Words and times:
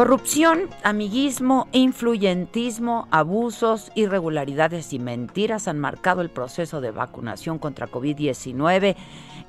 Corrupción, 0.00 0.70
amiguismo, 0.82 1.68
influyentismo, 1.72 3.06
abusos, 3.10 3.92
irregularidades 3.94 4.94
y 4.94 4.98
mentiras 4.98 5.68
han 5.68 5.78
marcado 5.78 6.22
el 6.22 6.30
proceso 6.30 6.80
de 6.80 6.90
vacunación 6.90 7.58
contra 7.58 7.86
COVID-19 7.86 8.96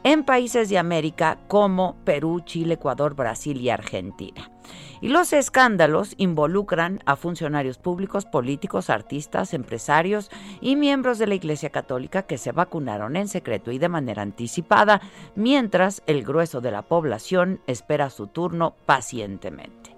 en 0.03 0.23
países 0.25 0.67
de 0.67 0.77
América 0.77 1.38
como 1.47 1.95
Perú, 2.03 2.41
Chile, 2.43 2.73
Ecuador, 2.73 3.16
Brasil 3.16 3.61
y 3.61 3.69
Argentina. 3.69 4.52
Y 4.99 5.08
los 5.08 5.31
escándalos 5.31 6.16
involucran 6.17 6.99
a 7.05 7.15
funcionarios 7.15 7.77
públicos, 7.77 8.25
políticos, 8.25 8.89
artistas, 8.89 9.53
empresarios 9.53 10.30
y 10.59 10.75
miembros 10.75 11.17
de 11.17 11.27
la 11.27 11.36
Iglesia 11.36 11.69
Católica 11.69 12.23
que 12.23 12.38
se 12.38 12.52
vacunaron 12.52 13.15
en 13.15 13.30
secreto 13.30 13.71
y 13.71 13.80
de 13.80 13.88
manera 13.88 14.21
anticipada, 14.21 14.99
mientras 15.33 16.03
el 16.08 16.25
grueso 16.25 16.59
de 16.59 16.71
la 16.71 16.81
población 16.81 17.61
espera 17.67 18.09
su 18.09 18.27
turno 18.27 18.75
pacientemente. 18.86 19.91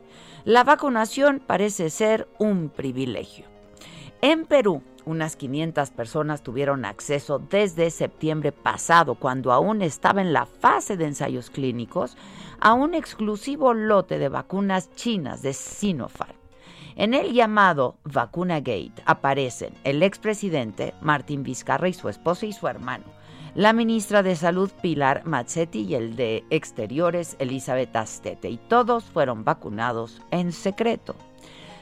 La 0.45 0.65
vacunación 0.65 1.39
parece 1.39 1.89
ser 1.89 2.27
un 2.37 2.67
privilegio. 2.67 3.45
En 4.21 4.45
Perú, 4.45 4.81
unas 5.05 5.37
500 5.37 5.91
personas 5.91 6.43
tuvieron 6.43 6.83
acceso 6.83 7.39
desde 7.39 7.89
septiembre 7.89 8.51
pasado, 8.51 9.15
cuando 9.15 9.53
aún 9.53 9.81
estaba 9.81 10.21
en 10.21 10.33
la 10.33 10.45
fase 10.45 10.97
de 10.97 11.05
ensayos 11.05 11.49
clínicos, 11.49 12.17
a 12.59 12.73
un 12.73 12.93
exclusivo 12.93 13.73
lote 13.73 14.19
de 14.19 14.27
vacunas 14.27 14.93
chinas 14.95 15.41
de 15.43 15.53
Sinopharm. 15.53 16.35
En 16.97 17.13
el 17.13 17.31
llamado 17.31 17.95
Vacuna 18.03 18.59
Gate 18.59 19.01
aparecen 19.05 19.73
el 19.85 20.03
expresidente 20.03 20.93
Martín 20.99 21.43
Vizcarra 21.43 21.87
y 21.87 21.93
su 21.93 22.09
esposa 22.09 22.45
y 22.45 22.51
su 22.51 22.67
hermano, 22.67 23.05
la 23.55 23.71
ministra 23.71 24.23
de 24.23 24.35
Salud 24.35 24.71
Pilar 24.81 25.25
Mazzetti 25.25 25.81
y 25.81 25.93
el 25.93 26.15
de 26.15 26.43
Exteriores 26.49 27.35
Elizabeth 27.37 27.95
Astete, 27.95 28.49
y 28.49 28.57
todos 28.57 29.03
fueron 29.03 29.43
vacunados 29.43 30.21
en 30.31 30.51
secreto. 30.51 31.15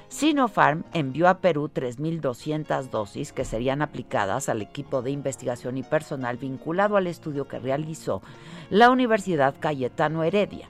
Sinopharm 0.09 0.83
envió 0.93 1.29
a 1.29 1.37
Perú 1.37 1.69
3.200 1.73 2.89
dosis 2.89 3.31
que 3.31 3.45
serían 3.45 3.81
aplicadas 3.81 4.49
al 4.49 4.61
equipo 4.61 5.01
de 5.01 5.11
investigación 5.11 5.77
y 5.77 5.83
personal 5.83 6.35
vinculado 6.35 6.97
al 6.97 7.07
estudio 7.07 7.47
que 7.47 7.59
realizó 7.59 8.21
la 8.69 8.89
Universidad 8.89 9.55
Cayetano 9.57 10.23
Heredia. 10.23 10.67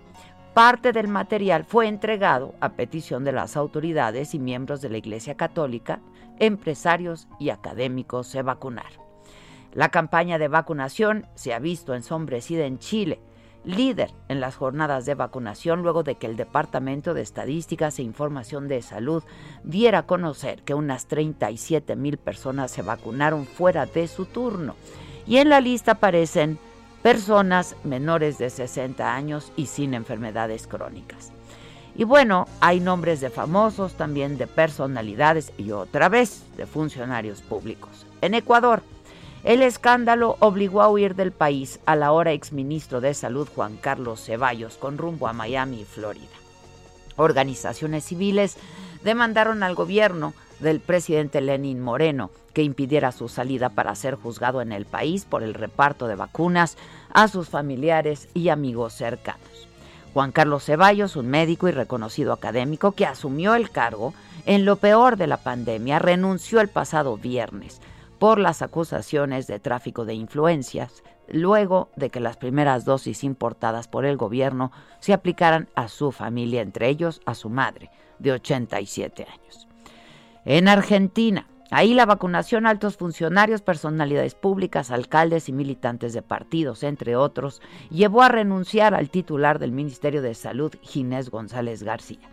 Parte 0.54 0.92
del 0.92 1.08
material 1.08 1.64
fue 1.64 1.88
entregado 1.88 2.54
a 2.60 2.74
petición 2.74 3.24
de 3.24 3.32
las 3.32 3.58
autoridades 3.58 4.36
y 4.36 4.40
miembros 4.40 4.82
de 4.82 4.90
la 4.90 4.98
Iglesia 5.00 5.36
Católica, 5.36 6.02
empresarios 6.38 7.28
y 7.40 7.50
académicos 7.50 8.28
se 8.28 8.44
vacunaron. 8.44 9.01
La 9.74 9.90
campaña 9.90 10.38
de 10.38 10.50
vacunación 10.50 11.28
se 11.36 11.54
ha 11.54 11.60
visto 11.60 11.94
ensombrecida 11.94 12.66
en 12.66 12.78
Chile, 12.80 13.22
líder 13.64 14.12
en 14.28 14.42
las 14.42 14.56
jornadas 14.56 15.06
de 15.06 15.16
vacunación 15.16 15.82
luego 15.82 16.04
de 16.04 16.16
que 16.16 16.28
el 16.28 16.36
Departamento 16.36 17.14
de 17.14 17.22
Estadísticas 17.22 17.98
e 17.98 18.04
Información 18.04 18.68
de 18.68 18.82
Salud 18.82 19.24
diera 19.64 20.00
a 20.00 20.06
conocer 20.06 20.64
que 20.64 20.74
unas 20.74 21.06
37 21.06 21.96
mil 21.96 22.18
personas 22.18 22.72
se 22.72 22.82
vacunaron 22.82 23.46
fuera 23.46 23.86
de 23.86 24.08
su 24.10 24.26
turno. 24.26 24.76
Y 25.26 25.38
en 25.38 25.48
la 25.50 25.62
lista 25.62 25.94
aparecen 25.94 26.58
personas 27.02 27.78
menores 27.86 28.38
de 28.38 28.50
60 28.50 29.16
años 29.16 29.54
y 29.56 29.68
sin 29.68 29.94
enfermedades 29.94 30.68
crónicas. 30.68 31.32
Y 31.96 32.04
bueno, 32.04 32.48
hay 32.60 32.80
nombres 32.80 33.22
de 33.22 33.30
famosos, 33.30 33.94
también 33.94 34.38
de 34.38 34.48
personalidades 34.48 35.54
y 35.58 35.72
otra 35.72 36.10
vez 36.10 36.44
de 36.58 36.66
funcionarios 36.66 37.42
públicos. 37.42 38.06
En 38.22 38.34
Ecuador, 38.34 38.82
el 39.44 39.64
escándalo 39.64 40.38
obligó 40.40 40.82
a 40.82 40.90
huir 40.90 41.16
del 41.16 41.32
país 41.32 41.80
al 41.86 42.04
ahora 42.04 42.32
exministro 42.32 43.02
de 43.02 43.14
Salud 43.14 43.48
Juan 43.56 43.78
Carlos 43.78 44.24
Ceballos 44.24 44.78
con 44.78 45.00
rumbo 45.00 45.28
a 45.28 45.34
Miami 45.34 45.84
Florida. 45.84 46.28
Organizaciones 47.16 48.04
civiles 48.04 48.58
demandaron 49.04 49.64
al 49.64 49.74
gobierno 49.74 50.34
del 50.60 50.80
presidente 50.80 51.42
Lenín 51.42 51.80
Moreno 51.80 52.30
que 52.54 52.62
impidiera 52.62 53.12
su 53.12 53.30
salida 53.30 53.70
para 53.70 53.96
ser 53.96 54.16
juzgado 54.16 54.62
en 54.62 54.72
el 54.72 54.86
país 54.86 55.26
por 55.26 55.42
el 55.42 55.56
reparto 55.56 56.08
de 56.08 56.16
vacunas 56.16 56.78
a 57.12 57.28
sus 57.28 57.50
familiares 57.50 58.28
y 58.36 58.50
amigos 58.50 58.94
cercanos. 58.94 59.68
Juan 60.14 60.32
Carlos 60.32 60.66
Ceballos, 60.66 61.16
un 61.16 61.30
médico 61.30 61.68
y 61.68 61.72
reconocido 61.72 62.34
académico 62.34 62.92
que 62.92 63.06
asumió 63.06 63.56
el 63.56 63.72
cargo 63.72 64.14
en 64.46 64.66
lo 64.66 64.76
peor 64.76 65.18
de 65.18 65.28
la 65.28 65.38
pandemia, 65.38 66.00
renunció 66.00 66.60
el 66.60 66.68
pasado 66.68 67.18
viernes 67.18 67.80
por 68.22 68.38
las 68.38 68.62
acusaciones 68.62 69.48
de 69.48 69.60
tráfico 69.60 70.06
de 70.06 70.14
influencias, 70.14 71.04
luego 71.28 71.90
de 71.96 72.12
que 72.12 72.20
las 72.20 72.38
primeras 72.38 72.86
dosis 72.86 73.24
importadas 73.24 73.88
por 73.88 74.06
el 74.06 74.16
gobierno 74.16 74.72
se 75.00 75.12
aplicaran 75.12 75.70
a 75.74 75.88
su 75.88 76.12
familia, 76.12 76.62
entre 76.62 76.88
ellos 76.88 77.20
a 77.26 77.34
su 77.34 77.50
madre, 77.50 77.90
de 78.20 78.34
87 78.34 79.26
años. 79.28 79.68
En 80.46 80.68
Argentina, 80.68 81.48
ahí 81.72 81.96
la 81.96 82.06
vacunación 82.06 82.68
a 82.68 82.70
altos 82.70 82.96
funcionarios, 82.96 83.64
personalidades 83.64 84.36
públicas, 84.36 84.92
alcaldes 84.92 85.50
y 85.50 85.54
militantes 85.54 86.14
de 86.14 86.22
partidos, 86.22 86.84
entre 86.84 87.16
otros, 87.16 87.60
llevó 87.90 88.22
a 88.22 88.30
renunciar 88.30 88.94
al 88.94 89.10
titular 89.10 89.58
del 89.58 89.72
Ministerio 89.72 90.22
de 90.22 90.36
Salud, 90.36 90.76
Ginés 90.84 91.32
González 91.32 91.82
García. 91.82 92.31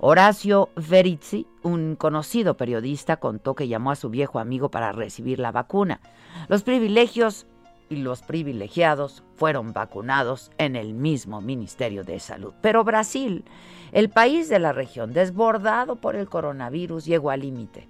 Horacio 0.00 0.68
Verizzi, 0.76 1.48
un 1.64 1.96
conocido 1.96 2.56
periodista, 2.56 3.16
contó 3.16 3.56
que 3.56 3.66
llamó 3.66 3.90
a 3.90 3.96
su 3.96 4.10
viejo 4.10 4.38
amigo 4.38 4.70
para 4.70 4.92
recibir 4.92 5.40
la 5.40 5.50
vacuna. 5.50 6.00
Los 6.46 6.62
privilegios 6.62 7.48
y 7.88 7.96
los 7.96 8.22
privilegiados 8.22 9.24
fueron 9.34 9.72
vacunados 9.72 10.52
en 10.56 10.76
el 10.76 10.94
mismo 10.94 11.40
Ministerio 11.40 12.04
de 12.04 12.20
Salud. 12.20 12.54
Pero 12.60 12.84
Brasil, 12.84 13.44
el 13.90 14.08
país 14.08 14.48
de 14.48 14.60
la 14.60 14.72
región 14.72 15.12
desbordado 15.12 15.96
por 15.96 16.14
el 16.14 16.28
coronavirus, 16.28 17.04
llegó 17.04 17.30
al 17.30 17.40
límite. 17.40 17.88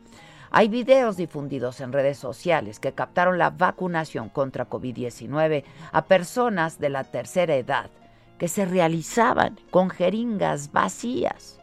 Hay 0.51 0.69
videos 0.69 1.19
difundidos 1.19 1.81
en 1.81 1.93
redes 1.93 2.17
sociales 2.17 2.81
que 2.81 2.93
captaron 2.93 3.37
la 3.37 3.51
vacunación 3.51 4.31
contra 4.31 4.71
COVID-19 4.71 5.63
a 5.93 6.05
personas 6.07 6.79
de 6.79 6.89
la 6.89 7.05
tercera 7.05 7.55
edad 7.55 7.91
que 8.39 8.49
se 8.49 8.65
realizaban 8.65 9.61
con 9.71 9.91
jeringas 9.91 10.73
vacías. 10.73 11.58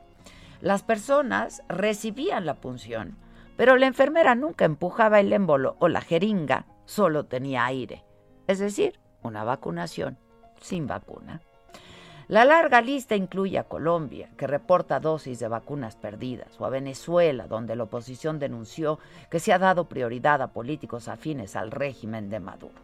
Las 0.66 0.82
personas 0.82 1.62
recibían 1.70 2.48
la 2.48 2.56
punción, 2.56 3.20
pero 3.56 3.78
la 3.78 3.86
enfermera 3.86 4.34
nunca 4.34 4.66
empujaba 4.66 5.20
el 5.20 5.32
émbolo 5.32 5.76
o 5.78 5.90
la 5.90 6.02
jeringa, 6.02 6.66
solo 6.86 7.26
tenía 7.26 7.68
aire. 7.68 8.04
Es 8.48 8.58
decir, 8.58 9.00
una 9.22 9.44
vacunación 9.44 10.18
sin 10.60 10.88
vacuna. 10.88 11.40
La 12.28 12.46
larga 12.46 12.82
lista 12.82 13.16
incluye 13.16 13.60
a 13.60 13.66
Colombia, 13.66 14.32
que 14.38 14.48
reporta 14.48 15.00
dosis 15.00 15.38
de 15.38 15.48
vacunas 15.48 15.98
perdidas, 15.98 16.60
o 16.60 16.66
a 16.66 16.70
Venezuela, 16.70 17.46
donde 17.46 17.76
la 17.76 17.84
oposición 17.84 18.40
denunció 18.40 18.98
que 19.30 19.40
se 19.40 19.54
ha 19.54 19.60
dado 19.60 19.88
prioridad 19.88 20.42
a 20.42 20.52
políticos 20.52 21.08
afines 21.10 21.56
al 21.56 21.70
régimen 21.70 22.32
de 22.32 22.40
Maduro. 22.40 22.82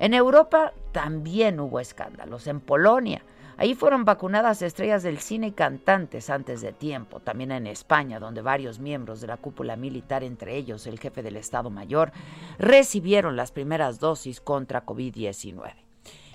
En 0.00 0.14
Europa 0.14 0.72
también 0.90 1.60
hubo 1.60 1.78
escándalos. 1.78 2.48
En 2.48 2.58
Polonia, 2.58 3.22
ahí 3.56 3.74
fueron 3.74 4.04
vacunadas 4.04 4.62
estrellas 4.62 5.02
del 5.02 5.18
cine 5.18 5.48
y 5.48 5.52
cantantes 5.52 6.30
antes 6.30 6.60
de 6.60 6.72
tiempo. 6.72 7.20
También 7.20 7.52
en 7.52 7.66
España, 7.66 8.20
donde 8.20 8.42
varios 8.42 8.78
miembros 8.78 9.20
de 9.20 9.26
la 9.26 9.36
cúpula 9.36 9.76
militar, 9.76 10.24
entre 10.24 10.56
ellos 10.56 10.86
el 10.86 10.98
jefe 10.98 11.22
del 11.22 11.36
Estado 11.36 11.70
Mayor, 11.70 12.12
recibieron 12.58 13.36
las 13.36 13.52
primeras 13.52 14.00
dosis 14.00 14.40
contra 14.40 14.84
COVID-19. 14.84 15.74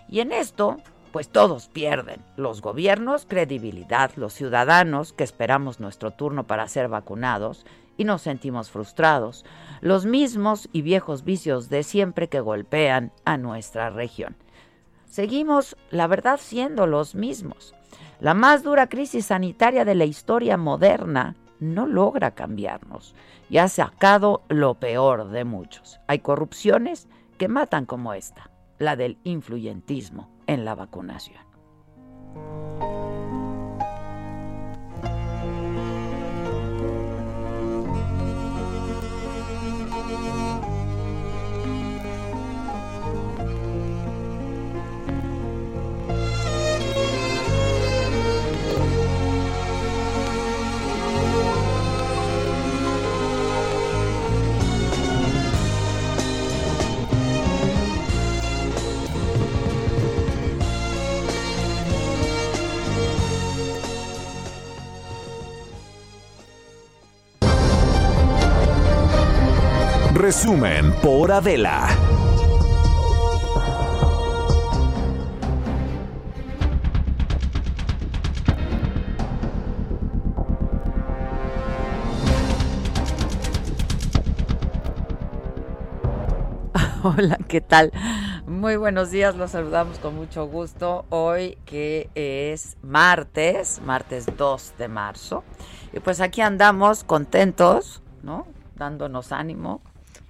Y 0.08 0.22
en 0.22 0.32
esto, 0.32 0.78
pues 1.12 1.30
todos 1.30 1.68
pierden. 1.68 2.24
Los 2.36 2.62
gobiernos, 2.62 3.26
credibilidad, 3.26 4.12
los 4.16 4.34
ciudadanos, 4.34 5.14
que 5.14 5.24
esperamos 5.24 5.80
nuestro 5.80 6.12
turno 6.12 6.46
para 6.46 6.68
ser 6.68 6.88
vacunados 6.88 7.66
y 7.98 8.06
nos 8.06 8.22
sentimos 8.22 8.72
frustrados, 8.72 9.46
los 9.82 10.06
mismos 10.06 10.70
y 10.72 10.82
viejos 10.82 11.26
vicios 11.26 11.70
de 11.70 11.84
siempre 11.84 12.30
que 12.30 12.40
golpean 12.40 13.12
a 13.26 13.38
nuestra 13.38 13.90
región. 13.90 14.38
Seguimos, 15.10 15.76
la 15.90 16.06
verdad, 16.06 16.40
siendo 16.40 16.86
los 16.86 17.16
mismos. 17.16 17.74
La 18.20 18.36
más 18.36 18.64
dura 18.64 18.88
crisis 18.88 19.26
sanitaria 19.26 19.84
de 19.84 19.96
la 19.96 20.06
historia 20.06 20.56
moderna 20.56 21.36
no 21.60 21.88
logra 21.88 22.36
cambiarnos 22.36 23.16
y 23.50 23.58
ha 23.58 23.68
sacado 23.68 24.44
lo 24.50 24.76
peor 24.76 25.30
de 25.30 25.46
muchos. 25.46 26.00
Hay 26.08 26.20
corrupciones 26.20 27.08
que 27.40 27.48
matan 27.48 27.86
como 27.86 28.14
esta, 28.14 28.52
la 28.78 28.96
del 28.96 29.18
influyentismo 29.24 30.30
en 30.46 30.64
la 30.64 30.76
vacunación. 30.76 31.44
Resumen 70.20 70.94
por 71.02 71.32
Adela. 71.32 71.88
Hola, 87.04 87.38
¿qué 87.48 87.62
tal? 87.62 87.94
Muy 88.46 88.76
buenos 88.76 89.12
días, 89.12 89.38
los 89.38 89.52
saludamos 89.52 90.00
con 90.00 90.18
mucho 90.18 90.48
gusto. 90.48 91.06
Hoy 91.08 91.58
que 91.64 92.10
es 92.16 92.76
martes, 92.82 93.80
martes 93.86 94.26
2 94.36 94.74
de 94.78 94.90
marzo. 94.90 95.46
Y 95.94 96.02
pues 96.02 96.20
aquí 96.20 96.42
andamos 96.42 97.06
contentos, 97.06 98.02
¿no? 98.22 98.48
Dándonos 98.76 99.32
ánimo, 99.32 99.82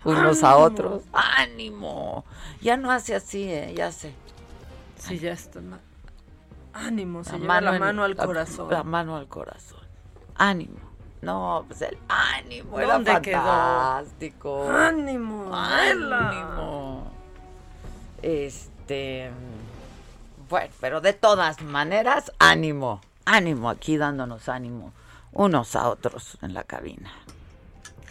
unos 0.04 0.44
a 0.44 0.58
otros. 0.58 1.04
¡Ánimo! 1.14 2.26
Ya 2.62 2.78
no 2.78 2.92
hace 2.92 3.16
así, 3.16 3.44
¿eh? 3.44 3.74
Ya 3.76 3.92
sé. 3.92 4.14
Sí, 4.98 5.20
ya 5.20 5.34
está. 5.34 5.60
Ánimo, 6.74 7.24
se 7.24 7.34
la 7.34 7.40
lleva 7.40 7.62
la 7.62 7.80
mano 7.80 8.04
al 8.04 8.16
corazón. 8.16 8.70
La 8.70 8.84
mano 8.84 9.16
al 9.16 9.28
corazón. 9.28 9.80
Ánimo. 10.36 10.80
No, 11.22 11.66
pues 11.68 11.82
el 11.82 11.98
ánimo 12.08 12.80
era 12.80 13.02
fantástico. 13.02 14.66
Quedó? 14.66 14.78
Ánimo. 14.78 15.54
Ánimo. 15.54 17.12
Este. 18.22 19.30
Bueno, 20.50 20.74
pero 20.80 21.02
de 21.02 21.14
todas 21.14 21.62
maneras, 21.62 22.32
ánimo. 22.40 23.02
Ánimo 23.26 23.70
aquí 23.70 23.98
dándonos 23.98 24.48
ánimo 24.50 24.94
unos 25.32 25.76
a 25.76 25.90
otros 25.90 26.38
en 26.42 26.54
la 26.54 26.64
cabina. 26.64 27.12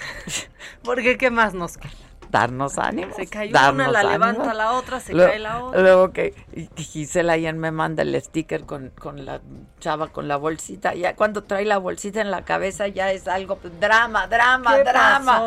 Porque 0.83 1.19
¿qué 1.19 1.31
más 1.31 1.55
nos 1.55 1.77
queda? 1.77 1.93
Darnos 2.31 2.77
ánimo. 2.77 3.15
Se 3.15 3.27
cae 3.27 3.49
una, 3.49 3.89
la 3.89 4.03
levanta 4.03 4.53
la 4.53 4.73
otra, 4.73 5.01
se 5.01 5.15
cae 5.15 5.39
la 5.39 5.65
otra. 5.65 5.81
Luego 5.81 6.13
que 6.13 6.35
Gisela 6.77 7.33
ayer 7.35 7.55
me 7.55 7.71
manda 7.71 8.03
el 8.03 8.21
sticker 8.21 8.67
con, 8.67 8.91
con 8.91 9.25
la 9.25 9.41
chava 9.81 10.09
con 10.09 10.29
la 10.29 10.37
bolsita. 10.37 10.95
Ya 10.95 11.17
cuando 11.17 11.45
trae 11.45 11.65
la 11.65 11.79
bolsita 11.79 12.21
en 12.21 12.31
la 12.31 12.45
cabeza 12.45 12.87
ya 12.87 13.11
es 13.13 13.29
algo 13.29 13.57
pues, 13.57 13.81
drama, 13.81 14.27
drama, 14.27 14.79
drama. 14.79 15.43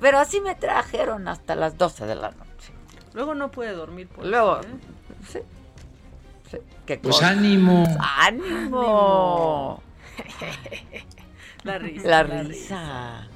Pero 0.00 0.18
así 0.18 0.40
me 0.40 0.54
trajeron 0.54 1.26
hasta 1.26 1.56
las 1.56 1.76
12 1.76 2.06
de 2.06 2.14
la 2.14 2.30
noche. 2.30 2.72
Luego 3.14 3.34
no 3.34 3.50
puede 3.50 3.72
dormir 3.72 4.08
por 4.08 4.24
Luego, 4.24 4.60
eso, 4.60 4.68
¿eh? 4.68 5.42
sí. 6.48 6.58
sí. 6.86 6.96
pues 7.02 7.20
ánimo. 7.20 7.84
¡Ánimo! 8.00 9.82
la 11.64 11.78
risa. 11.78 12.08
La, 12.08 12.22
la 12.22 12.42
risa. 12.44 13.28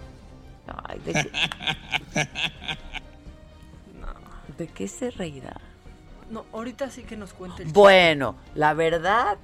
Ay, 0.84 0.98
¿de 1.04 1.12
qué? 1.12 1.30
No. 4.00 4.06
¿De 4.58 4.66
qué 4.68 4.88
se 4.88 5.10
reirá? 5.10 5.56
No, 6.30 6.44
ahorita 6.52 6.90
sí 6.90 7.02
que 7.04 7.16
nos 7.16 7.32
cuente 7.32 7.62
el 7.62 7.68
Bueno, 7.72 8.34
la 8.54 8.74
verdad, 8.74 9.38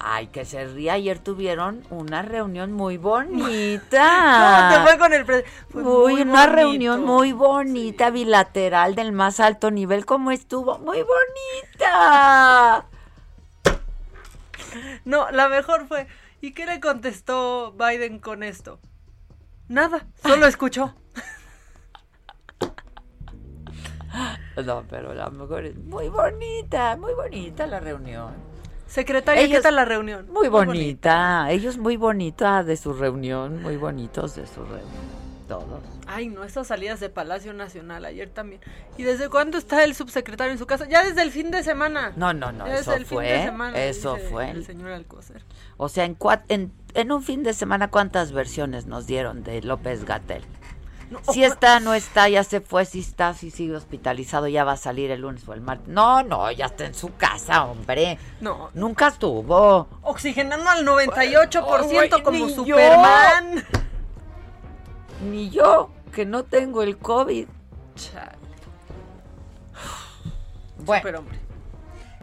ay, 0.00 0.26
que 0.28 0.44
se 0.44 0.64
ría. 0.66 0.94
Ayer 0.94 1.18
tuvieron 1.18 1.84
una 1.90 2.22
reunión 2.22 2.72
muy 2.72 2.96
bonita. 2.96 4.68
¿Cómo 4.68 4.84
te 4.84 4.90
fue 4.90 4.98
con 4.98 5.12
el 5.12 5.24
fue 5.24 5.44
Uy, 5.74 6.12
muy 6.14 6.22
una 6.22 6.46
bonito. 6.46 6.52
reunión 6.56 7.04
muy 7.04 7.32
bonita, 7.32 8.10
bilateral 8.10 8.94
del 8.94 9.12
más 9.12 9.38
alto 9.40 9.70
nivel. 9.70 10.04
¿Cómo 10.06 10.30
estuvo? 10.30 10.78
Muy 10.78 10.98
bonita. 11.02 12.86
No, 15.06 15.30
la 15.30 15.48
mejor 15.48 15.86
fue. 15.88 16.06
¿Y 16.42 16.52
qué 16.52 16.66
le 16.66 16.80
contestó 16.80 17.72
Biden 17.72 18.18
con 18.18 18.42
esto? 18.42 18.78
Nada, 19.68 20.06
solo 20.22 20.46
escuchó. 20.46 20.94
No, 24.64 24.84
pero 24.88 25.12
la 25.14 25.28
mejor 25.30 25.66
es 25.66 25.76
muy 25.76 26.08
bonita, 26.08 26.96
muy 26.96 27.12
bonita 27.12 27.66
la 27.66 27.78
reunión. 27.80 28.32
Secretaria, 28.86 29.42
¿qué 29.42 29.48
Ellos- 29.50 29.62
tal 29.62 29.76
la 29.76 29.84
reunión? 29.84 30.30
Muy 30.30 30.48
bonita. 30.48 31.50
Ellos 31.50 31.76
muy 31.76 31.96
bonita 31.96 32.62
de 32.64 32.76
su 32.76 32.94
reunión, 32.94 33.60
muy 33.62 33.76
bonitos 33.76 34.34
de 34.36 34.46
su 34.46 34.62
reunión. 34.64 35.16
Todos. 35.48 35.80
Ay, 36.08 36.28
no, 36.28 36.42
esas 36.42 36.66
salidas 36.66 36.98
de 36.98 37.08
Palacio 37.08 37.52
Nacional 37.52 38.04
ayer 38.04 38.28
también. 38.30 38.60
¿Y 38.96 39.04
desde 39.04 39.28
cuándo 39.28 39.58
está 39.58 39.84
el 39.84 39.94
subsecretario 39.94 40.50
en 40.52 40.58
su 40.58 40.66
casa? 40.66 40.88
Ya 40.88 41.04
desde 41.04 41.22
el 41.22 41.30
fin 41.30 41.50
de 41.52 41.62
semana. 41.62 42.12
No, 42.16 42.32
no, 42.32 42.50
no, 42.50 42.66
Ya 42.66 42.78
eso 42.78 42.90
desde 42.92 43.02
el 43.02 43.06
fin 43.06 43.18
de 43.20 43.24
fue. 43.28 43.44
semana, 43.44 43.78
Eso 43.84 44.14
dice 44.16 44.28
fue. 44.28 44.50
El 44.50 44.64
señor 44.64 44.90
Alcocer. 44.90 45.42
O 45.76 45.88
sea, 45.88 46.04
en, 46.04 46.18
cua- 46.18 46.42
en, 46.48 46.72
en 46.96 47.12
un 47.12 47.22
fin 47.22 47.42
de 47.42 47.52
semana, 47.54 47.88
¿cuántas 47.88 48.32
versiones 48.32 48.86
nos 48.86 49.06
dieron 49.06 49.42
de 49.44 49.62
López 49.62 50.04
Gatel? 50.04 50.42
No, 51.10 51.20
Si 51.32 51.44
oh, 51.44 51.46
está, 51.46 51.78
no 51.78 51.94
está, 51.94 52.28
ya 52.28 52.42
se 52.42 52.60
fue, 52.60 52.84
si 52.84 52.98
está, 52.98 53.32
si 53.32 53.52
sigue 53.52 53.76
hospitalizado, 53.76 54.48
ya 54.48 54.64
va 54.64 54.72
a 54.72 54.76
salir 54.76 55.12
el 55.12 55.20
lunes 55.20 55.46
o 55.46 55.52
el 55.52 55.60
martes. 55.60 55.86
No, 55.86 56.24
no, 56.24 56.50
ya 56.50 56.66
está 56.66 56.84
en 56.84 56.94
su 56.94 57.14
casa, 57.14 57.64
hombre. 57.64 58.18
No, 58.40 58.70
Nunca 58.74 59.08
estuvo. 59.08 59.86
oxigenando 60.02 60.68
al 60.68 60.84
98% 60.84 61.84
Güey, 61.84 62.10
como 62.10 62.30
ni 62.32 62.48
yo. 62.48 62.54
Superman. 62.56 63.64
Ni 65.30 65.50
yo, 65.50 65.90
que 66.12 66.26
no 66.26 66.42
tengo 66.44 66.82
el 66.82 66.98
COVID. 66.98 67.46
Chale, 67.94 68.32
Bueno, 70.84 71.00
superhombre. 71.02 71.38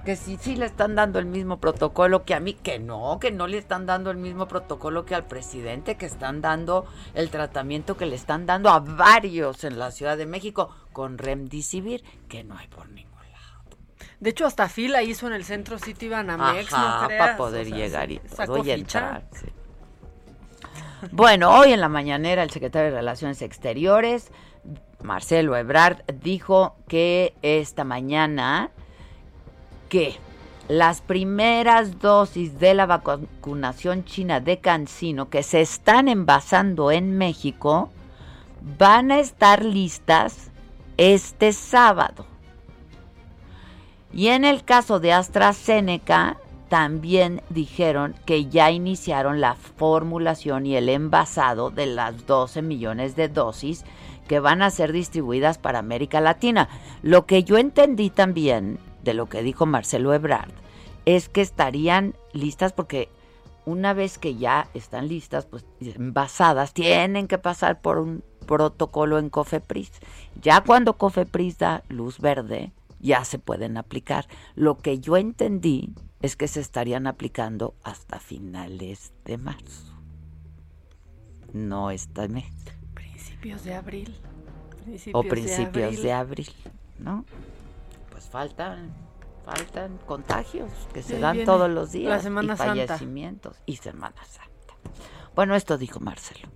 Que 0.04 0.16
sí, 0.16 0.38
sí 0.40 0.56
le 0.56 0.66
están 0.66 0.96
dando 0.96 1.20
el 1.20 1.26
mismo 1.26 1.60
protocolo 1.60 2.26
que 2.26 2.34
a 2.34 2.40
mí, 2.40 2.54
que 2.54 2.80
no, 2.80 3.20
que 3.20 3.32
no 3.32 3.48
le 3.48 3.58
están 3.58 3.86
dando 3.86 4.12
el 4.12 4.18
mismo 4.18 4.48
protocolo 4.48 5.06
que 5.06 5.16
al 5.16 5.26
presidente, 5.26 5.96
que 5.96 6.06
están 6.06 6.42
dando 6.42 6.86
el 7.14 7.30
tratamiento 7.30 7.96
que 7.96 8.06
le 8.06 8.16
están 8.16 8.46
dando 8.46 8.70
a 8.70 8.80
varios 8.80 9.64
en 9.64 9.80
la 9.80 9.92
Ciudad 9.92 10.18
de 10.18 10.26
México 10.26 10.70
con 10.92 11.18
Remdesivir, 11.18 12.04
que 12.28 12.44
no 12.44 12.58
hay 12.58 12.68
por 12.68 12.90
ningún 12.90 13.14
lado. 13.32 13.78
De 14.20 14.30
hecho, 14.32 14.46
hasta 14.46 14.68
fila 14.68 15.04
hizo 15.04 15.28
en 15.28 15.34
el 15.34 15.46
centro 15.46 15.80
City 15.80 16.10
Banamex, 16.10 16.74
Ajá, 16.74 17.02
no 17.02 17.08
creas. 17.08 17.22
para 17.22 17.38
poder 17.38 17.68
o 17.68 17.70
sea, 17.70 17.78
llegar 17.78 18.12
y 18.12 18.20
todo 18.20 18.64
y 18.64 18.72
entrar. 18.72 19.28
sí. 19.32 19.48
Bueno, 21.12 21.58
hoy 21.58 21.74
en 21.74 21.82
la 21.82 21.90
mañanera 21.90 22.44
el 22.44 22.50
secretario 22.50 22.90
de 22.90 22.96
Relaciones 22.98 23.42
Exteriores, 23.42 24.32
Marcelo 25.02 25.58
Ebrard, 25.58 26.02
dijo 26.22 26.78
que 26.88 27.36
esta 27.42 27.84
mañana 27.84 28.72
que 29.94 30.16
las 30.70 31.02
primeras 31.02 32.00
dosis 32.00 32.58
de 32.58 32.74
la 32.74 32.88
vacunación 32.88 34.06
china 34.06 34.40
de 34.40 34.58
Cancino 34.58 35.30
que 35.30 35.44
se 35.44 35.62
están 35.62 36.08
envasando 36.08 36.90
en 36.90 37.16
México 37.16 37.92
van 38.80 39.12
a 39.12 39.20
estar 39.20 39.64
listas 39.64 40.50
este 40.98 41.54
sábado. 41.54 42.26
Y 44.12 44.30
en 44.30 44.46
el 44.46 44.64
caso 44.64 45.00
de 45.00 45.14
AstraZeneca, 45.14 46.38
también 46.70 47.44
dijeron 47.50 48.16
que 48.26 48.46
ya 48.48 48.72
iniciaron 48.72 49.42
la 49.42 49.54
formulación 49.54 50.66
y 50.66 50.76
el 50.76 50.90
envasado 50.90 51.70
de 51.70 51.86
las 51.86 52.26
12 52.26 52.64
millones 52.64 53.16
de 53.16 53.28
dosis 53.28 53.86
que 54.28 54.40
van 54.40 54.64
a 54.64 54.72
ser 54.72 54.92
distribuidas 54.92 55.60
para 55.60 55.78
América 55.78 56.20
Latina. 56.20 56.68
Lo 57.04 57.28
que 57.28 57.44
yo 57.44 57.60
entendí 57.60 58.10
también 58.10 58.80
de 59.04 59.14
lo 59.14 59.28
que 59.28 59.44
dijo 59.44 59.66
Marcelo 59.66 60.14
Ebrard 60.14 60.52
es 61.06 61.30
que 61.30 61.42
estarían 61.42 62.16
listas 62.34 62.74
porque 62.74 63.10
una 63.66 63.94
vez 63.94 64.18
que 64.18 64.36
ya 64.36 64.68
están 64.74 65.08
listas, 65.08 65.46
pues 65.46 65.66
envasadas, 65.80 66.74
tienen 66.74 67.28
que 67.28 67.38
pasar 67.38 67.82
por 67.82 67.98
un 67.98 68.24
protocolo 68.46 69.20
en 69.20 69.30
Cofepris. 69.30 69.92
Ya 70.42 70.62
cuando 70.62 70.98
Cofepris 70.98 71.58
da 71.58 71.84
luz 71.88 72.20
verde, 72.20 72.74
ya 73.00 73.24
se 73.24 73.40
pueden 73.40 73.78
aplicar. 73.78 74.28
Lo 74.56 74.78
que 74.78 75.00
yo 75.00 75.16
entendí 75.18 75.94
es 76.22 76.36
que 76.36 76.48
se 76.48 76.60
estarían 76.60 77.08
aplicando 77.08 77.74
hasta 77.84 78.20
finales 78.20 79.14
de 79.26 79.38
marzo. 79.38 79.94
No 81.54 81.92
este 81.92 82.28
mes. 82.28 82.52
Principios 82.94 83.64
de 83.64 83.76
abril. 83.76 84.16
o 85.14 85.24
principios 85.24 86.02
de 86.02 86.12
abril. 86.12 86.50
¿no? 87.00 87.26
Pues 88.24 88.32
faltan, 88.32 88.94
faltan 89.44 89.98
contagios 90.06 90.72
que 90.94 91.04
se 91.04 91.20
dan 91.20 91.44
todos 91.44 91.70
los 91.70 91.92
días. 91.92 92.26
y 92.26 92.56
fallecimientos 92.56 93.62
y 93.66 93.76
Semana 93.76 94.24
Santa. 94.24 94.76
Bueno, 95.36 95.56
esto 95.56 95.78
dijo 95.78 96.00
Marcelo. 96.00 96.48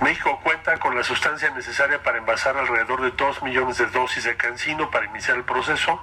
México 0.00 0.38
cuenta 0.44 0.78
con 0.78 0.94
la 0.94 1.02
sustancia 1.02 1.50
necesaria 1.50 2.00
para 2.02 2.18
envasar 2.18 2.56
alrededor 2.56 3.02
de 3.02 3.10
2 3.10 3.42
millones 3.42 3.78
de 3.78 3.86
dosis 3.86 4.24
de 4.24 4.36
cancino 4.36 4.88
para 4.90 5.06
iniciar 5.06 5.36
el 5.36 5.44
proceso. 5.44 6.00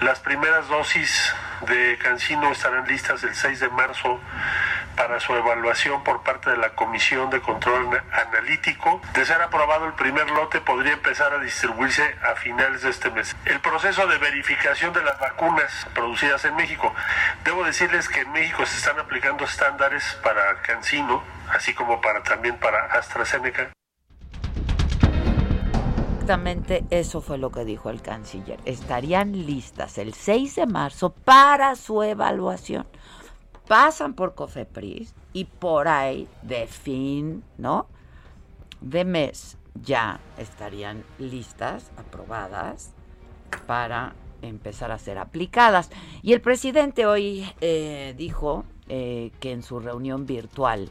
Las 0.00 0.18
primeras 0.20 0.68
dosis 0.68 1.34
de 1.66 1.98
cancino 1.98 2.50
estarán 2.52 2.86
listas 2.86 3.22
el 3.22 3.34
6 3.34 3.60
de 3.60 3.68
marzo 3.68 4.18
para 4.96 5.20
su 5.20 5.34
evaluación 5.34 6.02
por 6.04 6.22
parte 6.22 6.50
de 6.50 6.56
la 6.56 6.70
Comisión 6.70 7.30
de 7.30 7.40
Control 7.40 8.02
Analítico. 8.12 9.00
De 9.14 9.24
ser 9.24 9.40
aprobado 9.42 9.86
el 9.86 9.92
primer 9.92 10.30
lote 10.30 10.60
podría 10.60 10.92
empezar 10.92 11.32
a 11.32 11.38
distribuirse 11.38 12.16
a 12.22 12.34
finales 12.34 12.82
de 12.82 12.90
este 12.90 13.10
mes. 13.10 13.36
El 13.44 13.60
proceso 13.60 14.06
de 14.06 14.18
verificación 14.18 14.92
de 14.92 15.02
las 15.02 15.18
vacunas 15.18 15.86
producidas 15.94 16.44
en 16.44 16.56
México. 16.56 16.94
Debo 17.44 17.64
decirles 17.64 18.08
que 18.08 18.20
en 18.20 18.32
México 18.32 18.64
se 18.66 18.76
están 18.76 18.98
aplicando 18.98 19.44
estándares 19.44 20.18
para 20.22 20.62
Cancino, 20.62 21.22
así 21.50 21.74
como 21.74 22.00
también 22.24 22.56
para 22.58 22.86
AstraZeneca. 22.86 23.70
Exactamente 26.30 26.84
eso 26.90 27.20
fue 27.20 27.38
lo 27.38 27.50
que 27.50 27.64
dijo 27.64 27.90
el 27.90 28.02
canciller. 28.02 28.60
Estarían 28.64 29.46
listas 29.46 29.98
el 29.98 30.14
6 30.14 30.54
de 30.54 30.66
marzo 30.66 31.10
para 31.10 31.74
su 31.74 32.02
evaluación 32.04 32.86
pasan 33.70 34.14
por 34.14 34.34
Cofepris 34.34 35.14
y 35.32 35.44
por 35.44 35.86
ahí 35.86 36.26
de 36.42 36.66
fin, 36.66 37.44
¿no? 37.56 37.86
De 38.80 39.04
mes 39.04 39.58
ya 39.80 40.18
estarían 40.38 41.04
listas, 41.20 41.92
aprobadas 41.96 42.90
para 43.68 44.14
empezar 44.42 44.90
a 44.90 44.98
ser 44.98 45.18
aplicadas. 45.18 45.90
Y 46.20 46.32
el 46.32 46.40
presidente 46.40 47.06
hoy 47.06 47.48
eh, 47.60 48.12
dijo 48.18 48.64
eh, 48.88 49.30
que 49.38 49.52
en 49.52 49.62
su 49.62 49.78
reunión 49.78 50.26
virtual 50.26 50.90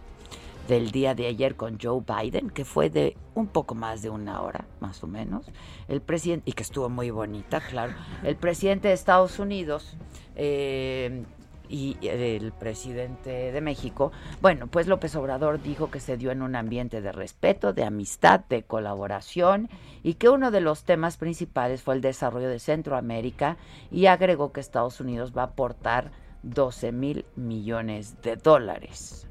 del 0.70 0.92
día 0.92 1.16
de 1.16 1.26
ayer 1.26 1.56
con 1.56 1.80
Joe 1.82 2.04
Biden, 2.06 2.52
que 2.52 2.64
fue 2.64 2.92
de 2.92 3.18
un 3.34 3.48
poco 3.48 3.74
más 3.74 4.04
de 4.04 4.12
una 4.12 4.42
hora, 4.44 4.66
más 4.80 5.04
o 5.04 5.08
menos, 5.08 5.48
el 5.88 6.00
presidente, 6.00 6.52
y 6.52 6.54
que 6.54 6.62
estuvo 6.62 6.90
muy 6.90 7.10
bonita, 7.10 7.60
claro, 7.60 7.94
el 8.24 8.36
presidente 8.36 8.88
de 8.88 8.94
Estados 8.94 9.40
Unidos 9.40 9.98
eh, 10.36 11.26
y 11.68 11.98
el 12.04 12.52
presidente 12.52 13.52
de 13.52 13.62
México, 13.62 14.12
bueno, 14.42 14.68
pues 14.68 14.86
López 14.86 15.16
Obrador 15.16 15.60
dijo 15.60 15.90
que 15.90 16.00
se 16.00 16.18
dio 16.18 16.30
en 16.30 16.44
un 16.44 16.56
ambiente 16.56 17.02
de 17.02 17.12
respeto, 17.12 17.74
de 17.74 17.84
amistad, 17.84 18.42
de 18.48 18.62
colaboración 18.62 19.70
y 20.04 20.16
que 20.16 20.30
uno 20.30 20.52
de 20.52 20.62
los 20.62 20.84
temas 20.84 21.18
principales 21.18 21.82
fue 21.82 21.96
el 21.96 22.02
desarrollo 22.02 22.48
de 22.48 22.60
Centroamérica 22.60 23.58
y 23.90 24.06
agregó 24.06 24.52
que 24.52 24.60
Estados 24.60 25.00
Unidos 25.00 25.34
va 25.36 25.42
a 25.42 25.46
aportar 25.46 26.12
12 26.44 26.92
mil 26.92 27.26
millones 27.36 28.22
de 28.22 28.36
dólares. 28.36 29.29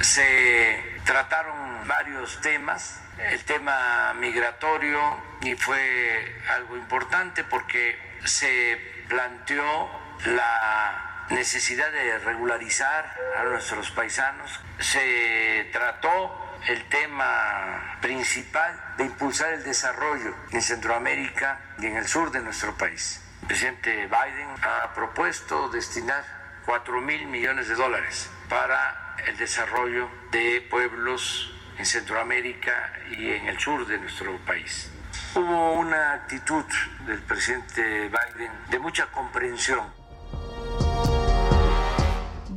Se 0.00 1.00
trataron 1.04 1.86
varios 1.86 2.40
temas, 2.40 3.00
el 3.18 3.44
tema 3.44 4.14
migratorio 4.14 5.00
y 5.40 5.54
fue 5.56 6.36
algo 6.54 6.76
importante 6.76 7.44
porque 7.44 7.98
se 8.24 8.78
planteó 9.08 9.90
la 10.26 11.26
necesidad 11.30 11.90
de 11.92 12.18
regularizar 12.18 13.14
a 13.38 13.44
nuestros 13.44 13.90
paisanos. 13.90 14.60
Se 14.78 15.68
trató 15.72 16.58
el 16.68 16.88
tema 16.88 17.98
principal 18.00 18.94
de 18.98 19.04
impulsar 19.04 19.54
el 19.54 19.64
desarrollo 19.64 20.34
en 20.50 20.62
Centroamérica 20.62 21.60
y 21.78 21.86
en 21.86 21.96
el 21.96 22.06
sur 22.06 22.30
de 22.30 22.40
nuestro 22.40 22.76
país. 22.76 23.22
El 23.42 23.48
presidente 23.48 24.06
Biden 24.06 24.48
ha 24.62 24.92
propuesto 24.94 25.68
destinar 25.68 26.24
4 26.66 27.00
mil 27.00 27.26
millones 27.26 27.68
de 27.68 27.74
dólares 27.74 28.30
para 28.48 29.05
el 29.28 29.36
desarrollo 29.36 30.08
de 30.32 30.62
pueblos 30.70 31.52
en 31.78 31.86
Centroamérica 31.86 32.92
y 33.10 33.30
en 33.30 33.46
el 33.48 33.58
sur 33.58 33.86
de 33.86 33.98
nuestro 33.98 34.36
país. 34.46 34.92
Hubo 35.34 35.74
una 35.74 36.14
actitud 36.14 36.64
del 37.06 37.20
presidente 37.22 38.08
Biden 38.08 38.52
de 38.70 38.78
mucha 38.78 39.06
comprensión 39.12 39.80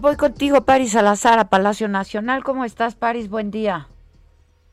Voy 0.02 0.16
contigo, 0.16 0.62
Paris 0.62 0.94
Salazar, 0.94 1.40
a 1.40 1.50
Palacio 1.50 1.90
Nacional. 1.90 2.42
¿Cómo 2.42 2.64
estás, 2.64 2.96
Paris? 2.96 3.30
Buen 3.30 3.52
día. 3.52 3.88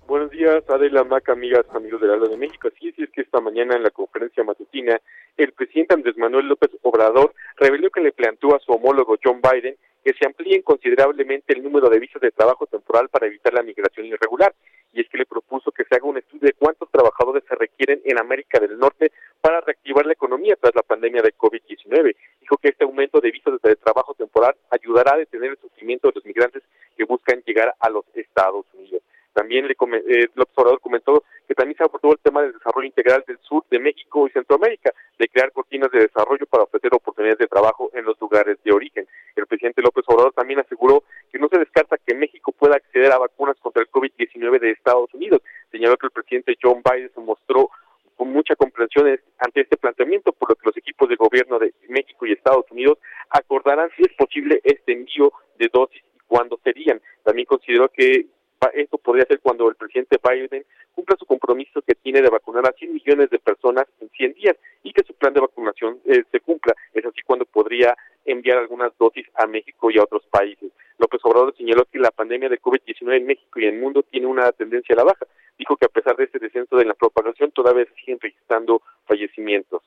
Buenos 0.07 0.31
días, 0.31 0.63
Adela 0.69 1.03
Maca, 1.03 1.33
amigas, 1.33 1.67
amigos 1.75 2.01
del 2.01 2.13
Aldo 2.13 2.29
de 2.29 2.37
México. 2.37 2.69
Así 2.69 2.91
es, 2.91 2.99
es 3.01 3.11
que 3.11 3.23
esta 3.23 3.41
mañana 3.41 3.75
en 3.75 3.83
la 3.83 3.91
conferencia 3.91 4.45
matutina, 4.45 5.01
el 5.37 5.53
presidente 5.53 5.95
Andrés 5.95 6.17
Manuel 6.17 6.49
López 6.49 6.71
Obrador 6.83 7.35
reveló 7.57 7.91
que 7.91 8.01
le 8.01 8.13
planteó 8.13 8.55
a 8.55 8.61
su 8.61 8.73
homólogo 8.73 9.17
John 9.23 9.41
Biden 9.41 9.77
que 10.07 10.15
se 10.15 10.25
amplíen 10.25 10.63
considerablemente 10.63 11.53
el 11.53 11.65
número 11.65 11.91
de 11.91 11.99
visas 11.99 12.23
de 12.23 12.31
trabajo 12.31 12.67
temporal 12.67 13.09
para 13.09 13.27
evitar 13.27 13.53
la 13.53 13.65
migración 13.65 14.07
irregular. 14.07 14.55
Y 14.93 15.01
es 15.01 15.09
que 15.09 15.19
le 15.19 15.27
propuso 15.27 15.73
que 15.73 15.83
se 15.83 15.97
haga 15.97 16.07
un 16.07 16.17
estudio 16.17 16.47
de 16.47 16.53
cuántos 16.53 16.89
trabajadores 16.93 17.43
se 17.49 17.57
requieren 17.57 18.01
en 18.05 18.19
América 18.21 18.61
del 18.61 18.79
Norte 18.79 19.11
para 19.41 19.61
reactivar 19.63 20.07
la 20.07 20.13
economía 20.13 20.55
tras 20.61 20.77
la 20.77 20.83
pandemia 20.83 21.23
de 21.23 21.35
COVID-19. 21.35 22.15
Dijo 22.41 22.57
que 22.57 22.69
este 22.69 22.85
aumento 22.85 23.21
de 23.21 23.33
visas 23.33 23.61
de 23.61 23.75
trabajo 23.75 24.15
temporal 24.15 24.55
ayudará 24.71 25.15
a 25.15 25.19
detener 25.19 25.51
el 25.51 25.59
sufrimiento 25.59 26.07
de 26.09 26.15
los 26.15 26.25
migrantes 26.25 26.63
que 26.97 27.05
buscan 27.05 27.43
llegar 27.45 27.75
a 27.81 27.91
los 27.91 28.05
Estados 28.15 28.65
Unidos. 28.75 29.03
También 29.37 29.67
le 29.67 29.75
eh, 29.75 30.29
el 30.35 30.43
observador 30.43 30.81
comentó 30.81 31.23
que 31.47 31.55
también 31.55 31.77
se 31.77 31.85
abordó 31.85 32.13
el 32.13 32.19
tema 32.21 32.41
del 32.41 32.55
desarrollo 32.55 32.87
integral 32.87 33.23
del 33.29 33.37
sur 33.41 33.63
de 33.71 33.79
México 33.79 34.27
y 34.27 34.31
Centroamérica, 34.31 34.95
de 35.19 35.29
crear 35.29 35.53
cortinas 35.53 35.91
de 35.91 35.99
desarrollo 36.09 36.47
para 36.47 36.65
ofrecer 36.65 36.91
oportunidades 36.95 37.41
de 37.41 37.47
trabajo 37.47 37.91
en 37.93 38.07
los 38.07 38.19
lugares 38.19 38.57
de 38.65 38.73
origen. 38.73 39.07
El 39.37 39.47
presidente 39.47 39.83
López 39.83 40.05
Obrador 40.07 40.33
también 40.33 40.61
aseguró 40.61 41.05
que 41.31 41.39
no 41.39 41.49
se 41.49 41.59
descarta 41.59 41.99
que 41.99 42.15
México 42.15 42.51
pueda 42.53 42.77
acceder 42.77 43.13
a 43.13 43.19
vacunas 43.19 43.59
contra 43.61 43.83
el 43.83 43.91
COVID-19 43.91 44.59
de 44.59 44.71
Estados 44.71 45.13
Unidos. 45.13 45.43
Señaló 45.71 45.99
que 45.99 46.07
el 46.07 46.13
presidente 46.13 46.57
John 46.63 46.81
Biden 46.83 47.11
se 47.15 47.21
mostró 47.21 47.69
con 48.17 48.33
mucha 48.33 48.57
comprensión 48.57 49.21
ante 49.39 49.61
este 49.61 49.77
planteamiento, 49.77 50.33
por 50.33 50.49
lo 50.49 50.57
que 50.57 50.65
los 50.65 50.77
equipos 50.79 51.11
de 51.11 51.17
gobierno 51.17 51.59
de 51.59 51.75
México 51.91 52.25
y 52.25 52.33
Estados 52.33 52.65
Unidos 52.71 52.97
acordarán 53.29 53.91
si 53.99 54.03
es 54.05 54.15
posible 54.15 54.63
este 54.65 54.95
envío 54.95 55.31
de 55.59 55.69
dosis 55.71 56.03
y 56.15 56.21
cuándo 56.27 56.59
serían. 56.65 57.03
También 57.23 57.45
consideró 57.45 57.91
que 57.91 58.29
esto 58.75 58.99
podría 58.99 59.27
ser 59.27 59.41
cuando 59.41 59.69
el 59.69 59.75
presidente 59.77 60.19
Biden 60.23 60.65
cumpla 60.95 61.17
su 61.19 61.27
compromiso 61.27 61.83
que 61.83 61.95
tiene 61.95 62.23
de 62.23 62.31
vacunar 62.31 62.67
a 62.67 62.73
100 62.73 62.93
millones 62.93 63.31
de 63.31 63.39
personas 63.39 63.87
en 64.01 64.09
100 64.11 64.35
días 64.35 64.57
y 64.83 64.93
que 64.93 65.05
su 65.05 65.15
plan 65.15 65.35
de 65.35 65.41
vacunación 65.41 65.99
eh, 66.07 66.25
se 66.31 66.41
cumpla. 66.41 66.75
Es 66.95 67.05
así 67.05 67.23
cuando 67.23 67.45
podría 67.45 67.97
enviar 68.25 68.59
algunas 68.59 68.97
dosis 68.99 69.27
a 69.35 69.47
México 69.47 69.91
y 69.91 69.99
a 69.99 70.05
otros 70.05 70.25
países. 70.27 70.73
López 70.99 71.21
Obrador 71.25 71.55
señaló 71.57 71.85
que 71.85 71.99
la 71.99 72.11
pandemia 72.11 72.49
de 72.49 72.61
COVID-19 72.61 73.17
en 73.17 73.27
México 73.27 73.61
y 73.61 73.67
en 73.67 73.75
el 73.75 73.81
mundo 73.81 74.03
tiene 74.03 74.27
una 74.27 74.51
tendencia 74.53 74.95
a 74.95 74.97
la 74.97 75.05
baja. 75.05 75.27
Dijo 75.59 75.77
que 75.77 75.87
a 75.87 75.91
pesar 75.91 76.17
de 76.17 76.25
este 76.25 76.39
descenso 76.39 76.77
de 76.77 76.85
la 76.85 76.95
propagación, 76.95 77.51
todavía 77.51 77.87
siguen 77.99 78.19
registrando 78.21 78.83
fallecimientos. 79.05 79.83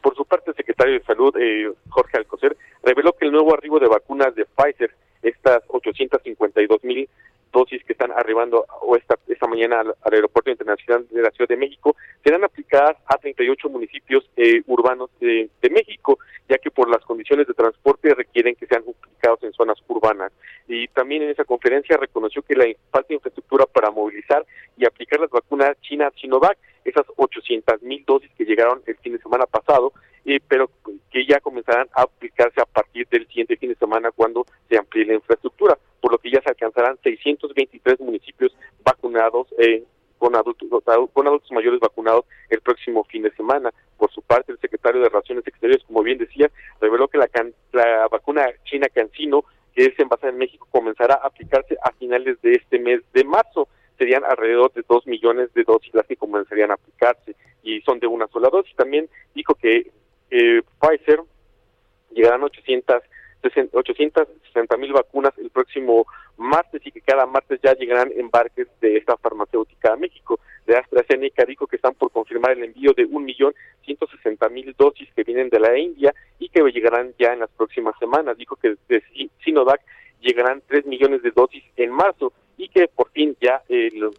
Por 0.00 0.14
su 0.16 0.24
parte, 0.24 0.50
el 0.50 0.56
secretario 0.56 0.94
de 0.94 1.04
Salud, 1.04 1.34
eh, 1.38 1.72
Jorge 1.88 2.18
Alcocer, 2.18 2.56
reveló 2.82 3.12
que 3.12 3.26
el 3.26 3.32
nuevo 3.32 3.54
arribo 3.54 3.78
de 3.78 3.88
vacunas 3.88 4.34
de 4.34 4.44
Pfizer, 4.44 4.94
estas 5.24 5.62
852 5.68 6.84
mil 6.84 7.08
dosis 7.54 7.82
que 7.84 7.92
están 7.92 8.10
arribando 8.12 8.66
o 8.82 8.96
esta, 8.96 9.16
esta 9.28 9.46
mañana 9.46 9.80
al, 9.80 9.94
Aeropuerto 10.12 10.50
Internacional 10.50 11.06
de 11.08 11.22
la 11.22 11.30
Ciudad 11.30 11.48
de 11.48 11.56
México 11.56 11.96
serán 12.22 12.44
aplicadas 12.44 12.96
a 13.06 13.16
38 13.16 13.68
municipios 13.70 14.28
eh, 14.36 14.62
urbanos 14.66 15.10
de, 15.20 15.48
México, 15.70 16.18
ya 16.48 16.58
que 16.58 16.70
por 16.70 16.88
las 16.88 17.04
condiciones 17.04 17.48
de 17.48 17.54
transporte 17.54 18.14
requieren 18.14 18.54
que 18.54 18.66
sean 18.66 18.84
duplicados 18.84 19.42
en 19.42 19.52
zonas 19.52 19.78
urbanas. 19.88 20.32
Y 20.68 20.86
también 20.88 21.22
en 21.22 21.30
esa 21.30 21.44
conferencia 21.44 21.96
reconoció 21.96 22.42
que 22.42 22.54
la 22.54 22.66
falta 22.90 23.08
de 23.08 23.14
infraestructura 23.14 23.66
para 23.66 23.90
movilizar 23.90 24.44
y 24.76 24.84
aplicar 24.84 25.20
las 25.20 25.30
vacunas 25.30 25.76
China 25.80 26.12
Sinovac, 26.20 26.56
esas 26.84 27.06
800 27.16 27.82
mil 27.82 28.04
dosis 28.06 28.30
que 28.36 28.44
llegaron 28.44 28.82
el 28.86 28.96
fin 28.98 29.12
de 29.12 29.18
semana 29.18 29.46
pasado, 29.46 29.92
eh, 30.24 30.40
pero 30.46 30.70
que 31.10 31.26
ya 31.26 31.40
comenzarán 31.40 31.88
a 31.94 32.02
aplicarse 32.02 32.60
a 32.60 32.66
partir 32.66 33.06
del 33.08 33.26
siguiente 33.26 33.56
fin 33.56 33.70
de 33.70 33.76
semana 33.76 34.10
cuando 34.10 34.46
se 34.68 34.78
amplíe 34.78 35.06
la 35.06 35.14
infraestructura, 35.14 35.78
por 36.00 36.12
lo 36.12 36.18
que 36.18 36.30
ya 36.30 36.40
se 36.42 36.50
alcanzarán 36.50 36.98
623 37.02 38.00
municipios 38.00 38.56
vacunados 38.84 39.48
eh, 39.58 39.84
con 40.18 40.36
adultos, 40.36 40.68
con 41.12 41.26
adultos 41.26 41.52
mayores 41.52 41.80
vacunados 41.80 42.24
el 42.48 42.60
próximo 42.62 43.04
fin 43.04 43.22
de 43.22 43.32
semana. 43.32 43.70
Por 43.98 44.10
su 44.10 44.22
parte, 44.22 44.52
el 44.52 44.58
secretario 44.58 45.02
de 45.02 45.08
Relaciones 45.08 45.46
Exteriores, 45.46 45.84
como 45.84 46.02
bien 46.02 46.18
decía, 46.18 46.50
reveló 46.80 47.08
que 47.08 47.18
la, 47.18 47.28
la 47.72 48.08
vacuna 48.08 48.46
china 48.64 48.88
Cancino, 48.88 49.44
que 49.74 49.86
es 49.86 49.98
envasada 49.98 50.32
en 50.32 50.38
México, 50.38 50.66
comenzará 50.70 51.14
a 51.14 51.26
aplicarse 51.26 51.76
a 51.82 51.92
finales 51.92 52.40
de 52.40 52.54
este 52.54 52.78
mes 52.78 53.02
de 53.12 53.24
marzo. 53.24 53.68
Serían 53.98 54.24
alrededor 54.24 54.72
de 54.72 54.84
dos 54.88 55.06
millones 55.06 55.52
de 55.54 55.64
dosis 55.64 55.94
las 55.94 56.06
que 56.06 56.16
comenzarían 56.16 56.70
a 56.70 56.74
aplicarse 56.74 57.36
y 57.62 57.80
son 57.82 57.98
de 58.00 58.06
una 58.06 58.26
sola 58.28 58.48
dosis. 58.50 58.74
También 58.76 59.08
dijo 59.34 59.54
que 59.54 59.90
eh, 60.30 60.62
Pfizer 60.80 61.20
llegarán 62.12 62.42
800 62.42 63.02
860 63.72 64.76
mil 64.78 64.92
vacunas 64.92 65.36
el 65.38 65.50
próximo 65.50 66.06
martes 66.36 66.80
y 66.84 66.90
que 66.90 67.00
cada 67.00 67.26
martes 67.26 67.60
ya 67.62 67.74
llegarán 67.74 68.10
embarques 68.16 68.68
de 68.80 68.96
esta 68.96 69.16
farmacéutica 69.16 69.92
a 69.92 69.96
México. 69.96 70.40
De 70.66 70.76
AstraZeneca 70.76 71.44
dijo 71.44 71.66
que 71.66 71.76
están 71.76 71.94
por 71.94 72.10
confirmar 72.10 72.52
el 72.52 72.64
envío 72.64 72.92
de 72.96 73.04
un 73.04 73.24
millón 73.24 73.54
ciento 73.84 74.06
sesenta 74.06 74.48
mil 74.48 74.74
dosis 74.78 75.08
que 75.14 75.24
vienen 75.24 75.50
de 75.50 75.60
la 75.60 75.78
India 75.78 76.14
y 76.38 76.48
que 76.48 76.62
llegarán 76.70 77.12
ya 77.18 77.32
en 77.32 77.40
las 77.40 77.50
próximas 77.50 77.94
semanas. 77.98 78.38
Dijo 78.38 78.56
que 78.56 78.76
de 78.88 79.02
Sinovac 79.44 79.82
llegarán 80.20 80.62
tres 80.66 80.86
millones 80.86 81.22
de 81.22 81.30
dosis 81.30 81.62
en 81.76 81.90
marzo 81.90 82.32
que 82.74 82.88
por 82.88 83.10
fin 83.10 83.36
ya 83.40 83.62
el, 83.68 84.10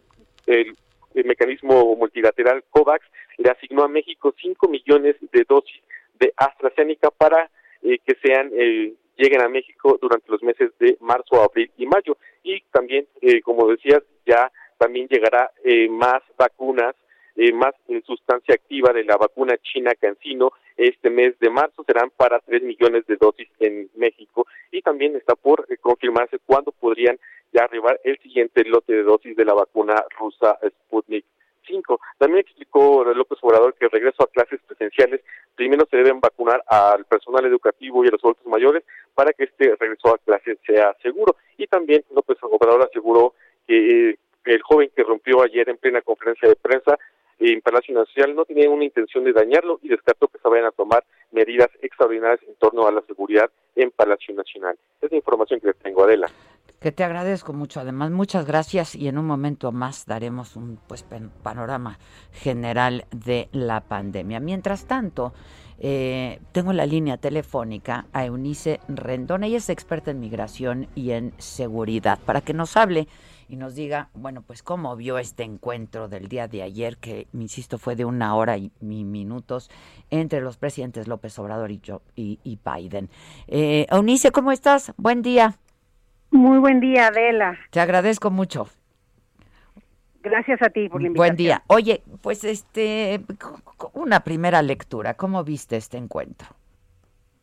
mecanismo 1.13 1.95
multilateral 1.95 2.63
COVAX 2.69 3.05
le 3.37 3.49
asignó 3.49 3.83
a 3.83 3.87
México 3.87 4.33
cinco 4.41 4.67
millones 4.67 5.15
de 5.31 5.45
dosis 5.47 5.81
de 6.19 6.33
AstraZeneca 6.37 7.09
para 7.09 7.49
eh, 7.81 7.99
que 8.05 8.15
sean 8.21 8.51
eh, 8.53 8.93
lleguen 9.17 9.41
a 9.41 9.49
México 9.49 9.97
durante 10.01 10.31
los 10.31 10.43
meses 10.43 10.71
de 10.79 10.97
marzo, 11.01 11.41
abril 11.41 11.71
y 11.77 11.85
mayo. 11.85 12.17
Y 12.43 12.61
también, 12.71 13.07
eh, 13.21 13.41
como 13.41 13.67
decías, 13.67 14.03
ya 14.25 14.51
también 14.77 15.07
llegará 15.07 15.51
eh, 15.63 15.87
más 15.89 16.21
vacunas, 16.37 16.95
eh, 17.35 17.51
más 17.51 17.73
sustancia 18.05 18.55
activa 18.55 18.93
de 18.93 19.03
la 19.03 19.17
vacuna 19.17 19.57
china 19.57 19.91
Cancino 19.99 20.51
este 20.77 21.09
mes 21.09 21.37
de 21.39 21.49
marzo. 21.49 21.83
Serán 21.85 22.11
para 22.15 22.39
3 22.39 22.63
millones 22.63 23.05
de 23.07 23.15
dosis 23.15 23.49
en 23.59 23.89
México. 23.95 24.47
Y 24.71 24.81
también 24.81 25.15
está 25.15 25.35
por 25.35 25.65
confirmarse 25.79 26.37
cuándo 26.45 26.71
podrían 26.71 27.17
ya 27.55 27.63
arribar 27.63 27.99
el 28.03 28.17
siguiente 28.19 28.63
lote 28.65 28.93
de 28.93 29.03
dosis 29.03 29.35
de 29.35 29.45
la 29.45 29.53
vacuna 29.53 29.95
rusa 30.19 30.59
Sputnik 30.67 31.25
también 32.17 32.39
explicó 32.39 33.03
López 33.03 33.39
Obrador 33.41 33.73
que 33.73 33.85
el 33.85 33.91
regreso 33.91 34.23
a 34.23 34.27
clases 34.27 34.59
presenciales 34.67 35.21
primero 35.55 35.87
se 35.89 35.97
deben 35.97 36.19
vacunar 36.19 36.63
al 36.67 37.05
personal 37.05 37.45
educativo 37.45 38.03
y 38.03 38.07
a 38.07 38.11
los 38.11 38.23
adultos 38.23 38.45
mayores 38.45 38.83
para 39.13 39.31
que 39.33 39.45
este 39.45 39.75
regreso 39.79 40.13
a 40.13 40.17
clases 40.19 40.57
sea 40.65 40.95
seguro. 41.01 41.35
Y 41.57 41.67
también 41.67 42.03
López 42.13 42.37
Obrador 42.41 42.83
aseguró 42.83 43.33
que 43.67 44.09
eh, 44.09 44.17
el 44.45 44.61
joven 44.61 44.91
que 44.95 45.03
rompió 45.03 45.41
ayer 45.41 45.67
en 45.69 45.77
plena 45.77 46.01
conferencia 46.01 46.47
de 46.47 46.55
prensa 46.55 46.97
en 47.39 47.61
Palacio 47.61 47.93
Nacional 47.93 48.35
no 48.35 48.45
tenía 48.45 48.69
una 48.69 48.85
intención 48.85 49.23
de 49.23 49.33
dañarlo 49.33 49.79
y 49.81 49.89
descartó 49.89 50.27
que 50.27 50.39
se 50.39 50.47
vayan 50.47 50.67
a 50.67 50.71
tomar 50.71 51.03
medidas 51.31 51.69
extraordinarias 51.81 52.41
en 52.47 52.55
torno 52.55 52.87
a 52.87 52.91
la 52.91 53.01
seguridad 53.01 53.49
en 53.75 53.91
Palacio 53.91 54.33
Nacional. 54.35 54.77
Es 55.01 55.11
la 55.11 55.17
información 55.17 55.59
que 55.59 55.67
les 55.67 55.77
tengo, 55.77 56.03
Adela 56.03 56.29
que 56.85 56.91
te 56.91 57.03
agradezco 57.03 57.51
mucho. 57.51 57.79
Además, 57.79 58.11
muchas 58.11 58.45
gracias 58.45 58.93
y 58.93 59.07
en 59.07 59.17
un 59.17 59.25
momento 59.25 59.71
más 59.71 60.05
daremos 60.05 60.55
un 60.55 60.77
pues 60.85 61.03
panorama 61.41 61.97
general 62.31 63.05
de 63.09 63.49
la 63.53 63.81
pandemia. 63.81 64.39
Mientras 64.39 64.85
tanto, 64.85 65.33
eh, 65.79 66.39
tengo 66.51 66.73
la 66.73 66.85
línea 66.85 67.17
telefónica 67.17 68.05
a 68.13 68.25
Eunice 68.25 68.81
Rendón. 68.87 69.43
Ella 69.43 69.57
es 69.57 69.69
experta 69.69 70.11
en 70.11 70.19
migración 70.19 70.87
y 70.93 71.13
en 71.13 71.33
seguridad 71.39 72.19
para 72.23 72.41
que 72.41 72.53
nos 72.53 72.77
hable 72.77 73.07
y 73.49 73.55
nos 73.55 73.73
diga, 73.73 74.09
bueno, 74.13 74.43
pues 74.43 74.61
cómo 74.61 74.95
vio 74.95 75.17
este 75.17 75.41
encuentro 75.41 76.07
del 76.07 76.27
día 76.27 76.47
de 76.47 76.61
ayer, 76.61 76.97
que, 76.97 77.27
insisto, 77.33 77.79
fue 77.79 77.95
de 77.95 78.05
una 78.05 78.35
hora 78.35 78.59
y, 78.59 78.71
minutos 78.79 79.71
entre 80.11 80.39
los 80.39 80.57
presidentes 80.57 81.07
López 81.07 81.39
Obrador 81.39 81.71
y, 81.71 81.79
yo, 81.79 82.03
y, 82.15 82.59
Biden. 82.63 83.09
Eh, 83.47 83.87
Eunice, 83.89 84.31
¿cómo 84.31 84.51
estás? 84.51 84.93
Buen 84.97 85.23
día. 85.23 85.57
Muy 86.31 86.59
buen 86.59 86.79
día, 86.79 87.07
Adela. 87.07 87.57
Te 87.71 87.79
agradezco 87.79 88.31
mucho. 88.31 88.67
Gracias 90.21 90.61
a 90.61 90.69
ti 90.69 90.89
por 90.89 91.01
la 91.01 91.07
invitación. 91.07 91.35
Buen 91.35 91.35
día. 91.37 91.63
Oye, 91.67 92.01
pues 92.21 92.43
este, 92.43 93.21
una 93.93 94.21
primera 94.21 94.61
lectura, 94.61 95.13
¿cómo 95.13 95.43
viste 95.43 95.77
este 95.77 95.97
encuentro? 95.97 96.47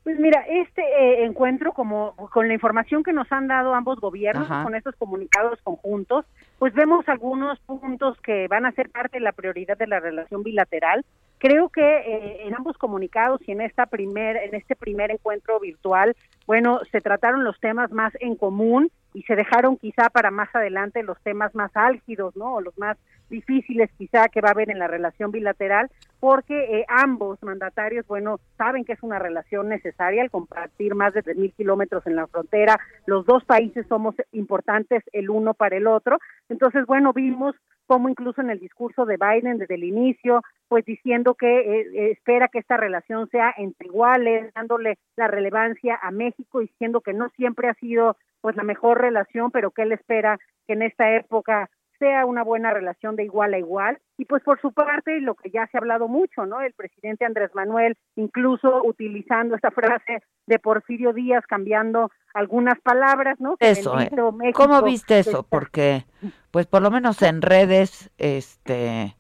Pues 0.03 0.19
mira, 0.19 0.45
este 0.49 0.83
eh, 0.83 1.25
encuentro, 1.25 1.73
como 1.73 2.17
con 2.33 2.49
la 2.49 2.55
información 2.55 3.05
que 3.05 3.13
nos 3.13 3.31
han 3.31 3.47
dado 3.47 3.73
ambos 3.73 4.01
gobiernos, 4.01 4.49
con 4.49 4.75
estos 4.75 4.97
comunicados 4.97 5.61
conjuntos, 5.63 6.25
pues 6.59 6.75
vemos 6.75 7.09
algunos 7.09 7.61
puntos 7.61 8.21
que 8.21 8.49
van 8.49 8.67
a 8.67 8.73
ser 8.73 8.91
parte 8.91 9.19
de 9.19 9.25
la 9.25 9.33
prioridad 9.33 9.79
de 9.79 9.87
la 9.87 10.01
relación 10.01 10.43
bilateral. 10.43 11.05
Creo 11.43 11.71
que 11.71 11.83
eh, 11.83 12.47
en 12.47 12.55
ambos 12.55 12.79
comunicados 12.79 13.41
y 13.49 13.51
en 13.51 13.63
esta 13.63 13.87
primer, 13.87 14.37
en 14.37 14.55
este 14.55 14.77
primer 14.77 15.11
encuentro 15.11 15.59
virtual, 15.59 16.15
bueno, 16.47 16.79
se 16.93 17.01
trataron 17.01 17.43
los 17.43 17.59
temas 17.59 17.91
más 17.91 18.13
en 18.21 18.37
común 18.37 18.93
y 19.13 19.23
se 19.23 19.35
dejaron 19.35 19.77
quizá 19.77 20.09
para 20.11 20.31
más 20.31 20.55
adelante 20.55 21.03
los 21.03 21.21
temas 21.25 21.53
más 21.57 21.73
álgidos, 21.75 22.37
¿no? 22.37 22.55
O 22.55 22.61
los 22.61 22.79
más 22.79 22.97
difíciles 23.29 23.91
quizá 23.99 24.29
que 24.29 24.41
va 24.41 24.51
a 24.51 24.53
haber 24.53 24.71
en 24.71 24.79
la 24.79 24.87
relación 24.87 25.33
bilateral, 25.33 25.91
porque 26.21 26.79
eh, 26.79 26.85
ambos 26.87 27.43
mandatarios, 27.43 28.07
bueno, 28.07 28.39
saben 28.57 28.85
que 28.85 28.93
es 28.93 29.03
una 29.03 29.19
relación 29.19 29.69
necesaria 29.69 30.23
al 30.23 30.31
compartir 30.31 30.95
más 30.95 31.13
de 31.13 31.25
3.000 31.25 31.55
kilómetros 31.57 32.07
en 32.07 32.15
la 32.15 32.29
frontera. 32.29 32.79
Los 33.05 33.27
dos 33.27 33.45
países 33.45 33.85
somos 33.89 34.15
importantes 34.31 35.03
el 35.13 35.29
uno 35.29 35.55
para 35.55 35.77
el 35.77 35.89
otro. 35.89 36.19
Entonces, 36.49 36.87
bueno, 36.87 37.13
vimos 37.13 37.57
como 37.93 38.09
incluso 38.09 38.41
en 38.41 38.49
el 38.49 38.59
discurso 38.59 39.05
de 39.05 39.19
Biden 39.19 39.59
desde 39.59 39.75
el 39.75 39.85
inicio, 39.85 40.41
pues 40.67 40.83
diciendo 40.87 41.35
que 41.35 41.59
eh, 41.59 42.13
espera 42.13 42.49
que 42.49 42.59
esta 42.59 42.79
relación 42.79 43.29
sea 43.29 43.53
entre 43.59 43.89
iguales, 43.89 44.51
dándole 44.55 44.97
la 45.15 45.29
relevancia 45.29 45.99
a 46.01 46.11
México, 46.11 46.61
diciendo 46.61 47.03
que 47.03 47.13
no 47.13 47.29
siempre 47.37 47.69
ha 47.69 47.75
sido 47.75 48.17
pues 48.41 48.57
la 48.57 48.63
mejor 48.63 48.99
relación, 48.99 49.51
pero 49.51 49.73
que 49.73 49.83
él 49.83 49.93
espera 49.93 50.39
que 50.67 50.73
en 50.73 50.81
esta 50.81 51.15
época 51.15 51.69
sea 52.03 52.27
una 52.27 52.43
buena 52.43 52.73
relación 52.73 53.15
de 53.15 53.23
igual 53.23 53.55
a 53.55 53.59
igual. 53.59 53.99
Y 54.19 54.25
pues 54.25 54.43
por 54.43 54.61
su 54.61 54.73
parte, 54.73 55.21
lo 55.21 55.37
que 55.37 55.51
ya 55.51 55.69
se 55.69 55.77
ha 55.77 55.81
hablado 55.81 56.09
mucho, 56.09 56.47
¿no? 56.47 56.61
El 56.61 56.73
presidente 56.73 57.25
Andrés 57.25 57.55
Manuel, 57.55 57.97
incluso 58.17 58.83
utilizando 58.85 59.55
esta 59.55 59.71
frase 59.71 60.23
de 60.47 60.59
Porfirio 60.59 61.13
Díaz, 61.13 61.45
cambiando 61.47 62.11
algunas 62.35 62.81
palabras, 62.81 63.39
¿no? 63.39 63.55
Eso, 63.61 64.01
eh. 64.01 64.11
¿cómo 64.53 64.83
viste 64.83 65.21
eso? 65.21 65.47
Porque, 65.49 66.05
pues 66.51 66.67
por 66.67 66.83
lo 66.83 66.91
menos 66.91 67.23
en 67.23 67.41
redes, 67.41 68.11
este... 68.19 69.15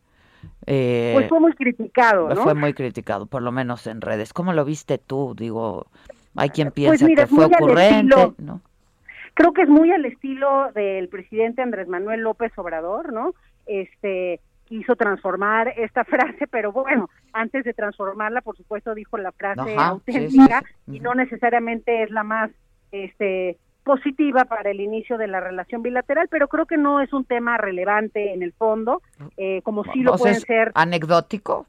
Eh, 0.66 1.12
pues 1.14 1.28
fue 1.28 1.38
muy 1.38 1.52
criticado, 1.52 2.28
¿no? 2.28 2.42
Fue 2.42 2.54
muy 2.54 2.74
criticado, 2.74 3.26
por 3.26 3.42
lo 3.42 3.52
menos 3.52 3.86
en 3.86 4.00
redes. 4.00 4.32
¿Cómo 4.32 4.52
lo 4.52 4.64
viste 4.64 4.98
tú? 4.98 5.34
Digo, 5.36 5.86
hay 6.34 6.50
quien 6.50 6.72
pues 6.72 6.74
piensa 6.74 7.06
que 7.06 7.26
fue 7.28 7.44
ocurrente, 7.44 8.32
¿no? 8.38 8.60
Creo 9.34 9.52
que 9.52 9.62
es 9.62 9.68
muy 9.68 9.90
al 9.90 10.04
estilo 10.04 10.70
del 10.74 11.08
presidente 11.08 11.62
Andrés 11.62 11.88
Manuel 11.88 12.20
López 12.20 12.52
Obrador, 12.56 13.12
¿no? 13.12 13.34
Este 13.66 14.40
quiso 14.64 14.96
transformar 14.96 15.68
esta 15.76 16.04
frase, 16.04 16.46
pero 16.46 16.72
bueno, 16.72 17.10
antes 17.32 17.64
de 17.64 17.74
transformarla, 17.74 18.40
por 18.40 18.56
supuesto, 18.56 18.94
dijo 18.94 19.18
la 19.18 19.32
frase 19.32 19.74
auténtica 19.76 20.62
y 20.86 21.00
no 21.00 21.14
necesariamente 21.14 22.02
es 22.02 22.10
la 22.10 22.22
más 22.22 22.50
este 22.90 23.58
positiva 23.84 24.44
para 24.44 24.70
el 24.70 24.80
inicio 24.80 25.18
de 25.18 25.26
la 25.26 25.40
relación 25.40 25.82
bilateral, 25.82 26.28
pero 26.30 26.46
creo 26.46 26.66
que 26.66 26.76
no 26.76 27.00
es 27.00 27.12
un 27.12 27.24
tema 27.24 27.56
relevante 27.56 28.32
en 28.32 28.42
el 28.42 28.52
fondo, 28.52 29.02
eh, 29.36 29.60
como 29.62 29.82
sí 29.92 30.02
lo 30.02 30.16
pueden 30.16 30.40
ser. 30.40 30.70
Anecdótico 30.74 31.66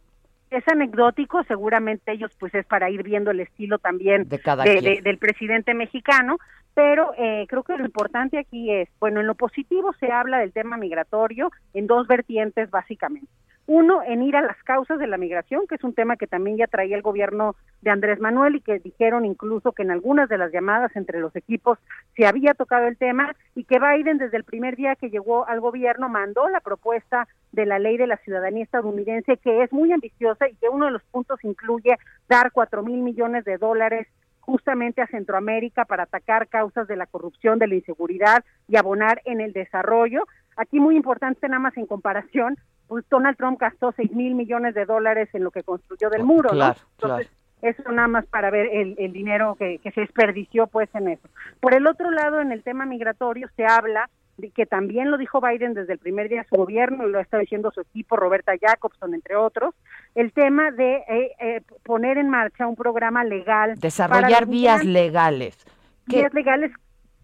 es 0.54 0.68
anecdótico, 0.68 1.44
seguramente 1.46 2.12
ellos 2.12 2.32
pues 2.40 2.54
es 2.54 2.66
para 2.66 2.90
ir 2.90 3.04
viendo 3.04 3.32
el 3.32 3.40
estilo 3.40 3.80
también 3.80 4.30
de 4.30 5.02
del 5.04 5.18
presidente 5.18 5.74
mexicano, 5.74 6.38
pero 6.74 7.14
eh, 7.18 7.46
creo 7.48 7.64
que 7.64 7.78
lo 7.78 7.86
importante 7.86 8.38
aquí 8.38 8.72
es, 8.72 8.90
bueno, 9.00 9.20
en 9.20 9.28
lo 9.28 9.36
positivo 9.36 9.94
se 10.00 10.12
habla 10.12 10.40
del 10.40 10.54
tema 10.54 10.78
migratorio 10.78 11.52
en 11.74 11.88
dos 11.88 12.08
vertientes 12.08 12.70
básicamente. 12.70 13.28
Uno, 13.66 14.02
en 14.04 14.22
ir 14.24 14.36
a 14.36 14.42
las 14.42 14.62
causas 14.64 15.00
de 15.00 15.08
la 15.08 15.18
migración, 15.18 15.68
que 15.68 15.76
es 15.76 15.84
un 15.86 15.94
tema 15.94 16.18
que 16.18 16.28
también 16.28 16.58
ya 16.58 16.68
traía 16.68 16.98
el 16.98 17.02
gobierno 17.02 17.56
de 17.82 17.92
Andrés 17.92 18.20
Manuel 18.20 18.58
y 18.58 18.62
que 18.62 18.80
dijeron 18.80 19.24
incluso 19.24 19.72
que 19.72 19.84
en 19.84 19.92
algunas 19.92 20.28
de 20.28 20.38
las 20.38 20.52
llamadas 20.52 20.94
entre 20.98 21.22
los 21.22 21.34
equipos 21.34 21.80
se 22.18 22.26
había 22.26 22.56
tocado 22.56 22.88
el 22.88 22.98
tema 22.98 23.34
y 23.56 23.64
que 23.64 23.80
Biden 23.80 24.18
desde 24.18 24.36
el 24.36 24.44
primer 24.44 24.76
día 24.76 24.96
que 24.96 25.10
llegó 25.10 25.48
al 25.48 25.62
gobierno 25.62 26.10
mandó 26.10 26.50
la 26.50 26.60
propuesta 26.60 27.30
de 27.54 27.66
la 27.66 27.80
ley 27.80 27.96
de 27.96 28.08
la 28.08 28.18
ciudadanía 28.18 28.66
estadounidense 28.66 29.38
que 29.38 29.64
es 29.64 29.72
muy 29.72 29.94
ambiciosa 29.94 30.50
y 30.50 30.56
que 30.56 30.68
uno 30.68 30.86
de 30.86 30.92
los 30.92 31.04
puntos 31.04 31.42
incluye 31.44 31.96
dar 32.28 32.52
cuatro 32.52 32.84
mil 32.84 33.02
millones 33.02 33.46
de 33.46 33.58
dólares 33.58 34.08
justamente 34.46 35.02
a 35.02 35.08
Centroamérica 35.08 35.86
para 35.86 36.04
atacar 36.04 36.48
causas 36.48 36.88
de 36.88 36.96
la 36.96 37.06
corrupción, 37.06 37.60
de 37.60 37.68
la 37.68 37.76
inseguridad 37.76 38.44
y 38.68 38.76
abonar 38.76 39.22
en 39.26 39.42
el 39.42 39.54
desarrollo. 39.54 40.26
Aquí 40.58 40.80
muy 40.80 40.96
importante 40.96 41.48
nada 41.48 41.60
más 41.60 41.78
en 41.78 41.86
comparación, 41.86 42.58
pues 42.88 43.06
Donald 43.10 43.38
Trump 43.38 43.60
gastó 43.60 43.94
6 43.96 44.12
mil 44.12 44.36
millones 44.36 44.76
de 44.76 44.86
dólares 44.86 45.30
en 45.34 45.44
lo 45.44 45.52
que 45.52 45.64
construyó 45.64 46.10
del 46.10 46.24
muro, 46.24 46.50
claro, 46.50 46.80
¿no? 46.80 47.08
Entonces, 47.08 47.32
eso 47.62 47.92
nada 47.92 48.10
más 48.10 48.26
para 48.26 48.52
ver 48.52 48.68
el, 48.74 48.96
el 48.98 49.14
dinero 49.14 49.56
que, 49.56 49.80
que 49.80 49.92
se 49.92 50.02
desperdició 50.02 50.68
pues 50.68 50.90
en 50.94 51.08
eso. 51.08 51.30
Por 51.62 51.74
el 51.74 51.88
otro 51.88 52.12
lado, 52.12 52.42
en 52.42 52.52
el 52.52 52.62
tema 52.62 52.86
migratorio 52.86 53.48
se 53.56 53.66
habla 53.66 54.10
que 54.56 54.66
también 54.66 55.12
lo 55.12 55.18
dijo 55.18 55.42
Biden 55.42 55.74
desde 55.74 55.94
el 55.94 56.00
primer 56.00 56.30
día 56.30 56.42
de 56.42 56.48
su 56.48 56.56
gobierno 56.56 57.08
y 57.08 57.12
lo 57.12 57.20
está 57.20 57.38
diciendo 57.38 57.72
su 57.72 57.82
equipo, 57.82 58.16
Roberta 58.16 58.54
Jacobson, 58.60 59.14
entre 59.14 59.36
otros, 59.36 59.76
el 60.16 60.32
tema 60.34 60.72
de 60.72 60.96
eh, 61.08 61.32
eh, 61.40 61.62
poner 61.84 62.18
en 62.18 62.30
marcha 62.30 62.68
un 62.68 62.76
programa 62.76 63.24
legal. 63.24 63.76
Desarrollar 63.80 64.48
vías 64.48 64.84
legales. 64.84 65.66
Vías 66.08 66.34
legales. 66.34 66.72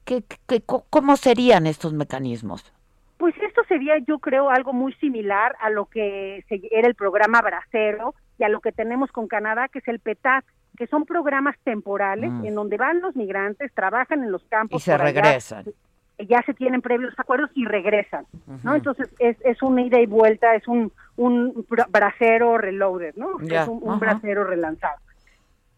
¿qué, 0.06 0.24
qué, 0.48 0.64
cómo 0.66 1.18
serían 1.18 1.68
estos 1.68 1.94
mecanismos? 1.94 2.74
Pues 3.18 3.36
esto 3.42 3.62
sería, 3.68 3.98
yo 4.08 4.20
creo, 4.20 4.50
algo 4.50 4.74
muy 4.74 4.94
similar 4.94 5.56
a 5.60 5.70
lo 5.70 5.86
que 5.86 6.44
era 6.72 6.88
el 6.88 6.96
programa 6.96 7.42
Bracero 7.42 8.16
y 8.38 8.44
a 8.44 8.50
lo 8.50 8.62
que 8.62 8.72
tenemos 8.72 9.12
con 9.12 9.28
Canadá, 9.28 9.68
que 9.68 9.80
es 9.80 9.88
el 9.88 10.00
PETAC, 10.00 10.46
que 10.78 10.88
son 10.88 11.06
programas 11.06 11.58
temporales 11.64 12.32
mm. 12.32 12.46
en 12.46 12.56
donde 12.56 12.78
van 12.78 13.02
los 13.02 13.16
migrantes, 13.16 13.74
trabajan 13.74 14.24
en 14.24 14.32
los 14.32 14.44
campos. 14.46 14.82
Y 14.82 14.86
se 14.86 14.98
regresan. 14.98 15.66
Ya 16.28 16.42
se 16.46 16.54
tienen 16.54 16.82
previos 16.82 17.14
acuerdos 17.18 17.50
y 17.56 17.66
regresan, 17.66 18.26
¿no? 18.64 18.76
Entonces 18.76 19.10
es, 19.20 19.38
es 19.46 19.62
una 19.62 19.82
ida 19.82 20.00
y 20.00 20.06
vuelta, 20.06 20.56
es 20.56 20.68
un, 20.68 20.92
un 21.16 21.66
bracero 21.90 22.58
reloaded, 22.58 23.16
¿no? 23.16 23.40
es 23.40 23.68
un, 23.68 23.80
un 23.82 24.00
bracero 24.00 24.44
relanzado. 24.44 24.98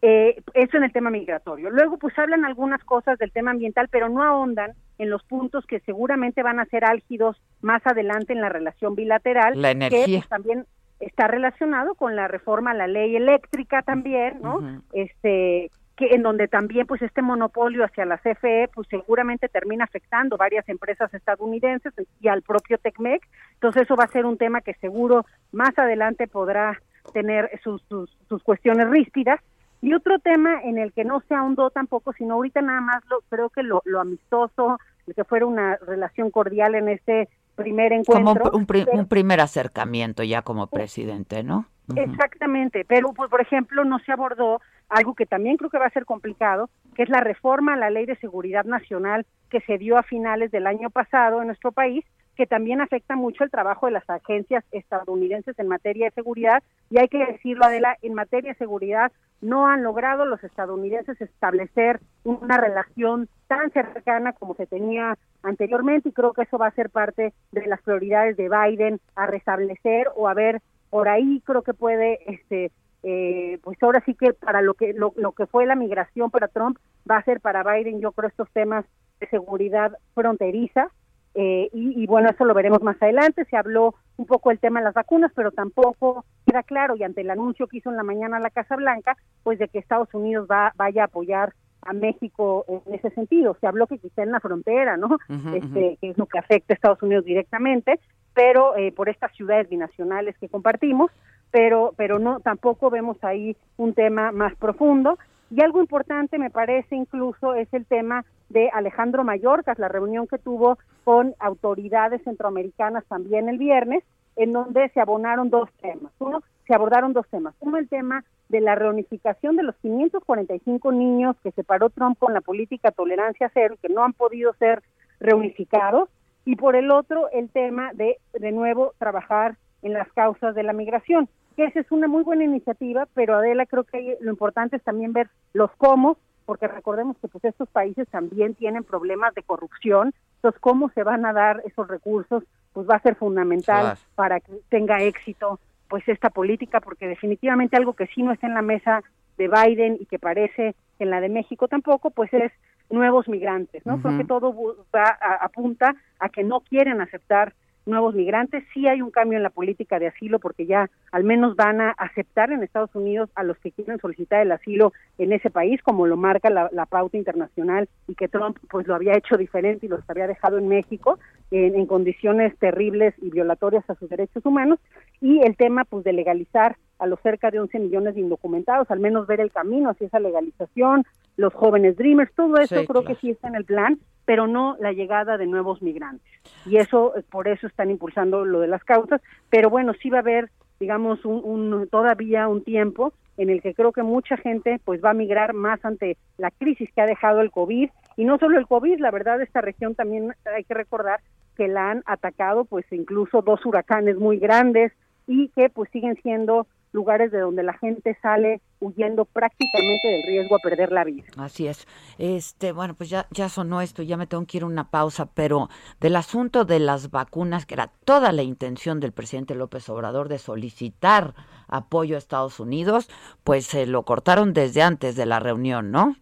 Eh, 0.03 0.41
eso 0.55 0.77
en 0.77 0.83
el 0.83 0.91
tema 0.91 1.11
migratorio. 1.11 1.69
Luego, 1.69 1.97
pues 1.97 2.17
hablan 2.17 2.43
algunas 2.43 2.83
cosas 2.83 3.19
del 3.19 3.31
tema 3.31 3.51
ambiental, 3.51 3.87
pero 3.91 4.09
no 4.09 4.23
ahondan 4.23 4.71
en 4.97 5.11
los 5.11 5.23
puntos 5.23 5.65
que 5.67 5.79
seguramente 5.81 6.41
van 6.41 6.59
a 6.59 6.65
ser 6.65 6.85
álgidos 6.85 7.39
más 7.61 7.85
adelante 7.85 8.33
en 8.33 8.41
la 8.41 8.49
relación 8.49 8.95
bilateral. 8.95 9.61
La 9.61 9.69
energía. 9.69 10.05
Que 10.05 10.17
pues, 10.17 10.27
también 10.27 10.65
está 10.99 11.27
relacionado 11.27 11.93
con 11.93 12.15
la 12.15 12.27
reforma 12.27 12.71
a 12.71 12.75
la 12.75 12.87
ley 12.87 13.15
eléctrica 13.15 13.83
también, 13.83 14.39
¿no? 14.41 14.81
Este 14.93 15.69
que 16.01 16.15
en 16.15 16.23
donde 16.23 16.47
también 16.47 16.87
pues 16.87 17.01
este 17.03 17.21
monopolio 17.21 17.85
hacia 17.85 18.05
la 18.05 18.17
CFE 18.17 18.69
pues 18.73 18.87
seguramente 18.89 19.47
termina 19.49 19.83
afectando 19.83 20.35
varias 20.35 20.67
empresas 20.67 21.13
estadounidenses 21.13 21.93
y 22.19 22.27
al 22.27 22.41
propio 22.41 22.79
Tecmec. 22.79 23.21
Entonces 23.53 23.83
eso 23.83 23.95
va 23.95 24.05
a 24.05 24.11
ser 24.11 24.25
un 24.25 24.37
tema 24.37 24.61
que 24.61 24.73
seguro 24.75 25.25
más 25.51 25.77
adelante 25.77 26.27
podrá 26.27 26.81
tener 27.13 27.51
sus, 27.63 27.83
sus, 27.83 28.09
sus 28.27 28.41
cuestiones 28.41 28.89
ríspidas 28.89 29.39
y 29.81 29.93
otro 29.93 30.17
tema 30.19 30.61
en 30.63 30.79
el 30.79 30.91
que 30.91 31.03
no 31.03 31.21
se 31.27 31.35
ahondó 31.35 31.69
tampoco, 31.69 32.13
sino 32.13 32.35
ahorita 32.35 32.61
nada 32.61 32.81
más 32.81 33.03
lo, 33.09 33.21
creo 33.29 33.49
que 33.49 33.61
lo, 33.61 33.81
lo 33.85 33.99
amistoso, 33.99 34.79
que 35.15 35.23
fuera 35.23 35.45
una 35.45 35.77
relación 35.77 36.31
cordial 36.31 36.75
en 36.75 36.89
este 36.89 37.29
primer 37.55 37.93
encuentro. 37.93 38.51
Como 38.51 38.65
un, 38.93 39.07
primer 39.07 39.39
acercamiento 39.39 40.23
ya 40.23 40.41
como 40.41 40.67
presidente, 40.67 41.43
¿no? 41.43 41.65
Exactamente, 41.95 42.85
pero 42.85 43.11
pues, 43.13 43.29
por 43.29 43.41
ejemplo 43.41 43.83
no 43.83 43.99
se 43.99 44.11
abordó 44.11 44.61
algo 44.91 45.15
que 45.15 45.25
también 45.25 45.57
creo 45.57 45.69
que 45.69 45.79
va 45.79 45.87
a 45.87 45.91
ser 45.91 46.05
complicado, 46.05 46.69
que 46.95 47.03
es 47.03 47.09
la 47.09 47.21
reforma 47.21 47.73
a 47.73 47.77
la 47.77 47.89
Ley 47.89 48.05
de 48.05 48.17
Seguridad 48.17 48.65
Nacional 48.65 49.25
que 49.49 49.61
se 49.61 49.77
dio 49.77 49.97
a 49.97 50.03
finales 50.03 50.51
del 50.51 50.67
año 50.67 50.89
pasado 50.89 51.41
en 51.41 51.47
nuestro 51.47 51.71
país 51.71 52.05
que 52.35 52.47
también 52.47 52.81
afecta 52.81 53.15
mucho 53.15 53.43
el 53.43 53.51
trabajo 53.51 53.85
de 53.85 53.91
las 53.91 54.09
agencias 54.09 54.63
estadounidenses 54.71 55.57
en 55.59 55.67
materia 55.67 56.05
de 56.05 56.11
seguridad. 56.11 56.63
Y 56.89 56.97
hay 56.97 57.07
que 57.07 57.25
decirlo 57.25 57.65
Adela, 57.65 57.97
en 58.01 58.13
materia 58.13 58.51
de 58.51 58.57
seguridad 58.57 59.11
no 59.41 59.67
han 59.67 59.83
logrado 59.83 60.25
los 60.25 60.43
estadounidenses 60.43 61.19
establecer 61.19 61.99
una 62.23 62.57
relación 62.57 63.27
tan 63.47 63.71
cercana 63.71 64.33
como 64.33 64.55
se 64.55 64.67
tenía 64.67 65.17
anteriormente 65.43 66.09
y 66.09 66.13
creo 66.13 66.33
que 66.33 66.43
eso 66.43 66.57
va 66.57 66.67
a 66.67 66.75
ser 66.75 66.89
parte 66.89 67.33
de 67.51 67.67
las 67.67 67.81
prioridades 67.81 68.37
de 68.37 68.49
Biden 68.49 68.99
a 69.15 69.25
restablecer 69.25 70.07
o 70.15 70.27
a 70.27 70.33
ver 70.33 70.61
por 70.89 71.09
ahí 71.09 71.41
creo 71.45 71.63
que 71.63 71.73
puede 71.73 72.19
este 72.31 72.71
eh, 73.03 73.59
pues 73.63 73.81
ahora 73.81 74.01
sí 74.05 74.13
que 74.13 74.33
para 74.33 74.61
lo 74.61 74.73
que 74.73 74.93
lo, 74.93 75.13
lo 75.15 75.31
que 75.31 75.47
fue 75.47 75.65
la 75.65 75.75
migración 75.75 76.29
para 76.29 76.47
Trump 76.47 76.77
va 77.09 77.17
a 77.17 77.23
ser 77.23 77.41
para 77.41 77.63
Biden 77.63 77.99
yo 77.99 78.11
creo 78.11 78.29
estos 78.29 78.49
temas 78.51 78.85
de 79.19 79.27
seguridad 79.27 79.97
fronteriza 80.13 80.91
eh, 81.33 81.69
y, 81.71 82.05
bueno, 82.07 82.29
eso 82.29 82.43
lo 82.43 82.53
veremos 82.53 82.81
más 82.81 83.01
adelante. 83.01 83.45
Se 83.45 83.55
habló 83.55 83.95
un 84.17 84.25
poco 84.25 84.49
del 84.49 84.59
tema 84.59 84.79
de 84.79 84.85
las 84.85 84.93
vacunas, 84.93 85.31
pero 85.35 85.51
tampoco 85.51 86.25
queda 86.45 86.63
claro, 86.63 86.95
y 86.95 87.03
ante 87.03 87.21
el 87.21 87.29
anuncio 87.29 87.67
que 87.67 87.77
hizo 87.77 87.89
en 87.89 87.97
la 87.97 88.03
mañana 88.03 88.39
la 88.39 88.49
Casa 88.49 88.75
Blanca, 88.75 89.15
pues 89.43 89.57
de 89.57 89.67
que 89.67 89.79
Estados 89.79 90.13
Unidos 90.13 90.47
va, 90.49 90.73
vaya 90.75 91.03
a 91.03 91.05
apoyar 91.05 91.53
a 91.83 91.93
México 91.93 92.65
en 92.67 92.93
ese 92.93 93.09
sentido. 93.11 93.57
Se 93.59 93.67
habló 93.67 93.87
que 93.87 93.97
quizá 93.97 94.23
en 94.23 94.31
la 94.31 94.39
frontera, 94.39 94.97
¿no? 94.97 95.17
este, 95.55 95.97
que 95.99 96.09
es 96.11 96.17
lo 96.17 96.27
que 96.27 96.37
afecta 96.37 96.73
a 96.73 96.75
Estados 96.75 97.01
Unidos 97.01 97.25
directamente, 97.25 97.99
pero 98.33 98.75
eh, 98.77 98.91
por 98.91 99.09
estas 99.09 99.33
ciudades 99.35 99.67
binacionales 99.67 100.37
que 100.37 100.49
compartimos, 100.49 101.11
pero, 101.51 101.93
pero 101.97 102.19
no, 102.19 102.39
tampoco 102.39 102.89
vemos 102.89 103.17
ahí 103.23 103.55
un 103.77 103.93
tema 103.93 104.31
más 104.31 104.55
profundo. 104.55 105.19
Y 105.49 105.61
algo 105.61 105.81
importante 105.81 106.37
me 106.37 106.49
parece 106.49 106.95
incluso 106.95 107.55
es 107.55 107.67
el 107.73 107.85
tema 107.85 108.25
de 108.49 108.69
Alejandro 108.69 109.23
Mayorkas, 109.23 109.79
la 109.79 109.89
reunión 109.89 110.27
que 110.27 110.37
tuvo 110.37 110.77
con 111.03 111.35
autoridades 111.39 112.23
centroamericanas 112.23 113.05
también 113.05 113.49
el 113.49 113.57
viernes, 113.57 114.03
en 114.37 114.53
donde 114.53 114.89
se 114.89 115.01
abonaron 115.01 115.49
dos 115.49 115.69
temas. 115.81 116.11
Uno, 116.19 116.41
se 116.67 116.73
abordaron 116.73 117.11
dos 117.11 117.27
temas. 117.27 117.53
Uno, 117.59 117.77
el 117.77 117.89
tema 117.89 118.23
de 118.47 118.61
la 118.61 118.75
reunificación 118.75 119.55
de 119.57 119.63
los 119.63 119.75
545 119.77 120.91
niños 120.91 121.35
que 121.43 121.51
separó 121.51 121.89
Trump 121.89 122.17
con 122.17 122.33
la 122.33 122.41
política 122.41 122.91
tolerancia 122.91 123.51
cero, 123.53 123.75
que 123.81 123.89
no 123.89 124.03
han 124.03 124.13
podido 124.13 124.53
ser 124.53 124.83
reunificados. 125.19 126.09
Y 126.45 126.55
por 126.55 126.75
el 126.75 126.91
otro, 126.91 127.29
el 127.31 127.49
tema 127.49 127.91
de, 127.93 128.17
de 128.33 128.51
nuevo, 128.51 128.93
trabajar 128.97 129.57
en 129.81 129.93
las 129.93 130.11
causas 130.13 130.55
de 130.55 130.63
la 130.63 130.73
migración. 130.73 131.29
Que 131.55 131.65
esa 131.65 131.79
es 131.79 131.91
una 131.91 132.07
muy 132.07 132.23
buena 132.23 132.43
iniciativa, 132.43 133.07
pero 133.13 133.35
Adela, 133.35 133.65
creo 133.65 133.83
que 133.83 134.17
lo 134.21 134.31
importante 134.31 134.77
es 134.77 134.83
también 134.83 135.13
ver 135.13 135.29
los 135.53 135.71
cómo 135.77 136.17
porque 136.45 136.67
recordemos 136.67 137.17
que 137.21 137.29
pues 137.29 137.45
estos 137.45 137.69
países 137.69 138.07
también 138.09 138.55
tienen 138.55 138.83
problemas 138.83 139.33
de 139.35 139.43
corrupción, 139.43 140.13
entonces 140.35 140.59
cómo 140.59 140.89
se 140.89 141.03
van 141.03 141.25
a 141.25 141.31
dar 141.31 141.61
esos 141.65 141.87
recursos, 141.87 142.43
pues 142.73 142.89
va 142.89 142.95
a 142.95 143.01
ser 143.01 143.15
fundamental 143.15 143.97
para 144.15 144.41
que 144.41 144.51
tenga 144.67 145.01
éxito 145.01 145.59
pues 145.87 146.07
esta 146.07 146.29
política, 146.29 146.81
porque 146.81 147.07
definitivamente 147.07 147.77
algo 147.77 147.93
que 147.93 148.07
sí 148.07 148.21
no 148.23 148.31
está 148.31 148.47
en 148.47 148.53
la 148.53 148.61
mesa 148.61 149.01
de 149.37 149.47
Biden 149.47 149.97
y 149.99 150.05
que 150.05 150.19
parece 150.19 150.75
en 150.99 151.09
la 151.09 151.21
de 151.21 151.29
México 151.29 151.67
tampoco, 151.67 152.11
pues 152.11 152.33
es 152.33 152.51
nuevos 152.89 153.29
migrantes, 153.29 153.85
¿no? 153.85 154.01
Creo 154.01 154.17
que 154.17 154.25
todo 154.25 154.53
va 154.93 155.17
a, 155.21 155.45
apunta 155.45 155.95
a 156.19 156.27
que 156.27 156.43
no 156.43 156.59
quieren 156.59 156.99
aceptar 156.99 157.53
nuevos 157.85 158.15
migrantes. 158.15 158.63
Sí 158.73 158.87
hay 158.87 159.01
un 159.01 159.11
cambio 159.11 159.37
en 159.37 159.43
la 159.43 159.49
política 159.49 159.99
de 159.99 160.07
asilo 160.07 160.39
porque 160.39 160.65
ya 160.65 160.89
al 161.11 161.23
menos 161.23 161.55
van 161.55 161.81
a 161.81 161.91
aceptar 161.91 162.51
en 162.51 162.63
Estados 162.63 162.93
Unidos 162.93 163.29
a 163.35 163.43
los 163.43 163.57
que 163.57 163.71
quieren 163.71 163.99
solicitar 163.99 164.41
el 164.41 164.51
asilo 164.51 164.93
en 165.17 165.33
ese 165.33 165.49
país, 165.49 165.81
como 165.81 166.07
lo 166.07 166.17
marca 166.17 166.49
la, 166.49 166.69
pauta 166.85 167.17
internacional 167.17 167.87
y 168.07 168.15
que 168.15 168.27
Trump 168.27 168.57
pues 168.69 168.87
lo 168.87 168.95
había 168.95 169.17
hecho 169.17 169.37
diferente 169.37 169.85
y 169.85 169.89
los 169.89 170.01
había 170.09 170.27
dejado 170.27 170.57
en 170.57 170.67
México 170.67 171.19
en, 171.51 171.75
en 171.75 171.85
condiciones 171.85 172.57
terribles 172.57 173.13
y 173.21 173.29
violatorias 173.29 173.89
a 173.89 173.95
sus 173.95 174.09
derechos 174.09 174.45
humanos. 174.45 174.79
Y 175.21 175.41
el 175.41 175.55
tema 175.55 175.85
pues 175.85 176.03
de 176.03 176.13
legalizar 176.13 176.75
a 177.01 177.07
los 177.07 177.19
cerca 177.21 177.49
de 177.49 177.59
11 177.59 177.79
millones 177.79 178.15
de 178.15 178.21
indocumentados, 178.21 178.89
al 178.91 178.99
menos 178.99 179.25
ver 179.25 179.41
el 179.41 179.51
camino 179.51 179.89
hacia 179.89 180.07
esa 180.07 180.19
legalización, 180.19 181.03
los 181.37 181.53
jóvenes 181.53 181.97
dreamers, 181.97 182.33
todo 182.35 182.57
eso 182.57 182.83
creo 182.85 183.03
que 183.03 183.15
sí 183.15 183.31
está 183.31 183.47
en 183.47 183.55
el 183.55 183.65
plan 183.65 183.99
pero 184.25 184.47
no 184.47 184.77
la 184.79 184.93
llegada 184.93 185.37
de 185.37 185.47
nuevos 185.47 185.81
migrantes. 185.81 186.25
Y 186.65 186.77
eso, 186.77 187.17
eh, 187.17 187.23
por 187.29 187.47
eso 187.47 187.67
están 187.67 187.89
impulsando 187.89 188.45
lo 188.45 188.59
de 188.59 188.67
las 188.67 188.83
causas, 188.83 189.21
pero 189.49 189.69
bueno, 189.69 189.93
sí 190.01 190.09
va 190.09 190.19
a 190.19 190.21
haber, 190.21 190.49
digamos, 190.79 191.25
un, 191.25 191.87
todavía 191.91 192.47
un 192.47 192.63
tiempo 192.63 193.13
en 193.37 193.49
el 193.49 193.61
que 193.61 193.73
creo 193.73 193.91
que 193.91 194.03
mucha 194.03 194.37
gente 194.37 194.79
pues 194.83 195.03
va 195.03 195.11
a 195.11 195.15
migrar 195.15 195.53
más 195.53 195.83
ante 195.83 196.17
la 196.37 196.51
crisis 196.51 196.89
que 196.93 197.01
ha 197.01 197.05
dejado 197.05 197.41
el 197.41 197.51
COVID 197.51 197.89
y 198.17 198.25
no 198.25 198.37
solo 198.37 198.59
el 198.59 198.67
COVID, 198.67 198.99
la 198.99 199.09
verdad 199.09 199.41
esta 199.41 199.61
región 199.61 199.95
también 199.95 200.33
hay 200.45 200.63
que 200.63 200.73
recordar 200.73 201.21
que 201.55 201.67
la 201.67 201.91
han 201.91 202.03
atacado 202.05 202.65
pues 202.65 202.85
incluso 202.91 203.41
dos 203.41 203.65
huracanes 203.65 204.17
muy 204.17 204.37
grandes 204.37 204.91
y 205.27 205.47
que 205.49 205.69
pues 205.69 205.89
siguen 205.91 206.17
siendo 206.21 206.67
lugares 206.91 207.31
de 207.31 207.39
donde 207.39 207.63
la 207.63 207.73
gente 207.73 208.17
sale 208.21 208.61
huyendo 208.79 209.25
prácticamente 209.25 210.07
del 210.07 210.23
riesgo 210.23 210.55
a 210.55 210.59
perder 210.59 210.91
la 210.91 211.03
vida. 211.03 211.23
Así 211.37 211.67
es. 211.67 211.87
Este, 212.17 212.71
bueno, 212.71 212.95
pues 212.95 213.09
ya 213.09 213.27
ya 213.31 213.49
sonó 213.49 213.81
esto, 213.81 214.03
ya 214.03 214.17
me 214.17 214.27
tengo 214.27 214.45
que 214.45 214.57
ir 214.57 214.63
a 214.63 214.67
una 214.67 214.89
pausa, 214.89 215.27
pero 215.33 215.69
del 215.99 216.15
asunto 216.15 216.65
de 216.65 216.79
las 216.79 217.11
vacunas, 217.11 217.65
que 217.65 217.75
era 217.75 217.91
toda 218.05 218.31
la 218.31 218.43
intención 218.43 218.99
del 218.99 219.11
presidente 219.11 219.55
López 219.55 219.87
Obrador 219.89 220.29
de 220.29 220.37
solicitar 220.37 221.33
apoyo 221.67 222.15
a 222.15 222.19
Estados 222.19 222.59
Unidos, 222.59 223.09
pues 223.43 223.65
se 223.65 223.85
lo 223.85 224.03
cortaron 224.03 224.53
desde 224.53 224.81
antes 224.81 225.15
de 225.15 225.25
la 225.25 225.39
reunión, 225.39 225.91
¿no? 225.91 226.15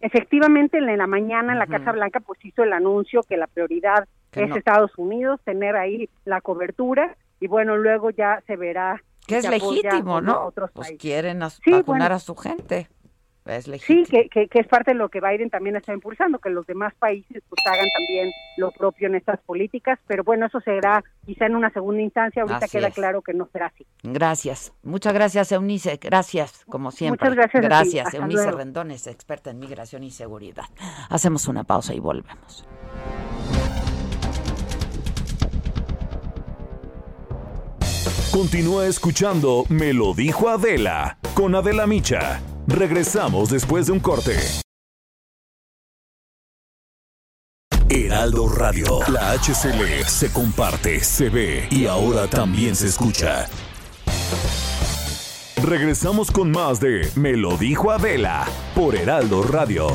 Efectivamente, 0.00 0.78
en 0.78 0.96
la 0.96 1.06
mañana 1.08 1.52
en 1.52 1.58
la 1.58 1.66
Casa 1.66 1.90
Blanca 1.90 2.20
pues 2.20 2.38
hizo 2.44 2.62
el 2.62 2.72
anuncio 2.72 3.22
que 3.22 3.36
la 3.36 3.48
prioridad 3.48 4.06
es 4.32 4.54
Estados 4.54 4.96
Unidos, 4.96 5.40
tener 5.44 5.74
ahí 5.74 6.08
la 6.24 6.40
cobertura 6.40 7.16
y 7.40 7.48
bueno, 7.48 7.76
luego 7.76 8.10
ya 8.10 8.42
se 8.46 8.56
verá. 8.56 9.02
Que 9.28 9.38
es 9.38 9.48
legítimo, 9.48 10.20
¿no? 10.20 10.52
pues 10.72 10.92
quieren 10.98 11.40
vacunar 11.66 12.12
a 12.12 12.18
su 12.18 12.34
gente. 12.34 12.88
Sí, 13.80 14.04
que, 14.04 14.28
que, 14.28 14.48
es 14.52 14.66
parte 14.66 14.90
de 14.90 14.96
lo 14.96 15.08
que 15.08 15.20
Biden 15.20 15.48
también 15.48 15.74
está 15.76 15.94
impulsando, 15.94 16.38
que 16.38 16.50
los 16.50 16.66
demás 16.66 16.92
países 16.98 17.42
pues 17.48 17.66
hagan 17.66 17.86
también 17.96 18.30
lo 18.58 18.70
propio 18.72 19.08
en 19.08 19.14
estas 19.14 19.40
políticas, 19.40 19.98
pero 20.06 20.22
bueno, 20.22 20.46
eso 20.46 20.60
será 20.60 21.02
quizá 21.24 21.46
en 21.46 21.56
una 21.56 21.70
segunda 21.70 22.02
instancia, 22.02 22.42
ahorita 22.42 22.68
queda 22.68 22.90
claro 22.90 23.22
que 23.22 23.32
no 23.32 23.48
será 23.50 23.66
así. 23.66 23.86
Gracias, 24.02 24.74
muchas 24.82 25.14
gracias 25.14 25.50
Eunice, 25.50 25.98
gracias, 26.00 26.66
como 26.66 26.90
siempre. 26.90 27.26
Muchas 27.26 27.36
gracias. 27.36 27.62
Gracias, 27.62 28.14
Eunice 28.14 28.50
Rendones, 28.50 29.06
experta 29.06 29.50
en 29.50 29.60
migración 29.60 30.04
y 30.04 30.10
seguridad. 30.10 30.66
Hacemos 31.08 31.48
una 31.48 31.64
pausa 31.64 31.94
y 31.94 32.00
volvemos. 32.00 32.66
Continúa 38.32 38.86
escuchando 38.86 39.64
Me 39.70 39.94
lo 39.94 40.12
dijo 40.12 40.50
Adela 40.50 41.18
con 41.34 41.54
Adela 41.54 41.86
Micha. 41.86 42.42
Regresamos 42.66 43.48
después 43.48 43.86
de 43.86 43.92
un 43.92 44.00
corte. 44.00 44.36
Heraldo 47.88 48.50
Radio, 48.50 49.00
la 49.10 49.32
HCL 49.32 50.04
se 50.06 50.30
comparte, 50.30 51.00
se 51.00 51.30
ve 51.30 51.68
y 51.70 51.86
ahora 51.86 52.28
también 52.28 52.76
se 52.76 52.88
escucha. 52.88 53.48
Regresamos 55.62 56.30
con 56.30 56.50
más 56.50 56.80
de 56.80 57.10
Me 57.16 57.32
lo 57.32 57.56
dijo 57.56 57.90
Adela 57.90 58.46
por 58.74 58.94
Heraldo 58.94 59.42
Radio. 59.42 59.88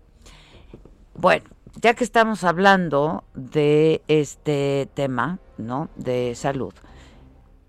Bueno, 1.14 1.46
ya 1.80 1.94
que 1.94 2.04
estamos 2.04 2.44
hablando 2.44 3.24
de 3.34 4.02
este 4.08 4.88
tema, 4.94 5.38
¿no? 5.58 5.90
De 5.96 6.34
salud, 6.34 6.74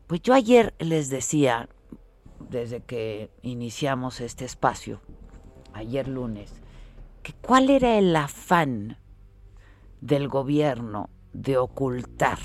pues 0.07 0.21
yo 0.21 0.33
ayer 0.33 0.73
les 0.79 1.09
decía, 1.09 1.69
desde 2.39 2.81
que 2.81 3.31
iniciamos 3.41 4.21
este 4.21 4.45
espacio, 4.45 5.01
ayer 5.73 6.07
lunes, 6.07 6.53
que 7.23 7.33
cuál 7.33 7.69
era 7.69 7.97
el 7.97 8.15
afán 8.15 8.97
del 10.05 10.27
gobierno 10.27 11.09
de 11.33 11.57
ocultar 11.57 12.37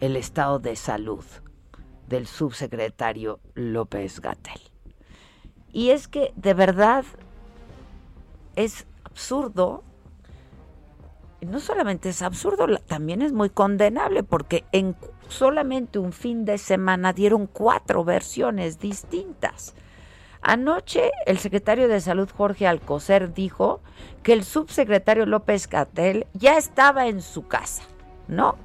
el 0.00 0.14
estado 0.14 0.58
de 0.58 0.76
salud 0.76 1.24
del 2.06 2.26
subsecretario 2.26 3.40
López 3.54 4.20
Gatel. 4.20 4.60
Y 5.72 5.88
es 5.88 6.06
que 6.06 6.34
de 6.36 6.52
verdad 6.52 7.04
es 8.56 8.86
absurdo, 9.04 9.82
no 11.40 11.60
solamente 11.60 12.10
es 12.10 12.20
absurdo, 12.20 12.66
también 12.86 13.22
es 13.22 13.32
muy 13.32 13.48
condenable 13.48 14.22
porque 14.22 14.64
en 14.72 14.96
solamente 15.28 15.98
un 15.98 16.12
fin 16.12 16.44
de 16.44 16.58
semana 16.58 17.14
dieron 17.14 17.46
cuatro 17.46 18.04
versiones 18.04 18.78
distintas. 18.78 19.74
Anoche 20.42 21.10
el 21.26 21.38
secretario 21.38 21.88
de 21.88 22.00
Salud 22.00 22.28
Jorge 22.34 22.66
Alcocer 22.66 23.34
dijo 23.34 23.80
que 24.22 24.32
el 24.32 24.44
subsecretario 24.44 25.26
López 25.26 25.68
Catel 25.68 26.26
ya 26.32 26.56
estaba 26.56 27.08
en 27.08 27.20
su 27.20 27.46
casa, 27.46 27.82
¿no? 28.26 28.56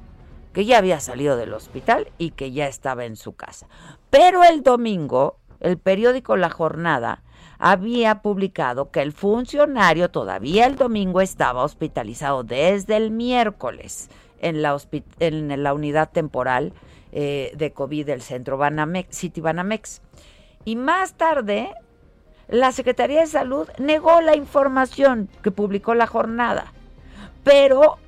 Que 0.52 0.64
ya 0.64 0.78
había 0.78 1.00
salido 1.00 1.36
del 1.36 1.52
hospital 1.52 2.08
y 2.16 2.30
que 2.30 2.52
ya 2.52 2.66
estaba 2.66 3.04
en 3.04 3.16
su 3.16 3.36
casa. 3.36 3.66
Pero 4.08 4.42
el 4.42 4.62
domingo, 4.62 5.38
el 5.60 5.76
periódico 5.76 6.36
La 6.36 6.48
Jornada 6.48 7.22
había 7.58 8.22
publicado 8.22 8.90
que 8.90 9.02
el 9.02 9.12
funcionario 9.12 10.10
todavía 10.10 10.66
el 10.66 10.76
domingo 10.76 11.20
estaba 11.20 11.64
hospitalizado 11.64 12.42
desde 12.42 12.96
el 12.96 13.10
miércoles 13.10 14.08
en 14.40 14.62
la, 14.62 14.78
en 15.20 15.62
la 15.62 15.74
unidad 15.74 16.10
temporal 16.10 16.72
eh, 17.12 17.52
de 17.56 17.72
COVID 17.72 18.06
del 18.06 18.22
centro 18.22 18.56
Banamex, 18.56 19.16
City 19.16 19.40
Banamex. 19.40 20.02
Y 20.66 20.74
más 20.74 21.14
tarde, 21.14 21.72
la 22.48 22.72
Secretaría 22.72 23.20
de 23.20 23.28
Salud 23.28 23.68
negó 23.78 24.20
la 24.20 24.34
información 24.34 25.30
que 25.40 25.52
publicó 25.52 25.94
la 25.94 26.08
jornada. 26.08 26.72
Pero 27.44 27.98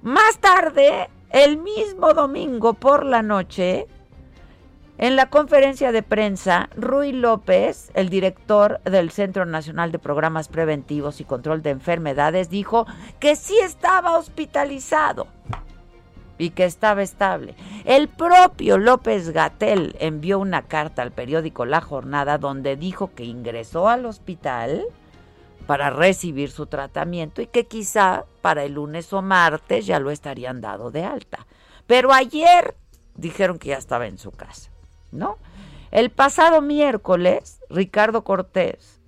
más 0.00 0.38
tarde, 0.38 1.10
el 1.30 1.58
mismo 1.58 2.14
domingo 2.14 2.74
por 2.74 3.04
la 3.04 3.22
noche, 3.22 3.88
en 4.96 5.16
la 5.16 5.28
conferencia 5.28 5.90
de 5.90 6.04
prensa, 6.04 6.70
Rui 6.76 7.10
López, 7.10 7.90
el 7.94 8.10
director 8.10 8.80
del 8.84 9.10
Centro 9.10 9.44
Nacional 9.44 9.90
de 9.90 9.98
Programas 9.98 10.46
Preventivos 10.46 11.20
y 11.20 11.24
Control 11.24 11.62
de 11.62 11.70
Enfermedades, 11.70 12.48
dijo 12.48 12.86
que 13.18 13.34
sí 13.34 13.58
estaba 13.60 14.16
hospitalizado. 14.16 15.26
Y 16.38 16.50
que 16.50 16.64
estaba 16.64 17.02
estable. 17.02 17.54
El 17.84 18.08
propio 18.08 18.78
López 18.78 19.30
Gatel 19.30 19.96
envió 20.00 20.38
una 20.38 20.62
carta 20.62 21.02
al 21.02 21.12
periódico 21.12 21.64
La 21.64 21.80
Jornada 21.80 22.38
donde 22.38 22.76
dijo 22.76 23.12
que 23.14 23.24
ingresó 23.24 23.88
al 23.88 24.06
hospital 24.06 24.84
para 25.66 25.90
recibir 25.90 26.50
su 26.50 26.66
tratamiento 26.66 27.40
y 27.40 27.46
que 27.46 27.66
quizá 27.66 28.24
para 28.42 28.64
el 28.64 28.74
lunes 28.74 29.12
o 29.12 29.22
martes 29.22 29.86
ya 29.86 29.98
lo 29.98 30.10
estarían 30.10 30.60
dado 30.60 30.90
de 30.90 31.04
alta. 31.04 31.46
Pero 31.86 32.12
ayer 32.12 32.76
dijeron 33.14 33.58
que 33.58 33.70
ya 33.70 33.78
estaba 33.78 34.06
en 34.06 34.18
su 34.18 34.30
casa, 34.30 34.70
¿no? 35.12 35.38
El 35.90 36.10
pasado 36.10 36.60
miércoles, 36.60 37.60
Ricardo 37.70 38.24
Cortés, 38.24 39.00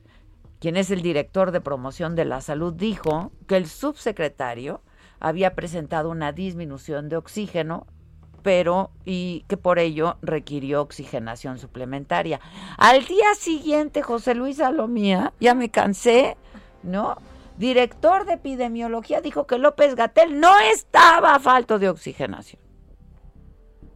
quien 0.60 0.76
es 0.76 0.90
el 0.90 1.02
director 1.02 1.50
de 1.50 1.60
promoción 1.60 2.14
de 2.14 2.24
la 2.24 2.40
salud, 2.40 2.72
dijo 2.72 3.32
que 3.46 3.56
el 3.56 3.66
subsecretario 3.66 4.80
había 5.20 5.54
presentado 5.54 6.10
una 6.10 6.32
disminución 6.32 7.08
de 7.08 7.16
oxígeno, 7.16 7.86
pero 8.42 8.90
y 9.04 9.44
que 9.48 9.56
por 9.56 9.78
ello 9.78 10.18
requirió 10.22 10.82
oxigenación 10.82 11.58
suplementaria. 11.58 12.40
Al 12.78 13.04
día 13.04 13.34
siguiente, 13.34 14.02
José 14.02 14.34
Luis 14.34 14.58
Salomía, 14.58 15.32
ya 15.40 15.54
me 15.54 15.68
cansé, 15.68 16.36
¿no? 16.82 17.16
Director 17.58 18.26
de 18.26 18.34
epidemiología 18.34 19.20
dijo 19.20 19.46
que 19.46 19.58
López 19.58 19.94
Gatel 19.94 20.38
no 20.38 20.52
estaba 20.72 21.38
falto 21.40 21.78
de 21.78 21.88
oxigenación, 21.88 22.60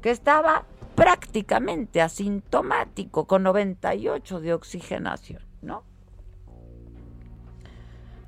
que 0.00 0.10
estaba 0.10 0.64
prácticamente 0.94 2.00
asintomático 2.00 3.26
con 3.26 3.42
98 3.42 4.40
de 4.40 4.54
oxigenación, 4.54 5.42
¿no? 5.62 5.84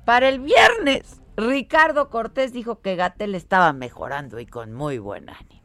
Para 0.05 0.29
el 0.29 0.39
viernes, 0.39 1.22
Ricardo 1.35 2.09
Cortés 2.09 2.53
dijo 2.53 2.81
que 2.81 2.95
Gatel 2.95 3.35
estaba 3.35 3.73
mejorando 3.73 4.39
y 4.39 4.45
con 4.45 4.73
muy 4.73 4.99
buen 4.99 5.29
ánimo. 5.29 5.61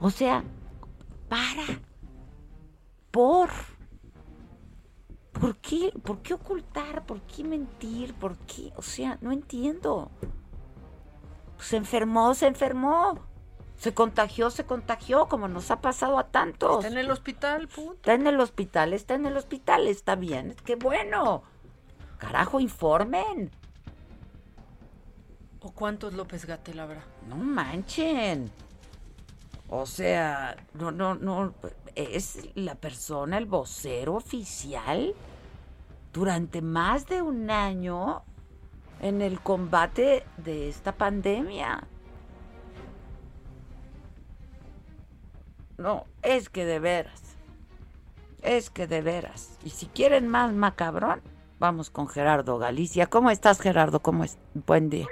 O 0.00 0.10
sea, 0.10 0.44
para. 1.28 1.80
Por. 3.10 3.50
¿Por 5.32 5.56
qué? 5.56 5.92
¿Por 6.02 6.22
qué 6.22 6.34
ocultar? 6.34 7.04
¿Por 7.04 7.20
qué 7.22 7.44
mentir? 7.44 8.14
¿Por 8.14 8.36
qué? 8.38 8.72
O 8.76 8.82
sea, 8.82 9.18
no 9.20 9.32
entiendo. 9.32 10.10
Se 11.58 11.76
enfermó, 11.76 12.34
se 12.34 12.46
enfermó. 12.46 13.20
Se 13.76 13.92
contagió, 13.92 14.50
se 14.50 14.64
contagió, 14.64 15.28
como 15.28 15.48
nos 15.48 15.70
ha 15.70 15.82
pasado 15.82 16.18
a 16.18 16.28
tantos. 16.28 16.84
Está 16.84 16.88
en 16.88 16.98
el 16.98 17.10
hospital, 17.10 17.68
punto. 17.68 17.94
Está 17.94 18.14
en 18.14 18.26
el 18.26 18.40
hospital, 18.40 18.92
está 18.94 19.14
en 19.14 19.26
el 19.26 19.36
hospital, 19.36 19.86
está 19.86 20.14
bien. 20.14 20.54
Qué 20.64 20.76
bueno. 20.76 21.42
Carajo, 22.16 22.60
informen. 22.60 23.50
¿O 25.66 25.72
cuántos 25.72 26.14
López 26.14 26.46
Gatel 26.46 26.78
habrá? 26.78 27.02
No 27.28 27.34
manchen. 27.34 28.52
O 29.68 29.84
sea, 29.84 30.56
no, 30.74 30.92
no, 30.92 31.16
no. 31.16 31.54
Es 31.96 32.50
la 32.54 32.76
persona, 32.76 33.36
el 33.36 33.46
vocero 33.46 34.14
oficial 34.14 35.12
durante 36.12 36.62
más 36.62 37.06
de 37.06 37.20
un 37.20 37.50
año 37.50 38.22
en 39.00 39.22
el 39.22 39.40
combate 39.40 40.24
de 40.36 40.68
esta 40.68 40.92
pandemia. 40.92 41.82
No, 45.78 46.04
es 46.22 46.48
que 46.48 46.64
de 46.64 46.78
veras. 46.78 47.22
Es 48.40 48.70
que 48.70 48.86
de 48.86 49.02
veras. 49.02 49.58
Y 49.64 49.70
si 49.70 49.86
quieren 49.86 50.28
más 50.28 50.52
macabrón, 50.52 51.22
vamos 51.58 51.90
con 51.90 52.06
Gerardo 52.06 52.56
Galicia. 52.58 53.08
¿Cómo 53.08 53.30
estás, 53.30 53.60
Gerardo? 53.60 53.98
¿Cómo 53.98 54.22
es? 54.22 54.38
Buen 54.54 54.90
día. 54.90 55.08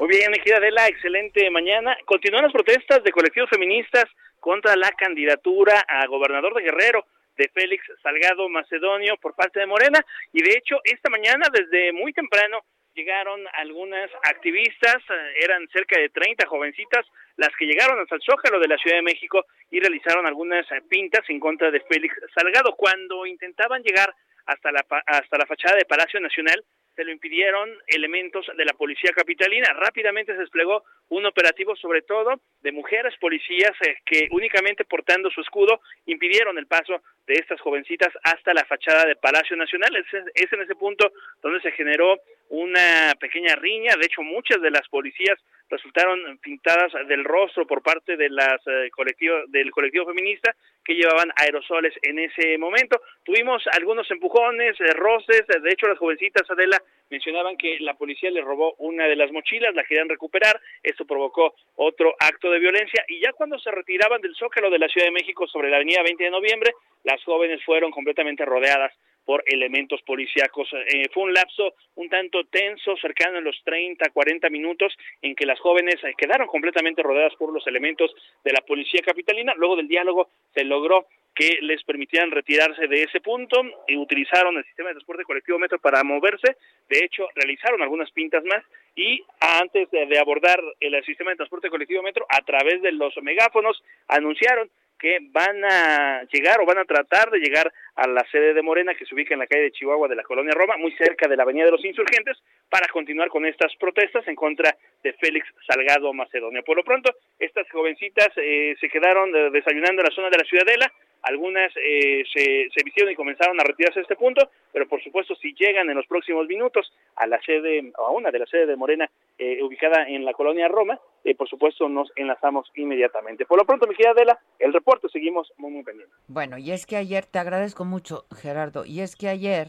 Muy 0.00 0.10
bien, 0.10 0.30
de 0.30 0.54
Adela, 0.54 0.86
excelente 0.86 1.50
mañana. 1.50 1.98
Continúan 2.04 2.44
las 2.44 2.52
protestas 2.52 3.02
de 3.02 3.10
colectivos 3.10 3.50
feministas 3.50 4.04
contra 4.38 4.76
la 4.76 4.92
candidatura 4.92 5.84
a 5.88 6.06
gobernador 6.06 6.54
de 6.54 6.62
Guerrero 6.62 7.04
de 7.36 7.48
Félix 7.48 7.84
Salgado 8.00 8.48
Macedonio 8.48 9.16
por 9.16 9.34
parte 9.34 9.58
de 9.58 9.66
Morena. 9.66 9.98
Y 10.32 10.40
de 10.40 10.52
hecho, 10.52 10.78
esta 10.84 11.10
mañana, 11.10 11.48
desde 11.52 11.92
muy 11.92 12.12
temprano, 12.12 12.60
llegaron 12.94 13.40
algunas 13.54 14.08
activistas, 14.22 14.98
eh, 15.10 15.42
eran 15.42 15.66
cerca 15.72 15.98
de 15.98 16.10
30 16.10 16.46
jovencitas, 16.46 17.04
las 17.36 17.50
que 17.58 17.66
llegaron 17.66 17.98
hasta 17.98 18.14
el 18.14 18.22
Zócalo 18.22 18.60
de 18.60 18.68
la 18.68 18.78
Ciudad 18.78 18.98
de 18.98 19.02
México 19.02 19.46
y 19.68 19.80
realizaron 19.80 20.26
algunas 20.26 20.64
eh, 20.70 20.80
pintas 20.88 21.28
en 21.28 21.40
contra 21.40 21.72
de 21.72 21.80
Félix 21.80 22.14
Salgado. 22.36 22.76
Cuando 22.76 23.26
intentaban 23.26 23.82
llegar 23.82 24.14
hasta 24.46 24.70
la, 24.70 24.84
hasta 25.06 25.38
la 25.38 25.46
fachada 25.46 25.76
de 25.76 25.86
Palacio 25.86 26.20
Nacional, 26.20 26.62
se 26.98 27.04
lo 27.04 27.12
impidieron 27.12 27.70
elementos 27.86 28.44
de 28.56 28.64
la 28.64 28.72
policía 28.72 29.12
capitalina. 29.14 29.72
Rápidamente 29.72 30.32
se 30.32 30.40
desplegó 30.40 30.82
un 31.10 31.26
operativo, 31.26 31.76
sobre 31.76 32.02
todo 32.02 32.40
de 32.60 32.72
mujeres 32.72 33.14
policías 33.20 33.70
eh, 33.86 33.98
que 34.04 34.26
únicamente 34.32 34.84
portando 34.84 35.30
su 35.30 35.40
escudo 35.40 35.80
impidieron 36.06 36.58
el 36.58 36.66
paso 36.66 37.00
de 37.28 37.34
estas 37.34 37.60
jovencitas 37.60 38.08
hasta 38.24 38.54
la 38.54 38.64
fachada 38.64 39.04
de 39.04 39.14
Palacio 39.14 39.56
Nacional. 39.56 39.94
Es, 39.94 40.52
en 40.52 40.62
ese 40.62 40.74
punto 40.74 41.12
donde 41.42 41.60
se 41.60 41.70
generó 41.72 42.16
una 42.48 43.14
pequeña 43.20 43.54
riña. 43.54 43.92
De 44.00 44.06
hecho, 44.06 44.22
muchas 44.22 44.60
de 44.62 44.70
las 44.70 44.88
policías 44.88 45.38
resultaron 45.68 46.38
pintadas 46.38 46.90
del 47.06 47.24
rostro 47.24 47.66
por 47.66 47.82
parte 47.82 48.16
de 48.16 48.30
las 48.30 48.66
eh, 48.66 48.88
colectivo, 48.90 49.36
del 49.48 49.70
colectivo 49.70 50.06
feminista 50.06 50.56
que 50.82 50.94
llevaban 50.94 51.30
aerosoles 51.36 51.92
en 52.02 52.18
ese 52.18 52.56
momento. 52.56 52.98
Tuvimos 53.22 53.62
algunos 53.72 54.10
empujones, 54.10 54.80
eh, 54.80 54.94
roces, 54.94 55.44
de 55.46 55.70
hecho 55.70 55.86
las 55.86 55.98
jovencitas 55.98 56.50
Adela 56.50 56.82
mencionaban 57.10 57.56
que 57.56 57.78
la 57.80 57.94
policía 57.94 58.30
le 58.30 58.40
robó 58.40 58.74
una 58.78 59.06
de 59.06 59.16
las 59.16 59.32
mochilas, 59.32 59.74
la 59.74 59.84
querían 59.84 60.08
recuperar, 60.08 60.60
esto 60.82 61.04
provocó 61.04 61.54
otro 61.76 62.14
acto 62.18 62.50
de 62.50 62.58
violencia 62.58 63.04
y 63.08 63.20
ya 63.20 63.32
cuando 63.32 63.58
se 63.58 63.70
retiraban 63.70 64.20
del 64.20 64.34
Zócalo 64.34 64.70
de 64.70 64.78
la 64.78 64.88
Ciudad 64.88 65.06
de 65.06 65.12
México 65.12 65.46
sobre 65.46 65.70
la 65.70 65.76
avenida 65.76 66.02
20 66.02 66.24
de 66.24 66.30
noviembre, 66.30 66.72
las 67.04 67.22
jóvenes 67.24 67.62
fueron 67.64 67.90
completamente 67.90 68.44
rodeadas 68.44 68.92
por 69.28 69.44
elementos 69.44 70.00
policíacos. 70.06 70.70
Eh, 70.72 71.06
fue 71.12 71.24
un 71.24 71.34
lapso 71.34 71.74
un 71.96 72.08
tanto 72.08 72.44
tenso, 72.44 72.96
cercano 72.96 73.36
a 73.36 73.42
los 73.42 73.60
30, 73.62 74.08
40 74.08 74.48
minutos, 74.48 74.96
en 75.20 75.34
que 75.34 75.44
las 75.44 75.60
jóvenes 75.60 75.96
eh, 76.02 76.14
quedaron 76.16 76.46
completamente 76.46 77.02
rodeadas 77.02 77.34
por 77.34 77.52
los 77.52 77.66
elementos 77.66 78.10
de 78.42 78.52
la 78.52 78.62
policía 78.62 79.02
capitalina. 79.04 79.52
Luego 79.54 79.76
del 79.76 79.86
diálogo 79.86 80.30
se 80.54 80.64
logró 80.64 81.04
que 81.38 81.58
les 81.62 81.84
permitieran 81.84 82.32
retirarse 82.32 82.88
de 82.88 83.04
ese 83.04 83.20
punto 83.20 83.62
y 83.86 83.96
utilizaron 83.96 84.56
el 84.56 84.64
sistema 84.64 84.88
de 84.88 84.96
transporte 84.96 85.22
colectivo 85.22 85.56
metro 85.56 85.78
para 85.78 86.02
moverse. 86.02 86.56
De 86.88 86.98
hecho, 86.98 87.28
realizaron 87.36 87.80
algunas 87.80 88.10
pintas 88.10 88.42
más 88.44 88.64
y 88.96 89.22
antes 89.38 89.88
de 89.88 90.18
abordar 90.18 90.60
el 90.80 91.00
sistema 91.04 91.30
de 91.30 91.36
transporte 91.36 91.70
colectivo 91.70 92.02
metro, 92.02 92.26
a 92.28 92.42
través 92.42 92.82
de 92.82 92.90
los 92.90 93.14
megáfonos, 93.22 93.80
anunciaron 94.08 94.68
que 94.98 95.18
van 95.30 95.64
a 95.64 96.24
llegar 96.32 96.60
o 96.60 96.66
van 96.66 96.78
a 96.78 96.84
tratar 96.84 97.30
de 97.30 97.38
llegar 97.38 97.72
a 97.94 98.08
la 98.08 98.24
sede 98.32 98.52
de 98.52 98.62
Morena 98.62 98.96
que 98.96 99.06
se 99.06 99.14
ubica 99.14 99.32
en 99.32 99.38
la 99.38 99.46
calle 99.46 99.62
de 99.62 99.70
Chihuahua 99.70 100.08
de 100.08 100.16
la 100.16 100.24
colonia 100.24 100.52
Roma, 100.54 100.76
muy 100.76 100.90
cerca 100.96 101.28
de 101.28 101.36
la 101.36 101.44
Avenida 101.44 101.66
de 101.66 101.70
los 101.70 101.84
Insurgentes, 101.84 102.36
para 102.68 102.88
continuar 102.88 103.28
con 103.28 103.46
estas 103.46 103.74
protestas 103.76 104.26
en 104.26 104.34
contra 104.34 104.76
de 105.04 105.12
Félix 105.12 105.46
Salgado 105.68 106.12
Macedonio. 106.12 106.64
Por 106.64 106.76
lo 106.76 106.82
pronto, 106.82 107.14
estas 107.38 107.70
jovencitas 107.70 108.30
eh, 108.38 108.74
se 108.80 108.88
quedaron 108.88 109.34
eh, 109.36 109.50
desayunando 109.52 110.02
en 110.02 110.08
la 110.08 110.14
zona 110.14 110.30
de 110.30 110.38
la 110.38 110.44
Ciudadela, 110.44 110.92
algunas 111.22 111.72
eh, 111.76 112.24
se, 112.32 112.84
vistieron 112.84 113.12
y 113.12 113.16
comenzaron 113.16 113.58
a 113.60 113.64
retirarse 113.64 114.00
de 114.00 114.02
este 114.02 114.16
punto, 114.16 114.50
pero 114.72 114.88
por 114.88 115.02
supuesto 115.02 115.34
si 115.36 115.54
llegan 115.54 115.88
en 115.90 115.96
los 115.96 116.06
próximos 116.06 116.46
minutos 116.46 116.92
a 117.16 117.26
la 117.26 117.40
sede, 117.42 117.92
o 117.98 118.06
a 118.06 118.10
una 118.10 118.30
de 118.30 118.38
las 118.38 118.48
sedes 118.48 118.68
de 118.68 118.76
Morena 118.76 119.10
eh, 119.38 119.62
ubicada 119.62 120.08
en 120.08 120.24
la 120.24 120.32
colonia 120.32 120.68
Roma, 120.68 120.98
eh, 121.24 121.34
por 121.34 121.48
supuesto 121.48 121.88
nos 121.88 122.10
enlazamos 122.16 122.70
inmediatamente. 122.76 123.46
Por 123.46 123.58
lo 123.58 123.66
pronto, 123.66 123.86
mi 123.86 123.94
querida 123.94 124.12
Adela, 124.12 124.38
el 124.58 124.72
reporte 124.72 125.08
seguimos 125.08 125.52
muy, 125.56 125.70
muy 125.70 125.82
pendientes. 125.82 126.16
Bueno, 126.28 126.58
y 126.58 126.70
es 126.70 126.86
que 126.86 126.96
ayer, 126.96 127.26
te 127.26 127.38
agradezco 127.38 127.84
mucho, 127.84 128.24
Gerardo, 128.34 128.84
y 128.84 129.00
es 129.00 129.16
que 129.16 129.28
ayer, 129.28 129.68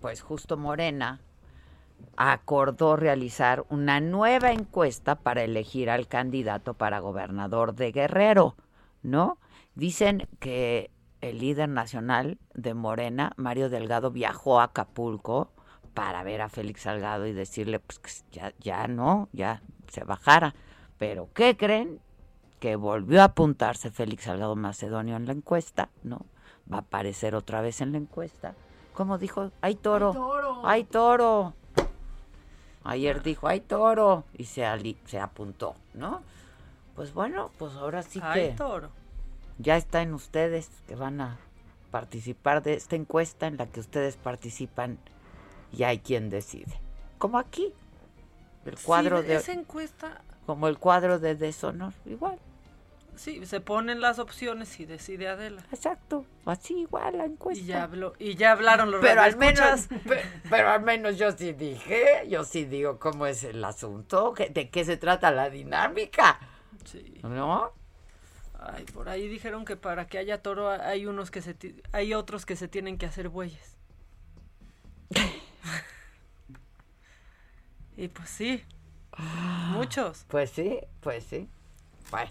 pues 0.00 0.22
justo 0.22 0.56
Morena 0.56 1.20
acordó 2.16 2.96
realizar 2.96 3.64
una 3.68 4.00
nueva 4.00 4.52
encuesta 4.52 5.16
para 5.16 5.42
elegir 5.42 5.90
al 5.90 6.06
candidato 6.08 6.74
para 6.74 6.98
gobernador 6.98 7.74
de 7.74 7.92
Guerrero, 7.92 8.56
¿no? 9.02 9.38
Dicen 9.74 10.28
que 10.40 10.90
el 11.20 11.38
líder 11.38 11.68
nacional 11.68 12.38
de 12.54 12.74
Morena, 12.74 13.32
Mario 13.36 13.68
Delgado, 13.68 14.10
viajó 14.10 14.60
a 14.60 14.64
Acapulco 14.64 15.50
para 15.94 16.22
ver 16.22 16.40
a 16.40 16.48
Félix 16.48 16.82
Salgado 16.82 17.26
y 17.26 17.32
decirle 17.32 17.80
pues 17.80 17.98
que 17.98 18.10
ya, 18.32 18.52
ya 18.58 18.88
no, 18.88 19.28
ya 19.32 19.62
se 19.88 20.04
bajara. 20.04 20.54
Pero 20.98 21.28
¿qué 21.34 21.56
creen? 21.56 22.00
Que 22.58 22.76
volvió 22.76 23.22
a 23.22 23.24
apuntarse 23.24 23.90
Félix 23.90 24.24
Salgado 24.24 24.56
Macedonio 24.56 25.16
en 25.16 25.26
la 25.26 25.32
encuesta, 25.32 25.90
¿no? 26.02 26.26
Va 26.70 26.78
a 26.78 26.80
aparecer 26.80 27.34
otra 27.34 27.60
vez 27.60 27.80
en 27.80 27.92
la 27.92 27.98
encuesta. 27.98 28.54
Como 28.94 29.18
dijo, 29.18 29.50
hay 29.60 29.76
toro, 29.76 30.62
hay 30.64 30.84
toro. 30.84 31.54
Ayer 32.82 33.22
dijo, 33.22 33.46
hay 33.46 33.60
toro, 33.60 34.24
y 34.32 34.44
se, 34.44 34.64
se 35.04 35.20
apuntó, 35.20 35.74
¿no? 35.94 36.22
Pues 36.96 37.12
bueno, 37.12 37.50
pues 37.58 37.74
ahora 37.74 38.02
sí 38.02 38.20
que... 38.20 38.26
Hay 38.26 38.56
toro 38.56 38.90
ya 39.60 39.76
está 39.76 40.02
en 40.02 40.14
ustedes 40.14 40.68
que 40.86 40.94
van 40.94 41.20
a 41.20 41.38
participar 41.90 42.62
de 42.62 42.74
esta 42.74 42.96
encuesta 42.96 43.46
en 43.46 43.56
la 43.56 43.66
que 43.66 43.80
ustedes 43.80 44.16
participan 44.16 44.98
y 45.72 45.82
hay 45.84 45.98
quien 45.98 46.30
decide. 46.30 46.80
Como 47.18 47.38
aquí, 47.38 47.72
El 48.64 48.78
cuadro 48.78 49.22
de 49.22 49.36
esa 49.36 49.52
encuesta 49.52 50.22
como 50.50 50.66
el 50.66 50.78
cuadro 50.78 51.20
de 51.20 51.36
deshonor, 51.36 51.92
igual. 52.06 52.36
Sí, 53.14 53.46
se 53.46 53.60
ponen 53.60 54.00
las 54.00 54.18
opciones 54.18 54.80
y 54.80 54.84
decide 54.84 55.28
Adela. 55.28 55.62
Exacto, 55.70 56.24
así 56.44 56.80
igual 56.80 57.18
la 57.18 57.24
encuesta. 57.26 57.62
Y 57.62 57.66
ya, 57.66 57.84
habló, 57.84 58.14
y 58.18 58.34
ya 58.34 58.50
hablaron 58.52 58.90
los 58.90 59.00
pero 59.00 59.22
al 59.22 59.36
menos 59.36 59.86
pero, 60.50 60.70
al 60.70 60.82
menos 60.82 61.18
yo 61.18 61.30
sí 61.30 61.52
dije, 61.52 62.26
yo 62.28 62.42
sí 62.42 62.64
digo 62.64 62.98
cómo 62.98 63.26
es 63.26 63.44
el 63.44 63.62
asunto, 63.62 64.34
de 64.36 64.70
qué 64.70 64.84
se 64.84 64.96
trata 64.96 65.30
la 65.30 65.50
dinámica. 65.50 66.40
Sí. 66.84 67.20
¿No? 67.22 67.72
Ay, 68.72 68.84
por 68.84 69.08
ahí 69.08 69.26
dijeron 69.28 69.64
que 69.64 69.76
para 69.76 70.06
que 70.06 70.18
haya 70.18 70.42
toro 70.42 70.70
hay 70.70 71.06
unos 71.06 71.30
que 71.30 71.42
se 71.42 71.56
hay 71.92 72.14
otros 72.14 72.46
que 72.46 72.56
se 72.56 72.68
tienen 72.68 72.98
que 72.98 73.06
hacer 73.06 73.28
bueyes. 73.28 73.76
y 77.96 78.08
pues 78.08 78.28
sí. 78.30 78.64
Muchos. 79.72 80.24
Pues 80.28 80.50
sí, 80.50 80.78
pues 81.00 81.24
sí. 81.24 81.48
Bueno. 82.10 82.30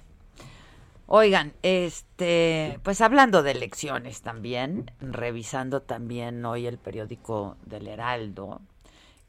Oigan, 1.07 1.53
este, 1.63 2.79
pues 2.83 3.01
hablando 3.01 3.41
de 3.41 3.51
elecciones 3.51 4.21
también, 4.21 4.91
revisando 4.99 5.81
también 5.81 6.45
hoy 6.45 6.67
el 6.67 6.77
periódico 6.77 7.57
del 7.65 7.87
Heraldo, 7.87 8.61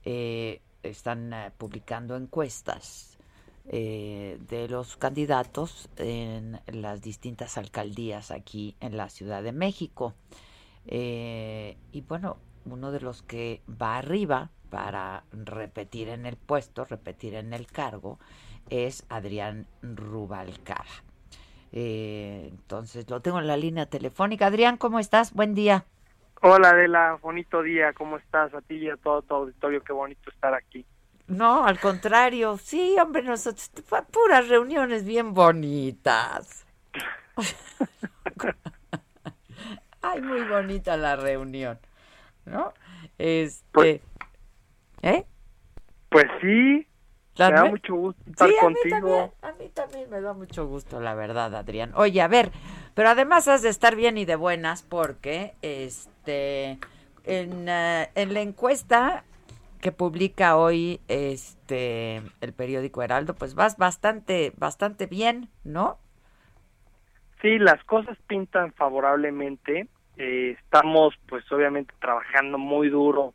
eh, 0.04 0.60
están 0.82 1.32
eh, 1.32 1.50
publicando 1.56 2.16
encuestas 2.16 3.09
eh, 3.70 4.38
de 4.48 4.68
los 4.68 4.96
candidatos 4.98 5.88
en 5.96 6.60
las 6.66 7.00
distintas 7.00 7.56
alcaldías 7.56 8.30
aquí 8.30 8.76
en 8.80 8.96
la 8.96 9.08
Ciudad 9.08 9.42
de 9.42 9.52
México. 9.52 10.14
y 10.86 12.00
bueno, 12.08 12.36
uno 12.66 12.92
de 12.92 13.00
los 13.00 13.22
que 13.22 13.62
va 13.80 13.96
arriba 13.98 14.50
para 14.70 15.24
repetir 15.32 16.08
en 16.08 16.26
el 16.26 16.36
puesto, 16.36 16.84
repetir 16.84 17.34
en 17.34 17.52
el 17.52 17.66
cargo, 17.66 18.18
es 18.70 19.04
Adrián 19.08 19.66
Rubalcaba. 19.82 20.84
Eh, 21.72 22.48
entonces 22.50 23.08
lo 23.10 23.20
tengo 23.20 23.38
en 23.38 23.46
la 23.46 23.56
línea 23.56 23.86
telefónica. 23.86 24.46
Adrián, 24.46 24.76
¿cómo 24.76 24.98
estás? 24.98 25.34
Buen 25.34 25.54
día. 25.54 25.84
Hola 26.42 26.70
Adela, 26.70 27.18
bonito 27.20 27.62
día, 27.62 27.92
¿cómo 27.92 28.16
estás? 28.16 28.54
A 28.54 28.62
ti 28.62 28.76
y 28.76 28.88
a 28.88 28.96
todo 28.96 29.20
tu 29.20 29.34
auditorio, 29.34 29.82
qué 29.84 29.92
bonito 29.92 30.30
estar 30.30 30.54
aquí. 30.54 30.86
No, 31.30 31.64
al 31.64 31.78
contrario, 31.78 32.58
sí, 32.58 32.96
hombre, 33.00 33.22
nosotros, 33.22 33.70
puras 34.10 34.48
reuniones 34.48 35.04
bien 35.04 35.32
bonitas. 35.32 36.66
Ay, 40.02 40.20
muy 40.22 40.42
bonita 40.42 40.96
la 40.96 41.14
reunión, 41.14 41.78
¿no? 42.46 42.74
Este, 43.16 43.62
pues, 43.70 44.00
¿eh? 45.02 45.24
Pues 46.08 46.26
sí, 46.40 46.88
me 47.38 47.52
da 47.52 47.64
mucho 47.66 47.94
gusto 47.94 48.22
estar 48.28 48.50
contigo. 48.60 49.32
A 49.42 49.52
mí, 49.52 49.68
también, 49.72 50.10
me 50.10 50.20
da 50.20 50.32
mucho 50.32 50.66
gusto, 50.66 50.98
la 51.00 51.14
verdad, 51.14 51.54
Adrián. 51.54 51.92
Oye, 51.94 52.20
a 52.22 52.28
ver, 52.28 52.50
pero 52.94 53.08
además 53.08 53.46
has 53.46 53.62
de 53.62 53.68
estar 53.68 53.94
bien 53.94 54.18
y 54.18 54.24
de 54.24 54.34
buenas 54.34 54.82
porque 54.82 55.54
este 55.62 56.80
en, 57.22 57.68
eh, 57.68 58.10
en 58.16 58.34
la 58.34 58.40
encuesta 58.40 59.22
que 59.80 59.92
publica 59.92 60.56
hoy 60.56 61.00
este 61.08 62.22
el 62.40 62.52
periódico 62.52 63.02
Heraldo, 63.02 63.34
pues 63.34 63.54
vas 63.54 63.76
bastante 63.76 64.52
bastante 64.56 65.06
bien, 65.06 65.48
¿no? 65.64 65.98
Sí, 67.42 67.58
las 67.58 67.82
cosas 67.84 68.18
pintan 68.26 68.72
favorablemente. 68.74 69.88
Eh, 70.16 70.56
estamos, 70.62 71.14
pues, 71.26 71.50
obviamente 71.50 71.94
trabajando 71.98 72.58
muy 72.58 72.90
duro 72.90 73.32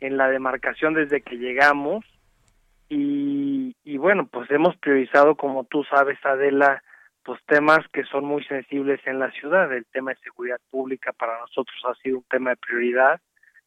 en 0.00 0.16
la 0.16 0.28
demarcación 0.28 0.94
desde 0.94 1.20
que 1.20 1.36
llegamos 1.36 2.04
y, 2.88 3.76
y 3.84 3.96
bueno, 3.98 4.26
pues 4.26 4.50
hemos 4.50 4.76
priorizado, 4.76 5.36
como 5.36 5.64
tú 5.64 5.84
sabes, 5.84 6.18
Adela, 6.24 6.82
pues 7.24 7.40
temas 7.46 7.80
que 7.92 8.04
son 8.04 8.24
muy 8.24 8.42
sensibles 8.44 9.00
en 9.06 9.18
la 9.18 9.30
ciudad. 9.32 9.72
El 9.72 9.84
tema 9.86 10.12
de 10.12 10.20
seguridad 10.20 10.58
pública 10.70 11.12
para 11.12 11.38
nosotros 11.40 11.76
ha 11.84 11.94
sido 12.02 12.18
un 12.18 12.24
tema 12.24 12.50
de 12.50 12.56
prioridad. 12.56 13.20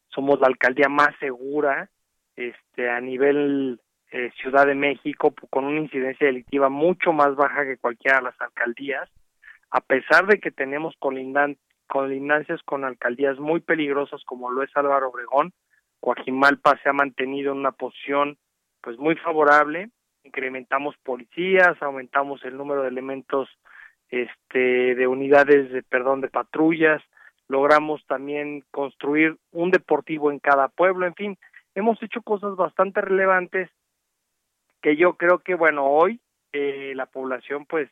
Somos 0.08 0.40
la 0.40 0.48
alcaldía 0.48 0.88
más 0.88 1.10
segura 1.20 1.88
este 2.48 2.90
a 2.90 3.00
nivel 3.00 3.80
eh, 4.10 4.30
Ciudad 4.40 4.66
de 4.66 4.74
México 4.74 5.34
con 5.50 5.64
una 5.64 5.80
incidencia 5.80 6.26
delictiva 6.26 6.68
mucho 6.68 7.12
más 7.12 7.34
baja 7.34 7.64
que 7.64 7.78
cualquiera 7.78 8.18
de 8.18 8.24
las 8.24 8.40
alcaldías, 8.40 9.08
a 9.70 9.80
pesar 9.80 10.26
de 10.26 10.38
que 10.38 10.50
tenemos 10.50 10.94
colindan, 10.98 11.56
colindancias 11.86 12.62
con 12.64 12.84
alcaldías 12.84 13.38
muy 13.38 13.60
peligrosas 13.60 14.22
como 14.24 14.50
lo 14.50 14.62
es 14.62 14.70
Álvaro 14.76 15.08
Obregón, 15.08 15.52
Coajimalpa 16.00 16.78
se 16.82 16.88
ha 16.88 16.92
mantenido 16.92 17.52
en 17.52 17.58
una 17.58 17.72
posición 17.72 18.36
pues 18.82 18.98
muy 18.98 19.14
favorable, 19.16 19.90
incrementamos 20.24 20.96
policías, 21.02 21.80
aumentamos 21.80 22.44
el 22.44 22.56
número 22.56 22.82
de 22.82 22.88
elementos 22.88 23.48
este 24.10 24.94
de 24.94 25.06
unidades 25.06 25.72
de 25.72 25.82
perdón 25.82 26.20
de 26.20 26.28
patrullas, 26.28 27.02
logramos 27.48 28.04
también 28.06 28.62
construir 28.70 29.36
un 29.52 29.70
deportivo 29.70 30.30
en 30.30 30.38
cada 30.38 30.68
pueblo, 30.68 31.06
en 31.06 31.14
fin, 31.14 31.38
hemos 31.74 32.02
hecho 32.02 32.22
cosas 32.22 32.56
bastante 32.56 33.00
relevantes 33.00 33.70
que 34.80 34.96
yo 34.96 35.14
creo 35.14 35.38
que 35.38 35.54
bueno, 35.54 35.86
hoy 35.86 36.20
eh, 36.52 36.92
la 36.94 37.06
población 37.06 37.66
pues 37.66 37.90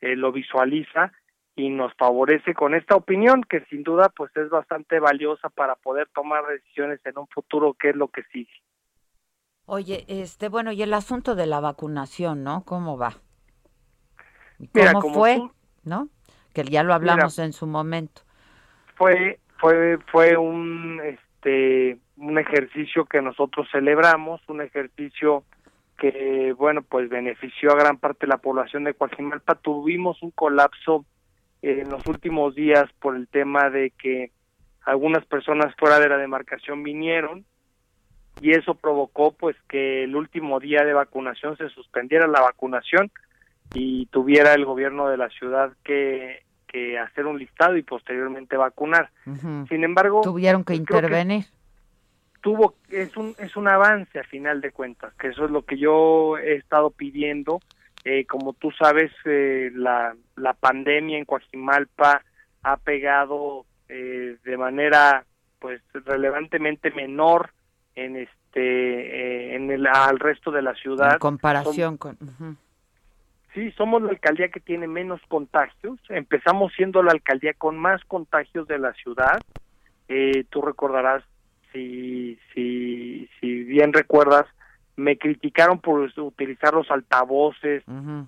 eh, 0.00 0.16
lo 0.16 0.32
visualiza 0.32 1.12
y 1.54 1.68
nos 1.68 1.92
favorece 1.94 2.54
con 2.54 2.74
esta 2.74 2.96
opinión 2.96 3.42
que 3.42 3.64
sin 3.66 3.82
duda 3.82 4.08
pues 4.16 4.34
es 4.36 4.48
bastante 4.48 4.98
valiosa 4.98 5.50
para 5.50 5.76
poder 5.76 6.08
tomar 6.14 6.46
decisiones 6.46 7.00
en 7.04 7.18
un 7.18 7.28
futuro 7.28 7.74
que 7.74 7.90
es 7.90 7.96
lo 7.96 8.08
que 8.08 8.22
sigue. 8.32 8.52
Oye, 9.66 10.04
este, 10.08 10.48
bueno, 10.48 10.72
y 10.72 10.82
el 10.82 10.92
asunto 10.92 11.34
de 11.34 11.46
la 11.46 11.60
vacunación, 11.60 12.42
¿no? 12.42 12.64
¿Cómo 12.64 12.98
va? 12.98 13.12
¿Cómo 14.72 15.14
fue? 15.14 15.40
¿No? 15.84 16.08
Que 16.52 16.64
ya 16.64 16.82
lo 16.82 16.94
hablamos 16.94 17.38
en 17.38 17.52
su 17.52 17.66
momento. 17.66 18.22
Fue, 18.96 19.38
fue, 19.58 19.98
fue 20.10 20.36
un, 20.36 21.00
este, 21.04 21.98
un 22.22 22.38
ejercicio 22.38 23.04
que 23.04 23.20
nosotros 23.20 23.68
celebramos, 23.72 24.40
un 24.48 24.62
ejercicio 24.62 25.42
que, 25.98 26.54
bueno, 26.56 26.82
pues 26.82 27.08
benefició 27.08 27.72
a 27.72 27.76
gran 27.76 27.98
parte 27.98 28.26
de 28.26 28.28
la 28.28 28.38
población 28.38 28.84
de 28.84 28.94
Coajimalpa. 28.94 29.56
Tuvimos 29.56 30.22
un 30.22 30.30
colapso 30.30 31.04
en 31.62 31.90
los 31.90 32.06
últimos 32.06 32.54
días 32.54 32.84
por 33.00 33.16
el 33.16 33.26
tema 33.28 33.70
de 33.70 33.90
que 33.90 34.30
algunas 34.84 35.24
personas 35.26 35.74
fuera 35.76 35.98
de 35.98 36.08
la 36.08 36.16
demarcación 36.16 36.82
vinieron 36.82 37.44
y 38.40 38.52
eso 38.52 38.74
provocó 38.74 39.32
pues 39.32 39.56
que 39.68 40.04
el 40.04 40.16
último 40.16 40.58
día 40.60 40.84
de 40.84 40.94
vacunación 40.94 41.56
se 41.56 41.68
suspendiera 41.70 42.26
la 42.26 42.40
vacunación 42.40 43.10
y 43.74 44.06
tuviera 44.06 44.54
el 44.54 44.64
gobierno 44.64 45.08
de 45.08 45.16
la 45.16 45.28
ciudad 45.28 45.72
que, 45.84 46.42
que 46.66 46.98
hacer 46.98 47.26
un 47.26 47.38
listado 47.38 47.76
y 47.76 47.82
posteriormente 47.82 48.56
vacunar. 48.56 49.10
Sin 49.68 49.84
embargo, 49.84 50.20
tuvieron 50.22 50.64
que 50.64 50.74
intervenir. 50.74 51.44
Tuvo 52.42 52.74
es 52.90 53.16
un 53.16 53.34
es 53.38 53.56
un 53.56 53.68
avance 53.68 54.18
a 54.18 54.24
final 54.24 54.60
de 54.60 54.70
cuentas, 54.70 55.14
que 55.14 55.28
eso 55.28 55.46
es 55.46 55.50
lo 55.50 55.62
que 55.62 55.78
yo 55.78 56.36
he 56.36 56.56
estado 56.56 56.90
pidiendo. 56.90 57.60
Eh, 58.04 58.26
como 58.26 58.52
tú 58.52 58.70
sabes, 58.72 59.12
eh, 59.24 59.70
la, 59.74 60.14
la 60.36 60.52
pandemia 60.52 61.16
en 61.18 61.24
Coajimalpa 61.24 62.22
ha 62.62 62.76
pegado 62.78 63.64
eh, 63.88 64.36
de 64.44 64.56
manera 64.56 65.24
pues 65.60 65.80
relevantemente 65.92 66.90
menor 66.90 67.50
en 67.94 68.16
este 68.16 68.32
eh, 68.54 69.54
en 69.54 69.70
el 69.70 69.86
al 69.86 70.18
resto 70.18 70.50
de 70.50 70.62
la 70.62 70.74
ciudad. 70.74 71.14
En 71.14 71.18
comparación 71.18 71.96
con. 71.96 72.18
Sí, 73.54 73.70
somos 73.72 74.02
la 74.02 74.10
alcaldía 74.10 74.48
que 74.48 74.60
tiene 74.60 74.88
menos 74.88 75.20
contagios. 75.28 75.98
Empezamos 76.08 76.72
siendo 76.74 77.02
la 77.02 77.12
alcaldía 77.12 77.52
con 77.52 77.78
más 77.78 78.02
contagios 78.04 78.66
de 78.66 78.78
la 78.78 78.94
ciudad. 78.94 79.40
Eh, 80.08 80.44
tú 80.48 80.62
recordarás, 80.62 81.22
si, 81.72 82.38
si, 82.54 83.28
si 83.40 83.64
bien 83.64 83.92
recuerdas, 83.92 84.46
me 84.96 85.16
criticaron 85.16 85.80
por 85.80 86.00
utilizar 86.00 86.74
los 86.74 86.90
altavoces 86.90 87.82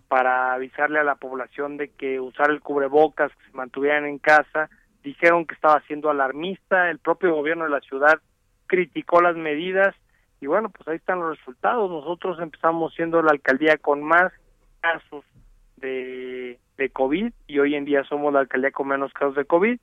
para 0.08 0.54
avisarle 0.54 0.98
a 0.98 1.04
la 1.04 1.16
población 1.16 1.76
de 1.76 1.88
que 1.88 2.20
usar 2.20 2.50
el 2.50 2.60
cubrebocas, 2.60 3.30
que 3.32 3.50
se 3.50 3.56
mantuvieran 3.56 4.06
en 4.06 4.18
casa. 4.18 4.70
Dijeron 5.02 5.44
que 5.44 5.54
estaba 5.54 5.82
siendo 5.86 6.10
alarmista. 6.10 6.90
El 6.90 6.98
propio 6.98 7.34
gobierno 7.34 7.64
de 7.64 7.70
la 7.70 7.80
ciudad 7.80 8.18
criticó 8.66 9.20
las 9.20 9.36
medidas 9.36 9.94
y 10.40 10.46
bueno, 10.46 10.70
pues 10.70 10.88
ahí 10.88 10.96
están 10.96 11.20
los 11.20 11.38
resultados. 11.38 11.90
Nosotros 11.90 12.38
empezamos 12.40 12.94
siendo 12.94 13.22
la 13.22 13.32
alcaldía 13.32 13.76
con 13.76 14.02
más 14.02 14.32
casos 14.80 15.24
de, 15.76 16.58
de 16.78 16.90
COVID 16.90 17.32
y 17.46 17.58
hoy 17.58 17.74
en 17.74 17.84
día 17.84 18.04
somos 18.04 18.32
la 18.32 18.40
alcaldía 18.40 18.70
con 18.70 18.88
menos 18.88 19.12
casos 19.12 19.36
de 19.36 19.44
COVID 19.44 19.78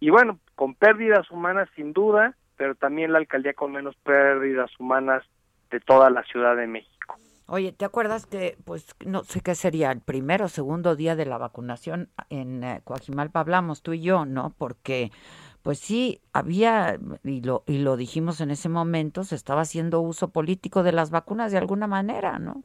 y 0.00 0.10
bueno, 0.10 0.38
con 0.54 0.74
pérdidas 0.74 1.30
humanas 1.30 1.68
sin 1.74 1.92
duda, 1.92 2.34
pero 2.56 2.74
también 2.74 3.12
la 3.12 3.18
alcaldía 3.18 3.54
con 3.54 3.72
menos 3.72 3.96
pérdidas 3.96 4.70
humanas 4.78 5.22
de 5.70 5.80
toda 5.80 6.10
la 6.10 6.22
Ciudad 6.24 6.56
de 6.56 6.66
México. 6.66 7.16
Oye, 7.48 7.72
¿te 7.72 7.84
acuerdas 7.84 8.26
que, 8.26 8.56
pues, 8.64 8.96
no 9.04 9.22
sé 9.22 9.40
qué 9.40 9.54
sería, 9.54 9.92
el 9.92 10.00
primero 10.00 10.46
o 10.46 10.48
segundo 10.48 10.96
día 10.96 11.14
de 11.14 11.26
la 11.26 11.38
vacunación 11.38 12.08
en 12.28 12.64
eh, 12.64 12.80
Coajimalpa 12.82 13.40
hablamos 13.40 13.82
tú 13.82 13.92
y 13.92 14.00
yo, 14.00 14.24
¿no? 14.24 14.52
Porque 14.58 15.12
pues 15.66 15.80
sí, 15.80 16.20
había, 16.32 16.96
y 17.24 17.42
lo, 17.42 17.64
y 17.66 17.78
lo 17.78 17.96
dijimos 17.96 18.40
en 18.40 18.52
ese 18.52 18.68
momento, 18.68 19.24
se 19.24 19.34
estaba 19.34 19.62
haciendo 19.62 20.00
uso 20.00 20.28
político 20.28 20.84
de 20.84 20.92
las 20.92 21.10
vacunas 21.10 21.50
de 21.50 21.58
alguna 21.58 21.88
manera, 21.88 22.38
¿no? 22.38 22.62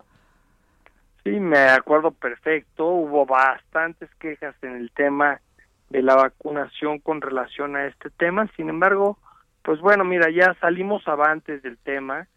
Sí, 1.23 1.31
me 1.31 1.57
acuerdo 1.69 2.11
perfecto. 2.11 2.85
Hubo 2.85 3.25
bastantes 3.25 4.07
quejas 4.19 4.53
en 4.61 4.75
el 4.75 4.91
tema 4.91 5.41
de 5.89 6.03
la 6.03 6.13
vacunación 6.13 6.99
con 6.99 7.21
relación 7.21 7.75
a 7.75 7.87
este 7.87 8.11
tema. 8.11 8.47
Sin 8.55 8.69
embargo, 8.69 9.17
pues 9.63 9.79
bueno, 9.79 10.03
mira, 10.03 10.29
ya 10.29 10.55
salimos 10.59 11.07
avantes 11.07 11.61
del 11.61 11.77
tema. 11.77 12.27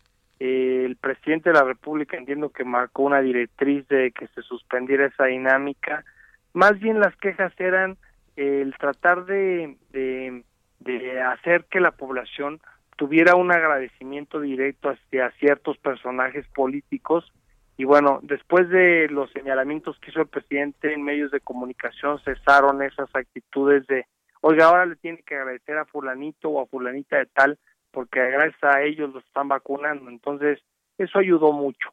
Eh, 0.41 0.85
el 0.85 0.97
presidente 0.97 1.51
de 1.51 1.55
la 1.55 1.65
República 1.65 2.17
entiendo 2.17 2.51
que 2.51 2.65
marcó 2.65 3.03
una 3.03 3.21
directriz 3.21 3.87
de 3.89 4.13
que 4.13 4.27
se 4.29 4.43
suspendiera 4.43 5.07
esa 5.07 5.25
dinámica. 5.27 6.05
Más 6.53 6.79
bien 6.79 7.01
las 7.01 7.17
quejas 7.17 7.53
eran 7.59 7.97
el 8.37 8.75
tratar 8.79 9.25
de, 9.27 9.77
de, 9.91 10.45
de 10.81 11.21
hacer 11.23 11.67
que 11.71 11.81
la 11.81 11.93
población 11.93 12.61
tuviera 12.97 13.37
un 13.37 13.53
agradecimiento 13.53 14.41
directo 14.41 14.91
hacia 14.91 15.31
ciertos 15.33 15.79
personajes 15.79 16.47
políticos 16.49 17.33
y 17.77 17.85
bueno, 17.85 18.21
después 18.23 18.69
de 18.69 19.09
los 19.11 19.31
señalamientos 19.33 19.99
que 19.99 20.11
hizo 20.11 20.21
el 20.21 20.29
presidente 20.29 20.93
en 20.93 21.03
medios 21.03 21.33
de 21.33 21.41
comunicación, 21.41 22.21
cesaron 22.21 22.83
esas 22.83 23.09
actitudes 23.15 23.85
de, 23.89 24.07
oiga, 24.47 24.67
ahora 24.67 24.85
le 24.85 24.97
tiene 24.97 25.23
que 25.23 25.37
agradecer 25.37 25.79
a 25.79 25.87
fulanito 25.87 26.51
o 26.51 26.61
a 26.61 26.67
fulanita 26.67 27.17
de 27.17 27.27
tal, 27.27 27.59
porque 27.91 28.21
gracias 28.21 28.63
a 28.63 28.83
ellos 28.83 29.13
lo 29.15 29.21
están 29.21 29.49
vacunando. 29.49 30.11
Entonces, 30.11 30.61
eso 30.99 31.19
ayudó 31.19 31.53
mucho. 31.53 31.91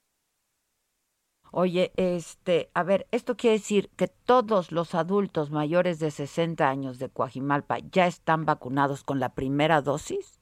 Oye, 1.52 1.92
este, 1.96 2.70
a 2.74 2.84
ver, 2.84 3.08
esto 3.12 3.38
quiere 3.38 3.58
decir 3.58 3.90
que 3.96 4.08
todos 4.08 4.74
los 4.74 4.96
adultos 4.96 5.50
mayores 5.50 6.00
de 6.00 6.12
60 6.12 6.70
años 6.70 7.00
de 7.00 7.10
Coajimalpa 7.10 7.80
ya 7.80 8.06
están 8.06 8.46
vacunados 8.46 9.06
con 9.06 9.22
la 9.22 9.34
primera 9.34 9.82
dosis? 9.82 10.38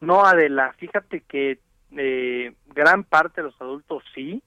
No, 0.00 0.24
Adela, 0.24 0.74
fíjate 0.78 1.22
que 1.22 1.58
eh, 1.96 2.54
gran 2.66 3.02
parte 3.02 3.40
de 3.40 3.48
los 3.48 3.60
adultos 3.60 4.04
sí, 4.14 4.42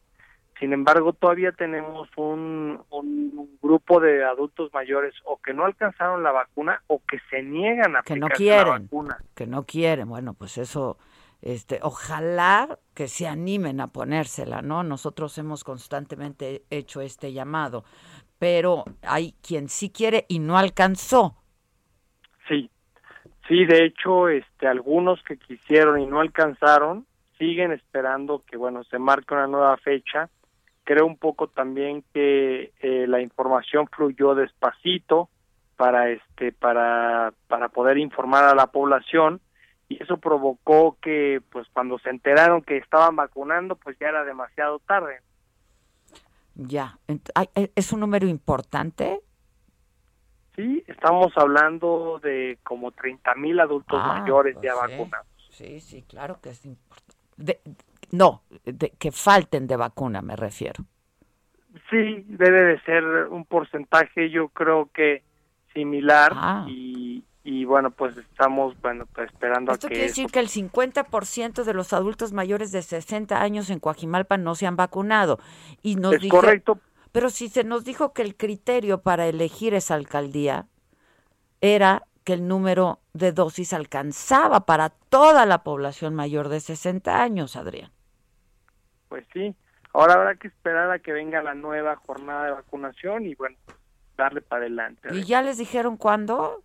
sin 0.60 0.74
embargo 0.74 1.14
todavía 1.14 1.54
tenemos 1.54 2.10
un, 2.18 2.82
un, 2.90 3.58
grupo 3.62 4.00
de 4.00 4.24
adultos 4.24 4.74
mayores 4.74 5.14
o 5.26 5.38
que 5.38 5.54
no 5.54 5.66
alcanzaron 5.66 6.24
la 6.24 6.32
vacuna 6.32 6.82
o 6.88 7.02
que 7.06 7.20
se 7.30 7.42
niegan 7.44 7.96
a 7.96 8.02
que 8.02 8.16
no 8.16 8.28
quieren, 8.28 8.68
la 8.68 8.80
vacuna. 8.80 9.18
Que 9.36 9.48
no 9.48 9.66
quieren, 9.66 10.10
bueno, 10.10 10.34
pues 10.34 10.58
eso, 10.58 10.98
este, 11.42 11.80
ojalá 11.82 12.80
que 12.94 13.08
se 13.08 13.28
animen 13.28 13.80
a 13.80 13.88
ponérsela, 13.88 14.62
¿no? 14.62 14.84
Nosotros 14.84 15.38
hemos 15.38 15.64
constantemente 15.64 16.64
hecho 16.70 17.02
este 17.02 17.32
llamado, 17.32 17.86
pero 18.38 18.86
hay 19.02 19.34
quien 19.46 19.70
sí 19.70 19.92
quiere 19.92 20.26
y 20.28 20.40
no 20.40 20.58
alcanzó. 20.58 21.36
Sí, 22.48 22.70
sí, 23.48 23.66
de 23.66 23.86
hecho, 23.86 24.30
este, 24.30 24.68
algunos 24.68 25.22
que 25.24 25.38
quisieron 25.38 26.00
y 26.00 26.06
no 26.06 26.20
alcanzaron, 26.20 27.06
siguen 27.38 27.72
esperando 27.72 28.44
que 28.46 28.58
bueno 28.58 28.84
se 28.84 29.00
marque 29.00 29.34
una 29.34 29.48
nueva 29.48 29.78
fecha 29.78 30.30
creo 30.90 31.06
un 31.06 31.18
poco 31.18 31.48
también 31.48 32.04
que 32.16 32.74
eh, 32.82 33.06
la 33.08 33.22
información 33.22 33.88
fluyó 33.96 34.34
despacito 34.34 35.30
para 35.78 36.10
este 36.10 36.52
para 36.52 37.32
para 37.48 37.70
poder 37.70 38.00
informar 38.00 38.46
a 38.46 38.56
la 38.56 38.72
población 38.72 39.40
y 39.88 40.02
eso 40.02 40.18
provocó 40.18 40.98
que 41.00 41.44
pues 41.52 41.68
cuando 41.74 42.00
se 42.00 42.10
enteraron 42.10 42.64
que 42.64 42.78
estaban 42.78 43.16
vacunando 43.16 43.76
pues 43.76 44.00
ya 44.00 44.08
era 44.08 44.24
demasiado 44.24 44.80
tarde. 44.80 45.22
Ya 46.56 46.98
e, 47.08 47.72
es 47.76 47.94
un 47.94 48.00
número 48.00 48.26
importante 48.26 49.22
sí 50.56 50.84
estamos 50.88 51.32
hablando 51.36 52.20
de 52.24 52.58
como 52.64 52.94
30 52.94 53.36
mil 53.36 53.60
adultos 53.60 54.00
ah, 54.02 54.22
mayores 54.22 54.56
ya 54.56 54.74
pues 54.74 54.98
vacunados. 54.98 55.28
Sí 55.52 55.82
sí 55.82 56.02
claro 56.02 56.40
que 56.42 56.50
es 56.50 56.66
importante 56.66 57.60
no, 58.12 58.44
de, 58.66 58.92
que 59.00 59.12
falten 59.12 59.68
de 59.68 59.76
vacuna, 59.76 60.22
me 60.22 60.36
refiero. 60.36 60.84
Sí, 61.90 62.26
debe 62.28 62.64
de 62.64 62.82
ser 62.82 63.04
un 63.30 63.46
porcentaje, 63.46 64.30
yo 64.30 64.50
creo 64.50 64.90
que 64.94 65.24
similar 65.74 66.32
ah. 66.36 66.66
y, 66.68 67.24
y 67.44 67.66
bueno, 67.66 67.92
pues 67.92 68.18
estamos 68.18 68.80
bueno 68.82 69.06
pues 69.14 69.32
esperando 69.32 69.72
a 69.72 69.76
que... 69.76 69.78
Esto 69.78 69.88
quiere 69.88 70.04
decir 70.04 70.28
que 70.28 70.40
el 70.40 70.50
50% 70.50 71.64
de 71.64 71.74
los 71.74 71.94
adultos 71.94 72.34
mayores 72.34 72.72
de 72.72 72.82
60 72.82 73.42
años 73.42 73.70
en 73.70 73.80
Coajimalpa 73.80 74.38
no 74.38 74.56
se 74.56 74.68
han 74.68 74.76
vacunado. 74.76 75.40
Y 75.82 75.96
nos 75.96 76.16
es 76.16 76.28
correcto. 76.28 76.80
Pero 77.12 77.30
si 77.30 77.50
se 77.50 77.64
nos 77.64 77.86
dijo 77.86 78.14
que 78.14 78.22
el 78.22 78.36
criterio 78.36 79.02
para 79.02 79.28
elegir 79.28 79.74
esa 79.74 79.96
alcaldía 79.96 80.68
era 81.62 82.04
que 82.24 82.34
el 82.34 82.48
número 82.48 83.00
de 83.14 83.32
dosis 83.32 83.74
alcanzaba 83.74 84.66
para 84.66 84.90
toda 84.90 85.46
la 85.46 85.64
población 85.64 86.14
mayor 86.14 86.50
de 86.50 86.60
60 86.60 87.22
años, 87.22 87.56
Adrián. 87.56 87.92
Pues 89.10 89.26
sí, 89.34 89.56
ahora 89.94 90.14
habrá 90.14 90.36
que 90.36 90.48
esperar 90.48 90.90
a 90.92 91.00
que 91.00 91.12
venga 91.12 91.44
la 91.44 91.56
nueva 91.56 91.96
jornada 91.98 92.46
de 92.46 92.52
vacunación 92.52 93.26
y 93.26 93.36
bueno, 93.36 93.58
darle 94.16 94.42
para 94.42 94.62
adelante. 94.62 95.10
¿Y 95.12 95.24
ya 95.24 95.42
les 95.42 95.58
dijeron 95.58 95.98
cuándo? 95.98 96.64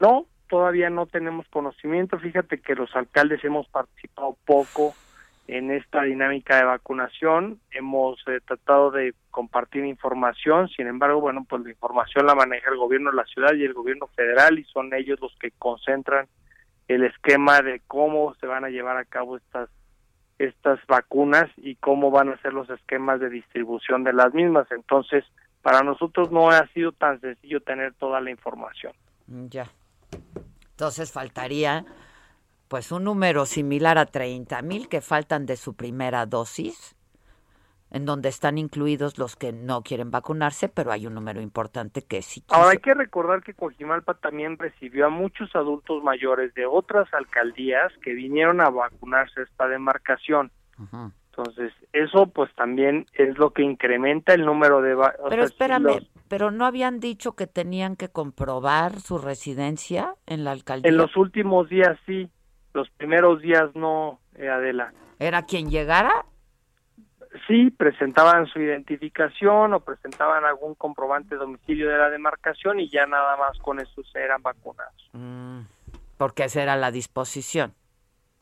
No, 0.00 0.26
todavía 0.48 0.90
no 0.90 1.06
tenemos 1.06 1.46
conocimiento. 1.48 2.18
Fíjate 2.18 2.60
que 2.60 2.74
los 2.74 2.94
alcaldes 2.94 3.44
hemos 3.44 3.68
participado 3.68 4.36
poco 4.44 4.94
en 5.48 5.70
esta 5.70 6.02
dinámica 6.02 6.56
de 6.56 6.64
vacunación. 6.64 7.60
Hemos 7.70 8.18
eh, 8.26 8.40
tratado 8.46 8.90
de 8.90 9.14
compartir 9.30 9.84
información, 9.84 10.68
sin 10.68 10.86
embargo, 10.86 11.20
bueno, 11.20 11.44
pues 11.48 11.62
la 11.62 11.70
información 11.70 12.26
la 12.26 12.34
maneja 12.34 12.70
el 12.70 12.78
gobierno 12.78 13.10
de 13.10 13.16
la 13.16 13.24
ciudad 13.26 13.54
y 13.54 13.64
el 13.64 13.74
gobierno 13.74 14.06
federal 14.08 14.58
y 14.58 14.64
son 14.64 14.94
ellos 14.94 15.20
los 15.20 15.36
que 15.38 15.50
concentran 15.52 16.26
el 16.88 17.04
esquema 17.04 17.60
de 17.60 17.82
cómo 17.86 18.34
se 18.36 18.46
van 18.46 18.64
a 18.64 18.70
llevar 18.70 18.96
a 18.96 19.04
cabo 19.04 19.36
estas 19.36 19.68
estas 20.38 20.78
vacunas 20.86 21.50
y 21.56 21.76
cómo 21.76 22.10
van 22.10 22.28
a 22.30 22.40
ser 22.42 22.52
los 22.52 22.68
esquemas 22.70 23.20
de 23.20 23.30
distribución 23.30 24.04
de 24.04 24.12
las 24.12 24.34
mismas. 24.34 24.66
Entonces, 24.70 25.24
para 25.62 25.82
nosotros 25.82 26.30
no 26.30 26.50
ha 26.50 26.66
sido 26.68 26.92
tan 26.92 27.20
sencillo 27.20 27.60
tener 27.60 27.94
toda 27.94 28.20
la 28.20 28.30
información. 28.30 28.92
Ya. 29.26 29.70
Entonces 30.70 31.10
faltaría 31.10 31.84
pues 32.68 32.92
un 32.92 33.04
número 33.04 33.46
similar 33.46 33.98
a 33.98 34.06
30 34.06 34.60
mil 34.62 34.88
que 34.88 35.00
faltan 35.00 35.46
de 35.46 35.56
su 35.56 35.74
primera 35.74 36.26
dosis, 36.26 36.95
en 37.90 38.04
donde 38.04 38.28
están 38.28 38.58
incluidos 38.58 39.18
los 39.18 39.36
que 39.36 39.52
no 39.52 39.82
quieren 39.82 40.10
vacunarse, 40.10 40.68
pero 40.68 40.92
hay 40.92 41.06
un 41.06 41.14
número 41.14 41.40
importante 41.40 42.02
que 42.02 42.22
sí. 42.22 42.42
Ahora 42.48 42.70
hay 42.70 42.78
que 42.78 42.94
recordar 42.94 43.42
que 43.42 43.54
Coajimalpa 43.54 44.14
también 44.14 44.58
recibió 44.58 45.06
a 45.06 45.10
muchos 45.10 45.54
adultos 45.54 46.02
mayores 46.02 46.52
de 46.54 46.66
otras 46.66 47.12
alcaldías 47.14 47.92
que 48.02 48.12
vinieron 48.14 48.60
a 48.60 48.70
vacunarse 48.70 49.42
esta 49.42 49.68
demarcación. 49.68 50.50
Entonces, 51.36 51.72
eso 51.92 52.26
pues 52.28 52.52
también 52.54 53.06
es 53.14 53.36
lo 53.38 53.50
que 53.50 53.62
incrementa 53.62 54.34
el 54.34 54.44
número 54.44 54.80
de... 54.80 54.96
Pero 55.28 55.44
espérame, 55.44 56.06
pero 56.28 56.50
no 56.50 56.64
habían 56.64 56.98
dicho 56.98 57.32
que 57.32 57.46
tenían 57.46 57.96
que 57.96 58.08
comprobar 58.08 59.00
su 59.00 59.18
residencia 59.18 60.14
en 60.26 60.44
la 60.44 60.52
alcaldía. 60.52 60.90
En 60.90 60.96
los 60.96 61.16
últimos 61.16 61.68
días 61.68 61.98
sí, 62.06 62.30
los 62.72 62.90
primeros 62.90 63.40
días 63.42 63.70
no, 63.74 64.20
eh, 64.34 64.48
Adela. 64.48 64.92
¿Era 65.18 65.42
quien 65.42 65.70
llegara? 65.70 66.26
Sí, 67.46 67.70
presentaban 67.70 68.46
su 68.46 68.60
identificación 68.60 69.74
o 69.74 69.80
presentaban 69.80 70.44
algún 70.44 70.74
comprobante 70.74 71.34
de 71.34 71.40
domicilio 71.40 71.88
de 71.88 71.98
la 71.98 72.10
demarcación 72.10 72.80
y 72.80 72.88
ya 72.88 73.06
nada 73.06 73.36
más 73.36 73.58
con 73.58 73.80
eso 73.80 74.02
se 74.04 74.20
eran 74.20 74.42
vacunados. 74.42 75.10
Mm, 75.12 75.60
porque 76.16 76.44
esa 76.44 76.62
era 76.62 76.76
la 76.76 76.90
disposición. 76.90 77.74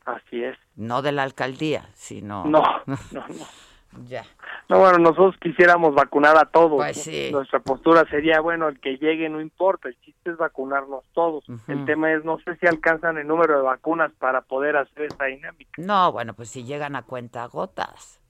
Así 0.05 0.43
es. 0.43 0.57
No 0.75 1.01
de 1.01 1.11
la 1.11 1.23
alcaldía, 1.23 1.89
sino... 1.93 2.45
No, 2.45 2.61
no, 2.85 3.25
no. 3.27 4.05
ya. 4.07 4.23
No, 4.67 4.79
bueno, 4.79 4.97
nosotros 4.97 5.35
quisiéramos 5.39 5.93
vacunar 5.93 6.37
a 6.37 6.45
todos. 6.45 6.77
Pues 6.77 6.97
sí. 6.97 7.29
Nuestra 7.31 7.59
postura 7.59 8.03
sería, 8.09 8.39
bueno, 8.39 8.67
el 8.67 8.79
que 8.79 8.97
llegue 8.97 9.29
no 9.29 9.39
importa, 9.39 9.89
el 9.89 9.99
chiste 10.01 10.31
es 10.31 10.37
vacunarnos 10.37 11.03
todos. 11.13 11.43
El 11.67 11.85
tema 11.85 12.11
es, 12.13 12.25
no 12.25 12.39
sé 12.39 12.55
si 12.57 12.65
alcanzan 12.65 13.17
el 13.17 13.27
número 13.27 13.57
de 13.57 13.61
vacunas 13.63 14.11
para 14.17 14.41
poder 14.41 14.77
hacer 14.77 15.03
esta 15.03 15.25
dinámica. 15.25 15.71
No, 15.77 16.11
bueno, 16.11 16.33
pues 16.33 16.49
si 16.49 16.63
llegan 16.63 16.95
a 16.95 17.03
cuenta 17.03 17.45
gotas. 17.45 18.21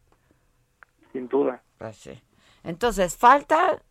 Sin 1.16 1.30
duda. 1.30 1.63
Pues 1.78 1.95
sí. 1.95 2.22
Entonces, 2.66 3.16
falta 3.16 3.82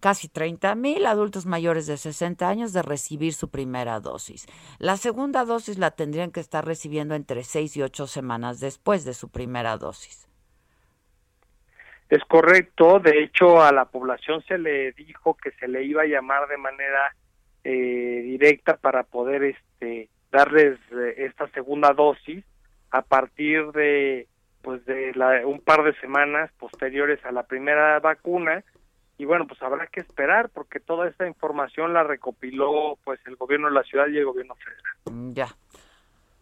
casi 0.00 0.28
30 0.28 0.74
mil 0.74 1.06
adultos 1.06 1.46
mayores 1.46 1.86
de 1.86 1.96
60 1.96 2.48
años 2.48 2.72
de 2.72 2.82
recibir 2.82 3.34
su 3.34 3.50
primera 3.50 4.00
dosis. 4.00 4.46
La 4.80 4.96
segunda 4.96 5.44
dosis 5.44 5.78
la 5.78 5.92
tendrían 5.92 6.32
que 6.32 6.40
estar 6.40 6.64
recibiendo 6.64 7.14
entre 7.14 7.44
6 7.44 7.76
y 7.76 7.82
8 7.82 8.08
semanas 8.08 8.58
después 8.58 9.04
de 9.04 9.14
su 9.14 9.30
primera 9.30 9.76
dosis. 9.76 10.28
Es 12.08 12.24
correcto, 12.24 12.98
de 12.98 13.22
hecho 13.22 13.62
a 13.62 13.70
la 13.70 13.84
población 13.84 14.42
se 14.48 14.58
le 14.58 14.90
dijo 14.92 15.36
que 15.36 15.52
se 15.52 15.68
le 15.68 15.84
iba 15.84 16.02
a 16.02 16.06
llamar 16.06 16.48
de 16.48 16.56
manera 16.56 17.14
eh, 17.62 18.22
directa 18.24 18.76
para 18.76 19.04
poder 19.04 19.44
este 19.44 20.08
darles 20.32 20.80
eh, 20.90 21.14
esta 21.18 21.48
segunda 21.50 21.92
dosis 21.92 22.44
a 22.90 23.02
partir 23.02 23.70
de 23.70 24.26
pues 24.62 24.84
de 24.84 25.12
un 25.44 25.60
par 25.60 25.82
de 25.82 25.94
semanas 26.00 26.50
posteriores 26.58 27.24
a 27.24 27.32
la 27.32 27.44
primera 27.44 27.98
vacuna 28.00 28.64
y 29.20 29.26
bueno, 29.26 29.46
pues 29.46 29.60
habrá 29.62 29.86
que 29.86 30.00
esperar 30.00 30.48
porque 30.48 30.80
toda 30.80 31.06
esta 31.06 31.26
información 31.26 31.92
la 31.92 32.02
recopiló 32.04 32.98
pues 33.04 33.20
el 33.26 33.36
gobierno 33.36 33.68
de 33.68 33.74
la 33.74 33.82
ciudad 33.82 34.08
y 34.08 34.16
el 34.16 34.24
gobierno 34.24 34.54
federal. 34.54 34.94
Mm, 35.10 35.32
ya. 35.34 35.48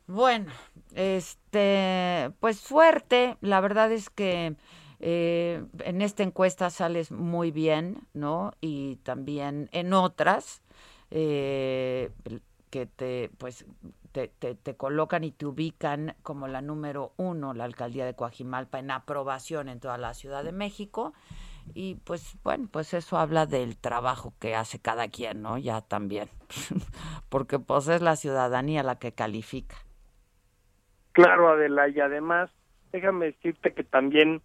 Bueno, 0.07 0.53
este, 0.95 2.31
pues 2.39 2.59
suerte. 2.59 3.37
La 3.41 3.61
verdad 3.61 3.91
es 3.91 4.11
que 4.11 4.55
eh, 5.01 5.65
en 5.85 6.03
esta 6.03 6.23
encuesta 6.23 6.71
sales 6.71 7.11
muy 7.11 7.51
bien, 7.51 7.99
¿no? 8.15 8.53
Y 8.61 8.97
también 9.03 9.69
en 9.73 9.93
otras 9.93 10.63
eh, 11.11 12.11
que 12.71 12.87
te, 12.87 13.31
pues, 13.39 13.67
te, 14.27 14.77
colocan 14.77 15.23
y 15.23 15.31
te 15.31 15.47
ubican 15.47 16.17
como 16.23 16.49
la 16.49 16.61
número 16.61 17.13
uno, 17.17 17.55
la 17.55 17.65
alcaldía 17.65 18.05
de 18.05 18.17
Coajimalpa, 18.17 18.81
en 18.81 18.91
aprobación 18.91 19.69
en 19.69 19.79
toda 19.79 19.99
la 19.99 20.15
Ciudad 20.15 20.43
de 20.43 20.53
México 20.53 21.15
y 21.75 21.97
pues 21.97 22.37
bueno, 22.43 22.69
pues 22.71 22.95
eso 22.95 23.19
habla 23.19 23.47
del 23.47 23.77
trabajo 23.77 24.33
que 24.41 24.55
hace 24.55 24.81
cada 24.81 25.09
quien, 25.09 25.43
¿no? 25.43 25.59
Ya 25.59 25.81
también, 25.81 26.29
porque 27.29 27.59
pues 27.59 27.89
es 27.89 28.03
la 28.03 28.17
ciudadanía 28.17 28.83
la 28.83 28.99
que 28.99 29.13
califica. 29.13 29.77
Claro, 31.13 31.49
Adela, 31.49 31.89
y 31.89 32.01
además, 32.01 32.51
déjame 32.93 33.27
decirte 33.27 33.75
que 33.75 33.85
también, 33.85 34.41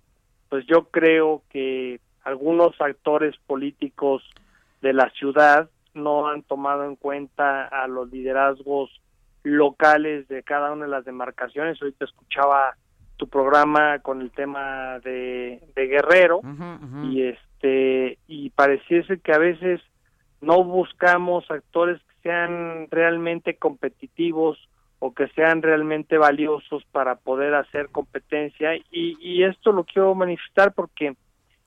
pues 0.49 0.65
yo 0.65 0.85
creo 0.89 1.43
que 1.49 1.99
algunos 2.23 2.79
actores 2.79 3.35
políticos 3.45 4.23
de 4.81 4.93
la 4.93 5.09
ciudad 5.11 5.69
no 5.93 6.27
han 6.27 6.41
tomado 6.43 6.85
en 6.85 6.95
cuenta 6.95 7.65
a 7.65 7.87
los 7.87 8.09
liderazgos 8.11 8.89
locales 9.43 10.27
de 10.27 10.43
cada 10.43 10.71
una 10.71 10.85
de 10.85 10.91
las 10.91 11.05
demarcaciones. 11.05 11.81
Ahorita 11.81 12.05
escuchaba 12.05 12.75
tu 13.17 13.27
programa 13.27 13.99
con 13.99 14.21
el 14.21 14.31
tema 14.31 14.99
de, 14.99 15.61
Guerrero. 15.75 16.41
Y 17.03 17.23
este 17.23 18.17
y 18.27 18.49
pareciese 18.49 19.19
que 19.19 19.31
a 19.33 19.37
veces 19.37 19.81
no 20.41 20.63
buscamos 20.63 21.49
actores 21.49 22.01
que 22.01 22.29
sean 22.29 22.87
realmente 22.89 23.55
competitivos 23.55 24.57
o 24.99 25.13
que 25.13 25.27
sean 25.29 25.61
realmente 25.61 26.17
valiosos 26.17 26.83
para 26.91 27.15
poder 27.15 27.53
hacer 27.55 27.89
competencia. 27.89 28.75
Y, 28.75 29.17
y 29.19 29.43
esto 29.43 29.71
lo 29.71 29.83
quiero 29.83 30.15
manifestar 30.15 30.73
porque 30.73 31.15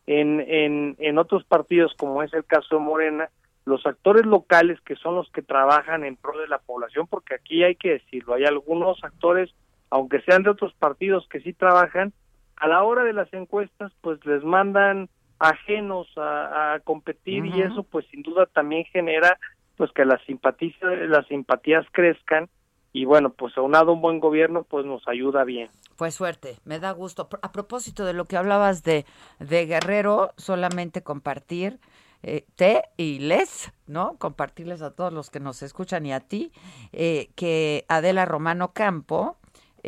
en, 0.07 0.41
en, 0.41 0.97
en 0.99 1.19
otros 1.19 1.45
partidos 1.45 1.93
como 1.99 2.23
es 2.23 2.33
el 2.33 2.45
caso 2.45 2.77
de 2.77 2.83
Morena 2.83 3.29
los 3.67 3.85
actores 3.87 4.25
locales 4.25 4.81
que 4.81 4.97
son 4.97 5.15
los 5.15 5.31
que 5.31 5.43
trabajan 5.43 6.05
en 6.05 6.17
pro 6.17 6.39
de 6.39 6.49
la 6.49 6.59
población 6.59 7.07
porque 7.07 7.35
aquí 7.35 7.63
hay 7.63 7.77
que 7.77 7.91
decirlo 7.91 8.35
hay 8.35 8.45
algunos 8.45 9.05
actores 9.05 9.53
aunque 9.91 10.21
sean 10.23 10.43
de 10.43 10.51
otros 10.51 10.75
partidos 10.75 11.27
que 11.29 11.41
sí 11.41 11.53
trabajan, 11.53 12.13
a 12.57 12.69
la 12.69 12.83
hora 12.83 13.05
de 13.05 13.13
las 13.13 13.33
encuestas 13.33 13.93
pues 14.01 14.25
les 14.25 14.43
mandan 14.43 15.09
ajenos 15.39 16.09
a, 16.17 16.81
competir 16.85 17.45
y 17.45 17.61
eso 17.61 17.83
pues 17.83 18.07
sin 18.11 18.23
duda 18.23 18.47
también 18.47 18.85
genera 18.87 19.39
pues 19.77 19.93
que 19.93 20.05
las 20.05 20.23
simpatías, 20.25 20.77
las 21.09 21.27
simpatías 21.27 21.87
crezcan 21.93 22.49
y 22.93 23.05
bueno, 23.05 23.31
pues 23.31 23.57
aunado 23.59 23.93
un 23.93 24.01
buen 24.01 24.21
gobierno 24.21 24.63
pues 24.63 24.87
nos 24.87 25.07
ayuda 25.07 25.45
bien. 25.45 25.69
Pues 25.99 26.15
suerte, 26.15 26.57
me 26.65 26.79
da 26.79 26.93
gusto. 26.93 27.29
A 27.43 27.53
propósito 27.53 28.07
de 28.07 28.15
lo 28.15 28.25
que 28.25 28.39
hablabas 28.39 28.83
de, 28.85 29.05
de 29.39 29.67
Guerrero, 29.67 30.33
solamente 30.39 31.03
compartir 31.03 31.79
eh, 32.23 32.47
te 32.57 32.83
y 32.97 33.19
les, 33.19 33.73
¿no? 33.87 34.17
Compartirles 34.19 34.83
a 34.83 34.91
todos 34.91 35.13
los 35.13 35.31
que 35.31 35.41
nos 35.41 35.63
escuchan 35.63 36.07
y 36.07 36.13
a 36.13 36.21
ti, 36.21 36.53
eh, 36.93 37.31
que 37.35 37.85
Adela 37.89 38.25
Romano 38.25 38.73
Campo, 38.73 39.39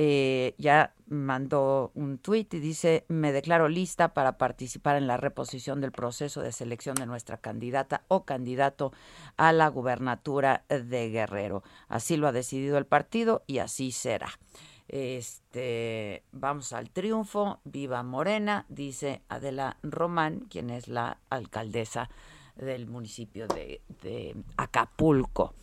eh, 0.00 0.54
ya 0.58 0.94
mandó 1.08 1.90
un 1.94 2.18
tuit 2.18 2.54
y 2.54 2.60
dice, 2.60 3.04
me 3.08 3.32
declaro 3.32 3.68
lista 3.68 4.14
para 4.14 4.38
participar 4.38 4.96
en 4.96 5.08
la 5.08 5.16
reposición 5.16 5.80
del 5.80 5.90
proceso 5.90 6.40
de 6.40 6.52
selección 6.52 6.94
de 6.94 7.06
nuestra 7.06 7.38
candidata 7.38 8.02
o 8.06 8.24
candidato 8.24 8.92
a 9.36 9.52
la 9.52 9.66
gubernatura 9.68 10.64
de 10.68 11.10
Guerrero. 11.10 11.64
Así 11.88 12.16
lo 12.16 12.28
ha 12.28 12.32
decidido 12.32 12.78
el 12.78 12.86
partido 12.86 13.42
y 13.48 13.58
así 13.58 13.90
será. 13.90 14.28
Este, 14.88 16.24
vamos 16.32 16.72
al 16.72 16.90
triunfo, 16.90 17.60
viva 17.64 18.02
Morena, 18.02 18.64
dice 18.68 19.22
Adela 19.28 19.76
Román, 19.82 20.40
quien 20.48 20.70
es 20.70 20.88
la 20.88 21.18
alcaldesa 21.30 22.08
del 22.56 22.86
municipio 22.86 23.46
de, 23.46 23.82
de 24.02 24.34
Acapulco 24.56 25.54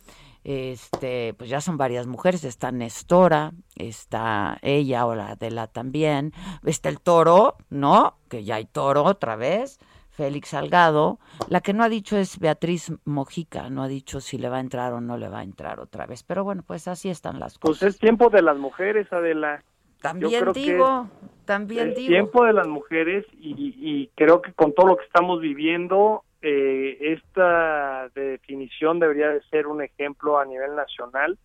este, 0.46 1.34
pues 1.34 1.50
ya 1.50 1.60
son 1.60 1.76
varias 1.76 2.06
mujeres, 2.06 2.44
está 2.44 2.70
Nestora, 2.70 3.52
está 3.74 4.58
ella, 4.62 5.04
o 5.04 5.16
la 5.16 5.30
Adela 5.30 5.66
también, 5.66 6.32
está 6.64 6.88
el 6.88 7.00
toro, 7.00 7.56
¿no? 7.68 8.18
Que 8.28 8.44
ya 8.44 8.54
hay 8.54 8.64
toro 8.64 9.02
otra 9.02 9.34
vez, 9.34 9.80
Félix 10.16 10.48
Salgado, 10.48 11.18
la 11.48 11.60
que 11.60 11.74
no 11.74 11.84
ha 11.84 11.88
dicho 11.88 12.16
es 12.16 12.38
Beatriz 12.38 12.92
Mojica, 13.04 13.68
no 13.68 13.82
ha 13.82 13.88
dicho 13.88 14.20
si 14.20 14.38
le 14.38 14.48
va 14.48 14.56
a 14.56 14.60
entrar 14.60 14.92
o 14.94 15.00
no 15.00 15.16
le 15.18 15.28
va 15.28 15.40
a 15.40 15.42
entrar 15.42 15.78
otra 15.78 16.06
vez, 16.06 16.22
pero 16.22 16.42
bueno, 16.42 16.62
pues 16.66 16.88
así 16.88 17.10
están 17.10 17.38
las 17.38 17.58
cosas. 17.58 17.80
Pues 17.80 17.94
es 17.94 18.00
tiempo 18.00 18.30
de 18.30 18.42
las 18.42 18.56
mujeres, 18.56 19.12
Adela. 19.12 19.62
También 20.00 20.52
digo, 20.52 21.08
también 21.44 21.90
es 21.90 21.96
digo. 21.96 22.08
Tiempo 22.08 22.44
de 22.44 22.52
las 22.52 22.66
mujeres 22.66 23.26
y, 23.32 23.74
y 23.76 24.10
creo 24.14 24.40
que 24.40 24.52
con 24.52 24.72
todo 24.72 24.86
lo 24.86 24.96
que 24.96 25.04
estamos 25.04 25.40
viviendo 25.40 26.24
eh, 26.42 26.98
esta 27.00 28.08
definición 28.14 29.00
debería 29.00 29.30
de 29.30 29.42
ser 29.50 29.66
un 29.66 29.82
ejemplo 29.82 30.38
a 30.38 30.44
nivel 30.44 30.76
nacional 30.76 31.38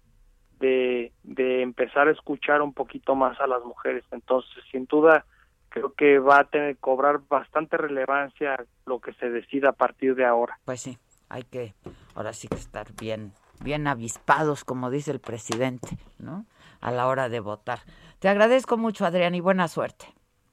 de, 0.59 1.11
de 1.23 1.61
empezar 1.61 2.07
a 2.07 2.11
escuchar 2.11 2.61
un 2.61 2.73
poquito 2.73 3.15
más 3.15 3.39
a 3.41 3.47
las 3.47 3.63
mujeres. 3.63 4.03
Entonces, 4.11 4.63
sin 4.71 4.85
duda, 4.85 5.25
creo 5.71 5.93
que 5.93 6.19
va 6.19 6.39
a 6.39 6.43
tener 6.43 6.75
que 6.75 6.81
cobrar 6.81 7.21
bastante 7.29 7.77
relevancia 7.77 8.63
lo 8.85 8.99
que 8.99 9.13
se 9.13 9.29
decida 9.29 9.69
a 9.69 9.73
partir 9.73 10.15
de 10.15 10.25
ahora. 10.25 10.59
Pues 10.65 10.81
sí, 10.81 10.97
hay 11.29 11.43
que, 11.43 11.73
ahora 12.13 12.33
sí 12.33 12.47
que 12.47 12.55
estar 12.55 12.87
bien, 12.99 13.31
bien 13.63 13.87
avispados, 13.87 14.63
como 14.63 14.91
dice 14.91 15.11
el 15.11 15.19
presidente, 15.19 15.97
¿no? 16.19 16.45
A 16.81 16.91
la 16.91 17.07
hora 17.07 17.29
de 17.29 17.39
votar. 17.39 17.79
Te 18.19 18.27
agradezco 18.27 18.77
mucho, 18.77 19.05
Adrián, 19.05 19.33
y 19.33 19.39
buena 19.39 19.67
suerte. 19.67 20.05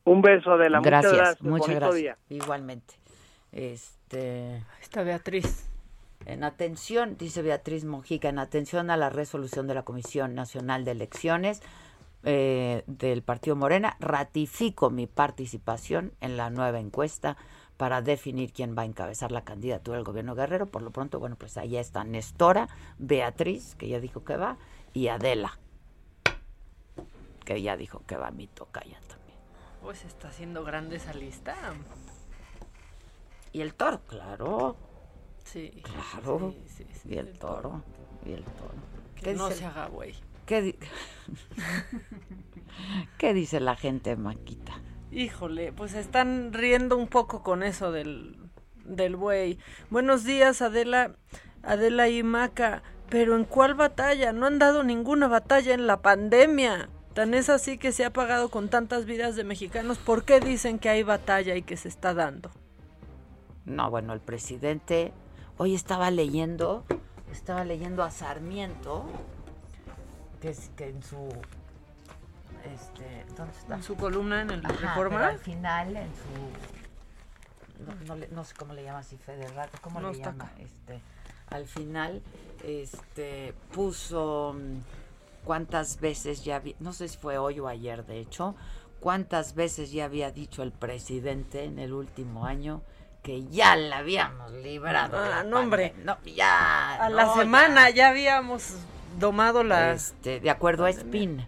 Un 0.05 0.23
beso, 0.23 0.57
de 0.57 0.71
la 0.71 0.81
Gracias, 0.81 1.43
muchas 1.43 1.75
gracias. 1.75 2.19
Igualmente. 2.29 2.95
Este, 3.53 4.65
está 4.81 5.03
Beatriz. 5.03 5.69
En 6.27 6.45
atención, 6.45 7.17
dice 7.19 7.43
Beatriz 7.43 7.85
Mojica, 7.85 8.29
en 8.29 8.39
atención 8.39 8.91
a 8.91 8.97
la 8.97 9.11
resolución 9.11 9.67
de 9.67 9.75
la 9.75 9.83
Comisión 9.83 10.35
Nacional 10.35 10.85
de 10.85 10.93
Elecciones 10.93 11.63
eh, 12.25 12.83
del 12.87 13.23
Partido 13.23 13.57
Morena, 13.57 13.97
ratifico 14.01 14.91
mi 14.91 15.07
participación 15.07 16.13
en 16.21 16.37
la 16.37 16.51
nueva 16.51 16.81
encuesta 16.81 17.37
para 17.77 18.03
definir 18.03 18.53
quién 18.53 18.77
va 18.77 18.83
a 18.83 18.87
encabezar 18.87 19.31
la 19.31 19.45
candidatura 19.45 19.97
del 19.97 20.05
gobierno 20.05 20.35
guerrero. 20.35 20.67
Por 20.67 20.83
lo 20.83 20.91
pronto, 20.91 21.21
bueno, 21.21 21.37
pues 21.37 21.57
ahí 21.57 21.77
está 21.77 22.03
Nestora, 22.05 22.69
Beatriz, 22.99 23.77
que 23.77 23.89
ya 23.89 24.01
dijo 24.01 24.25
que 24.25 24.37
va, 24.37 24.59
y 24.93 25.09
Adela, 25.09 25.59
que 27.45 27.63
ya 27.63 27.77
dijo 27.77 28.03
que 28.07 28.17
va, 28.17 28.33
mi 28.33 28.49
tocaya 28.49 28.99
también. 29.07 29.39
Pues 29.81 30.05
está 30.05 30.29
haciendo 30.29 30.65
grande 30.65 30.97
esa 30.97 31.15
lista. 31.15 31.55
Y 33.53 33.61
el 33.61 33.75
toro, 33.75 34.01
claro. 34.07 34.77
Sí. 35.45 35.83
Claro. 35.83 36.53
y 37.05 37.17
el, 37.17 37.39
toro. 37.39 37.83
Y 38.27 38.33
el 38.33 38.45
toro. 38.45 38.75
Que 39.15 39.35
no 39.35 39.51
se 39.51 39.65
haga 39.65 39.87
güey. 39.87 40.15
¿Qué, 40.49 40.79
¿Qué 43.19 43.35
dice 43.35 43.61
la 43.61 43.77
gente, 43.77 44.17
Maquita? 44.17 44.81
Híjole, 45.13 45.75
pues 45.75 45.93
están 45.93 46.55
riendo 46.55 46.97
un 46.97 47.07
poco 47.07 47.43
con 47.43 47.63
eso 47.63 47.93
del, 47.93 48.35
del 48.87 49.17
buey. 49.17 49.59
Buenos 49.91 50.25
días, 50.25 50.63
Adela, 50.63 51.17
Adela 51.63 52.09
y 52.09 52.23
Maca. 52.23 52.83
Pero 53.11 53.37
¿en 53.37 53.45
cuál 53.45 53.75
batalla? 53.75 54.33
No 54.33 54.47
han 54.47 54.59
dado 54.59 54.85
ninguna 54.85 55.29
batalla 55.29 55.75
en 55.75 55.87
la 55.87 56.01
pandemia. 56.01 56.89
Tan 57.13 57.35
es 57.35 57.51
así 57.51 57.77
que 57.77 57.93
se 57.93 58.07
ha 58.07 58.13
pagado 58.15 58.49
con 58.49 58.71
tantas 58.71 59.05
vidas 59.05 59.37
de 59.37 59.45
mexicanos. 59.45 59.99
¿Por 59.99 60.25
qué 60.25 60.41
dicen 60.41 60.79
que 60.79 60.89
hay 60.89 61.03
batalla 61.03 61.57
y 61.57 61.63
que 61.63 61.77
se 61.77 61.89
está 61.89 62.15
dando? 62.15 62.51
No, 63.67 63.91
bueno, 63.91 64.15
el 64.15 64.21
presidente, 64.21 65.13
hoy 65.59 65.75
estaba 65.75 66.11
leyendo, 66.11 66.87
estaba 67.31 67.67
leyendo 67.67 68.03
a 68.03 68.11
Sarmiento, 68.11 69.05
que, 70.41 70.51
es, 70.51 70.71
que 70.77 70.89
en 70.89 71.03
su 71.03 71.29
este, 72.75 73.25
¿dónde 73.37 73.57
está? 73.57 73.75
En 73.77 73.83
su 73.83 73.97
columna 73.97 74.43
en 74.43 74.51
el 74.51 74.63
Reforma. 74.63 75.29
al 75.29 75.39
final, 75.39 75.97
en 75.97 76.09
su 76.09 76.53
no, 78.35 78.45
sé 78.45 78.55
cómo 78.55 78.75
le 78.75 78.83
llama 78.83 78.99
así 79.01 79.17
Federal, 79.17 79.69
¿cómo 79.81 80.01
le 80.01 80.19
llama? 80.19 80.51
Este, 80.59 81.01
al 81.49 81.67
final, 81.67 82.23
este, 82.65 83.55
puso 83.73 84.57
mm, 84.59 85.45
cuántas 85.45 86.01
veces 86.01 86.45
ya 86.45 86.57
había, 86.57 86.75
no 86.81 86.93
sé 86.93 87.09
si 87.09 87.17
fue 87.17 87.39
hoy 87.39 87.61
o 87.61 87.69
ayer, 87.69 88.05
de 88.05 88.19
hecho, 88.19 88.57
cuántas 89.01 89.55
veces 89.55 89.93
ya 89.93 90.07
había 90.07 90.31
dicho 90.31 90.63
el 90.63 90.73
presidente 90.73 91.65
en 91.65 91.79
el 91.79 91.93
último 91.93 92.47
año 92.47 92.83
que 93.23 93.45
ya 93.47 93.77
la 93.77 93.99
habíamos 93.99 94.53
librado. 94.53 95.19
Ah, 95.19 95.45
no, 95.45 95.61
hombre. 95.61 95.95
No, 96.05 96.17
ya. 96.25 96.95
A 96.95 97.11
la 97.11 97.35
semana 97.35 97.91
ya. 97.91 98.09
habíamos 98.09 98.75
domado 99.19 99.63
la. 99.65 99.93
Este, 99.93 100.41
de 100.41 100.51
acuerdo 100.51 100.85
a 100.85 100.91
Spin. 100.91 101.45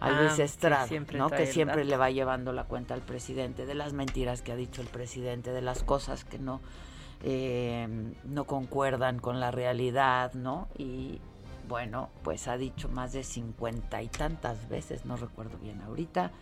a 0.00 0.10
Luis 0.10 0.38
ah, 0.38 0.44
Estrada, 0.44 0.86
¿no? 1.12 1.30
Que 1.30 1.46
siempre 1.46 1.84
le 1.84 1.96
va 1.96 2.10
llevando 2.10 2.52
la 2.52 2.64
cuenta 2.64 2.94
al 2.94 3.02
presidente 3.02 3.66
de 3.66 3.74
las 3.74 3.92
mentiras 3.92 4.42
que 4.42 4.52
ha 4.52 4.56
dicho 4.56 4.82
el 4.82 4.88
presidente, 4.88 5.52
de 5.52 5.62
las 5.62 5.82
cosas 5.82 6.24
que 6.24 6.38
no 6.38 6.60
eh, 7.22 7.88
no 8.24 8.44
concuerdan 8.44 9.18
con 9.18 9.40
la 9.40 9.50
realidad, 9.50 10.34
¿no? 10.34 10.68
Y 10.76 11.20
bueno, 11.68 12.10
pues 12.22 12.48
ha 12.48 12.58
dicho 12.58 12.90
más 12.90 13.14
de 13.14 13.22
cincuenta 13.22 14.02
y 14.02 14.08
tantas 14.08 14.68
veces, 14.68 15.06
no 15.06 15.16
recuerdo 15.16 15.56
bien 15.56 15.80
ahorita, 15.80 16.32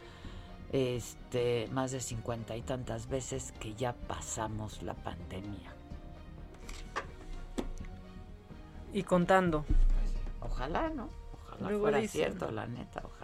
este, 0.72 1.68
más 1.70 1.92
de 1.92 2.00
cincuenta 2.00 2.56
y 2.56 2.62
tantas 2.62 3.08
veces 3.08 3.52
que 3.60 3.74
ya 3.74 3.92
pasamos 3.92 4.82
la 4.82 4.94
pandemia. 4.94 5.72
Y 8.92 9.04
contando. 9.04 9.64
Ojalá, 10.44 10.90
¿no? 10.90 11.08
Ojalá 11.46 11.78
fuera 11.78 12.08
cierto, 12.08 12.50
la 12.50 12.66
neta, 12.66 13.02
ojalá. 13.04 13.22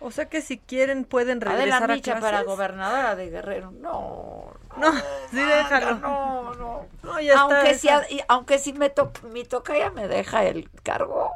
O 0.00 0.10
sea 0.10 0.26
que 0.26 0.42
si 0.42 0.58
quieren 0.58 1.04
pueden 1.04 1.40
regresar 1.40 1.90
a 1.90 1.98
clases. 1.98 2.20
para 2.22 2.42
gobernadora 2.42 3.16
de 3.16 3.30
Guerrero. 3.30 3.70
No. 3.70 4.52
No, 4.76 4.92
sí 5.30 5.36
déjalo. 5.36 5.94
No, 5.96 6.54
no. 6.54 6.86
no 7.02 7.20
ya 7.20 7.40
aunque 7.40 7.74
si 7.74 7.88
aunque 8.28 8.58
si 8.58 8.72
me 8.74 8.90
to, 8.90 9.12
mi 9.32 9.44
tocaya 9.44 9.90
me 9.90 10.06
deja 10.06 10.44
el 10.44 10.68
cargo 10.82 11.30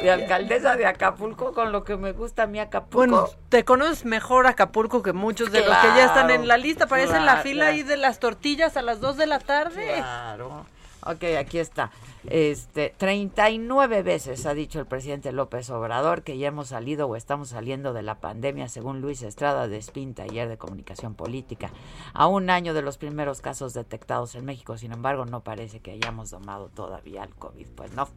de 0.00 0.10
alcaldesa 0.10 0.76
de 0.76 0.86
Acapulco 0.86 1.52
con 1.52 1.72
lo 1.72 1.84
que 1.84 1.96
me 1.96 2.12
gusta 2.12 2.44
a 2.44 2.46
mí 2.46 2.58
Acapulco. 2.58 2.96
Bueno, 2.96 3.28
te 3.48 3.64
conoces 3.64 4.04
mejor 4.04 4.46
Acapulco 4.46 5.02
que 5.02 5.12
muchos 5.12 5.52
de 5.52 5.60
los 5.60 5.76
que 5.76 5.88
ya 5.88 6.06
están 6.06 6.30
en 6.30 6.48
la 6.48 6.56
lista. 6.56 6.86
Parece 6.86 7.20
la 7.20 7.38
fila 7.38 7.68
ahí 7.68 7.82
de 7.82 7.96
las 7.96 8.18
tortillas 8.18 8.76
a 8.76 8.82
las 8.82 9.00
2 9.00 9.16
de 9.18 9.26
la 9.26 9.38
tarde. 9.38 9.96
Claro. 9.96 10.66
Ok, 11.04 11.24
aquí 11.38 11.58
está. 11.58 11.90
Este, 12.28 12.94
39 12.98 14.02
veces 14.02 14.44
ha 14.44 14.52
dicho 14.52 14.78
el 14.78 14.86
presidente 14.86 15.32
López 15.32 15.70
Obrador 15.70 16.22
que 16.22 16.36
ya 16.36 16.48
hemos 16.48 16.68
salido 16.68 17.06
o 17.06 17.16
estamos 17.16 17.48
saliendo 17.48 17.92
de 17.94 18.02
la 18.02 18.20
pandemia, 18.20 18.68
según 18.68 19.00
Luis 19.00 19.22
Estrada 19.22 19.68
de 19.68 19.78
Spin, 19.78 20.14
taller 20.14 20.48
de 20.48 20.58
comunicación 20.58 21.14
política. 21.14 21.70
A 22.12 22.26
un 22.26 22.50
año 22.50 22.74
de 22.74 22.82
los 22.82 22.98
primeros 22.98 23.40
casos 23.40 23.72
detectados 23.72 24.34
en 24.34 24.44
México, 24.44 24.76
sin 24.76 24.92
embargo, 24.92 25.24
no 25.24 25.42
parece 25.42 25.80
que 25.80 25.92
hayamos 25.92 26.30
domado 26.30 26.68
todavía 26.68 27.24
el 27.24 27.34
COVID. 27.34 27.66
Pues 27.74 27.94
no, 27.94 28.08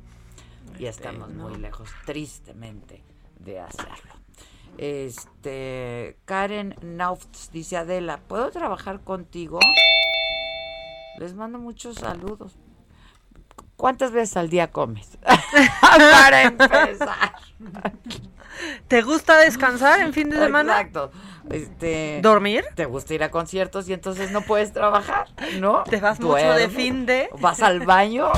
y 0.78 0.86
estamos 0.86 1.30
muy 1.30 1.56
lejos, 1.56 1.90
tristemente, 2.06 3.04
de 3.40 3.60
hacerlo. 3.60 4.14
Este, 4.78 6.18
Karen 6.26 6.76
Nauft 6.82 7.52
dice 7.52 7.78
Adela, 7.78 8.20
¿puedo 8.28 8.50
trabajar 8.50 9.02
contigo? 9.02 9.60
Les 11.20 11.36
mando 11.36 11.60
muchos 11.60 11.98
saludos. 11.98 12.56
¿Cuántas 13.84 14.14
veces 14.14 14.38
al 14.38 14.50
día 14.50 14.72
comes? 14.72 15.18
Para 15.82 16.44
empezar. 16.44 17.34
¿Te 18.88 19.02
gusta 19.02 19.38
descansar 19.40 20.00
en 20.00 20.14
fin 20.14 20.30
de 20.30 20.38
semana? 20.38 20.80
Exacto. 20.80 21.12
Este, 21.50 22.22
¿Dormir? 22.22 22.64
Te 22.76 22.86
gusta 22.86 23.14
ir 23.14 23.24
a 23.24 23.30
conciertos 23.30 23.90
y 23.90 23.94
entonces 23.94 24.32
no 24.32 24.40
puedes 24.40 24.72
trabajar, 24.72 25.28
¿no? 25.60 25.84
¿Te 25.84 26.00
vas 26.00 26.22
mucho 26.22 26.54
de 26.54 26.70
fin 26.70 27.06
de? 27.06 27.28
¿Vas 27.42 27.62
al 27.62 27.82
baño? 27.86 28.32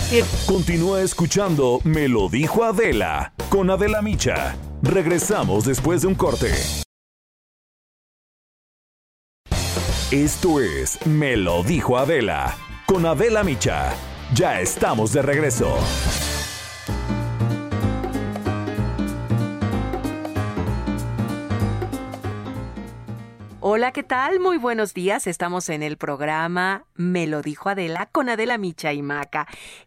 Continúa 0.48 1.02
escuchando 1.02 1.80
Me 1.84 2.08
lo 2.08 2.28
dijo 2.28 2.64
Adela 2.64 3.34
con 3.50 3.70
Adela 3.70 4.02
Micha. 4.02 4.56
Regresamos 4.82 5.64
después 5.64 6.02
de 6.02 6.08
un 6.08 6.16
corte. 6.16 6.52
Esto 10.10 10.60
es 10.60 11.06
Me 11.06 11.38
lo 11.38 11.62
dijo 11.62 12.00
Adela 12.00 12.58
con 12.88 13.06
Adela 13.06 13.44
Micha. 13.44 13.94
Ya 14.34 14.60
estamos 14.60 15.14
de 15.14 15.22
regreso. 15.22 15.78
Hola, 23.68 23.92
¿qué 23.94 24.04
tal? 24.04 24.40
Muy 24.40 24.58
buenos 24.58 24.94
días. 24.94 25.26
Estamos 25.26 25.70
en 25.70 25.82
el 25.82 25.98
programa 25.98 26.86
Me 26.94 27.26
lo 27.26 27.42
dijo 27.42 27.68
Adela 27.68 28.06
con 28.06 28.30
Adela 28.30 28.60
Micha 28.60 28.94
y. 28.94 29.04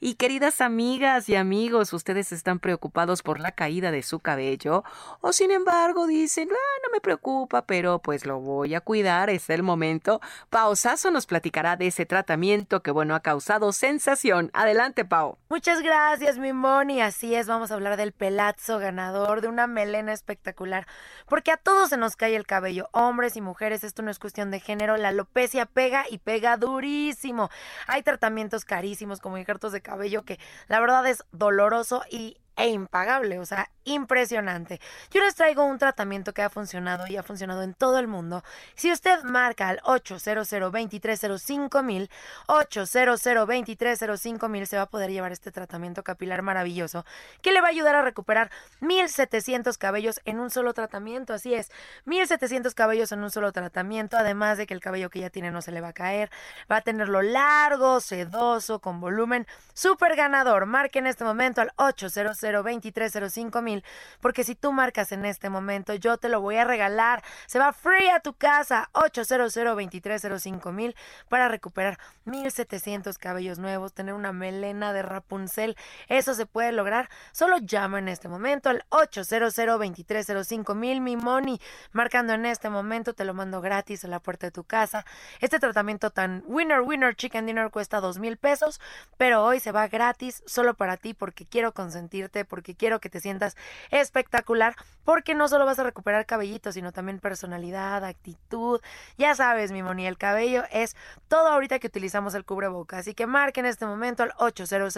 Y 0.01 0.14
queridas 0.14 0.61
amigas 0.61 1.29
y 1.29 1.37
amigos, 1.37 1.93
¿ustedes 1.93 2.33
están 2.33 2.59
preocupados 2.59 3.22
por 3.22 3.39
la 3.39 3.53
caída 3.53 3.93
de 3.93 4.03
su 4.03 4.18
cabello? 4.18 4.83
O 5.20 5.33
sin 5.33 5.53
embargo 5.53 6.09
dicen, 6.09 6.49
ah, 6.51 6.81
no 6.85 6.91
me 6.91 7.01
preocupa, 7.01 7.66
pero 7.66 8.01
pues 8.01 8.26
lo 8.26 8.41
voy 8.41 8.74
a 8.74 8.81
cuidar, 8.81 9.31
es 9.31 9.49
el 9.49 9.62
momento. 9.62 10.20
Pausazo 10.51 11.12
nos 11.12 11.26
platicará 11.26 11.76
de 11.76 11.87
ese 11.87 12.05
tratamiento 12.05 12.83
que, 12.83 12.91
bueno, 12.91 13.14
ha 13.14 13.20
causado 13.20 13.70
sensación. 13.70 14.51
Adelante, 14.55 15.05
Pau. 15.05 15.39
Muchas 15.51 15.83
gracias, 15.83 16.37
mi 16.37 16.53
Moni. 16.53 17.01
Así 17.01 17.33
es, 17.33 17.47
vamos 17.47 17.70
a 17.70 17.74
hablar 17.74 17.97
del 17.97 18.11
pelazo 18.11 18.81
ganador, 18.81 19.41
de 19.41 19.47
una 19.47 19.68
melena 19.68 20.12
espectacular. 20.12 20.89
Porque 21.29 21.53
a 21.53 21.57
todos 21.57 21.91
se 21.91 21.97
nos 21.97 22.16
cae 22.16 22.35
el 22.35 22.45
cabello, 22.45 22.89
hombres 22.91 23.37
y 23.37 23.41
mujeres 23.41 23.68
esto 23.73 24.03
no 24.03 24.11
es 24.11 24.19
cuestión 24.19 24.51
de 24.51 24.61
género, 24.61 24.97
la 24.97 25.09
alopecia 25.09 25.66
pega 25.66 26.05
y 26.09 26.19
pega 26.19 26.57
durísimo. 26.57 27.51
Hay 27.87 28.03
tratamientos 28.03 28.64
carísimos 28.64 29.21
como 29.21 29.39
injertos 29.39 29.73
de 29.73 29.83
cabello 29.83 30.25
que 30.25 30.39
la 30.69 30.81
verdad 30.81 31.07
es 31.07 31.25
doloroso 31.33 32.03
y 32.11 32.39
e 32.59 32.69
impagable, 32.69 33.39
o 33.39 33.47
sea, 33.47 33.71
impresionante. 33.85 34.81
Yo 35.11 35.23
les 35.23 35.37
traigo 35.37 35.65
un 35.65 35.79
tratamiento 35.79 36.35
que 36.35 36.43
ha 36.43 36.51
funcionado 36.51 37.07
y 37.07 37.17
ha 37.17 37.23
funcionado 37.23 37.63
en 37.63 37.73
todo 37.73 38.01
el 38.01 38.09
mundo. 38.09 38.43
Si 38.75 38.91
usted 38.91 39.23
marca 39.23 39.69
al 39.69 39.81
800 39.85 40.51
2305 40.51 41.83
mil, 41.85 42.11
800 42.49 43.23
2305 43.23 44.49
mil, 44.49 44.67
se 44.67 44.77
va 44.77 44.83
a 44.83 44.91
poder 44.91 45.11
llevar 45.13 45.31
este 45.31 45.53
tratamiento 45.53 46.03
capilar 46.03 46.43
maravilloso 46.43 47.05
que 47.43 47.53
le 47.53 47.61
va 47.61 47.69
a 47.69 47.71
ayudar 47.71 47.95
a 47.95 48.03
recuperar 48.03 48.51
1700 48.81 49.79
cabellos 49.79 50.21
en 50.25 50.41
un 50.41 50.51
solo 50.51 50.75
tratamiento. 50.75 51.35
Así 51.35 51.55
es, 51.55 51.71
1700 52.07 52.75
cabellos 52.75 53.13
en 53.13 53.23
un 53.23 53.31
solo 53.31 53.53
tratamiento, 53.53 54.17
además 54.17 54.59
de 54.59 54.67
que 54.67 54.75
el 54.75 54.81
cabello 54.81 55.11
que 55.11 55.21
ya 55.21 55.31
tiene 55.31 55.53
no 55.53 55.63
se 55.63 55.71
le 55.71 55.81
va 55.81 55.89
a 55.89 55.93
caer, 55.93 56.29
va 56.71 56.79
a 56.79 56.81
tenerlo 56.81 57.23
largo, 57.23 58.01
sedoso, 58.01 58.81
con 58.81 59.01
volumen, 59.01 59.47
súper 59.75 60.17
ganador. 60.17 60.67
Marque 60.67 60.99
en 60.99 61.07
este 61.07 61.23
momento 61.23 61.61
al 61.61 61.73
800 61.77 62.48
2305 62.53 63.63
mil, 63.63 63.85
porque 64.21 64.45
si 64.45 64.55
tú 64.55 64.73
marcas 64.73 65.13
en 65.13 65.25
este 65.25 65.51
momento, 65.51 65.95
yo 65.95 66.17
te 66.19 66.29
lo 66.29 66.41
voy 66.41 66.57
a 66.57 66.65
regalar. 66.65 67.23
Se 67.47 67.59
va 67.59 67.73
free 67.73 68.09
a 68.09 68.21
tu 68.21 68.35
casa, 68.35 68.91
800 68.93 69.55
2305 69.55 70.73
mil, 70.73 70.97
para 71.29 71.49
recuperar 71.49 71.99
1700 72.25 73.19
cabellos 73.19 73.59
nuevos, 73.59 73.93
tener 73.95 74.15
una 74.15 74.33
melena 74.33 74.93
de 74.93 75.03
Rapunzel. 75.03 75.77
Eso 76.09 76.35
se 76.35 76.47
puede 76.47 76.73
lograr. 76.73 77.09
Solo 77.33 77.59
llama 77.59 77.99
en 77.99 78.09
este 78.09 78.29
momento 78.29 78.71
al 78.71 78.85
800 78.91 79.55
2305 79.55 80.75
mil, 80.75 81.01
mi 81.01 81.17
money. 81.17 81.61
Marcando 81.93 82.33
en 82.33 82.47
este 82.47 82.71
momento, 82.71 83.15
te 83.15 83.25
lo 83.25 83.35
mando 83.35 83.61
gratis 83.61 84.05
a 84.05 84.09
la 84.09 84.21
puerta 84.21 84.47
de 84.47 84.51
tu 84.51 84.65
casa. 84.65 85.05
Este 85.41 85.59
tratamiento 85.59 86.11
tan 86.11 86.43
winner, 86.47 86.81
winner, 86.81 87.15
chicken 87.15 87.47
dinner 87.47 87.71
cuesta 87.71 88.01
dos 88.01 88.19
mil 88.19 88.37
pesos, 88.37 88.81
pero 89.17 89.45
hoy 89.45 89.61
se 89.61 89.73
va 89.73 89.89
gratis 89.89 90.43
solo 90.47 90.75
para 90.75 90.97
ti 90.97 91.15
porque 91.15 91.47
quiero 91.47 91.73
consentirte 91.73 92.38
porque 92.45 92.74
quiero 92.74 93.01
que 93.01 93.11
te 93.11 93.20
sientas 93.20 93.57
espectacular, 93.91 94.74
porque 95.05 95.34
no 95.34 95.49
solo 95.49 95.66
vas 95.66 95.78
a 95.78 95.84
recuperar 95.84 96.26
cabellito, 96.26 96.72
sino 96.72 96.93
también 96.93 97.18
personalidad, 97.18 98.05
actitud. 98.05 98.80
Ya 99.16 99.34
sabes, 99.34 99.72
mi 99.72 99.82
moni, 99.82 100.07
el 100.07 100.18
cabello 100.18 100.64
es 100.70 100.97
todo 101.28 101.49
ahorita 101.49 101.78
que 101.78 101.86
utilizamos 101.86 102.34
el 102.34 102.45
cubreboca. 102.45 102.99
Así 102.99 103.14
que 103.14 103.26
marque 103.26 103.61
en 103.61 103.66
este 103.66 103.86
momento 103.86 104.22
al 104.22 104.32
800 104.39 104.95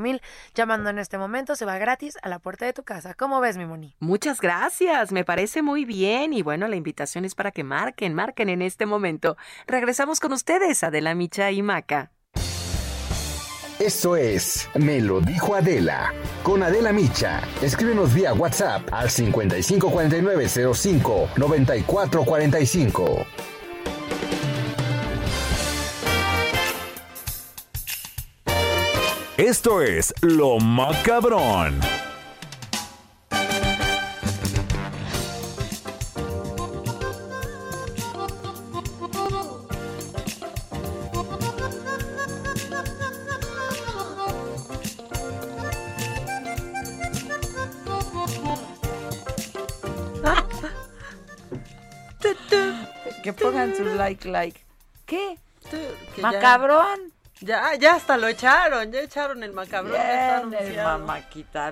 mil 0.00 0.22
Llamando 0.54 0.90
en 0.90 0.98
este 0.98 1.18
momento 1.18 1.54
se 1.56 1.64
va 1.64 1.78
gratis 1.78 2.18
a 2.22 2.28
la 2.28 2.38
puerta 2.38 2.66
de 2.66 2.72
tu 2.72 2.82
casa. 2.82 3.14
¿Cómo 3.14 3.40
ves, 3.40 3.56
mi 3.56 3.66
moni? 3.66 3.96
Muchas 4.00 4.40
gracias, 4.40 5.12
me 5.12 5.24
parece 5.24 5.62
muy 5.62 5.84
bien. 5.84 6.32
Y 6.32 6.42
bueno, 6.42 6.68
la 6.68 6.76
invitación 6.76 7.24
es 7.24 7.34
para 7.34 7.50
que 7.50 7.64
marquen, 7.64 8.14
marquen 8.14 8.48
en 8.48 8.62
este 8.62 8.86
momento. 8.86 9.36
Regresamos 9.66 10.20
con 10.20 10.32
ustedes, 10.32 10.82
Adela 10.84 11.14
Micha 11.14 11.50
y 11.50 11.62
Maca. 11.62 12.10
Esto 13.80 14.14
es 14.14 14.68
Me 14.74 15.00
lo 15.00 15.22
dijo 15.22 15.54
Adela. 15.54 16.12
Con 16.42 16.62
Adela 16.62 16.92
Micha. 16.92 17.40
Escríbenos 17.62 18.12
vía 18.12 18.34
WhatsApp 18.34 18.82
al 18.92 19.08
554905 19.08 21.30
9445. 21.36 23.26
Esto 29.38 29.80
es 29.80 30.12
Lo 30.20 30.58
Macabrón. 30.58 31.80
Que 53.22 53.32
pongan 53.32 53.74
su 53.76 53.84
like, 53.84 54.28
like. 54.28 54.60
¿Qué? 55.06 55.36
Macabrón. 56.20 57.12
Ya, 57.42 57.74
ya 57.76 57.94
hasta 57.94 58.18
lo 58.18 58.28
echaron, 58.28 58.92
ya 58.92 59.00
echaron 59.00 59.42
el 59.42 59.52
macabrón. 59.52 59.96
Viene, 60.50 60.86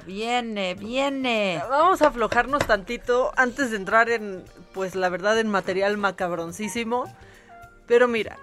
viene, 0.07 0.75
viene. 0.75 1.63
Vamos 1.69 2.01
a 2.01 2.09
aflojarnos 2.09 2.67
tantito 2.67 3.33
antes 3.37 3.71
de 3.71 3.77
entrar 3.77 4.09
en, 4.09 4.45
pues 4.73 4.95
la 4.95 5.11
verdad, 5.11 5.39
en 5.39 5.51
material 5.51 5.99
macabroncísimo. 5.99 7.05
Pero 7.87 8.09
mira, 8.09 8.39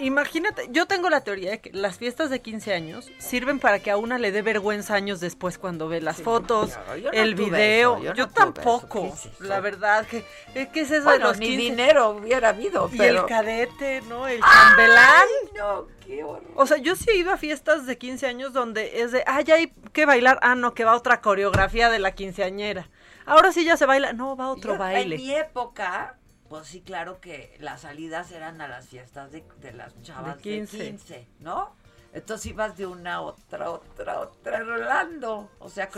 Imagínate, 0.00 0.68
yo 0.70 0.86
tengo 0.86 1.10
la 1.10 1.22
teoría 1.22 1.50
de 1.50 1.60
que 1.60 1.72
las 1.72 1.98
fiestas 1.98 2.30
de 2.30 2.40
15 2.40 2.72
años 2.72 3.10
sirven 3.18 3.58
para 3.58 3.80
que 3.80 3.90
a 3.90 3.96
una 3.96 4.18
le 4.18 4.30
dé 4.30 4.42
vergüenza 4.42 4.94
años 4.94 5.18
después 5.18 5.58
cuando 5.58 5.88
ve 5.88 6.00
las 6.00 6.22
fotos, 6.22 6.78
el 7.12 7.34
video. 7.34 8.00
yo, 8.14 8.28
tampoco, 8.28 9.16
la 9.40 9.60
verdad, 9.60 10.06
que 10.06 10.24
¿qué 10.72 10.80
es 10.80 10.90
eso 10.90 11.10
de 11.10 11.18
los 11.18 11.38
ni 11.38 11.56
dinero 11.56 12.10
hubiera 12.10 12.50
habido, 12.50 12.88
Y 12.92 13.00
el 13.00 13.24
cadete, 13.26 14.02
¿no? 14.02 14.28
El 14.28 14.40
chambelán. 14.40 15.26
no, 15.56 15.86
qué 16.06 16.22
horror. 16.22 16.44
O 16.54 16.66
sea, 16.66 16.76
yo 16.76 16.94
sí 16.94 17.10
he 17.10 17.16
ido 17.16 17.32
a 17.32 17.36
fiestas 17.36 17.86
de 17.86 17.98
15 17.98 18.26
años 18.26 18.52
donde 18.52 19.02
es 19.02 19.12
de, 19.12 19.24
ah, 19.26 19.40
ya 19.40 19.56
hay 19.56 19.72
que 19.92 20.06
bailar, 20.06 20.38
ah, 20.42 20.54
no, 20.54 20.74
que 20.74 20.84
va 20.84 20.94
otra 20.94 21.20
coreografía 21.20 21.90
de 21.90 21.98
la 21.98 22.12
quinceañera. 22.12 22.88
Ahora 23.26 23.52
sí 23.52 23.64
ya 23.64 23.76
se 23.76 23.84
baila, 23.84 24.12
no, 24.12 24.36
va 24.36 24.48
otro 24.48 24.78
baile. 24.78 25.16
En 25.16 25.22
mi 25.22 25.34
época, 25.34 26.17
pues 26.48 26.66
sí, 26.66 26.80
claro 26.80 27.20
que 27.20 27.56
las 27.60 27.82
salidas 27.82 28.30
eran 28.32 28.60
a 28.60 28.68
las 28.68 28.88
fiestas 28.88 29.30
de, 29.32 29.44
las 29.72 30.00
chavas 30.02 30.36
de 30.36 30.42
15. 30.42 31.26
¿no? 31.40 31.72
Entonces 32.12 32.46
ibas 32.46 32.76
de 32.76 32.86
una 32.86 33.16
a 33.16 33.20
otra, 33.20 33.70
otra, 33.70 34.20
otra, 34.20 34.60
rolando. 34.60 35.50
O 35.58 35.68
sea, 35.68 35.90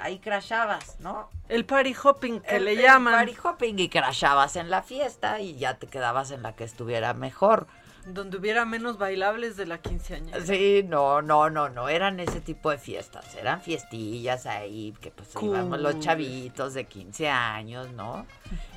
ahí 0.00 0.18
crashabas, 0.18 0.98
¿no? 0.98 1.30
El 1.48 1.64
party 1.64 1.94
hopping 2.02 2.40
que 2.40 2.58
le 2.58 2.76
llaman. 2.76 3.14
El 3.14 3.34
party 3.34 3.48
hopping 3.48 3.78
y 3.78 3.88
crashabas 3.88 4.56
en 4.56 4.70
la 4.70 4.82
fiesta 4.82 5.40
y 5.40 5.56
ya 5.56 5.78
te 5.78 5.86
quedabas 5.86 6.30
en 6.32 6.42
la 6.42 6.54
que 6.56 6.64
estuviera 6.64 7.14
mejor. 7.14 7.68
Donde 8.06 8.36
hubiera 8.36 8.66
menos 8.66 8.98
bailables 8.98 9.56
de 9.56 9.66
la 9.66 9.78
quinceañera. 9.78 10.44
Sí, 10.44 10.84
no, 10.86 11.22
no, 11.22 11.48
no, 11.48 11.70
no, 11.70 11.88
eran 11.88 12.20
ese 12.20 12.42
tipo 12.42 12.70
de 12.70 12.76
fiestas, 12.76 13.34
eran 13.34 13.62
fiestillas 13.62 14.44
ahí, 14.44 14.92
que 15.00 15.10
pues 15.10 15.30
íbamos 15.40 15.80
los 15.80 16.00
chavitos 16.00 16.74
de 16.74 16.84
15 16.84 17.28
años, 17.30 17.90
¿no? 17.92 18.26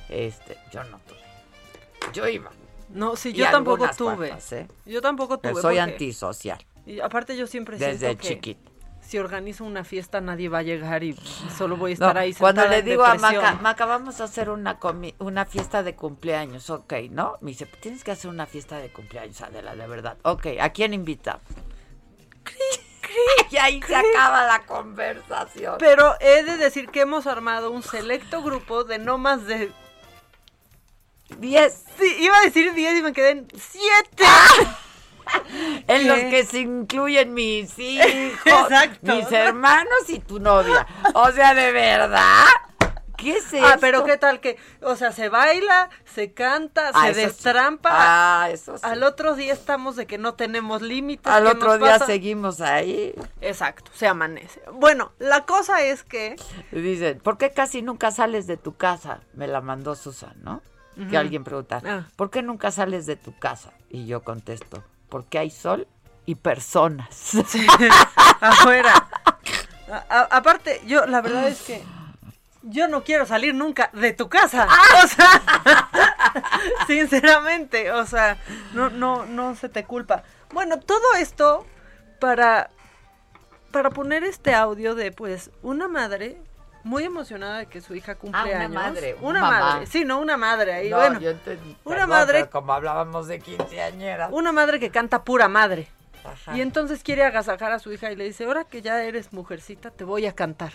Este, 0.08 0.56
yo 0.72 0.84
no 0.84 0.98
tuve. 1.00 2.12
Yo 2.12 2.28
iba. 2.28 2.50
No, 2.90 3.16
sí, 3.16 3.32
yo 3.32 3.50
tampoco 3.50 3.88
tuve. 3.96 4.32
¿eh? 4.50 4.66
Yo 4.86 5.00
tampoco 5.02 5.38
tuve. 5.38 5.60
soy 5.60 5.78
antisocial. 5.78 6.58
Y 6.86 7.00
aparte 7.00 7.36
yo 7.36 7.46
siempre 7.46 7.76
Desde 7.76 8.16
chiquito. 8.16 8.70
Si 9.00 9.18
organizo 9.18 9.64
una 9.64 9.84
fiesta 9.84 10.20
nadie 10.20 10.50
va 10.50 10.58
a 10.58 10.62
llegar 10.62 11.02
y 11.02 11.14
solo 11.56 11.78
voy 11.78 11.92
a 11.92 11.94
estar 11.94 12.18
ahí 12.18 12.34
Cuando 12.34 12.68
le 12.68 12.82
digo 12.82 13.04
a 13.04 13.14
Maca, 13.14 13.54
Maca, 13.54 13.86
vamos 13.86 14.20
a 14.20 14.24
hacer 14.24 14.50
una 14.50 14.78
una 15.18 15.46
fiesta 15.46 15.82
de 15.82 15.94
cumpleaños, 15.94 16.68
ok, 16.68 16.92
¿no? 17.10 17.38
Me 17.40 17.52
dice, 17.52 17.64
tienes 17.80 18.04
que 18.04 18.10
hacer 18.10 18.30
una 18.30 18.44
fiesta 18.44 18.76
de 18.76 18.90
cumpleaños, 18.92 19.40
Adela, 19.40 19.74
de 19.74 19.86
verdad. 19.86 20.18
Ok, 20.24 20.48
¿a 20.60 20.70
quién 20.70 20.92
invita? 20.92 21.40
y 23.50 23.56
ahí 23.56 23.80
se 23.86 23.96
acaba 23.96 24.46
la 24.46 24.66
conversación. 24.66 25.76
Pero 25.78 26.14
he 26.20 26.42
de 26.42 26.58
decir 26.58 26.88
que 26.88 27.00
hemos 27.00 27.26
armado 27.26 27.70
un 27.70 27.82
selecto 27.82 28.42
grupo 28.42 28.84
de 28.84 28.98
no 28.98 29.16
más 29.16 29.46
de 29.46 29.72
10. 31.38 31.84
Sí, 31.98 32.16
iba 32.20 32.38
a 32.38 32.42
decir 32.42 32.72
10 32.74 32.98
y 32.98 33.02
me 33.02 33.12
quedé 33.12 33.30
en 33.30 33.48
7. 33.54 34.24
en 35.86 36.08
los 36.08 36.18
que 36.18 36.44
se 36.44 36.60
incluyen 36.60 37.34
mis 37.34 37.78
hijos, 37.78 38.68
mis 39.02 39.30
hermanos 39.32 40.08
y 40.08 40.20
tu 40.20 40.40
novia. 40.40 40.86
O 41.14 41.30
sea, 41.32 41.54
de 41.54 41.72
verdad. 41.72 42.46
¿Qué 43.18 43.32
es 43.32 43.52
eso? 43.52 43.66
Ah, 43.66 43.78
pero 43.80 44.04
qué 44.04 44.16
tal 44.16 44.38
que, 44.38 44.56
o 44.80 44.94
sea, 44.94 45.10
se 45.10 45.28
baila, 45.28 45.90
se 46.04 46.32
canta, 46.32 46.92
ah, 46.94 47.08
se 47.08 47.20
destrampa. 47.20 47.90
Ah, 47.92 48.50
eso 48.50 48.78
sí. 48.78 48.84
Al 48.86 49.02
otro 49.02 49.34
día 49.34 49.52
estamos 49.52 49.96
de 49.96 50.06
que 50.06 50.18
no 50.18 50.34
tenemos 50.34 50.82
límites. 50.82 51.26
Al 51.26 51.48
otro 51.48 51.78
día 51.78 51.98
seguimos 51.98 52.60
ahí. 52.60 53.12
Exacto, 53.40 53.90
se 53.92 54.06
amanece. 54.06 54.62
Bueno, 54.72 55.10
la 55.18 55.46
cosa 55.46 55.82
es 55.82 56.04
que. 56.04 56.36
Dicen, 56.70 57.18
¿por 57.18 57.38
qué 57.38 57.50
casi 57.50 57.82
nunca 57.82 58.12
sales 58.12 58.46
de 58.46 58.56
tu 58.56 58.76
casa? 58.76 59.18
Me 59.34 59.48
la 59.48 59.60
mandó 59.60 59.96
Susan, 59.96 60.36
¿no? 60.44 60.62
Que 61.06 61.16
alguien 61.16 61.44
pregunta, 61.44 61.80
ah. 61.84 62.08
¿por 62.16 62.30
qué 62.30 62.42
nunca 62.42 62.70
sales 62.70 63.06
de 63.06 63.16
tu 63.16 63.36
casa? 63.38 63.72
Y 63.88 64.06
yo 64.06 64.22
contesto, 64.22 64.82
porque 65.08 65.38
hay 65.38 65.50
sol 65.50 65.86
y 66.26 66.34
personas. 66.34 67.32
afuera. 68.40 69.08
aparte, 70.30 70.82
yo 70.86 71.06
la 71.06 71.20
verdad 71.20 71.48
es 71.48 71.62
que 71.62 71.82
yo 72.62 72.88
no 72.88 73.04
quiero 73.04 73.26
salir 73.26 73.54
nunca 73.54 73.90
de 73.92 74.12
tu 74.12 74.28
casa. 74.28 74.66
Ah. 74.68 75.04
O 75.04 75.08
sea, 75.08 75.88
sinceramente, 76.86 77.92
o 77.92 78.04
sea, 78.06 78.36
no, 78.74 78.90
no, 78.90 79.24
no 79.26 79.54
se 79.54 79.68
te 79.68 79.84
culpa. 79.84 80.22
Bueno, 80.52 80.78
todo 80.78 81.14
esto 81.18 81.66
para, 82.20 82.70
para 83.70 83.90
poner 83.90 84.24
este 84.24 84.54
audio 84.54 84.94
de 84.94 85.12
pues 85.12 85.50
una 85.62 85.88
madre 85.88 86.42
muy 86.84 87.04
emocionada 87.04 87.58
de 87.58 87.66
que 87.66 87.80
su 87.80 87.94
hija 87.94 88.14
cumple 88.14 88.54
ah, 88.54 88.56
una 88.56 88.68
madre. 88.68 89.16
Una 89.20 89.40
madre, 89.40 89.86
sí, 89.86 90.04
no 90.04 90.20
una 90.20 90.36
madre. 90.36 90.72
Ahí, 90.72 90.92
bueno, 90.92 91.20
yo 91.20 91.32
Una 91.84 92.06
madre. 92.06 92.48
Como 92.48 92.72
hablábamos 92.72 93.28
de 93.28 93.38
quinceañera. 93.40 94.28
Una 94.30 94.52
madre 94.52 94.80
que 94.80 94.90
canta 94.90 95.24
pura 95.24 95.48
madre. 95.48 95.88
Y 96.54 96.60
entonces 96.60 97.02
quiere 97.02 97.24
agasajar 97.24 97.72
a 97.72 97.78
su 97.78 97.92
hija 97.92 98.10
y 98.12 98.16
le 98.16 98.24
dice, 98.24 98.44
ahora 98.44 98.64
que 98.64 98.82
ya 98.82 99.02
eres 99.02 99.32
mujercita, 99.32 99.90
te 99.90 100.04
voy 100.04 100.26
a 100.26 100.34
cantar. 100.34 100.72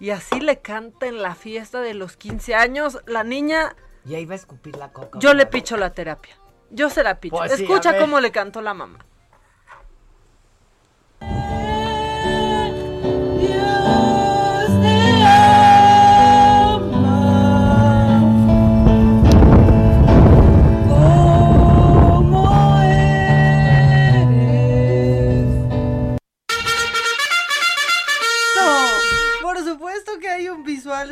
Y 0.00 0.10
así 0.10 0.40
le 0.40 0.60
canta 0.60 1.06
en 1.06 1.22
la 1.22 1.34
fiesta 1.34 1.80
de 1.80 1.94
los 1.94 2.16
15 2.16 2.54
años. 2.54 3.00
La 3.06 3.24
niña... 3.24 3.74
Y 4.04 4.14
ahí 4.14 4.24
va 4.24 4.34
a 4.34 4.36
escupir 4.36 4.76
la 4.76 4.92
coca. 4.92 5.18
Yo 5.18 5.34
le 5.34 5.46
picho 5.46 5.76
la 5.76 5.90
terapia. 5.90 6.36
Yo 6.70 6.88
se 6.88 7.02
la 7.02 7.18
picho. 7.18 7.36
Pues 7.36 7.52
Escucha 7.52 7.98
cómo 7.98 8.20
le 8.20 8.30
cantó 8.30 8.62
la 8.62 8.74
mamá. 8.74 9.04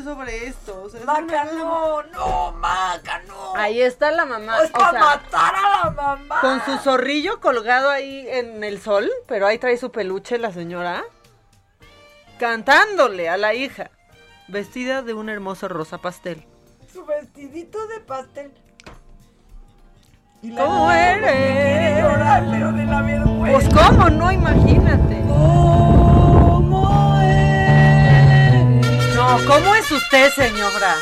Sobre 0.03 0.47
esto. 0.47 0.89
Maca, 1.05 1.45
no, 1.45 2.03
no, 2.05 2.53
Maca, 2.53 3.23
no. 3.27 3.55
Ahí 3.57 3.81
está 3.81 4.11
la 4.11 4.25
mamá. 4.25 4.63
Es 4.63 4.71
para 4.71 4.99
matar 4.99 5.55
a 5.55 5.85
la 5.85 5.91
mamá. 5.91 6.41
Con 6.41 6.65
su 6.65 6.77
zorrillo 6.79 7.41
colgado 7.41 7.91
ahí 7.91 8.27
en 8.29 8.65
el 8.65 8.81
sol, 8.81 9.11
pero 9.27 9.47
ahí 9.47 9.59
trae 9.59 9.77
su 9.77 9.91
peluche 9.91 10.39
la 10.39 10.53
señora. 10.53 11.05
Cantándole 12.39 13.29
a 13.29 13.37
la 13.37 13.55
hija, 13.55 13.91
vestida 14.49 15.03
de 15.03 15.15
un 15.15 15.29
hermoso 15.29 15.69
rosa 15.69 15.99
pastel. 15.99 16.47
Su 16.93 17.05
vestidito 17.05 17.87
de 17.89 18.01
pastel. 18.01 18.53
¿Cómo 20.43 20.91
eres? 20.93 22.03
llorar, 22.03 22.47
pero 22.51 22.73
de 22.73 22.85
la 22.85 23.03
vergüenza. 23.03 23.53
Pues 23.53 23.69
cómo, 23.75 24.11
no, 24.11 24.31
imagínate. 24.31 25.17
¿Cómo 29.47 29.75
es 29.75 29.91
usted, 29.91 30.31
señora? 30.33 30.97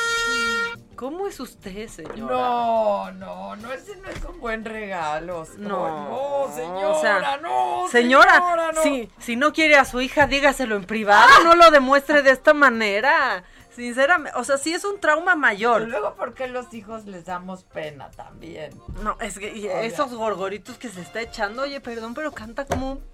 ¿Cómo 0.96 1.26
es 1.26 1.40
usted, 1.40 1.88
señora? 1.88 2.34
No, 2.34 3.12
no, 3.12 3.56
no, 3.56 3.72
ese 3.72 3.96
no 3.96 4.08
es 4.08 4.24
un 4.24 4.40
buen 4.40 4.64
regalo. 4.64 5.46
No, 5.58 6.46
no 6.46 6.54
señora, 6.54 7.36
no. 7.38 7.88
Señora, 7.90 8.42
Si, 8.82 9.10
si 9.18 9.36
no 9.36 9.52
quiere 9.52 9.76
a 9.76 9.84
su 9.84 10.00
hija, 10.00 10.26
dígaselo 10.26 10.76
en 10.76 10.84
privado, 10.84 11.28
¡Ah! 11.28 11.40
no 11.44 11.54
lo 11.56 11.70
demuestre 11.70 12.22
de 12.22 12.30
esta 12.30 12.54
manera. 12.54 13.44
Sinceramente, 13.74 14.38
o 14.38 14.44
sea, 14.44 14.56
sí 14.56 14.72
es 14.72 14.84
un 14.84 15.00
trauma 15.00 15.34
mayor. 15.34 15.82
Y 15.82 15.86
luego, 15.86 16.14
¿por 16.14 16.32
qué 16.32 16.46
los 16.46 16.72
hijos 16.72 17.06
les 17.06 17.24
damos 17.24 17.64
pena 17.64 18.08
también? 18.12 18.72
No, 19.02 19.16
es 19.20 19.38
que 19.38 19.84
esos 19.84 20.14
gorgoritos 20.14 20.78
que 20.78 20.88
se 20.88 21.00
está 21.00 21.20
echando, 21.20 21.62
oye, 21.62 21.80
perdón, 21.80 22.14
pero 22.14 22.30
canta 22.30 22.66
como 22.66 22.92
un 22.92 23.04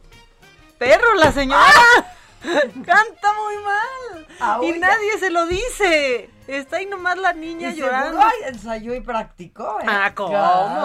perro 0.79 1.15
la 1.15 1.33
señora. 1.33 1.65
¡Ah! 1.67 2.07
Canta 2.85 3.33
muy 3.35 3.57
mal. 3.63 4.27
Ah, 4.41 4.61
y 4.63 4.73
nadie 4.79 5.19
se 5.19 5.31
lo 5.31 5.47
dice. 5.47 6.31
Está 6.47 6.79
ahí 6.79 6.87
nomás 6.87 7.19
la 7.19 7.33
niña 7.33 7.71
llorando. 7.71 8.19
Ay, 8.21 8.49
ensayó 8.49 8.95
y 8.95 9.01
practicó. 9.01 9.79
¿eh? 9.81 9.85
Ah, 9.87 10.13
¿cómo? 10.15 10.31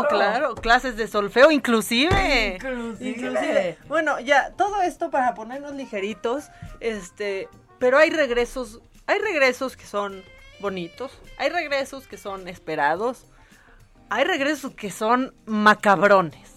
Claro. 0.10 0.56
Clases 0.56 0.98
de 0.98 1.08
solfeo, 1.08 1.50
inclusive. 1.52 2.60
inclusive. 3.00 3.78
Bueno, 3.88 4.20
ya, 4.20 4.52
todo 4.52 4.82
esto 4.82 5.10
para 5.10 5.34
ponernos 5.34 5.74
ligeritos. 5.74 6.50
Este, 6.82 7.48
pero 7.80 7.98
hay 7.98 8.10
regresos. 8.10 8.82
Hay 9.08 9.20
regresos 9.20 9.78
que 9.78 9.86
son 9.86 10.24
bonitos. 10.60 11.12
Hay 11.38 11.50
regresos 11.50 12.08
que 12.08 12.18
son 12.18 12.48
esperados. 12.48 13.26
Hay 14.10 14.26
regresos 14.26 14.76
que 14.76 14.92
son 14.92 15.34
macabrones. 15.46 16.52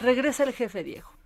Regresa 0.00 0.44
el 0.44 0.52
jefe 0.52 0.84
Diego. 0.84 1.17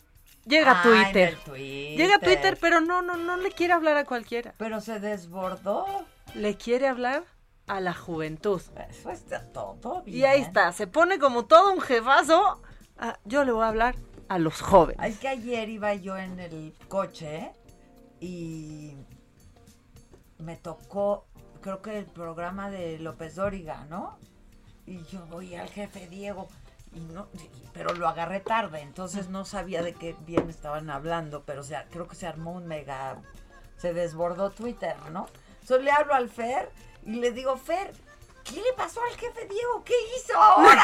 Llega 0.44 0.80
a 0.80 0.82
Twitter. 0.82 1.38
Llega 1.56 2.16
a 2.16 2.18
Twitter, 2.18 2.58
pero 2.60 2.80
no, 2.80 3.02
no, 3.02 3.16
no 3.16 3.36
le 3.36 3.50
quiere 3.52 3.72
hablar 3.72 3.96
a 3.96 4.04
cualquiera. 4.04 4.54
Pero 4.58 4.80
se 4.80 4.98
desbordó. 4.98 5.86
Le 6.34 6.56
quiere 6.56 6.88
hablar 6.88 7.24
a 7.66 7.80
la 7.80 7.94
juventud. 7.94 8.60
Eso 8.90 9.10
está 9.10 9.44
todo 9.52 10.02
bien. 10.02 10.18
Y 10.18 10.24
ahí 10.24 10.40
está, 10.40 10.72
se 10.72 10.86
pone 10.86 11.18
como 11.18 11.44
todo 11.44 11.72
un 11.72 11.80
jefazo. 11.80 12.60
Ah, 12.98 13.18
yo 13.24 13.44
le 13.44 13.52
voy 13.52 13.64
a 13.64 13.68
hablar 13.68 13.94
a 14.28 14.38
los 14.38 14.60
jóvenes. 14.60 15.04
Es 15.06 15.18
que 15.18 15.28
ayer 15.28 15.68
iba 15.68 15.94
yo 15.94 16.16
en 16.16 16.40
el 16.40 16.74
coche 16.88 17.52
y 18.20 18.96
me 20.38 20.56
tocó, 20.56 21.26
creo 21.60 21.82
que 21.82 21.98
el 21.98 22.06
programa 22.06 22.70
de 22.70 22.98
López 22.98 23.36
Dóriga, 23.36 23.86
¿no? 23.88 24.18
Y 24.86 25.02
yo 25.04 25.24
voy 25.26 25.54
al 25.54 25.68
jefe 25.68 26.08
Diego, 26.08 26.48
y 26.94 27.00
no, 27.00 27.28
pero 27.72 27.94
lo 27.94 28.08
agarré 28.08 28.40
tarde, 28.40 28.80
entonces 28.80 29.28
no 29.28 29.44
sabía 29.44 29.82
de 29.82 29.94
qué 29.94 30.14
bien 30.26 30.50
estaban 30.50 30.90
hablando, 30.90 31.42
pero 31.44 31.62
o 31.62 31.64
sea, 31.64 31.86
creo 31.90 32.06
que 32.06 32.16
se 32.16 32.26
armó 32.26 32.52
un 32.52 32.66
mega, 32.66 33.16
se 33.78 33.94
desbordó 33.94 34.50
Twitter, 34.50 34.96
¿no? 35.10 35.26
Entonces 35.60 35.84
le 35.84 35.90
hablo 35.90 36.14
al 36.14 36.28
Fer 36.28 36.70
y 37.06 37.14
le 37.14 37.32
digo, 37.32 37.56
Fer, 37.56 37.92
¿qué 38.44 38.56
le 38.56 38.72
pasó 38.76 39.00
al 39.02 39.16
jefe 39.16 39.46
Diego? 39.48 39.82
¿Qué 39.84 39.94
hizo 40.16 40.36
ahora? 40.36 40.82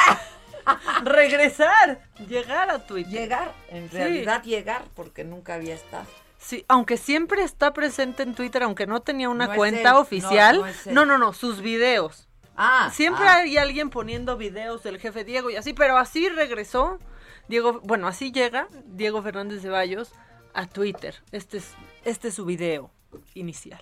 Regresar, 1.02 2.00
llegar 2.28 2.70
a 2.70 2.86
Twitter. 2.86 3.12
Llegar, 3.12 3.52
en 3.68 3.90
realidad 3.90 4.42
llegar, 4.42 4.84
porque 4.94 5.24
nunca 5.24 5.54
había 5.54 5.74
estado. 5.74 6.06
Sí, 6.38 6.64
aunque 6.68 6.96
siempre 6.96 7.42
está 7.42 7.72
presente 7.72 8.22
en 8.22 8.34
Twitter, 8.34 8.62
aunque 8.62 8.86
no 8.86 9.00
tenía 9.02 9.28
una 9.28 9.54
cuenta 9.54 9.98
oficial. 9.98 10.64
No 10.86 11.04
no, 11.04 11.18
no, 11.18 11.32
sus 11.32 11.60
videos. 11.60 12.27
Ah, 12.60 12.90
siempre 12.92 13.24
ah. 13.28 13.36
hay 13.36 13.56
alguien 13.56 13.88
poniendo 13.88 14.36
videos 14.36 14.82
del 14.82 14.98
jefe 14.98 15.22
Diego 15.22 15.48
y 15.48 15.54
así, 15.54 15.74
pero 15.74 15.96
así 15.96 16.28
regresó 16.28 16.98
Diego, 17.46 17.80
bueno, 17.84 18.08
así 18.08 18.32
llega 18.32 18.66
Diego 18.84 19.22
Fernández 19.22 19.62
de 19.62 19.68
Bayos 19.68 20.10
a 20.54 20.66
Twitter. 20.66 21.14
Este 21.30 21.58
es, 21.58 21.74
este 22.04 22.28
es 22.28 22.34
su 22.34 22.44
video 22.44 22.90
inicial. 23.34 23.80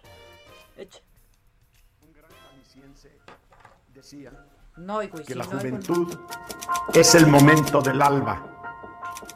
Eche. 0.77 1.03
Un 2.03 2.13
gran 2.13 2.31
decía 3.95 4.31
no, 4.77 5.01
que 5.27 5.35
la 5.35 5.45
juventud 5.45 6.15
es 6.93 7.15
el 7.15 7.27
momento 7.29 7.81
del 7.81 8.03
alba, 8.03 8.45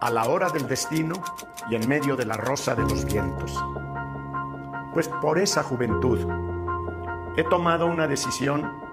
a 0.01 0.11
la 0.11 0.29
hora 0.29 0.51
del 0.51 0.69
destino 0.69 1.15
y 1.71 1.77
en 1.77 1.89
medio 1.89 2.15
de 2.15 2.27
la 2.27 2.37
rosa 2.37 2.75
de 2.75 2.83
los 2.83 3.07
vientos. 3.07 3.59
Pues 4.93 5.09
por 5.09 5.39
esa 5.39 5.63
juventud 5.63 6.19
he 7.39 7.45
tomado 7.45 7.87
una 7.87 8.07
decisión 8.07 8.90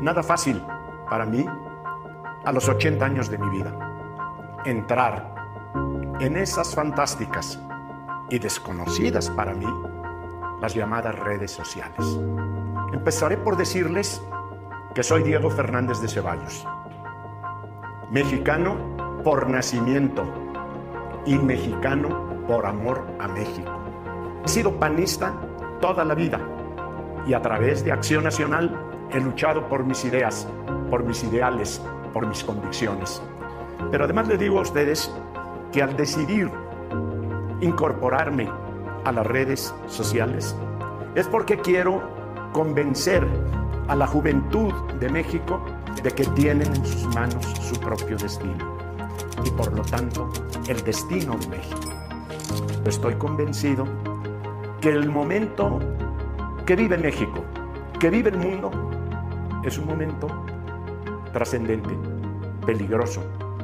nada 0.00 0.22
fácil 0.22 0.62
para 1.08 1.26
mí 1.26 1.44
a 2.44 2.52
los 2.52 2.68
80 2.68 3.04
años 3.04 3.30
de 3.30 3.38
mi 3.38 3.48
vida. 3.50 3.72
Entrar 4.64 5.34
en 6.20 6.36
esas 6.36 6.74
fantásticas 6.74 7.60
y 8.30 8.38
desconocidas 8.38 9.30
para 9.30 9.54
mí 9.54 9.66
las 10.60 10.74
llamadas 10.74 11.18
redes 11.18 11.50
sociales. 11.50 12.18
Empezaré 12.92 13.36
por 13.36 13.56
decirles 13.56 14.22
que 14.94 15.02
soy 15.02 15.22
Diego 15.22 15.50
Fernández 15.50 16.00
de 16.00 16.08
Ceballos, 16.08 16.66
mexicano 18.10 18.76
por 19.24 19.48
nacimiento 19.48 20.24
y 21.24 21.38
mexicano 21.38 22.44
por 22.46 22.66
amor 22.66 23.06
a 23.18 23.28
México. 23.28 23.70
He 24.44 24.48
sido 24.48 24.78
panista 24.78 25.34
toda 25.80 26.04
la 26.04 26.14
vida 26.14 26.40
y 27.26 27.34
a 27.34 27.42
través 27.42 27.84
de 27.84 27.92
Acción 27.92 28.24
Nacional 28.24 28.89
he 29.12 29.20
luchado 29.20 29.68
por 29.68 29.84
mis 29.84 30.04
ideas, 30.04 30.46
por 30.90 31.04
mis 31.04 31.22
ideales, 31.24 31.80
por 32.12 32.26
mis 32.26 32.44
convicciones. 32.44 33.22
Pero 33.90 34.04
además 34.04 34.28
le 34.28 34.36
digo 34.36 34.58
a 34.58 34.62
ustedes 34.62 35.12
que 35.72 35.82
al 35.82 35.96
decidir 35.96 36.50
incorporarme 37.60 38.48
a 39.04 39.12
las 39.12 39.26
redes 39.26 39.74
sociales 39.86 40.56
es 41.14 41.26
porque 41.26 41.58
quiero 41.58 42.02
convencer 42.52 43.26
a 43.88 43.96
la 43.96 44.06
juventud 44.06 44.72
de 44.98 45.08
México 45.08 45.60
de 46.02 46.10
que 46.10 46.24
tienen 46.24 46.68
en 46.68 46.86
sus 46.86 47.06
manos 47.14 47.44
su 47.60 47.78
propio 47.80 48.16
destino 48.16 48.78
y 49.44 49.50
por 49.50 49.72
lo 49.72 49.82
tanto 49.82 50.30
el 50.68 50.82
destino 50.82 51.36
de 51.36 51.48
México. 51.48 51.80
Estoy 52.84 53.14
convencido 53.14 53.86
que 54.80 54.90
el 54.90 55.08
momento 55.08 55.78
que 56.64 56.76
vive 56.76 56.96
México, 56.96 57.44
que 57.98 58.10
vive 58.10 58.30
el 58.30 58.38
mundo, 58.38 58.70
es 59.64 59.78
un 59.78 59.86
momento 59.86 60.26
trascendente, 61.32 61.90
peligroso, 62.64 63.22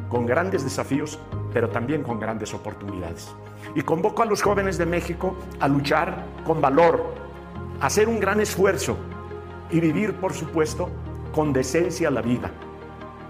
con 0.09 0.27
grandes 0.27 0.63
desafíos, 0.63 1.19
pero 1.53 1.69
también 1.71 2.03
con 2.03 2.21
grandes 2.21 2.53
oportunidades. 2.55 3.35
Y 3.75 3.83
convoco 3.83 4.23
a 4.23 4.27
los 4.27 4.43
jóvenes 4.43 4.79
de 4.79 4.87
México 4.87 5.37
a 5.59 5.69
luchar 5.69 6.25
con 6.45 6.61
valor, 6.61 7.15
a 7.81 7.87
hacer 7.87 8.09
un 8.09 8.21
gran 8.21 8.41
esfuerzo 8.41 8.97
y 9.71 9.81
vivir, 9.81 10.15
por 10.15 10.33
supuesto, 10.33 10.89
con 11.35 11.53
decencia 11.53 12.11
la 12.11 12.23
vida 12.23 12.51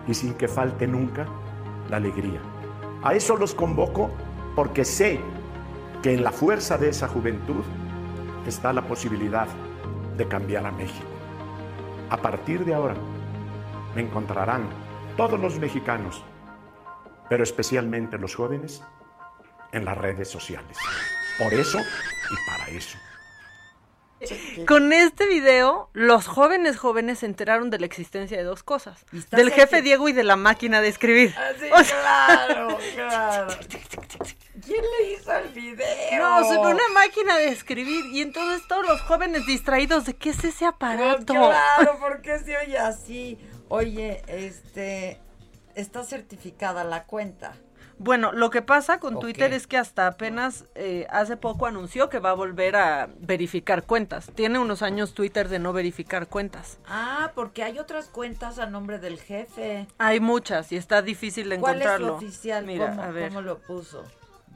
y 0.06 0.14
sin 0.14 0.34
que 0.34 0.48
falte 0.48 0.86
nunca 0.86 1.26
la 1.88 1.96
alegría. 1.96 2.40
A 3.02 3.14
eso 3.14 3.36
los 3.36 3.54
convoco 3.54 4.10
porque 4.54 4.84
sé 4.84 5.20
que 6.02 6.14
en 6.14 6.22
la 6.22 6.32
fuerza 6.32 6.78
de 6.78 6.88
esa 6.88 7.08
juventud 7.08 7.62
está 8.46 8.72
la 8.72 8.82
posibilidad 8.82 9.48
de 10.16 10.28
cambiar 10.28 10.66
a 10.66 10.72
México. 10.72 11.15
A 12.10 12.16
partir 12.18 12.64
de 12.64 12.74
ahora 12.74 12.94
me 13.94 14.02
encontrarán 14.02 14.68
todos 15.16 15.40
los 15.40 15.58
mexicanos, 15.58 16.22
pero 17.28 17.42
especialmente 17.42 18.18
los 18.18 18.34
jóvenes, 18.34 18.84
en 19.72 19.84
las 19.84 19.98
redes 19.98 20.30
sociales. 20.30 20.78
Por 21.38 21.52
eso 21.52 21.78
y 21.78 22.50
para 22.50 22.68
eso. 22.70 22.98
Con 24.66 24.92
este 24.92 25.26
video, 25.26 25.90
los 25.92 26.26
jóvenes 26.26 26.78
jóvenes 26.78 27.18
se 27.20 27.26
enteraron 27.26 27.70
de 27.70 27.78
la 27.78 27.86
existencia 27.86 28.36
de 28.36 28.44
dos 28.44 28.62
cosas. 28.62 29.04
Del 29.30 29.50
jefe 29.50 29.82
Diego 29.82 30.08
y 30.08 30.12
de 30.12 30.24
la 30.24 30.36
máquina 30.36 30.80
de 30.80 30.88
escribir. 30.88 31.34
Sí, 31.60 31.66
O 31.72 31.84
sea- 31.84 32.00
claro, 32.46 32.78
claro. 32.94 33.54
¿Quién 34.64 34.82
le 34.98 35.12
hizo 35.12 35.32
el 35.32 35.48
video? 35.50 36.18
No, 36.18 36.40
ve 36.48 36.58
una 36.74 36.88
máquina 36.94 37.36
de 37.36 37.48
escribir 37.48 38.06
y 38.06 38.22
entonces 38.22 38.66
todos 38.66 38.86
los 38.86 39.00
jóvenes 39.02 39.46
distraídos 39.46 40.06
de 40.06 40.14
qué 40.16 40.30
es 40.30 40.42
ese 40.44 40.64
aparato. 40.64 41.34
Claro, 41.34 41.98
¿por 42.00 42.20
qué 42.22 42.38
se 42.38 42.56
oye 42.56 42.78
así? 42.78 43.38
Oye, 43.68 44.22
este, 44.26 45.20
está 45.74 46.02
certificada 46.04 46.84
la 46.84 47.04
cuenta. 47.04 47.54
Bueno, 47.98 48.32
lo 48.32 48.50
que 48.50 48.60
pasa 48.62 49.00
con. 49.00 49.18
Twitter 49.18 49.52
es 49.54 49.66
que 49.66 49.78
hasta 49.78 50.06
apenas 50.06 50.66
eh, 50.74 51.06
hace 51.10 51.36
poco 51.36 51.66
anunció 51.66 52.10
que 52.10 52.18
va 52.18 52.30
a 52.30 52.34
volver 52.34 52.76
a 52.76 53.08
verificar 53.20 53.84
cuentas. 53.84 54.30
Tiene 54.34 54.58
unos 54.58 54.82
años 54.82 55.14
Twitter 55.14 55.48
de 55.48 55.58
no 55.58 55.72
verificar 55.72 56.26
cuentas. 56.26 56.78
Ah, 56.86 57.32
porque 57.34 57.62
hay 57.62 57.78
otras 57.78 58.08
cuentas 58.08 58.58
a 58.58 58.66
nombre 58.66 58.98
del 58.98 59.18
jefe. 59.18 59.86
Hay 59.98 60.20
muchas 60.20 60.72
y 60.72 60.76
está 60.76 61.00
difícil 61.00 61.48
de 61.48 61.58
¿Cuál 61.58 61.76
es 61.76 61.86
encontrarlo. 61.86 62.18
su 62.18 62.26
oficial? 62.26 62.66
Mira, 62.66 62.90
¿Cómo, 62.90 63.02
a 63.02 63.10
ver. 63.10 63.28
cómo 63.28 63.40
lo 63.40 63.58
puso? 63.60 64.04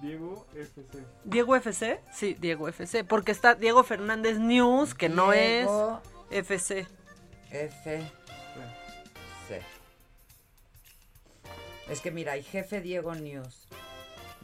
Diego 0.03 0.47
FC. 0.55 1.05
¿Diego 1.25 1.57
FC? 1.57 2.01
Sí, 2.13 2.35
Diego 2.41 2.69
FC. 2.69 3.05
Porque 3.05 3.33
está 3.33 3.55
Diego 3.55 3.83
Fernández 3.85 4.39
News, 4.39 4.95
que 4.95 5.09
no 5.09 5.33
es 5.33 5.67
Diego 5.67 6.01
FC. 6.31 6.87
F. 7.51 8.11
Es 11.91 12.01
que 12.01 12.11
mira, 12.11 12.33
hay 12.33 12.43
jefe 12.43 12.81
Diego 12.81 13.15
News, 13.15 13.67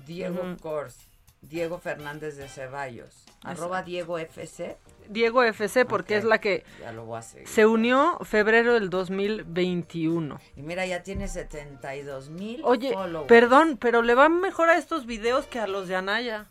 Diego. 0.04 0.42
Kors, 0.60 0.96
Diego 1.42 1.78
Fernández 1.78 2.36
de 2.36 2.48
Ceballos, 2.48 3.24
arroba 3.44 3.82
Diego 3.82 4.18
FC. 4.18 4.76
Diego 5.08 5.44
FC 5.44 5.84
porque 5.84 6.16
es 6.16 6.24
la 6.24 6.40
que 6.40 6.64
Ya 6.80 6.90
lo 6.90 7.04
voy 7.04 7.18
a 7.18 7.22
seguir. 7.22 7.46
se 7.46 7.64
unió 7.64 8.18
febrero 8.24 8.74
del 8.74 8.90
2021. 8.90 10.40
Y 10.56 10.62
mira, 10.62 10.84
ya 10.86 11.04
tiene 11.04 11.28
72 11.28 12.30
mil 12.30 12.60
Oye, 12.64 12.92
followers. 12.92 13.28
perdón, 13.28 13.76
pero 13.80 14.02
le 14.02 14.14
va 14.16 14.28
mejor 14.28 14.68
a 14.68 14.76
estos 14.76 15.06
videos 15.06 15.46
que 15.46 15.60
a 15.60 15.68
los 15.68 15.86
de 15.86 15.94
Anaya. 15.94 16.46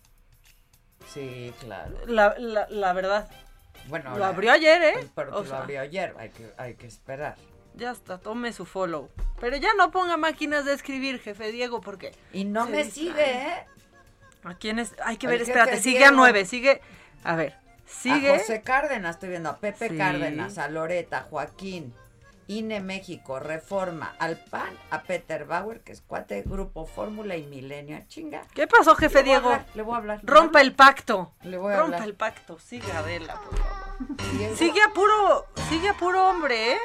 Sí, 1.13 1.53
claro. 1.59 1.93
La, 2.07 2.35
la, 2.39 2.67
la 2.69 2.93
verdad. 2.93 3.29
Bueno, 3.87 4.17
Lo 4.17 4.23
abrió 4.25 4.51
ayer, 4.53 4.81
¿eh? 4.81 5.07
Pero 5.13 5.37
O 5.37 5.41
que 5.43 5.49
sea, 5.49 5.57
lo 5.57 5.63
abrió 5.63 5.81
ayer, 5.81 6.15
hay 6.17 6.29
que, 6.29 6.49
hay 6.57 6.75
que 6.75 6.87
esperar. 6.87 7.35
Ya 7.77 7.91
está, 7.91 8.17
tome 8.17 8.53
su 8.53 8.65
follow. 8.65 9.09
Pero 9.39 9.57
ya 9.57 9.73
no 9.75 9.91
ponga 9.91 10.15
máquinas 10.17 10.65
de 10.65 10.73
escribir, 10.73 11.19
jefe 11.19 11.51
Diego, 11.51 11.81
porque... 11.81 12.13
Y 12.31 12.45
no 12.45 12.65
me 12.67 12.83
distrae. 12.83 12.91
sigue, 12.91 13.31
¿eh? 13.31 13.65
¿A 14.43 14.53
quién 14.55 14.79
es? 14.79 14.93
Hay 15.03 15.17
que 15.17 15.27
ver, 15.27 15.41
espérate, 15.41 15.77
sigue 15.81 15.97
Diego. 15.99 16.13
a 16.13 16.15
nueve, 16.17 16.45
sigue... 16.45 16.81
A 17.23 17.35
ver, 17.35 17.57
sigue... 17.85 18.33
A 18.33 18.39
José 18.39 18.61
Cárdenas, 18.61 19.15
estoy 19.15 19.29
viendo, 19.29 19.49
a 19.49 19.57
Pepe 19.57 19.89
Sí. 19.89 19.97
Cárdenas, 19.97 20.57
a 20.57 20.69
Loreta, 20.69 21.27
Joaquín, 21.29 21.93
INE 22.47 22.79
México, 22.79 23.39
Reforma, 23.39 24.15
al 24.19 24.37
PAN, 24.37 24.77
a 24.91 25.01
Peter 25.01 25.45
Bauer, 25.45 25.81
que 25.81 25.91
es 25.91 26.01
cuate, 26.01 26.43
Grupo 26.45 26.85
Fórmula 26.85 27.35
y 27.35 27.43
Milenio. 27.47 27.99
Chinga. 28.07 28.43
¿Qué 28.53 28.67
pasó, 28.67 28.95
jefe 28.95 29.17
Le 29.19 29.23
Diego? 29.23 29.49
hablar, 29.49 29.65
le 29.73 29.81
voy 29.81 29.95
a 29.95 29.97
hablar. 29.97 30.19
Rompa 30.23 30.61
el 30.61 30.73
pacto. 30.75 31.33
Le 31.41 31.57
voy 31.57 31.73
a 31.73 31.77
Rompa 31.77 31.95
hablar. 31.95 32.07
el 32.07 32.15
pacto. 32.15 32.59
Sigue 32.59 32.91
Adela, 32.91 33.41
por 33.41 33.57
favor. 33.57 34.55
Sigue 34.55 34.81
a 34.81 34.93
puro, 34.93 35.45
sigue 35.69 35.89
a 35.89 35.93
puro 35.95 36.29
hombre, 36.29 36.73
¿eh? 36.73 36.77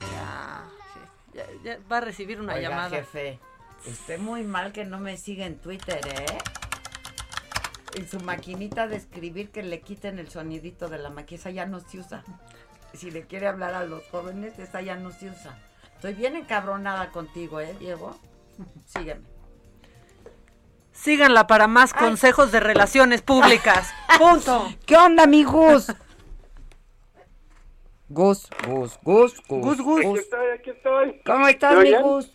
Ya, 0.00 0.64
ya, 1.34 1.44
ya 1.64 1.78
va 1.90 1.98
a 1.98 2.00
recibir 2.00 2.40
una 2.40 2.54
Oiga, 2.54 2.68
llamada. 2.70 2.90
jefe, 2.90 3.38
esté 3.86 4.18
muy 4.18 4.42
mal 4.44 4.72
que 4.72 4.84
no 4.84 4.98
me 4.98 5.16
siga 5.16 5.46
en 5.46 5.58
Twitter, 5.58 6.00
¿eh? 6.06 6.38
En 7.94 8.08
su 8.08 8.20
maquinita 8.20 8.86
de 8.86 8.96
escribir 8.96 9.50
que 9.50 9.62
le 9.62 9.80
quiten 9.80 10.18
el 10.18 10.30
sonidito 10.30 10.88
de 10.88 10.98
la 10.98 11.10
máquina, 11.10 11.40
esa 11.40 11.50
ya 11.50 11.66
no 11.66 11.80
se 11.80 11.98
usa. 11.98 12.22
Si 12.94 13.10
le 13.10 13.26
quiere 13.26 13.48
hablar 13.48 13.74
a 13.74 13.84
los 13.84 14.04
jóvenes, 14.10 14.58
esa 14.58 14.80
ya 14.80 14.96
no 14.96 15.10
se 15.10 15.30
usa. 15.30 15.58
Estoy 15.94 16.14
bien 16.14 16.36
encabronada 16.36 17.10
contigo, 17.10 17.60
¿eh, 17.60 17.74
Diego? 17.78 18.16
Sígueme. 18.86 19.22
Síganla 20.92 21.46
para 21.46 21.68
más 21.68 21.94
consejos 21.94 22.50
de 22.50 22.60
relaciones 22.60 23.22
públicas. 23.22 23.92
Punto. 24.18 24.68
¿Qué 24.84 24.96
onda, 24.96 25.26
mi 25.26 25.44
Gus? 28.08 28.48
Gus, 28.66 28.98
Gus, 29.02 29.40
Gus, 29.48 29.62
Gus, 29.62 29.80
Gus, 29.82 29.98
Aquí 30.06 30.18
estoy, 30.18 30.46
aquí 30.58 30.70
estoy. 30.70 31.20
¿Cómo 31.24 31.46
estás, 31.48 31.76
¿Me 31.78 31.84
mi? 31.84 31.94
Gus? 32.02 32.32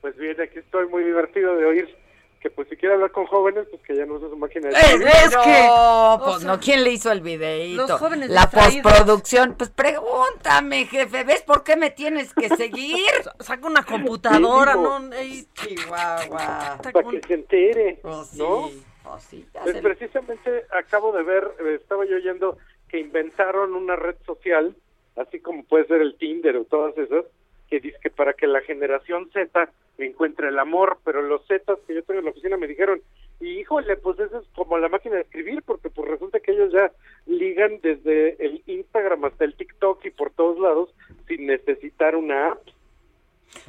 Pues 0.00 0.16
bien, 0.16 0.40
aquí 0.40 0.58
estoy 0.58 0.88
muy 0.88 1.04
divertido 1.04 1.56
de 1.56 1.64
oír 1.66 1.96
que 2.40 2.48
pues 2.48 2.68
si 2.70 2.76
quiere 2.76 2.94
hablar 2.94 3.10
con 3.12 3.26
jóvenes, 3.26 3.66
pues 3.70 3.82
que 3.82 3.94
ya 3.94 4.06
no 4.06 4.14
usa 4.14 4.30
su 4.30 4.36
máquina 4.38 4.68
de 4.68 4.74
Es, 4.74 4.94
es 4.94 5.36
que, 5.36 5.66
o 5.68 6.20
pues 6.24 6.38
sea, 6.38 6.46
no, 6.50 6.58
¿quién 6.58 6.84
le 6.84 6.90
hizo 6.92 7.12
el 7.12 7.20
videíto? 7.20 7.86
los 7.86 8.00
jóvenes 8.00 8.30
La 8.30 8.48
postproducción, 8.48 9.56
pues 9.58 9.68
pregúntame, 9.68 10.86
jefe, 10.86 11.22
¿ves 11.24 11.42
por 11.42 11.64
qué 11.64 11.76
me 11.76 11.90
tienes 11.90 12.32
que 12.32 12.48
seguir? 12.48 12.96
Saca 13.40 13.66
una 13.66 13.84
computadora, 13.84 14.72
Sí, 14.72 14.78
¿no? 14.80 15.12
Ey, 15.12 15.46
Chihuahua. 15.52 16.78
Para 16.82 17.02
que 17.10 17.20
se 17.26 17.34
entere, 17.34 17.98
Pues 18.00 18.28
sí, 18.28 18.38
¿no? 18.38 18.70
pues 19.02 19.22
sí, 19.24 19.46
Pues 19.52 19.74
se- 19.76 19.82
precisamente 19.82 20.64
acabo 20.70 21.12
de 21.12 21.22
ver, 21.22 21.44
eh, 21.60 21.74
estaba 21.78 22.06
yo 22.06 22.16
oyendo 22.16 22.56
que 22.88 23.00
inventaron 23.00 23.74
una 23.74 23.96
red 23.96 24.16
social, 24.24 24.74
así 25.20 25.40
como 25.40 25.64
puede 25.64 25.86
ser 25.86 26.00
el 26.00 26.16
Tinder 26.16 26.56
o 26.56 26.64
todas 26.64 26.96
esas, 26.98 27.24
que 27.68 27.80
dice 27.80 27.96
que 28.02 28.10
para 28.10 28.32
que 28.34 28.46
la 28.46 28.60
generación 28.62 29.30
Z 29.32 29.68
encuentre 29.98 30.48
el 30.48 30.58
amor, 30.58 30.98
pero 31.04 31.20
los 31.22 31.46
Z 31.46 31.74
que 31.86 31.94
yo 31.94 32.02
tengo 32.02 32.20
en 32.20 32.24
la 32.24 32.30
oficina 32.32 32.56
me 32.56 32.66
dijeron, 32.66 33.00
y 33.38 33.60
híjole, 33.60 33.96
pues 33.96 34.18
eso 34.18 34.40
es 34.40 34.48
como 34.54 34.78
la 34.78 34.88
máquina 34.88 35.16
de 35.16 35.22
escribir, 35.22 35.62
porque 35.62 35.90
pues 35.90 36.08
resulta 36.10 36.40
que 36.40 36.52
ellos 36.52 36.72
ya 36.72 36.90
ligan 37.26 37.80
desde 37.82 38.42
el 38.44 38.62
Instagram 38.66 39.24
hasta 39.26 39.44
el 39.44 39.54
TikTok 39.54 40.04
y 40.06 40.10
por 40.10 40.30
todos 40.30 40.58
lados 40.58 40.94
sin 41.28 41.46
necesitar 41.46 42.16
una 42.16 42.52
app. 42.52 42.62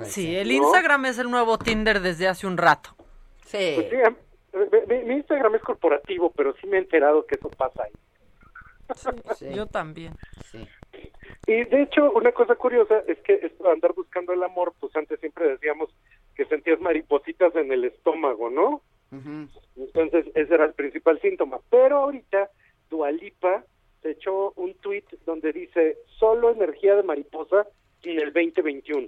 Sí, 0.03 0.35
el 0.35 0.47
¿no? 0.47 0.53
Instagram 0.53 1.05
es 1.05 1.19
el 1.19 1.29
nuevo 1.29 1.57
Tinder 1.57 1.99
desde 1.99 2.27
hace 2.27 2.47
un 2.47 2.57
rato. 2.57 2.91
Sí. 3.45 3.73
Pues 3.75 3.89
sí, 3.89 3.95
am- 4.05 4.15
mi, 4.89 5.03
mi- 5.05 5.15
Instagram 5.15 5.55
es 5.55 5.61
corporativo, 5.61 6.31
pero 6.31 6.53
sí 6.61 6.67
me 6.67 6.77
he 6.77 6.79
enterado 6.81 7.25
que 7.25 7.35
eso 7.35 7.49
pasa 7.49 7.83
ahí. 7.83 7.91
Sí. 9.37 9.47
Yo 9.53 9.65
también. 9.67 10.13
Sí. 10.51 10.65
Y 11.47 11.63
de 11.63 11.83
hecho, 11.83 12.11
una 12.11 12.31
cosa 12.31 12.55
curiosa 12.55 13.03
es 13.07 13.17
que 13.19 13.33
esto 13.33 13.63
de 13.63 13.71
andar 13.71 13.93
buscando 13.93 14.33
el 14.33 14.43
amor, 14.43 14.73
pues 14.79 14.95
antes 14.95 15.19
siempre 15.19 15.47
decíamos 15.47 15.89
que 16.35 16.45
sentías 16.45 16.79
maripositas 16.79 17.55
en 17.55 17.71
el 17.71 17.85
estómago, 17.85 18.49
¿no? 18.49 18.81
Entonces, 19.75 20.25
ese 20.35 20.53
era 20.53 20.65
el 20.65 20.73
principal 20.73 21.19
síntoma. 21.19 21.59
Pero 21.69 21.97
ahorita, 21.97 22.49
Dualipa 22.89 23.63
se 24.01 24.11
echó 24.11 24.51
un 24.55 24.73
tweet 24.75 25.03
donde 25.25 25.51
dice, 25.51 25.97
solo 26.17 26.51
energía 26.51 26.95
de 26.95 27.03
mariposa 27.03 27.67
en 28.03 28.19
el 28.19 28.33
2021. 28.33 29.07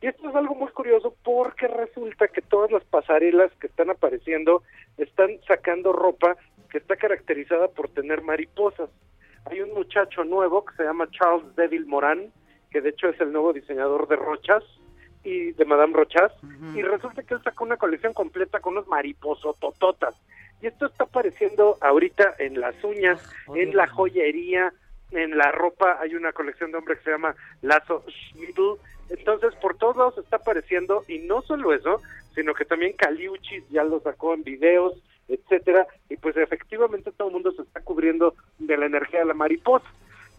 Y 0.00 0.06
esto 0.08 0.28
es 0.28 0.34
algo 0.34 0.54
muy 0.54 0.68
curioso 0.68 1.14
porque 1.22 1.68
resulta 1.68 2.26
que 2.28 2.42
todas 2.42 2.72
las 2.72 2.84
pasarelas 2.84 3.52
que 3.60 3.68
están 3.68 3.90
apareciendo 3.90 4.62
están 4.98 5.38
sacando 5.46 5.92
ropa 5.92 6.36
que 6.70 6.78
está 6.78 6.96
caracterizada 6.96 7.68
por 7.68 7.88
tener 7.88 8.22
mariposas. 8.22 8.90
Hay 9.44 9.60
un 9.60 9.74
muchacho 9.74 10.24
nuevo 10.24 10.64
que 10.64 10.74
se 10.76 10.84
llama 10.84 11.10
Charles 11.10 11.54
Devil 11.56 11.86
Moran, 11.86 12.32
que 12.70 12.80
de 12.80 12.90
hecho 12.90 13.08
es 13.08 13.20
el 13.20 13.32
nuevo 13.32 13.52
diseñador 13.52 14.08
de 14.08 14.16
Rochas 14.16 14.62
y 15.24 15.52
de 15.52 15.64
Madame 15.64 15.94
Rochas, 15.94 16.32
y 16.74 16.82
resulta 16.82 17.22
que 17.22 17.34
él 17.34 17.42
sacó 17.42 17.64
una 17.64 17.76
colección 17.76 18.12
completa 18.12 18.60
con 18.60 18.72
unos 18.74 18.88
mariposotototas. 18.88 20.14
Y 20.60 20.66
esto 20.68 20.86
está 20.86 21.04
apareciendo 21.04 21.76
ahorita 21.80 22.34
en 22.38 22.60
las 22.60 22.82
uñas, 22.82 23.20
en 23.54 23.76
la 23.76 23.86
joyería, 23.88 24.72
en 25.10 25.36
la 25.36 25.50
ropa. 25.52 25.98
Hay 26.00 26.14
una 26.14 26.32
colección 26.32 26.70
de 26.70 26.78
hombre 26.78 26.96
que 26.96 27.04
se 27.04 27.10
llama 27.10 27.34
Lazo 27.60 28.04
Schmidl. 28.08 28.78
Entonces, 29.10 29.54
por 29.56 29.76
todos 29.76 29.96
lados 29.96 30.18
está 30.18 30.36
apareciendo, 30.36 31.04
y 31.08 31.18
no 31.18 31.42
solo 31.42 31.72
eso, 31.72 32.00
sino 32.34 32.54
que 32.54 32.64
también 32.64 32.94
Caliuchis 32.94 33.68
ya 33.68 33.84
lo 33.84 34.00
sacó 34.00 34.34
en 34.34 34.42
videos, 34.44 34.94
etcétera, 35.28 35.86
y 36.08 36.16
pues 36.16 36.36
efectivamente 36.36 37.12
todo 37.12 37.28
el 37.28 37.34
mundo 37.34 37.52
se 37.52 37.62
está 37.62 37.80
cubriendo 37.80 38.34
de 38.58 38.76
la 38.76 38.86
energía 38.86 39.20
de 39.20 39.26
la 39.26 39.34
mariposa. 39.34 39.86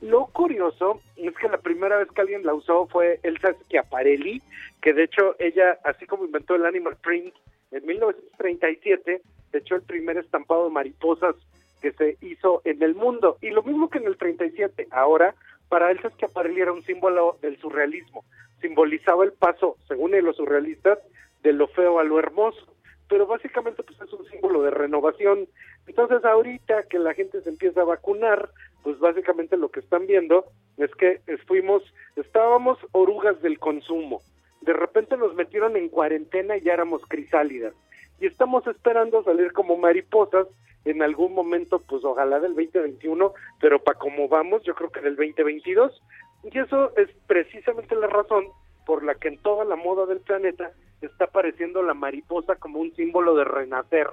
Lo 0.01 0.25
curioso 0.27 1.01
es 1.15 1.33
que 1.35 1.47
la 1.47 1.59
primera 1.59 1.97
vez 1.97 2.09
que 2.11 2.21
alguien 2.21 2.45
la 2.45 2.53
usó 2.53 2.87
fue 2.87 3.21
Elsa 3.23 3.53
Schiaparelli, 3.53 4.41
que 4.81 4.93
de 4.93 5.03
hecho 5.03 5.35
ella, 5.39 5.79
así 5.85 6.05
como 6.05 6.25
inventó 6.25 6.55
el 6.55 6.65
animal 6.65 6.97
print 7.01 7.33
en 7.71 7.85
1937, 7.85 9.21
se 9.51 9.57
echó 9.57 9.75
el 9.75 9.83
primer 9.83 10.17
estampado 10.17 10.65
de 10.65 10.71
mariposas 10.71 11.35
que 11.81 11.93
se 11.93 12.17
hizo 12.21 12.61
en 12.65 12.83
el 12.83 12.95
mundo. 12.95 13.37
Y 13.41 13.51
lo 13.51 13.63
mismo 13.63 13.89
que 13.89 13.99
en 13.99 14.07
el 14.07 14.17
37, 14.17 14.87
ahora, 14.91 15.35
para 15.69 15.89
Elsa 15.91 16.09
Schiaparelli 16.09 16.61
era 16.61 16.73
un 16.73 16.83
símbolo 16.83 17.37
del 17.41 17.57
surrealismo. 17.59 18.25
Simbolizaba 18.61 19.23
el 19.23 19.31
paso, 19.31 19.77
según 19.87 20.11
los 20.21 20.35
surrealistas, 20.35 20.99
de 21.43 21.53
lo 21.53 21.67
feo 21.67 21.99
a 21.99 22.03
lo 22.03 22.19
hermoso. 22.19 22.72
Pero 23.09 23.27
básicamente 23.27 23.83
pues 23.83 23.99
es 24.01 24.13
un 24.13 24.25
símbolo 24.29 24.61
de 24.63 24.71
renovación. 24.71 25.47
Entonces 25.87 26.23
ahorita 26.23 26.83
que 26.83 26.99
la 26.99 27.13
gente 27.13 27.41
se 27.41 27.49
empieza 27.49 27.81
a 27.81 27.85
vacunar, 27.85 28.49
pues 28.83 28.99
básicamente 28.99 29.57
lo 29.57 29.69
que 29.69 29.81
están 29.81 30.07
viendo 30.07 30.45
es 30.77 30.93
que 30.95 31.21
fuimos, 31.47 31.83
estábamos 32.15 32.77
orugas 32.91 33.41
del 33.41 33.59
consumo. 33.59 34.21
De 34.61 34.73
repente 34.73 35.17
nos 35.17 35.35
metieron 35.35 35.75
en 35.75 35.89
cuarentena 35.89 36.57
y 36.57 36.61
ya 36.61 36.73
éramos 36.73 37.01
crisálidas. 37.07 37.73
Y 38.19 38.27
estamos 38.27 38.65
esperando 38.67 39.23
salir 39.23 39.51
como 39.51 39.77
mariposas 39.77 40.47
en 40.85 41.01
algún 41.01 41.33
momento, 41.33 41.79
pues 41.79 42.03
ojalá 42.03 42.39
del 42.39 42.55
2021, 42.55 43.33
pero 43.59 43.83
para 43.83 43.97
como 43.97 44.27
vamos, 44.27 44.63
yo 44.63 44.75
creo 44.75 44.91
que 44.91 45.01
del 45.01 45.15
2022. 45.15 46.01
Y 46.43 46.59
eso 46.59 46.95
es 46.97 47.09
precisamente 47.27 47.95
la 47.95 48.07
razón 48.07 48.47
por 48.85 49.03
la 49.03 49.15
que 49.15 49.29
en 49.29 49.37
toda 49.37 49.63
la 49.65 49.75
moda 49.75 50.05
del 50.05 50.19
planeta 50.19 50.71
está 51.07 51.25
apareciendo 51.25 51.81
la 51.81 51.93
mariposa 51.93 52.55
como 52.55 52.79
un 52.79 52.93
símbolo 52.95 53.35
de 53.35 53.43
renacer. 53.43 54.07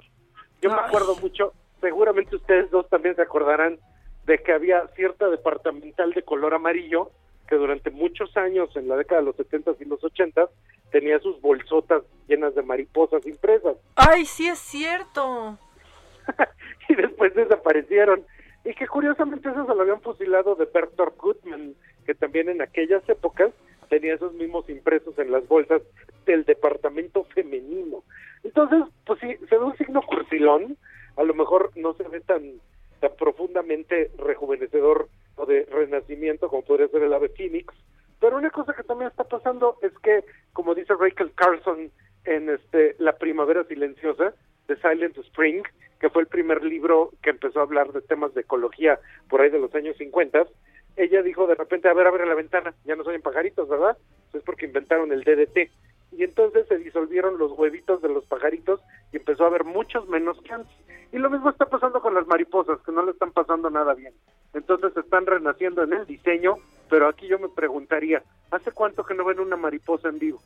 Yo 0.61 0.69
me 0.69 0.79
acuerdo 0.79 1.15
mucho, 1.15 1.53
seguramente 1.79 2.35
ustedes 2.35 2.69
dos 2.69 2.87
también 2.89 3.15
se 3.15 3.21
acordarán 3.21 3.79
de 4.25 4.37
que 4.39 4.51
había 4.51 4.87
cierta 4.95 5.29
departamental 5.29 6.13
de 6.13 6.23
color 6.23 6.53
amarillo 6.53 7.11
que 7.47 7.55
durante 7.57 7.89
muchos 7.89 8.37
años, 8.37 8.73
en 8.77 8.87
la 8.87 8.95
década 8.95 9.19
de 9.19 9.25
los 9.25 9.35
70 9.35 9.71
y 9.81 9.85
los 9.85 10.01
80 10.01 10.47
tenía 10.89 11.19
sus 11.19 11.41
bolsotas 11.41 12.03
llenas 12.27 12.55
de 12.55 12.61
mariposas 12.61 13.25
impresas 13.25 13.75
Ay, 13.95 14.25
sí 14.25 14.47
es 14.47 14.59
cierto. 14.59 15.57
y 16.89 16.95
después 16.95 17.33
desaparecieron. 17.35 18.23
Y 18.63 18.73
que 18.73 18.87
curiosamente 18.87 19.49
eso 19.49 19.65
se 19.65 19.75
lo 19.75 19.81
habían 19.81 20.01
fusilado 20.01 20.55
de 20.55 20.65
Bertolt 20.65 21.17
Goodman, 21.17 21.75
que 22.05 22.13
también 22.13 22.47
en 22.47 22.61
aquellas 22.61 23.07
épocas 23.09 23.51
tenía 23.91 24.15
esos 24.15 24.33
mismos 24.33 24.69
impresos 24.69 25.19
en 25.19 25.31
las 25.31 25.45
bolsas 25.49 25.81
del 26.25 26.45
departamento 26.45 27.25
femenino. 27.35 28.05
Entonces, 28.41 28.85
pues 29.05 29.19
sí, 29.19 29.35
se 29.49 29.57
ve 29.57 29.65
un 29.65 29.75
signo 29.75 30.01
cursilón, 30.01 30.77
a 31.17 31.23
lo 31.23 31.33
mejor 31.33 31.71
no 31.75 31.93
se 31.95 32.03
ve 32.03 32.21
tan, 32.21 32.53
tan 33.01 33.11
profundamente 33.17 34.09
rejuvenecedor 34.17 35.09
o 35.35 35.45
de 35.45 35.65
renacimiento 35.65 36.47
como 36.47 36.63
podría 36.63 36.87
ser 36.87 37.03
el 37.03 37.13
ave 37.13 37.29
Phoenix, 37.35 37.73
pero 38.21 38.37
una 38.37 38.49
cosa 38.49 38.73
que 38.73 38.83
también 38.83 39.11
está 39.11 39.25
pasando 39.25 39.77
es 39.81 39.91
que, 39.99 40.23
como 40.53 40.73
dice 40.73 40.93
Rachel 40.97 41.33
Carson 41.35 41.91
en 42.23 42.49
este 42.49 42.95
La 42.97 43.17
Primavera 43.17 43.65
Silenciosa, 43.65 44.33
de 44.69 44.77
Silent 44.77 45.17
Spring, 45.17 45.63
que 45.99 46.09
fue 46.09 46.21
el 46.21 46.29
primer 46.29 46.63
libro 46.63 47.11
que 47.21 47.31
empezó 47.31 47.59
a 47.59 47.63
hablar 47.63 47.91
de 47.91 48.01
temas 48.01 48.33
de 48.35 48.41
ecología 48.41 48.99
por 49.29 49.41
ahí 49.41 49.49
de 49.49 49.59
los 49.59 49.75
años 49.75 49.97
50, 49.97 50.47
ella 50.95 51.21
dijo 51.21 51.47
de 51.47 51.55
repente, 51.55 51.89
a 51.89 51.93
ver, 51.93 52.07
abre 52.07 52.25
la 52.25 52.35
ventana, 52.35 52.73
ya 52.85 52.95
no 52.95 53.03
soy 53.03 53.19
pajaritos, 53.19 53.67
¿verdad? 53.67 53.97
Eso 54.29 54.37
es 54.37 54.43
porque 54.43 54.65
inventaron 54.65 55.11
el 55.11 55.23
DDT. 55.23 55.71
Y 56.13 56.23
entonces 56.23 56.67
se 56.67 56.77
disolvieron 56.77 57.37
los 57.37 57.51
huevitos 57.57 58.01
de 58.01 58.09
los 58.09 58.25
pajaritos 58.25 58.81
y 59.13 59.17
empezó 59.17 59.45
a 59.45 59.47
haber 59.47 59.63
muchos 59.63 60.07
menos 60.09 60.39
que 60.41 60.53
antes. 60.53 60.75
Y 61.13 61.17
lo 61.17 61.29
mismo 61.29 61.49
está 61.49 61.65
pasando 61.65 62.01
con 62.01 62.13
las 62.13 62.27
mariposas, 62.27 62.79
que 62.81 62.91
no 62.91 63.03
le 63.03 63.11
están 63.11 63.31
pasando 63.31 63.69
nada 63.69 63.93
bien. 63.93 64.13
Entonces 64.53 64.95
están 64.95 65.25
renaciendo 65.25 65.83
en 65.83 65.93
el 65.93 66.05
diseño, 66.05 66.55
pero 66.89 67.07
aquí 67.07 67.27
yo 67.27 67.39
me 67.39 67.49
preguntaría, 67.49 68.23
¿hace 68.49 68.71
cuánto 68.71 69.05
que 69.05 69.13
no 69.13 69.25
ven 69.25 69.39
una 69.39 69.55
mariposa 69.55 70.09
en 70.09 70.19
vivo? 70.19 70.41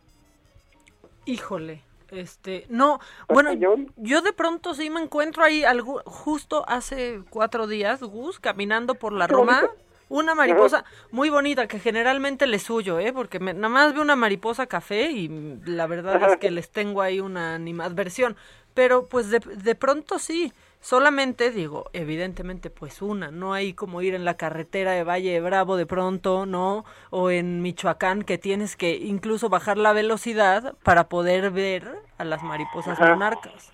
Híjole, 1.25 1.81
este, 2.11 2.65
no, 2.69 2.99
bueno, 3.27 3.51
yo 3.97 4.21
de 4.21 4.33
pronto 4.33 4.75
sí 4.75 4.89
me 4.91 5.01
encuentro 5.01 5.43
ahí 5.43 5.63
algo, 5.63 6.01
justo 6.05 6.63
hace 6.67 7.21
cuatro 7.29 7.65
días, 7.65 8.01
Gus, 8.01 8.39
caminando 8.39 8.95
por 8.95 9.11
la 9.11 9.25
Roma, 9.25 9.61
bonito. 9.61 9.84
Una 10.09 10.35
mariposa 10.35 10.85
muy 11.11 11.29
bonita 11.29 11.67
que 11.67 11.79
generalmente 11.79 12.47
le 12.47 12.59
suyo, 12.59 12.99
¿eh? 12.99 13.11
Porque 13.13 13.39
me- 13.39 13.53
nada 13.53 13.69
más 13.69 13.93
veo 13.93 14.01
una 14.03 14.15
mariposa 14.15 14.67
café 14.67 15.11
y 15.11 15.27
la 15.65 15.87
verdad 15.87 16.21
es 16.31 16.37
que 16.37 16.51
les 16.51 16.69
tengo 16.69 17.01
ahí 17.01 17.19
una 17.19 17.55
animadversión, 17.55 18.35
pero 18.73 19.07
pues 19.07 19.29
de, 19.31 19.39
de 19.39 19.75
pronto 19.75 20.19
sí, 20.19 20.51
solamente 20.81 21.49
digo, 21.49 21.89
evidentemente 21.93 22.69
pues 22.69 23.01
una, 23.01 23.31
no 23.31 23.53
hay 23.53 23.73
como 23.73 24.01
ir 24.03 24.13
en 24.13 24.25
la 24.25 24.37
carretera 24.37 24.91
de 24.91 25.03
Valle 25.03 25.31
de 25.31 25.41
Bravo 25.41 25.77
de 25.77 25.85
pronto, 25.87 26.45
¿no? 26.45 26.85
O 27.09 27.31
en 27.31 27.61
Michoacán 27.63 28.21
que 28.21 28.37
tienes 28.37 28.75
que 28.75 28.95
incluso 28.95 29.49
bajar 29.49 29.77
la 29.77 29.93
velocidad 29.93 30.75
para 30.83 31.05
poder 31.09 31.49
ver 31.51 31.97
a 32.19 32.23
las 32.25 32.43
mariposas 32.43 32.99
Ajá. 32.99 33.13
monarcas. 33.13 33.71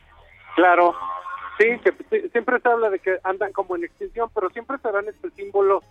Claro, 0.56 0.96
sí, 1.60 1.66
que 1.84 2.30
siempre 2.30 2.60
se 2.62 2.70
habla 2.70 2.90
de 2.90 3.00
que 3.00 3.18
andan 3.24 3.52
como 3.52 3.76
en 3.76 3.84
extinción, 3.84 4.30
pero 4.34 4.50
siempre 4.52 4.78
serán 4.82 5.08
este 5.08 5.30
símbolo 5.32 5.84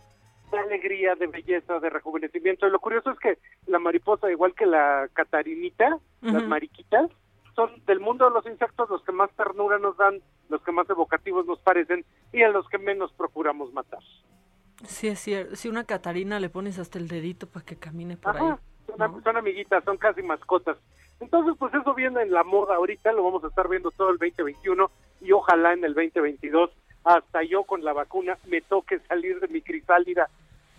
de 0.51 0.59
alegría, 0.59 1.14
de 1.14 1.27
belleza, 1.27 1.78
de 1.81 1.90
rejuvenecimiento. 1.90 2.66
Y 2.66 2.70
lo 2.70 2.81
curioso 2.81 3.10
es 3.10 3.18
que 3.18 3.39
la 3.66 3.78
mariposa, 3.78 4.31
igual 4.31 4.55
que 4.55 4.66
la 4.66 5.09
catarinita, 5.12 5.98
las 6.20 6.43
Ujú. 6.43 6.48
mariquitas, 6.48 7.10
son 7.55 7.70
del 7.86 8.01
mundo 8.01 8.27
de 8.27 8.31
los 8.32 8.47
insectos 8.47 8.89
los 8.90 9.02
que 9.02 9.12
más 9.12 9.31
ternura 9.36 9.78
nos 9.78 9.97
dan, 9.97 10.20
los 10.48 10.62
que 10.62 10.72
más 10.72 10.89
evocativos 10.89 11.47
nos 11.47 11.59
parecen 11.60 12.05
y 12.32 12.43
a 12.43 12.48
los 12.48 12.68
que 12.68 12.78
menos 12.78 13.12
procuramos 13.12 13.72
matar. 13.72 14.01
Sí, 14.85 15.09
es 15.09 15.18
cierto. 15.20 15.56
Si 15.56 15.68
una 15.68 15.85
Catarina 15.85 16.40
le 16.40 16.48
pones 16.48 16.78
hasta 16.78 16.98
el 16.98 17.09
dedito 17.09 17.47
para 17.47 17.64
que 17.64 17.77
camine 17.77 18.16
por 18.16 18.36
ahí. 18.36 18.55
Son, 18.97 19.22
son, 19.22 19.36
amiguitas, 19.36 19.85
son 19.85 19.97
casi 19.98 20.22
mascotas. 20.22 20.77
Entonces, 21.20 21.55
pues 21.59 21.72
eso 21.74 21.94
viene 21.94 22.22
en 22.22 22.32
la 22.32 22.44
moda 22.44 22.77
ahorita, 22.77 23.12
lo 23.12 23.22
vamos 23.22 23.44
a 23.44 23.48
estar 23.48 23.68
viendo 23.68 23.90
todo 23.90 24.10
el 24.10 24.16
2021 24.18 24.90
y 25.20 25.32
ojalá 25.32 25.74
en 25.74 25.85
el 25.85 25.93
2022, 25.93 26.70
hasta 27.05 27.43
yo 27.43 27.64
con 27.64 27.85
la 27.85 27.93
vacuna, 27.93 28.39
me 28.47 28.60
toque 28.60 28.98
salir 29.09 29.40
de 29.40 29.48
mi 29.48 29.62
crisálida 29.62 30.28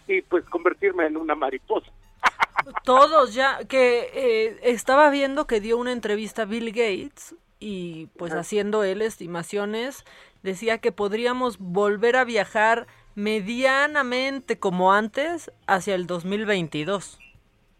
y 0.07 0.22
pues 0.22 0.45
convertirme 0.45 1.06
en 1.06 1.18
una 1.18 1.35
mariposa. 1.35 1.91
Todos 2.84 3.34
ya, 3.34 3.60
que 3.68 4.10
eh, 4.14 4.60
estaba 4.64 5.10
viendo 5.10 5.48
que 5.48 5.60
dio 5.60 5.77
una 5.77 5.91
entrevista 5.91 6.43
a 6.43 6.45
Bill 6.45 6.69
Gates 6.69 7.35
y 7.60 8.07
pues 8.18 8.34
haciendo 8.34 8.84
él 8.84 9.02
estimaciones, 9.02 10.03
decía 10.43 10.80
que 10.80 10.91
podríamos 10.91 11.57
volver 11.60 12.15
a 12.15 12.23
viajar 12.23 12.88
medianamente 13.15 14.57
como 14.60 14.93
antes 14.93 15.52
hacia 15.68 15.95
el 15.95 16.07
2022. 16.07 17.19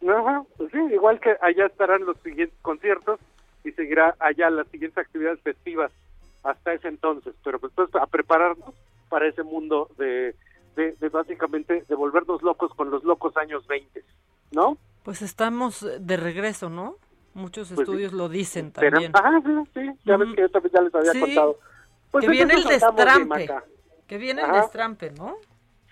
Ajá, 0.08 0.44
pues 0.58 0.72
sí, 0.72 0.80
igual 0.92 1.20
que 1.20 1.36
allá 1.42 1.68
estarán 1.68 2.06
los 2.06 2.18
siguientes 2.20 2.58
conciertos 2.62 3.20
y 3.64 3.72
seguirá 3.72 4.16
allá 4.20 4.50
las 4.50 4.68
siguientes 4.68 4.98
actividades 4.98 5.40
festivas 5.42 5.92
hasta 6.44 6.74
ese 6.74 6.88
entonces, 6.88 7.34
pero 7.44 7.60
pues, 7.60 7.72
pues 7.76 7.90
a 7.96 8.08
prepararnos 8.08 8.74
para 9.10 9.28
ese 9.28 9.44
mundo 9.44 9.90
de, 9.98 10.36
de, 10.76 10.94
de, 10.94 11.10
básicamente 11.10 11.86
de 11.88 11.96
volvernos 11.96 12.42
locos 12.42 12.74
con 12.76 12.90
los 12.90 13.04
locos 13.04 13.36
años 13.38 13.66
20, 13.68 14.04
¿no? 14.52 14.78
Pues 15.04 15.22
estamos 15.22 15.86
de 16.00 16.18
regreso, 16.18 16.70
¿no? 16.70 16.96
Muchos 17.34 17.70
pues 17.70 17.88
estudios 17.88 18.14
lo 18.14 18.30
dicen 18.30 18.72
también. 18.72 19.12
Ajá, 19.16 19.42
sí, 19.46 19.52
sí, 19.74 19.92
ya 20.06 20.18
ves 20.18 20.36
que 20.36 20.42
yo 20.42 20.50
también 20.50 20.74
ya 20.74 20.82
les 20.82 20.96
había 20.96 21.22
contado. 21.22 21.60
Pues 22.12 22.26
que 22.26 22.32
viene 22.32 22.54
el 22.56 22.64
destrampe, 22.64 23.50
que 24.08 24.18
viene 24.18 24.42
el 24.42 24.52
destrampe, 24.52 25.12
¿no? 25.12 25.38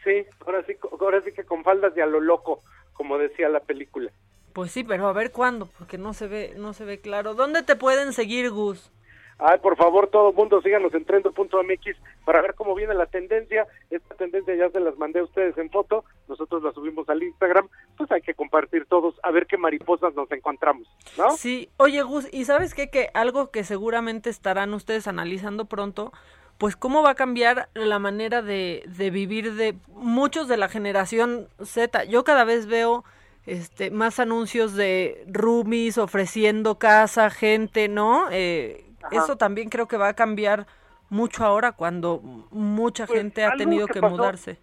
Sí, 0.03 0.25
ahora 0.45 0.63
sí, 0.65 0.75
ahora 0.99 1.21
sí 1.21 1.31
que 1.31 1.43
con 1.43 1.63
faldas 1.63 1.95
de 1.95 2.01
a 2.01 2.05
lo 2.05 2.19
loco, 2.19 2.61
como 2.93 3.17
decía 3.17 3.47
la 3.49 3.61
película. 3.61 4.11
Pues 4.53 4.71
sí, 4.71 4.83
pero 4.83 5.07
a 5.07 5.13
ver 5.13 5.31
cuándo, 5.31 5.67
porque 5.77 5.97
no 5.97 6.13
se 6.13 6.27
ve, 6.27 6.53
no 6.57 6.73
se 6.73 6.83
ve 6.83 6.99
claro. 6.99 7.35
¿Dónde 7.35 7.63
te 7.63 7.75
pueden 7.75 8.11
seguir, 8.11 8.49
Gus? 8.49 8.91
Ay, 9.39 9.57
por 9.59 9.77
favor, 9.77 10.07
todo 10.07 10.33
mundo 10.33 10.61
síganos 10.61 10.93
en 10.93 11.05
trendo.mx 11.05 11.95
para 12.25 12.41
ver 12.41 12.55
cómo 12.55 12.75
viene 12.75 12.93
la 12.93 13.05
tendencia. 13.05 13.65
Esta 13.89 14.15
tendencia 14.15 14.53
ya 14.53 14.69
se 14.69 14.81
las 14.81 14.97
mandé 14.97 15.19
a 15.19 15.23
ustedes 15.23 15.57
en 15.57 15.69
foto, 15.69 16.03
nosotros 16.27 16.61
la 16.61 16.73
subimos 16.73 17.07
al 17.07 17.23
Instagram, 17.23 17.69
pues 17.97 18.11
hay 18.11 18.21
que 18.21 18.33
compartir 18.33 18.85
todos 18.85 19.15
a 19.23 19.31
ver 19.31 19.47
qué 19.47 19.57
mariposas 19.57 20.13
nos 20.13 20.29
encontramos, 20.31 20.87
¿no? 21.17 21.31
Sí, 21.31 21.69
oye 21.77 22.01
Gus, 22.01 22.27
¿y 22.33 22.43
sabes 22.45 22.73
qué? 22.73 22.89
Que 22.89 23.09
algo 23.13 23.49
que 23.49 23.63
seguramente 23.63 24.29
estarán 24.29 24.73
ustedes 24.73 25.07
analizando 25.07 25.65
pronto, 25.65 26.11
pues 26.57 26.75
cómo 26.75 27.01
va 27.01 27.11
a 27.11 27.15
cambiar 27.15 27.69
la 27.73 27.99
manera 27.99 28.41
de, 28.41 28.83
de 28.87 29.09
vivir 29.09 29.53
de 29.53 29.75
muchos 29.87 30.49
de 30.49 30.57
la 30.57 30.67
generación 30.67 31.47
Z. 31.63 32.03
Yo 32.03 32.25
cada 32.25 32.43
vez 32.43 32.67
veo 32.67 33.05
este 33.45 33.89
más 33.89 34.19
anuncios 34.19 34.75
de 34.75 35.23
roomies 35.27 35.97
ofreciendo 35.97 36.77
casa, 36.77 37.29
gente, 37.29 37.87
¿no? 37.87 38.27
Eh, 38.31 38.88
eso 39.11 39.37
también 39.37 39.69
creo 39.69 39.87
que 39.87 39.97
va 39.97 40.09
a 40.09 40.13
cambiar 40.13 40.67
mucho 41.09 41.43
ahora 41.43 41.71
cuando 41.71 42.19
mucha 42.51 43.05
Pues, 43.07 43.19
gente 43.19 43.43
ha 43.45 43.51
tenido 43.55 43.87
que 43.87 43.93
que, 43.93 44.01
pasó- 44.01 44.15
mudarse. 44.15 44.57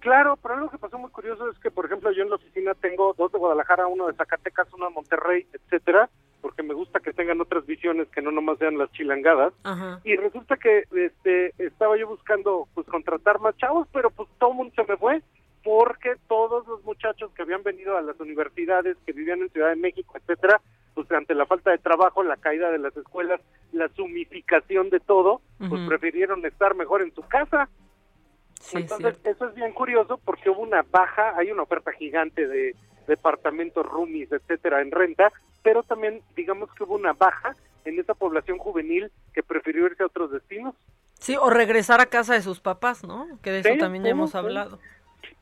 Claro, 0.00 0.36
pero 0.42 0.54
algo 0.54 0.68
que 0.68 0.78
pasó 0.78 0.98
muy 0.98 1.10
curioso 1.10 1.48
es 1.48 1.56
que, 1.60 1.70
por 1.70 1.86
ejemplo, 1.86 2.10
yo 2.10 2.24
en 2.24 2.30
la 2.30 2.34
oficina 2.34 2.74
tengo 2.74 3.14
dos 3.16 3.30
de 3.30 3.38
Guadalajara, 3.38 3.86
uno 3.86 4.08
de 4.08 4.14
Zacatecas, 4.14 4.66
uno 4.72 4.86
de 4.88 4.94
Monterrey, 4.94 5.46
etcétera, 5.52 6.10
porque 6.40 6.64
me 6.64 6.74
gusta 6.74 6.98
que 6.98 7.12
tengan 7.12 7.40
otras 7.40 7.64
visiones 7.66 8.08
que 8.08 8.20
no 8.20 8.32
nomás 8.32 8.58
sean 8.58 8.78
las 8.78 8.90
chilangadas. 8.90 9.52
Ajá. 9.62 10.00
Y 10.02 10.16
resulta 10.16 10.56
que 10.56 10.84
este 10.90 11.54
estaba 11.58 11.96
yo 11.96 12.08
buscando 12.08 12.66
pues 12.74 12.84
contratar 12.88 13.38
más 13.38 13.56
chavos, 13.58 13.86
pero 13.92 14.10
pues 14.10 14.28
todo 14.40 14.50
el 14.50 14.56
mundo 14.56 14.72
se 14.74 14.82
me 14.90 14.96
fue 14.96 15.22
porque 15.62 16.16
todos 16.26 16.66
los 16.66 16.82
muchachos 16.82 17.30
que 17.36 17.42
habían 17.42 17.62
venido 17.62 17.96
a 17.96 18.02
las 18.02 18.18
universidades, 18.18 18.96
que 19.06 19.12
vivían 19.12 19.40
en 19.42 19.50
Ciudad 19.50 19.68
de 19.68 19.76
México, 19.76 20.14
etcétera, 20.18 20.60
pues 20.94 21.10
ante 21.12 21.34
la 21.34 21.46
falta 21.46 21.70
de 21.70 21.78
trabajo, 21.78 22.22
la 22.22 22.36
caída 22.36 22.70
de 22.70 22.78
las 22.78 22.96
escuelas, 22.96 23.40
la 23.72 23.88
sumificación 23.90 24.90
de 24.90 25.00
todo, 25.00 25.40
pues 25.58 25.86
prefirieron 25.88 26.44
estar 26.44 26.74
mejor 26.74 27.02
en 27.02 27.14
su 27.14 27.22
casa. 27.22 27.68
Sí, 28.60 28.78
Entonces, 28.78 29.18
eso 29.24 29.48
es 29.48 29.54
bien 29.54 29.72
curioso 29.72 30.20
porque 30.24 30.50
hubo 30.50 30.60
una 30.60 30.84
baja, 30.90 31.34
hay 31.36 31.50
una 31.50 31.62
oferta 31.62 31.92
gigante 31.92 32.46
de 32.46 32.76
departamentos, 33.06 33.84
roomies, 33.84 34.30
etcétera, 34.30 34.82
en 34.82 34.90
renta, 34.90 35.32
pero 35.62 35.82
también 35.82 36.22
digamos 36.36 36.72
que 36.74 36.84
hubo 36.84 36.94
una 36.94 37.12
baja 37.12 37.56
en 37.84 37.98
esa 37.98 38.14
población 38.14 38.58
juvenil 38.58 39.10
que 39.32 39.42
prefirió 39.42 39.86
irse 39.86 40.02
a 40.02 40.06
otros 40.06 40.30
destinos. 40.30 40.74
Sí, 41.18 41.36
o 41.36 41.50
regresar 41.50 42.00
a 42.00 42.06
casa 42.06 42.34
de 42.34 42.42
sus 42.42 42.60
papás, 42.60 43.04
¿no? 43.04 43.26
Que 43.42 43.50
de 43.50 43.60
eso 43.60 43.78
también 43.78 44.04
ya 44.04 44.10
hemos 44.10 44.34
hablado. 44.34 44.78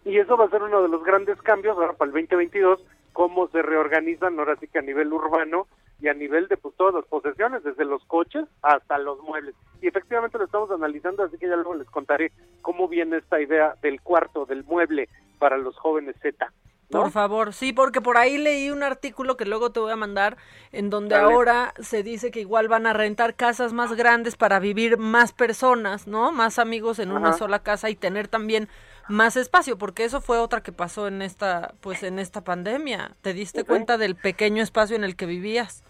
Y 0.04 0.18
eso 0.18 0.36
va 0.36 0.46
a 0.46 0.50
ser 0.50 0.62
uno 0.62 0.82
de 0.82 0.88
los 0.88 1.02
grandes 1.04 1.40
cambios 1.42 1.76
ahora 1.76 1.92
para 1.94 2.08
el 2.08 2.12
2022, 2.12 2.84
cómo 3.12 3.48
se 3.48 3.62
reorganizan 3.62 4.38
ahora 4.38 4.56
sí 4.56 4.68
que 4.68 4.78
a 4.78 4.82
nivel 4.82 5.12
urbano 5.12 5.66
y 6.00 6.08
a 6.08 6.14
nivel 6.14 6.48
de 6.48 6.56
pues, 6.56 6.74
todas 6.76 6.94
las 6.94 7.04
posesiones, 7.04 7.62
desde 7.62 7.84
los 7.84 8.02
coches 8.04 8.46
hasta 8.62 8.98
los 8.98 9.20
muebles. 9.20 9.54
Y 9.82 9.88
efectivamente 9.88 10.38
lo 10.38 10.44
estamos 10.44 10.70
analizando, 10.70 11.22
así 11.22 11.36
que 11.38 11.48
ya 11.48 11.56
luego 11.56 11.74
les 11.74 11.88
contaré 11.90 12.32
cómo 12.62 12.88
viene 12.88 13.18
esta 13.18 13.40
idea 13.40 13.74
del 13.82 14.00
cuarto, 14.00 14.46
del 14.46 14.64
mueble 14.64 15.08
para 15.38 15.58
los 15.58 15.76
jóvenes 15.76 16.16
Z. 16.22 16.52
¿no? 16.90 17.02
Por 17.02 17.10
favor, 17.10 17.52
sí, 17.52 17.72
porque 17.72 18.00
por 18.00 18.16
ahí 18.16 18.38
leí 18.38 18.70
un 18.70 18.82
artículo 18.82 19.36
que 19.36 19.44
luego 19.44 19.70
te 19.70 19.80
voy 19.80 19.92
a 19.92 19.96
mandar, 19.96 20.36
en 20.72 20.90
donde 20.90 21.14
Dale. 21.14 21.32
ahora 21.32 21.74
se 21.78 22.02
dice 22.02 22.30
que 22.30 22.40
igual 22.40 22.68
van 22.68 22.86
a 22.86 22.92
rentar 22.92 23.34
casas 23.34 23.72
más 23.72 23.92
grandes 23.92 24.36
para 24.36 24.58
vivir 24.58 24.98
más 24.98 25.32
personas, 25.32 26.06
¿no? 26.06 26.32
Más 26.32 26.58
amigos 26.58 26.98
en 26.98 27.12
una 27.12 27.32
sola 27.34 27.62
casa 27.62 27.90
y 27.90 27.94
tener 27.94 28.26
también 28.26 28.68
más 29.10 29.36
espacio, 29.36 29.76
porque 29.76 30.04
eso 30.04 30.20
fue 30.20 30.38
otra 30.38 30.62
que 30.62 30.72
pasó 30.72 31.06
en 31.08 31.20
esta, 31.20 31.74
pues 31.80 32.02
en 32.02 32.18
esta 32.18 32.42
pandemia. 32.42 33.16
¿Te 33.20 33.34
diste 33.34 33.64
cuenta 33.64 33.98
del 33.98 34.16
pequeño 34.16 34.62
espacio 34.62 34.96
en 34.96 35.04
el 35.04 35.16
que 35.16 35.26
vivías? 35.26 35.84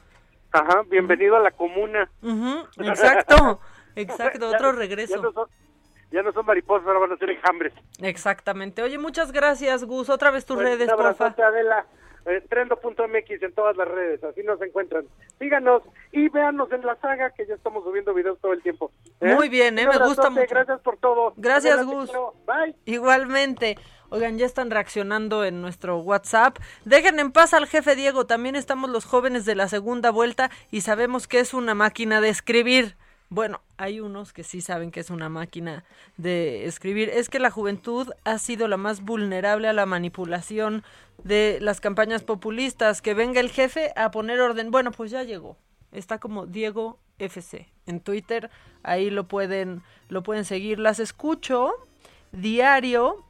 Ajá, 0.52 0.82
bienvenido 0.88 1.36
a 1.36 1.40
la 1.40 1.50
comuna. 1.52 2.10
Ujú, 2.22 2.66
exacto, 2.78 3.60
exacto, 3.94 4.48
otro 4.48 4.72
Ya 4.72 4.78
regreso. 4.78 5.22
no, 5.22 5.32
son, 5.32 5.48
ya 6.10 6.22
no 6.22 6.32
son 6.32 6.46
mariposas, 6.46 6.86
ahora 6.86 7.00
van 7.00 7.12
a 7.12 7.16
ser 7.16 7.30
enjambres. 7.30 7.72
Exactamente. 8.00 8.82
Oye, 8.82 8.98
muchas 8.98 9.30
gracias, 9.32 9.84
Gus. 9.84 10.08
Otra 10.08 10.30
vez 10.30 10.44
tus 10.44 10.58
redes, 10.58 10.90
porfa. 10.90 11.26
Adela. 11.26 11.86
Eh, 12.26 12.42
Trendo.mx 12.48 13.42
en 13.42 13.52
todas 13.52 13.76
las 13.76 13.88
redes, 13.88 14.22
así 14.24 14.42
nos 14.42 14.60
encuentran. 14.60 15.06
Síganos 15.38 15.82
y 16.12 16.28
véanos 16.28 16.70
en 16.72 16.84
la 16.84 16.96
saga 16.96 17.30
que 17.30 17.46
ya 17.46 17.54
estamos 17.54 17.82
subiendo 17.84 18.12
videos 18.12 18.38
todo 18.40 18.52
el 18.52 18.62
tiempo. 18.62 18.92
¿eh? 19.20 19.34
Muy 19.34 19.48
bien, 19.48 19.78
¿eh? 19.78 19.86
Me 19.86 19.98
gusta 19.98 20.28
mucho. 20.30 20.46
Gracias 20.48 20.80
por 20.80 20.98
todo. 20.98 21.32
Gracias, 21.36 21.84
Gus. 21.84 22.10
Bye. 22.46 22.74
Igualmente. 22.84 23.76
Oigan, 24.10 24.38
ya 24.38 24.46
están 24.46 24.70
reaccionando 24.70 25.44
en 25.44 25.62
nuestro 25.62 25.98
WhatsApp. 25.98 26.58
Dejen 26.84 27.20
en 27.20 27.30
paz 27.30 27.54
al 27.54 27.66
jefe 27.66 27.94
Diego. 27.94 28.26
También 28.26 28.56
estamos 28.56 28.90
los 28.90 29.04
jóvenes 29.04 29.44
de 29.44 29.54
la 29.54 29.68
segunda 29.68 30.10
vuelta 30.10 30.50
y 30.70 30.80
sabemos 30.80 31.28
que 31.28 31.38
es 31.38 31.54
una 31.54 31.74
máquina 31.74 32.20
de 32.20 32.28
escribir. 32.28 32.96
Bueno, 33.32 33.60
hay 33.76 34.00
unos 34.00 34.32
que 34.32 34.42
sí 34.42 34.60
saben 34.60 34.90
que 34.90 34.98
es 34.98 35.08
una 35.08 35.28
máquina 35.28 35.84
de 36.16 36.66
escribir. 36.66 37.08
Es 37.10 37.28
que 37.28 37.38
la 37.38 37.52
juventud 37.52 38.10
ha 38.24 38.38
sido 38.38 38.66
la 38.66 38.76
más 38.76 39.02
vulnerable 39.02 39.68
a 39.68 39.72
la 39.72 39.86
manipulación 39.86 40.82
de 41.22 41.58
las 41.60 41.80
campañas 41.80 42.24
populistas. 42.24 43.00
Que 43.00 43.14
venga 43.14 43.38
el 43.38 43.50
jefe 43.50 43.92
a 43.94 44.10
poner 44.10 44.40
orden. 44.40 44.72
Bueno, 44.72 44.90
pues 44.90 45.12
ya 45.12 45.22
llegó. 45.22 45.56
Está 45.92 46.18
como 46.18 46.46
Diego 46.46 46.98
FC 47.20 47.68
en 47.86 48.00
Twitter. 48.00 48.50
Ahí 48.82 49.10
lo 49.10 49.28
pueden, 49.28 49.82
lo 50.08 50.24
pueden 50.24 50.44
seguir. 50.44 50.80
Las 50.80 50.98
escucho 50.98 51.70
diario 52.32 53.24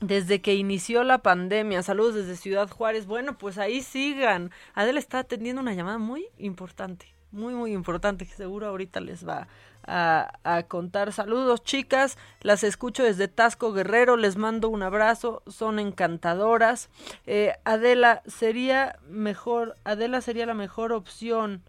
desde 0.00 0.40
que 0.40 0.54
inició 0.54 1.04
la 1.04 1.18
pandemia. 1.18 1.84
Saludos 1.84 2.16
desde 2.16 2.34
Ciudad 2.34 2.68
Juárez. 2.68 3.06
Bueno, 3.06 3.38
pues 3.38 3.58
ahí 3.58 3.82
sigan. 3.82 4.50
Adela 4.74 4.98
está 4.98 5.20
atendiendo 5.20 5.62
una 5.62 5.74
llamada 5.74 5.98
muy 5.98 6.26
importante, 6.36 7.06
muy, 7.36 7.54
muy 7.54 7.72
importante, 7.72 8.26
que 8.26 8.34
seguro 8.34 8.66
ahorita 8.66 9.00
les 9.00 9.26
va 9.26 9.46
a, 9.86 10.38
a 10.42 10.62
contar. 10.64 11.12
Saludos, 11.12 11.62
chicas. 11.62 12.18
Las 12.40 12.64
escucho 12.64 13.04
desde 13.04 13.28
Tasco 13.28 13.72
Guerrero. 13.72 14.16
Les 14.16 14.36
mando 14.36 14.68
un 14.68 14.82
abrazo. 14.82 15.42
Son 15.46 15.78
encantadoras. 15.78 16.88
Eh, 17.26 17.52
Adela, 17.64 18.22
sería 18.26 18.98
mejor, 19.08 19.76
Adela 19.84 20.20
sería 20.20 20.46
la 20.46 20.54
mejor 20.54 20.92
opción. 20.92 21.62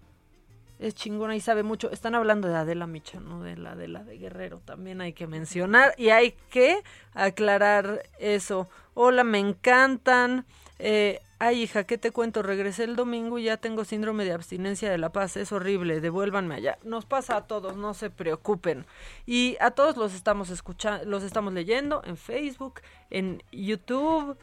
Es 0.80 0.94
chingona 0.94 1.36
y 1.36 1.42
sabe 1.42 1.64
mucho. 1.64 1.92
Están 1.92 2.14
hablando 2.14 2.48
de 2.48 2.56
Adela 2.56 2.86
Micha, 2.86 3.20
no 3.20 3.42
de 3.42 3.58
la 3.58 3.72
Adela 3.72 4.04
de 4.04 4.18
Guerrero. 4.18 4.62
También 4.64 5.02
hay 5.02 5.14
que 5.14 5.26
mencionar 5.26 5.96
y 5.98 6.10
hay 6.10 6.36
que 6.52 6.84
aclarar 7.14 8.04
eso. 8.20 8.70
Hola, 8.94 9.24
me 9.24 9.40
encantan. 9.40 10.46
Eh, 10.80 11.20
ay, 11.40 11.64
hija, 11.64 11.86
¿qué 11.86 11.98
te 11.98 12.12
cuento? 12.12 12.42
Regresé 12.44 12.84
el 12.84 12.96
domingo 12.96 13.38
y 13.40 13.44
ya 13.44 13.58
tengo 13.58 13.86
síndrome 13.86 14.26
de 14.26 14.34
abstinencia 14.34 14.90
de 14.90 14.98
la 14.98 15.12
paz. 15.12 15.38
Es 15.38 15.52
horrible. 15.52 16.02
Devuélvanme 16.02 16.56
allá. 16.56 16.78
Nos 16.84 17.06
pasa 17.06 17.38
a 17.38 17.48
todos, 17.48 17.78
no 17.78 17.94
se 17.94 18.10
preocupen. 18.10 18.86
Y 19.26 19.58
a 19.60 19.72
todos 19.72 19.98
los 19.98 20.14
estamos 20.14 20.50
escuchando, 20.50 21.06
los 21.06 21.24
estamos 21.24 21.54
leyendo 21.54 22.02
en 22.06 22.18
Facebook, 22.18 22.82
en 23.10 23.44
YouTube. 23.52 24.38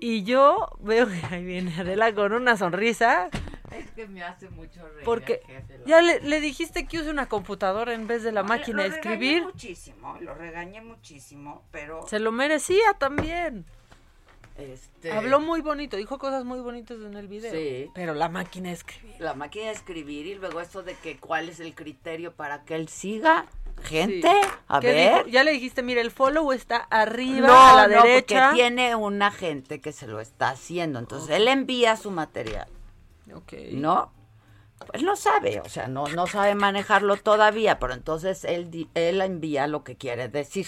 Y 0.00 0.24
yo 0.24 0.68
veo 0.80 1.06
que 1.06 1.20
ahí 1.30 1.44
viene 1.44 1.74
Adela 1.78 2.12
con 2.14 2.32
una 2.32 2.56
sonrisa. 2.56 3.30
Es 3.70 3.90
que 3.92 4.06
me 4.06 4.22
hace 4.22 4.50
mucho 4.50 4.86
reír. 4.88 5.04
Porque 5.04 5.40
ya 5.86 6.02
le, 6.02 6.20
le, 6.20 6.40
dijiste 6.40 6.86
que 6.86 7.00
use 7.00 7.10
una 7.10 7.26
computadora 7.26 7.94
en 7.94 8.06
vez 8.06 8.22
de 8.22 8.30
la 8.30 8.42
no, 8.42 8.48
máquina 8.48 8.82
de 8.82 8.90
escribir. 8.90 9.42
Lo 9.42 9.48
regañé 9.48 9.52
muchísimo, 9.52 10.18
lo 10.20 10.34
regañé 10.34 10.80
muchísimo, 10.82 11.64
pero... 11.70 12.06
Se 12.06 12.18
lo 12.18 12.30
merecía 12.32 12.92
también. 12.98 13.64
Este... 14.56 15.10
Habló 15.10 15.40
muy 15.40 15.60
bonito, 15.62 15.96
dijo 15.96 16.18
cosas 16.18 16.44
muy 16.44 16.60
bonitas 16.60 16.98
en 16.98 17.14
el 17.14 17.26
video. 17.26 17.52
Sí. 17.52 17.90
Pero 17.94 18.14
la 18.14 18.28
máquina 18.28 18.68
de 18.68 18.74
escribir. 18.74 19.16
La 19.18 19.34
máquina 19.34 19.66
de 19.66 19.72
escribir 19.72 20.26
y 20.26 20.34
luego 20.36 20.60
eso 20.60 20.82
de 20.82 20.94
que 20.94 21.18
cuál 21.18 21.48
es 21.48 21.58
el 21.60 21.74
criterio 21.74 22.32
para 22.32 22.64
que 22.64 22.76
él 22.76 22.88
siga. 22.88 23.46
Gente, 23.82 24.28
sí. 24.28 24.48
a 24.68 24.78
ver. 24.78 25.24
Dijo? 25.24 25.28
Ya 25.28 25.42
le 25.42 25.50
dijiste, 25.50 25.82
mire, 25.82 26.00
el 26.00 26.12
follow 26.12 26.52
está 26.52 26.76
arriba 26.76 27.48
no, 27.48 27.68
a 27.68 27.74
la 27.74 27.96
no, 27.96 28.02
derecha. 28.02 28.46
Porque 28.50 28.62
tiene 28.62 28.94
una 28.94 29.32
gente 29.32 29.80
que 29.80 29.90
se 29.90 30.06
lo 30.06 30.20
está 30.20 30.50
haciendo. 30.50 31.00
Entonces 31.00 31.28
okay. 31.28 31.42
él 31.42 31.48
envía 31.48 31.96
su 31.96 32.12
material. 32.12 32.68
Ok. 33.34 33.54
¿No? 33.72 34.12
Pues 34.86 35.02
no 35.02 35.16
sabe, 35.16 35.60
o 35.60 35.68
sea, 35.68 35.88
no, 35.88 36.06
no 36.08 36.26
sabe 36.26 36.54
manejarlo 36.54 37.16
todavía, 37.16 37.78
pero 37.78 37.94
entonces 37.94 38.44
él, 38.44 38.88
él 38.94 39.20
envía 39.20 39.66
lo 39.66 39.82
que 39.82 39.96
quiere 39.96 40.28
decir, 40.28 40.66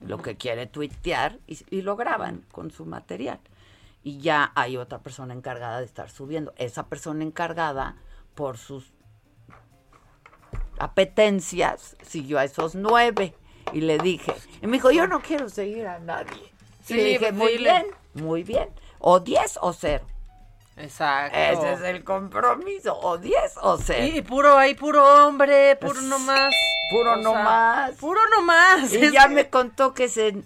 lo 0.00 0.18
que 0.18 0.36
quiere 0.36 0.66
tuitear 0.66 1.38
y, 1.46 1.58
y 1.70 1.82
lo 1.82 1.96
graban 1.96 2.44
con 2.52 2.70
su 2.70 2.86
material. 2.86 3.40
Y 4.02 4.18
ya 4.20 4.52
hay 4.54 4.76
otra 4.76 5.00
persona 5.00 5.34
encargada 5.34 5.80
de 5.80 5.84
estar 5.84 6.08
subiendo. 6.10 6.54
Esa 6.56 6.86
persona 6.86 7.24
encargada, 7.24 7.96
por 8.34 8.56
sus 8.56 8.92
apetencias, 10.78 11.96
siguió 12.02 12.38
a 12.38 12.44
esos 12.44 12.74
nueve. 12.74 13.34
Y 13.72 13.80
le 13.82 13.98
dije, 13.98 14.32
y 14.62 14.66
me 14.66 14.74
dijo, 14.74 14.90
yo 14.90 15.06
no 15.06 15.20
quiero 15.20 15.48
seguir 15.48 15.86
a 15.86 15.98
nadie. 15.98 16.52
Sí, 16.84 16.94
y 16.94 16.96
le 16.96 17.04
dije, 17.04 17.32
muy 17.32 17.52
dile. 17.52 17.70
bien, 17.70 17.86
muy 18.14 18.42
bien. 18.44 18.70
O 18.98 19.20
diez 19.20 19.58
o 19.60 19.72
cero. 19.72 20.06
Exacto. 20.78 21.36
Ese 21.36 21.72
es 21.72 21.80
el 21.82 22.04
compromiso, 22.04 22.98
o 22.98 23.18
10 23.18 23.54
o 23.62 23.78
0. 23.78 24.06
Y 24.14 24.22
puro 24.22 24.56
ahí, 24.56 24.74
puro 24.74 25.26
hombre, 25.26 25.76
puro 25.76 25.94
pues, 25.94 26.04
nomás. 26.04 26.54
Puro 26.90 27.16
nomás. 27.16 27.92
Puro 27.96 28.20
nomás. 28.36 28.92
Y 28.92 29.10
ya 29.10 29.28
me 29.28 29.50
contó 29.50 29.92
que 29.92 30.08
se 30.08 30.42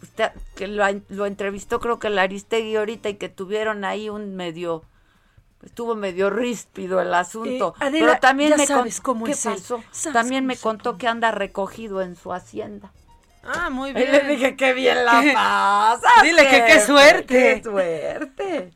que 0.56 0.66
lo, 0.66 0.84
lo, 1.08 1.26
entrevistó 1.26 1.78
creo 1.80 1.98
que 1.98 2.10
la 2.10 2.22
Aristegui 2.22 2.76
ahorita 2.76 3.08
y 3.10 3.14
que 3.14 3.28
tuvieron 3.28 3.84
ahí 3.84 4.08
un 4.08 4.34
medio 4.34 4.84
estuvo 5.64 5.94
medio 5.94 6.30
ríspido 6.30 7.00
el 7.00 7.14
asunto. 7.14 7.74
Eh, 7.80 7.84
Adela, 7.84 8.06
pero 8.06 8.20
también 8.20 8.50
ya 8.50 8.56
me 8.56 8.66
sabes 8.66 9.00
cómo 9.00 9.24
¿qué 9.24 9.32
es 9.32 9.44
pasó? 9.44 9.82
También 10.12 10.46
me 10.46 10.56
contó 10.56 10.98
que 10.98 11.06
anda 11.06 11.30
recogido 11.30 12.02
en 12.02 12.16
su 12.16 12.32
hacienda. 12.32 12.92
Ah, 13.44 13.70
muy 13.70 13.92
bien. 13.92 14.08
Y 14.08 14.12
le 14.12 14.24
dije, 14.28 14.56
qué 14.56 14.72
bien 14.72 15.04
la 15.04 15.22
pasa. 15.34 16.22
Dile 16.22 16.48
que 16.48 16.64
qué 16.66 16.80
suerte. 16.80 17.26
Qué 17.26 17.62
suerte. 17.62 18.72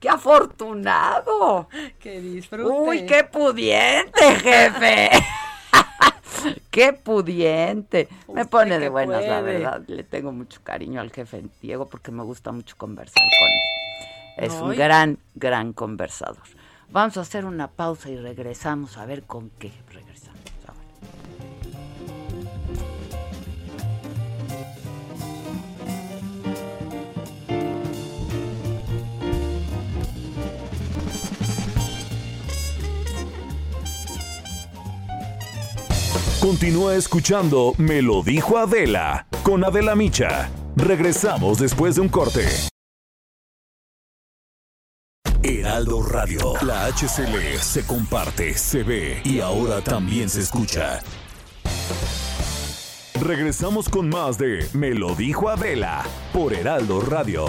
¡Qué 0.00 0.08
afortunado! 0.08 1.68
¡Qué 1.98 2.20
disfrute! 2.20 2.70
¡Uy, 2.70 3.06
qué 3.06 3.24
pudiente, 3.24 4.34
jefe! 4.36 5.10
¡Qué 6.70 6.92
pudiente! 6.92 8.08
Me 8.32 8.44
pone 8.44 8.78
de 8.78 8.88
buenas, 8.88 9.24
la 9.24 9.40
verdad. 9.40 9.82
Le 9.86 10.04
tengo 10.04 10.32
mucho 10.32 10.60
cariño 10.62 11.00
al 11.00 11.10
jefe 11.10 11.44
Diego 11.62 11.86
porque 11.88 12.10
me 12.12 12.22
gusta 12.22 12.52
mucho 12.52 12.76
conversar 12.76 13.22
con 13.38 13.48
él. 13.48 14.44
Es 14.46 14.54
No, 14.54 14.66
un 14.66 14.76
gran, 14.76 15.18
gran 15.34 15.72
conversador. 15.72 16.42
Vamos 16.90 17.16
a 17.16 17.22
hacer 17.22 17.46
una 17.46 17.68
pausa 17.68 18.10
y 18.10 18.16
regresamos 18.16 18.98
a 18.98 19.06
ver 19.06 19.22
con 19.24 19.50
qué 19.58 19.72
Continúa 36.46 36.94
escuchando 36.94 37.74
Me 37.76 38.00
lo 38.00 38.22
dijo 38.22 38.56
Adela 38.56 39.26
con 39.42 39.64
Adela 39.64 39.96
Micha. 39.96 40.48
Regresamos 40.76 41.58
después 41.58 41.96
de 41.96 42.02
un 42.02 42.08
corte. 42.08 42.46
Heraldo 45.42 46.04
Radio, 46.04 46.52
la 46.62 46.86
HCL 46.86 47.58
se 47.60 47.84
comparte, 47.84 48.56
se 48.56 48.84
ve 48.84 49.20
y 49.24 49.40
ahora 49.40 49.80
también 49.80 50.28
se 50.28 50.42
escucha. 50.42 51.00
Regresamos 53.20 53.88
con 53.88 54.08
más 54.08 54.38
de 54.38 54.68
Me 54.72 54.94
lo 54.94 55.16
dijo 55.16 55.48
Adela 55.48 56.04
por 56.32 56.54
Heraldo 56.54 57.00
Radio. 57.00 57.44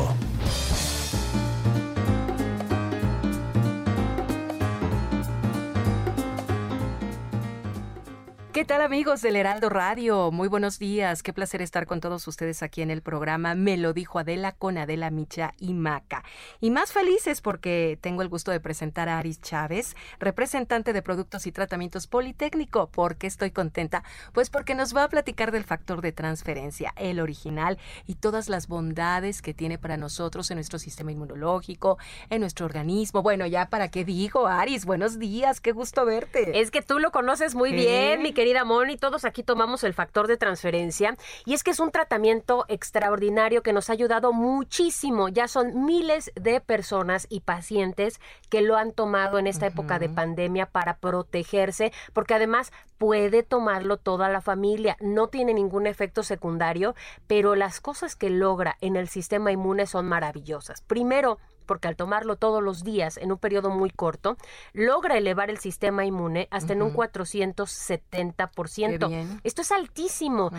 ¿Qué 8.57 8.65
tal 8.65 8.81
amigos 8.81 9.21
del 9.21 9.35
Heraldo 9.35 9.69
Radio? 9.69 10.31
Muy 10.31 10.47
buenos 10.47 10.79
días. 10.79 11.21
Qué 11.21 11.31
placer 11.31 11.61
estar 11.61 11.85
con 11.85 12.01
todos 12.01 12.27
ustedes 12.27 12.63
aquí 12.63 12.81
en 12.81 12.89
el 12.89 13.03
programa 13.03 13.53
Me 13.53 13.77
lo 13.77 13.93
dijo 13.93 14.17
Adela 14.17 14.51
con 14.51 14.79
Adela 14.79 15.11
Micha 15.11 15.53
y 15.59 15.75
Maca. 15.75 16.23
Y 16.59 16.71
más 16.71 16.91
felices 16.91 17.41
porque 17.41 17.99
tengo 18.01 18.23
el 18.23 18.29
gusto 18.29 18.49
de 18.49 18.59
presentar 18.59 19.09
a 19.09 19.19
Aris 19.19 19.41
Chávez, 19.41 19.95
representante 20.19 20.91
de 20.91 21.03
Productos 21.03 21.45
y 21.45 21.51
Tratamientos 21.51 22.07
Politécnico. 22.07 22.87
¿Por 22.87 23.17
qué 23.17 23.27
estoy 23.27 23.51
contenta? 23.51 24.03
Pues 24.33 24.49
porque 24.49 24.73
nos 24.73 24.95
va 24.95 25.03
a 25.03 25.09
platicar 25.09 25.51
del 25.51 25.63
factor 25.63 26.01
de 26.01 26.11
transferencia, 26.11 26.95
el 26.95 27.19
original 27.19 27.77
y 28.07 28.15
todas 28.15 28.49
las 28.49 28.67
bondades 28.67 29.43
que 29.43 29.53
tiene 29.53 29.77
para 29.77 29.97
nosotros 29.97 30.49
en 30.49 30.55
nuestro 30.55 30.79
sistema 30.79 31.11
inmunológico, 31.11 31.99
en 32.31 32.39
nuestro 32.39 32.65
organismo. 32.65 33.21
Bueno, 33.21 33.45
ya 33.45 33.69
para 33.69 33.91
qué 33.91 34.03
digo, 34.03 34.47
Aris, 34.47 34.85
buenos 34.85 35.19
días, 35.19 35.61
qué 35.61 35.73
gusto 35.73 36.05
verte. 36.05 36.59
Es 36.59 36.71
que 36.71 36.81
tú 36.81 36.97
lo 36.97 37.11
conoces 37.11 37.53
muy 37.53 37.69
¿Eh? 37.69 37.73
bien, 37.73 38.23
mi 38.23 38.33
querida 38.47 38.63
Moni. 38.63 38.95
Todos 38.95 39.25
aquí 39.25 39.43
tomamos 39.43 39.83
el 39.83 39.93
factor 39.93 40.27
de 40.27 40.37
transferencia. 40.37 41.17
Y 41.43 41.53
es 41.53 41.65
que 41.65 41.71
es 41.71 41.81
un 41.81 41.91
tratamiento 41.91 42.63
extraordinario 42.69 43.61
que 43.61 43.73
nos 43.73 43.89
ha 43.89 43.93
ayudado 43.93 44.31
muchísimo. 44.31 45.27
Ya 45.27 45.49
son 45.49 45.83
miles 45.85 46.31
de 46.35 46.61
personas 46.61 47.27
y 47.29 47.41
pacientes 47.41 48.21
que 48.49 48.61
lo 48.61 48.77
han 48.77 48.93
tomado 48.93 49.37
en 49.37 49.47
esta 49.47 49.67
época 49.67 49.99
de 49.99 50.07
pandemia 50.07 50.67
para 50.67 50.95
protegerse, 50.95 51.91
porque 52.13 52.35
además 52.35 52.71
puede 52.97 53.43
tomarlo 53.43 53.97
toda 53.97 54.29
la 54.29 54.39
familia. 54.39 54.95
No 55.01 55.27
tiene 55.27 55.53
ningún 55.53 55.85
efecto 55.85 56.23
secundario, 56.23 56.95
pero 57.27 57.53
las 57.55 57.81
cosas 57.81 58.15
que 58.15 58.29
logra 58.29 58.77
en 58.79 58.95
el 58.95 59.09
sistema 59.09 59.51
inmune 59.51 59.87
son 59.87 60.07
maravillosas. 60.07 60.79
Primero, 60.83 61.37
porque 61.67 61.87
al 61.87 61.95
tomarlo 61.95 62.37
todos 62.37 62.63
los 62.63 62.83
días 62.83 63.17
en 63.17 63.31
un 63.31 63.37
periodo 63.37 63.69
muy 63.69 63.91
corto, 63.91 64.37
logra 64.73 65.17
elevar 65.17 65.51
el 65.51 65.59
sistema 65.59 66.03
inmune 66.05 66.47
hasta 66.49 66.73
en 66.73 66.81
un 66.81 66.87
Ujú. 66.89 67.03
470%. 67.03 68.99
Qué 68.99 69.07
bien. 69.07 69.41
Esto 69.43 69.61
es 69.61 69.71
altísimo. 69.71 70.51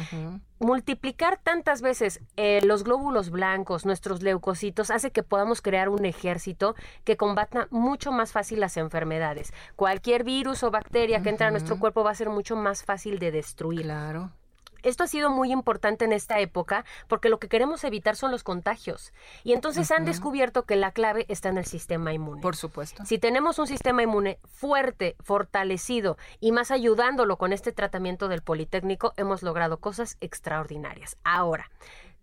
Multiplicar 0.60 1.39
tantas 1.43 1.82
veces 1.82 2.20
eh, 2.36 2.60
los 2.64 2.82
glóbulos 2.85 3.30
blancos, 3.30 3.86
nuestros 3.86 4.22
leucocitos, 4.22 4.90
hace 4.90 5.10
que 5.12 5.22
podamos 5.22 5.62
crear 5.62 5.89
un 5.89 6.05
ejército 6.05 6.74
que 7.05 7.16
combata 7.16 7.68
mucho 7.70 8.10
más 8.12 8.32
fácil 8.32 8.60
las 8.60 8.76
enfermedades. 8.76 9.52
Cualquier 9.76 10.24
virus 10.24 10.62
o 10.64 10.70
bacteria 10.70 11.22
que 11.22 11.30
entra 11.30 11.48
a 11.48 11.51
nuestro 11.51 11.78
cuerpo 11.78 12.05
va 12.05 12.10
a 12.10 12.14
ser 12.14 12.28
mucho 12.28 12.56
más 12.56 12.82
fácil 12.85 13.18
de 13.18 13.30
destruir. 13.30 13.82
Claro. 13.82 14.32
Esto 14.89 15.05
ha 15.05 15.09
sido 15.09 15.31
muy 15.31 15.52
importante 15.52 16.05
en 16.05 16.12
esta 16.12 16.40
época 16.40 16.85
porque 17.09 17.28
lo 17.28 17.39
que 17.39 17.48
queremos 17.48 17.85
evitar 17.85 18.16
son 18.16 18.31
los 18.31 18.43
contagios. 18.43 19.12
Y 19.44 19.52
entonces 19.52 19.90
han 19.90 20.05
descubierto 20.05 20.65
que 20.65 20.77
la 20.77 20.93
clave 20.93 21.27
está 21.28 21.51
en 21.51 21.59
el 21.59 21.66
sistema 21.66 22.12
inmune. 22.12 22.40
Por 22.40 22.56
supuesto. 22.56 23.05
Si 23.05 23.19
tenemos 23.19 23.59
un 23.59 23.66
sistema 23.66 24.02
inmune 24.02 24.39
fuerte, 24.44 25.16
fortalecido 25.20 26.16
y 26.40 26.52
más 26.52 26.70
ayudándolo 26.70 27.36
con 27.36 27.52
este 27.52 27.73
tratamiento 27.73 28.28
del 28.28 28.43
Politécnico, 28.43 29.12
hemos 29.16 29.43
logrado 29.43 29.78
cosas 29.78 30.16
extraordinarias. 30.20 31.16
Ahora, 31.23 31.70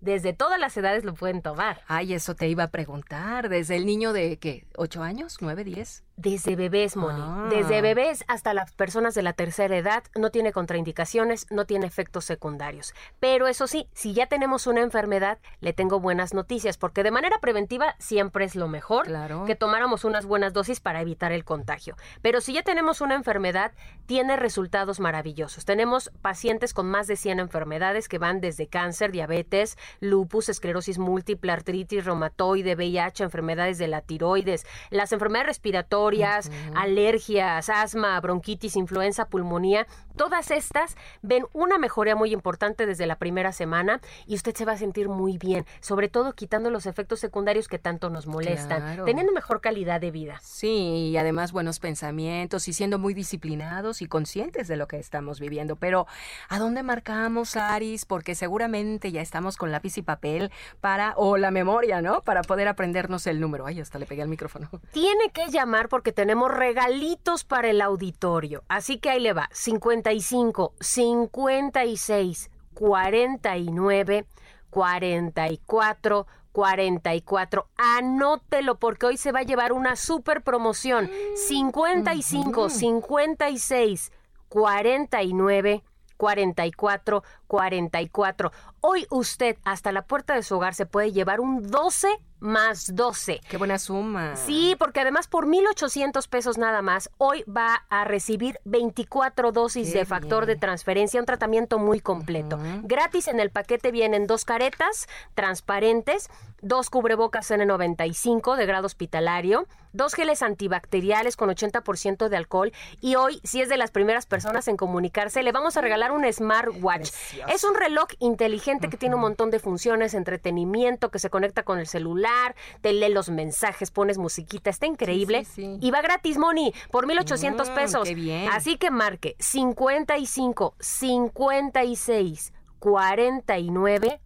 desde 0.06 0.34
todas 0.34 0.60
las 0.60 0.78
edades 0.78 1.04
lo 1.04 1.14
pueden 1.16 1.42
tomar. 1.42 1.82
Ay, 1.88 2.14
eso 2.14 2.36
te 2.36 2.48
iba 2.48 2.64
a 2.64 2.68
preguntar. 2.70 3.50
Desde 3.50 3.76
el 3.76 3.86
niño 3.86 4.14
de, 4.14 4.38
¿qué? 4.38 4.66
¿Ocho 4.78 5.04
años? 5.04 5.38
¿Nueve, 5.42 5.64
diez? 5.64 6.04
Desde 6.18 6.56
bebés, 6.56 6.96
Moni. 6.96 7.20
Ah. 7.22 7.50
Desde 7.50 7.82
bebés 7.82 8.24
hasta 8.30 8.54
las 8.54 8.72
personas 8.72 9.16
de 9.16 9.22
la 9.24 9.34
tercera 9.34 9.76
edad 9.76 10.04
no 10.16 10.30
tiene 10.32 10.54
contraindicaciones, 10.54 11.48
no 11.50 11.66
tiene 11.66 11.88
efectos 11.88 12.24
secundarios. 12.24 12.94
Pero 13.20 13.48
eso 13.48 13.68
sí, 13.68 13.90
si 13.94 14.14
ya 14.14 14.28
tenemos 14.28 14.66
una 14.68 14.82
enfermedad, 14.82 15.40
le 15.60 15.74
tengo 15.74 16.00
buenas 16.00 16.34
noticias, 16.34 16.78
porque 16.78 17.04
de 17.04 17.12
manera 17.12 17.40
preventiva 17.42 17.96
siempre 18.00 18.46
es 18.46 18.56
lo 18.56 18.70
mejor 18.70 19.08
Claro. 19.08 19.44
que 19.46 19.56
tomáramos 19.56 20.06
unas 20.06 20.26
buenas 20.26 20.54
dosis 20.54 20.80
para 20.80 21.02
evitar 21.02 21.34
el 21.34 21.44
contagio. 21.44 21.98
Pero 22.22 22.40
si 22.40 22.54
ya 22.54 22.62
tenemos 22.64 23.02
una 23.02 23.16
enfermedad, 23.16 23.74
tiene 24.06 24.38
resultados 24.38 25.02
maravillosos. 25.02 25.66
Tenemos 25.66 26.12
pacientes 26.22 26.74
con 26.74 26.86
más 26.88 27.08
de 27.08 27.18
100 27.18 27.40
enfermedades 27.40 28.08
que 28.08 28.20
van 28.20 28.40
desde 28.40 28.68
cáncer, 28.68 29.12
diabetes, 29.12 29.78
lupus, 30.00 30.50
esclerosis 30.50 30.98
múltiple, 30.98 31.52
artritis, 31.52 32.06
reumatoide, 32.06 32.76
VIH, 32.76 33.24
enfermedades 33.24 33.78
de 33.78 33.88
la 33.88 34.02
tiroides, 34.02 34.66
las 34.90 35.12
enfermedades 35.12 35.48
respiratorias, 35.48 36.52
alergias, 36.76 37.70
asma, 37.70 38.20
bronquitis, 38.20 38.76
influenza, 38.76 39.26
pulmonía, 39.26 39.88
todas 40.16 40.52
estas 40.52 40.96
ven 41.22 41.46
una 41.54 41.78
mejoría 41.78 42.16
muy 42.16 42.32
importante 42.32 42.86
desde 42.86 43.06
la 43.06 43.18
primera 43.18 43.52
semana 43.52 44.02
y 44.26 44.36
usted 44.36 44.56
se 44.56 44.66
va 44.66 44.74
a 44.74 44.78
sentir 44.78 45.10
muy 45.10 45.38
bien, 45.38 45.66
sobre 45.82 46.10
todo 46.10 46.34
quitando 46.34 46.70
los 46.70 46.86
efectos 46.86 47.20
secundarios 47.20 47.68
que 47.68 47.80
tanto 47.80 48.10
nos 48.10 48.28
molestan, 48.28 49.06
teniendo 49.06 49.32
mejor 49.32 49.62
calidad 49.62 50.02
de 50.02 50.12
vida. 50.12 50.40
Sí, 50.42 51.10
y 51.12 51.18
además 51.18 51.52
buenos 51.52 51.80
pensamientos 51.80 52.68
y 52.68 52.74
siendo 52.74 53.00
muy 53.00 53.14
disciplinados 53.14 54.02
y 54.02 54.08
conscientes 54.08 54.68
de 54.68 54.78
lo 54.78 54.88
que 54.88 54.98
estamos 54.98 55.40
viviendo. 55.40 55.76
Pero, 55.76 56.08
¿a 56.50 56.60
dónde 56.60 56.84
marcamos, 56.84 57.56
Aris? 57.56 58.06
Porque 58.06 58.36
seguramente 58.36 59.12
ya 59.12 59.22
estamos 59.22 59.58
con 59.58 59.72
lápiz 59.86 59.98
y 59.98 60.02
papel 60.02 60.52
para, 60.82 61.14
o 61.18 61.38
la 61.38 61.52
memoria, 61.52 62.02
¿no? 62.02 62.22
Para 62.22 62.42
poder 62.42 62.68
aprendernos 62.68 63.28
el 63.28 63.40
número. 63.40 63.66
Ay, 63.66 63.80
hasta 63.80 64.00
le 64.00 64.06
pegué 64.06 64.22
al 64.22 64.28
micrófono. 64.28 64.70
Tiene 64.92 65.30
que 65.32 65.50
llamar 65.50 65.90
porque 65.90 66.12
tenemos 66.12 66.52
regalitos 66.52 67.44
para 67.44 67.70
el 67.70 67.82
auditorio. 67.82 68.64
Así 68.68 68.98
que 68.98 69.10
ahí 69.10 69.20
le 69.20 69.34
va. 69.34 69.50
55, 69.52 70.74
56, 70.80 72.50
49, 72.74 74.26
44, 74.70 76.28
44. 76.52 77.68
Anótelo 77.78 78.80
porque 78.80 79.06
hoy 79.06 79.18
se 79.18 79.32
va 79.32 79.40
a 79.40 79.44
llevar 79.44 79.72
una 79.72 79.96
super 79.96 80.42
promoción. 80.42 81.12
55, 81.36 82.70
56, 82.70 84.12
49, 84.50 85.84
44, 86.18 87.24
44. 87.48 88.52
Hoy 88.88 89.08
usted 89.10 89.58
hasta 89.64 89.92
la 89.92 90.04
puerta 90.04 90.36
de 90.36 90.44
su 90.44 90.58
hogar 90.58 90.76
se 90.76 90.86
puede 90.86 91.12
llevar 91.12 91.40
un 91.40 91.64
12 91.72 92.20
más 92.40 92.96
12. 92.96 93.42
Qué 93.50 93.58
buena 93.58 93.80
suma. 93.80 94.36
Sí, 94.36 94.76
porque 94.78 95.00
además 95.00 95.28
por 95.28 95.48
1.800 95.48 96.28
pesos 96.30 96.60
nada 96.60 96.84
más, 96.84 97.10
hoy 97.18 97.44
va 97.44 97.86
a 97.90 98.04
recibir 98.06 98.60
24 98.66 99.52
dosis 99.52 99.92
de 99.92 100.06
factor 100.06 100.46
de 100.46 100.56
transferencia, 100.56 101.20
un 101.20 101.26
tratamiento 101.26 101.80
muy 101.80 102.00
completo. 102.00 102.60
Gratis 102.84 103.28
en 103.28 103.40
el 103.40 103.50
paquete 103.50 103.92
vienen 103.92 104.28
dos 104.28 104.46
caretas 104.46 105.08
transparentes, 105.34 106.30
dos 106.62 106.92
cubrebocas 106.92 107.50
N95 107.50 108.56
de 108.56 108.66
grado 108.68 108.86
hospitalario, 108.86 109.66
dos 109.94 110.14
geles 110.14 110.42
antibacteriales 110.42 111.38
con 111.38 111.50
80% 111.50 112.28
de 112.28 112.38
alcohol 112.38 112.74
y 113.02 113.16
hoy, 113.16 113.40
si 113.44 113.62
es 113.62 113.70
de 113.70 113.78
las 113.78 113.92
primeras 113.92 114.26
personas 114.26 114.68
en 114.68 114.78
comunicarse, 114.78 115.42
le 115.42 115.52
vamos 115.52 115.78
a 115.78 115.82
regalar 115.82 116.12
un 116.12 116.32
smartwatch. 116.32 117.10
Es 117.48 117.64
un 117.64 117.76
reloj 117.76 118.08
inteligente 118.20 118.75
que 118.80 118.98
tiene 118.98 119.16
un 119.16 119.22
montón 119.22 119.50
de 119.52 119.60
funciones, 119.60 120.14
entretenimiento, 120.14 121.10
que 121.12 121.20
se 121.20 121.30
conecta 121.30 121.64
con 121.64 121.80
el 121.80 121.88
celular, 121.88 122.56
te 122.82 122.94
lee 122.94 123.10
los 123.14 123.30
mensajes, 123.30 123.92
pones 123.92 124.18
musiquita, 124.18 124.70
está 124.70 124.86
increíble. 124.86 125.46
Y 125.58 125.92
va 125.92 126.02
gratis, 126.02 126.38
Moni, 126.38 126.74
por 126.92 127.06
1,800 127.08 127.70
Mm, 127.70 127.76
pesos. 127.76 128.04
qué 128.08 128.16
bien. 128.16 128.50
Así 128.52 128.78
que 128.78 128.92
marque 128.92 129.36
55 129.40 130.76
56 130.80 132.54
49 132.80 134.22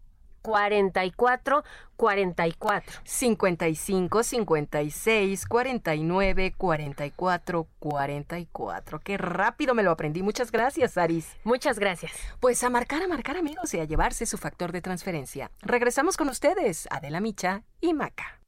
44 0.50 1.64
44. 1.96 3.02
55 3.04 4.24
56 4.24 5.46
49 5.46 6.54
44 6.58 7.68
44. 7.80 9.00
Qué 9.00 9.18
rápido 9.18 9.76
me 9.76 9.84
lo 9.84 9.92
aprendí. 9.92 10.24
Muchas 10.24 10.52
gracias, 10.52 10.98
Aris. 10.98 11.36
Muchas 11.44 11.78
gracias. 11.78 12.14
Pues 12.40 12.64
a 12.64 12.70
marcar, 12.70 13.04
a 13.04 13.08
marcar, 13.08 13.38
amigos, 13.38 13.74
y 13.74 13.80
a 13.80 13.84
llevarse 13.84 14.26
su 14.26 14.38
factor 14.38 14.72
de 14.72 14.82
transferencia. 14.82 15.52
Regresamos 15.62 16.18
con 16.18 16.30
ustedes, 16.30 16.88
Adela 16.90 17.20
Micha 17.20 17.64
y 17.82 17.94
Maca. 17.94 18.40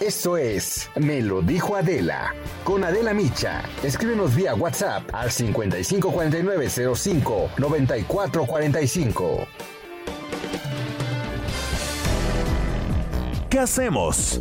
Esto 0.00 0.36
es 0.38 0.88
Me 0.96 1.20
lo 1.20 1.42
dijo 1.42 1.76
Adela. 1.76 2.34
Con 2.64 2.82
Adela 2.84 3.12
Micha. 3.12 3.62
Escríbenos 3.82 4.34
vía 4.34 4.54
WhatsApp 4.54 5.14
al 5.14 5.30
554905 5.30 7.50
9445. 7.58 9.46
¿Qué 13.48 13.58
hacemos? 13.58 14.40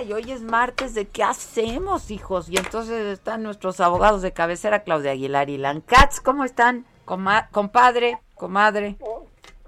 Ay, 0.00 0.14
hoy 0.14 0.32
es 0.32 0.40
martes 0.40 0.94
de 0.94 1.06
qué 1.06 1.22
hacemos, 1.22 2.10
hijos. 2.10 2.48
Y 2.48 2.56
entonces 2.56 3.04
están 3.06 3.42
nuestros 3.42 3.80
abogados 3.80 4.22
de 4.22 4.32
cabecera, 4.32 4.82
Claudia 4.82 5.10
Aguilar 5.10 5.50
y 5.50 5.58
Lancats. 5.58 6.22
¿Cómo 6.22 6.44
están? 6.44 6.86
Coma- 7.04 7.48
compadre, 7.50 8.16
comadre. 8.34 8.96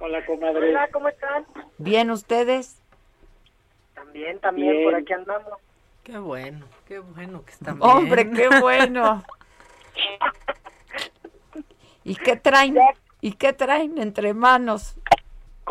Hola, 0.01 0.25
comadre. 0.25 0.71
Hola, 0.71 0.89
¿cómo 0.91 1.09
están? 1.09 1.45
¿Bien 1.77 2.11
ustedes? 2.11 2.79
También, 3.95 4.39
también, 4.41 4.73
Bien. 4.73 4.85
por 4.85 4.95
aquí 4.95 5.13
andamos. 5.13 5.53
Qué 6.03 6.17
bueno, 6.19 6.65
qué 6.89 6.99
bueno 7.01 7.45
que 7.45 7.53
están 7.53 7.77
Hombre, 7.83 8.25
bien. 8.25 8.37
qué 8.49 8.49
bueno. 8.61 9.23
¿Y 12.05 12.15
qué 12.17 12.37
traen? 12.37 12.79
¿Y 13.21 13.33
qué 13.33 13.53
traen 13.53 13.99
entre 13.99 14.33
manos? 14.33 14.95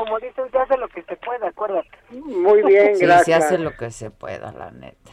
Como 0.01 0.19
dicen, 0.19 0.49
se 0.49 0.57
hace 0.57 0.77
lo 0.77 0.87
que 0.87 1.03
se 1.03 1.15
puede, 1.15 1.45
acuérdate. 1.45 1.91
Muy 2.09 2.63
bien, 2.65 2.95
sí, 2.95 3.05
gracias. 3.05 3.25
se 3.25 3.33
hace 3.53 3.57
lo 3.59 3.77
que 3.77 3.91
se 3.91 4.09
pueda, 4.09 4.51
la 4.51 4.71
neta. 4.71 5.11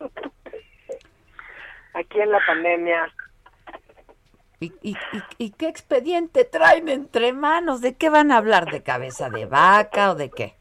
Aquí 1.94 2.20
en 2.20 2.30
la 2.30 2.38
pandemia. 2.46 3.12
¿Y, 4.60 4.72
y, 4.82 4.92
y, 4.92 5.22
y 5.38 5.50
qué 5.50 5.66
expediente 5.66 6.44
traen 6.44 6.88
entre 6.88 7.32
manos? 7.32 7.80
¿De 7.80 7.96
qué 7.96 8.08
van 8.08 8.30
a 8.30 8.36
hablar? 8.36 8.70
¿De 8.70 8.84
cabeza 8.84 9.30
de 9.30 9.46
vaca 9.46 10.12
o 10.12 10.14
de 10.14 10.30
qué? 10.30 10.54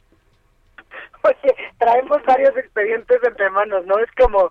Oye, 1.24 1.56
traemos 1.78 2.24
varios 2.26 2.58
expedientes 2.58 3.24
entre 3.24 3.52
manos, 3.52 3.86
¿no? 3.86 4.00
Es 4.00 4.10
como 4.14 4.50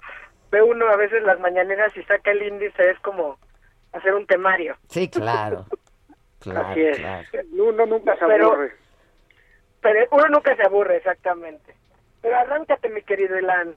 ve 0.52 0.62
uno 0.62 0.86
a 0.86 0.96
veces 0.96 1.24
las 1.24 1.40
mañaneras 1.40 1.92
y 1.96 2.04
saca 2.04 2.30
el 2.30 2.44
índice, 2.44 2.88
es 2.88 3.00
como 3.00 3.36
hacer 3.92 4.14
un 4.14 4.26
temario. 4.28 4.76
Sí, 4.88 5.08
claro. 5.08 5.66
Claro, 6.40 6.68
Así 6.68 6.80
es. 6.82 6.98
claro. 6.98 7.26
Uno 7.52 7.86
nunca 7.86 8.16
se 8.16 8.26
Pero- 8.26 8.46
aburre. 8.52 8.72
Pero 9.82 10.06
uno 10.10 10.28
nunca 10.28 10.56
se 10.56 10.62
aburre, 10.62 10.96
exactamente. 10.98 11.74
Pero 12.20 12.36
arráncate, 12.36 12.88
mi 12.90 13.02
querido 13.02 13.36
Elan. 13.36 13.74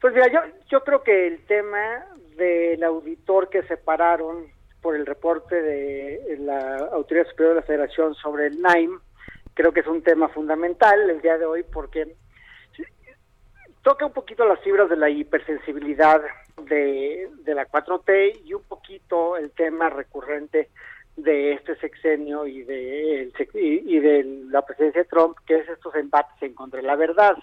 Pues 0.00 0.12
mira, 0.14 0.26
yo, 0.28 0.40
yo 0.68 0.82
creo 0.84 1.02
que 1.02 1.26
el 1.28 1.44
tema 1.46 2.04
del 2.36 2.82
auditor 2.84 3.48
que 3.48 3.62
separaron 3.62 4.46
por 4.82 4.96
el 4.96 5.06
reporte 5.06 5.62
de 5.62 6.36
la 6.40 6.76
Autoridad 6.92 7.26
Superior 7.28 7.54
de 7.54 7.60
la 7.60 7.66
Federación 7.66 8.14
sobre 8.16 8.48
el 8.48 8.60
NAIM, 8.60 8.98
creo 9.54 9.72
que 9.72 9.80
es 9.80 9.86
un 9.86 10.02
tema 10.02 10.28
fundamental 10.28 11.08
el 11.08 11.20
día 11.22 11.38
de 11.38 11.46
hoy 11.46 11.62
porque 11.62 12.14
toca 13.82 14.06
un 14.06 14.12
poquito 14.12 14.44
las 14.46 14.60
fibras 14.60 14.88
de 14.90 14.96
la 14.96 15.08
hipersensibilidad 15.08 16.20
de, 16.64 17.28
de 17.44 17.54
la 17.54 17.66
4T 17.68 18.42
y 18.44 18.54
un 18.54 18.62
poquito 18.64 19.36
el 19.36 19.50
tema 19.52 19.88
recurrente 19.88 20.68
de 21.16 21.52
este 21.52 21.76
sexenio 21.76 22.46
y 22.46 22.62
de, 22.62 23.22
el 23.22 23.32
y, 23.54 23.96
y 23.96 24.00
de 24.00 24.24
la 24.50 24.62
presidencia 24.64 25.02
de 25.02 25.08
Trump, 25.08 25.36
que 25.46 25.58
es 25.58 25.68
estos 25.68 25.94
embates 25.94 26.34
en 26.42 26.54
contra 26.54 26.80
de 26.80 26.86
la 26.86 26.96
verdad. 26.96 27.36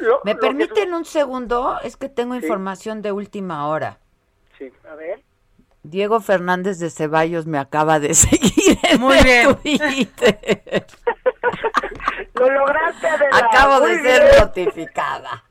Lo- 0.00 0.20
¿Me 0.24 0.34
lo 0.34 0.40
que 0.40 0.46
permiten 0.46 0.92
un 0.92 1.04
segundo? 1.06 1.78
Es 1.82 1.96
que 1.96 2.08
tengo 2.10 2.34
Sí. 2.34 2.40
información 2.42 3.00
de 3.00 3.12
última 3.12 3.66
hora. 3.68 3.98
Sí. 4.58 4.70
A 4.90 4.94
ver. 4.96 5.22
Diego 5.82 6.20
Fernández 6.20 6.78
de 6.78 6.90
Ceballos 6.90 7.46
me 7.46 7.58
acaba 7.58 7.98
de 8.00 8.12
seguir 8.14 8.76
en 8.82 9.00
Muy 9.00 9.16
bien. 9.24 9.54
Twitter. 9.56 10.38
Lo 12.34 12.50
lograste, 12.50 13.06
Adela. 13.06 13.36
Acabo 13.38 13.80
Muy 13.80 13.96
de 13.96 14.02
ser 14.02 14.40
notificada. 14.40 15.44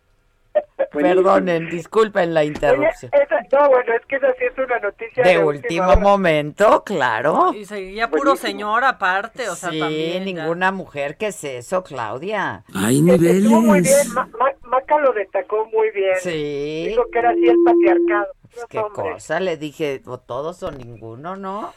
Perdonen, 0.91 1.69
disculpen 1.69 2.33
la 2.33 2.41
Oye, 2.41 2.49
interrupción. 2.49 3.11
esa- 3.13 3.41
no, 3.59 3.69
bueno, 3.69 3.93
es 3.93 4.05
que 4.05 4.15
esa 4.17 4.31
sí 4.33 4.45
es 4.51 4.57
una 4.57 4.79
noticia 4.79 5.23
De 5.23 5.37
última 5.43 5.45
último 5.47 5.87
hora. 5.87 5.95
momento, 5.99 6.83
claro. 6.83 7.53
Y 7.53 7.65
seguía 7.65 8.09
puro 8.09 8.35
señor 8.35 8.83
aparte, 8.83 9.49
o 9.49 9.55
sea, 9.55 9.71
Sí, 9.71 9.79
también. 9.79 10.25
ya. 10.25 10.43
ninguna 10.43 10.71
mujer. 10.71 11.17
¿Qué 11.17 11.27
es 11.27 11.43
eso, 11.43 11.83
Claudia? 11.83 12.63
Hay 12.75 12.99
Estuvo 13.09 13.61
muy 13.61 13.81
bien, 13.81 14.13
Ma- 14.13 14.29
Ma- 14.39 14.51
Maca 14.69 14.99
lo 14.99 15.13
destacó 15.13 15.65
muy 15.73 15.89
bien. 15.91 16.15
Sí. 16.21 16.85
Dijo 16.89 17.03
que 17.11 17.19
era 17.19 17.29
así 17.31 17.47
el 17.47 17.57
patriarcado. 17.63 18.27
qué 18.69 18.81
cosa, 18.93 19.39
le 19.39 19.55
dije, 19.57 20.01
o 20.07 20.17
todos 20.19 20.61
o 20.63 20.71
ninguno, 20.71 21.35
¿no? 21.35 21.73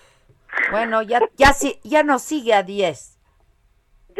Bueno, 0.70 1.02
ya, 1.02 1.20
ya, 1.36 1.52
sí, 1.52 1.78
ya 1.85 2.02
nos 2.02 2.22
sigue 2.22 2.55
a 2.55 2.62
10. 2.62 3.18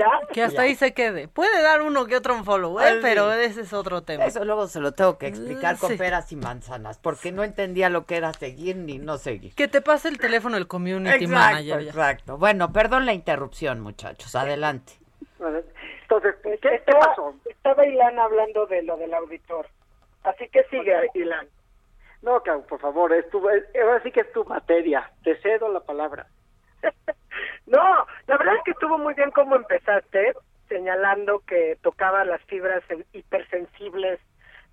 ¿Ya? 0.01 0.21
Que 0.33 0.43
hasta 0.43 0.63
ahí 0.63 0.75
se 0.77 0.95
quede. 0.95 1.29
Puede 1.29 1.61
dar 1.61 1.83
uno 1.83 2.07
que 2.07 2.17
otro 2.17 2.35
un 2.35 2.47
follow, 2.47 2.81
¿eh? 2.81 3.01
pero 3.03 3.31
ese 3.35 3.61
es 3.61 3.73
otro 3.75 4.03
tema. 4.03 4.25
Eso 4.25 4.43
luego 4.47 4.67
se 4.67 4.81
lo 4.81 4.93
tengo 4.93 5.19
que 5.19 5.27
explicar 5.27 5.77
con 5.77 5.95
peras 5.99 6.33
y 6.33 6.37
manzanas, 6.37 6.99
porque 6.99 7.33
no 7.33 7.45
entendía 7.45 7.91
lo 7.91 8.07
que 8.07 8.17
era 8.17 8.33
seguir 8.33 8.77
ni 8.77 8.99
no 8.99 9.19
seguir. 9.19 9.55
Que 9.55 9.69
te 9.69 9.83
pase 9.83 10.09
el 10.09 10.19
teléfono 10.19 10.57
el 10.57 10.67
community 10.67 11.25
exacto, 11.25 11.35
manager. 11.35 11.81
Exacto. 11.83 12.39
Bueno, 12.39 12.73
perdón 12.73 13.05
la 13.05 13.13
interrupción, 13.13 13.81
muchachos. 13.81 14.35
Adelante. 14.35 14.95
Entonces, 16.03 16.35
¿qué, 16.63 16.83
pasó? 16.87 17.35
Estaba 17.45 17.87
Ilan 17.87 18.19
hablando 18.19 18.65
de 18.67 18.83
lo 18.83 18.97
del 18.97 19.13
auditor. 19.13 19.67
Así 20.23 20.49
que 20.49 20.65
sigue, 20.71 20.95
Ilan. 21.13 21.47
No, 22.23 22.43
por 22.43 22.81
favor, 22.81 23.13
es 23.13 23.29
tu, 23.29 23.39
ahora 23.39 24.03
sí 24.03 24.11
que 24.13 24.21
es 24.21 24.33
tu 24.33 24.47
materia. 24.47 25.11
Te 25.25 25.37
cedo 25.43 25.71
la 25.71 25.81
palabra. 25.81 26.27
No, 27.67 28.07
la 28.27 28.37
verdad 28.37 28.57
es 28.57 28.63
que 28.65 28.71
estuvo 28.73 28.99
muy 28.99 29.15
bien 29.15 29.31
como 29.31 29.57
empezaste, 29.57 30.35
señalando 30.69 31.41
que 31.47 31.77
tocaba 31.83 32.25
las 32.25 32.43
fibras 32.45 32.83
hipersensibles 33.13 34.21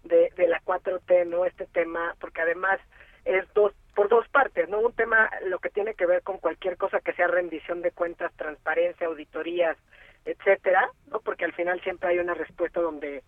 de, 0.03 0.31
de 0.35 0.47
la 0.47 0.61
4T, 0.61 1.27
¿no? 1.27 1.45
Este 1.45 1.65
tema, 1.67 2.15
porque 2.19 2.41
además 2.41 2.79
es 3.25 3.45
dos 3.53 3.73
por 3.97 4.09
dos 4.09 4.27
partes, 4.29 4.69
¿no? 4.69 4.79
Un 4.79 4.93
tema 4.93 5.27
lo 5.47 5.57
que 5.57 5.71
tiene 5.71 5.95
que 5.95 6.05
ver 6.05 6.21
con 6.21 6.37
cualquier 6.37 6.77
cosa 6.77 6.99
que 6.99 7.13
sea 7.13 7.27
rendición 7.27 7.81
de 7.81 7.89
cuentas, 7.89 8.31
transparencia, 8.35 9.07
auditorías, 9.07 9.75
etcétera, 10.23 10.87
¿no? 11.07 11.19
Porque 11.21 11.45
al 11.45 11.53
final 11.53 11.81
siempre 11.81 12.09
hay 12.09 12.19
una 12.19 12.35
respuesta 12.35 12.79
donde 12.79 13.23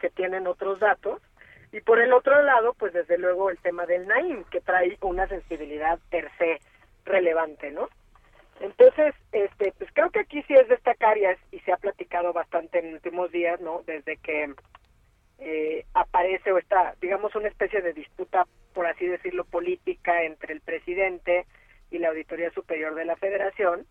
se 0.00 0.10
tienen 0.10 0.46
otros 0.46 0.78
datos. 0.78 1.20
Y 1.72 1.80
por 1.80 1.98
el 1.98 2.12
otro 2.12 2.40
lado, 2.42 2.74
pues 2.74 2.92
desde 2.92 3.18
luego 3.18 3.50
el 3.50 3.58
tema 3.58 3.84
del 3.84 4.06
NAIM, 4.06 4.44
que 4.44 4.60
trae 4.60 4.96
una 5.00 5.26
sensibilidad 5.26 5.98
per 6.08 6.30
se 6.38 6.60
relevante, 7.04 7.72
¿no? 7.72 7.88
Entonces, 8.60 9.14
este, 9.32 9.72
pues 9.78 9.90
creo 9.92 10.10
que 10.10 10.20
aquí 10.20 10.42
sí 10.42 10.54
es 10.54 10.68
destacar 10.68 11.18
y, 11.18 11.24
y 11.50 11.60
se 11.60 11.72
ha 11.72 11.76
platicado 11.76 12.32
bastante 12.32 12.78
en 12.78 12.94
últimos 12.94 13.30
días, 13.32 13.60
¿no? 13.60 13.82
Desde 13.86 14.16
que 14.18 14.54
eh, 15.38 15.84
aparece 15.94 16.52
o 16.52 16.58
está, 16.58 16.94
digamos, 17.00 17.34
una 17.34 17.48
especie 17.48 17.80
de 17.82 17.92
disputa, 17.92 18.46
por 18.74 18.86
así 18.86 19.06
decirlo, 19.06 19.44
política 19.44 20.22
entre 20.22 20.54
el 20.54 20.60
presidente 20.60 21.46
y 21.90 21.98
la 21.98 22.08
Auditoría 22.08 22.50
Superior 22.52 22.94
de 22.94 23.04
la 23.04 23.16
Federación, 23.16 23.86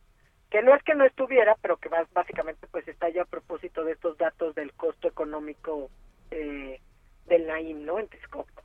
que 0.50 0.62
no 0.62 0.74
es 0.74 0.84
que 0.84 0.96
no 0.96 1.06
estuviera, 1.06 1.56
pero 1.62 1.78
que 1.78 1.90
básicamente 2.14 2.68
pues 2.68 2.88
está 2.88 3.10
ya 3.10 3.24
a 3.24 3.26
propósito 3.26 3.84
de 3.84 3.94
estos 3.94 4.18
datos 4.18 4.56
del 4.56 4.74
costo 4.74 5.08
económico 5.08 5.90
eh, 6.32 6.80
del 7.26 7.48
NAIM, 7.48 7.86
¿no? 7.86 8.00
En 8.00 8.08
Texcoco. 8.08 8.64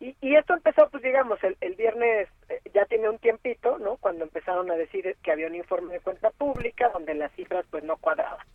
Y, 0.00 0.16
y 0.20 0.36
esto 0.36 0.54
empezó, 0.54 0.88
pues 0.90 1.02
digamos, 1.02 1.42
el, 1.42 1.56
el 1.60 1.74
viernes 1.74 2.28
eh, 2.48 2.60
ya 2.72 2.84
tiene 2.86 3.08
un 3.08 3.18
tiempito, 3.18 3.78
¿no? 3.78 3.96
Cuando 3.96 4.24
empezaron 4.24 4.70
a 4.70 4.76
decir 4.76 5.16
que 5.22 5.32
había 5.32 5.48
un 5.48 5.56
informe 5.56 5.94
de 5.94 6.00
cuenta 6.00 6.30
pública 6.30 6.90
donde 6.90 7.14
las 7.14 7.32
cifras 7.32 7.66
pues 7.70 7.82
no 7.82 7.96
cuadraban. 7.96 8.46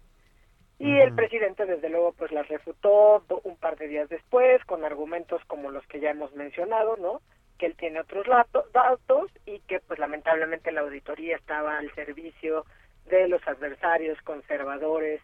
Y 0.79 0.99
el 0.99 1.13
presidente 1.15 1.65
desde 1.65 1.89
luego 1.89 2.13
pues 2.13 2.31
las 2.31 2.47
refutó 2.47 3.23
un 3.43 3.55
par 3.57 3.77
de 3.77 3.87
días 3.87 4.09
después 4.09 4.63
con 4.65 4.83
argumentos 4.83 5.41
como 5.45 5.71
los 5.71 5.85
que 5.87 5.99
ya 5.99 6.09
hemos 6.09 6.33
mencionado, 6.33 6.97
¿no? 6.97 7.21
Que 7.57 7.67
él 7.67 7.75
tiene 7.75 8.01
otros 8.01 8.25
datos 8.73 9.31
y 9.45 9.59
que 9.61 9.79
pues 9.79 9.99
lamentablemente 9.99 10.71
la 10.71 10.81
auditoría 10.81 11.37
estaba 11.37 11.77
al 11.77 11.93
servicio 11.95 12.65
de 13.05 13.27
los 13.27 13.45
adversarios 13.47 14.21
conservadores 14.23 15.21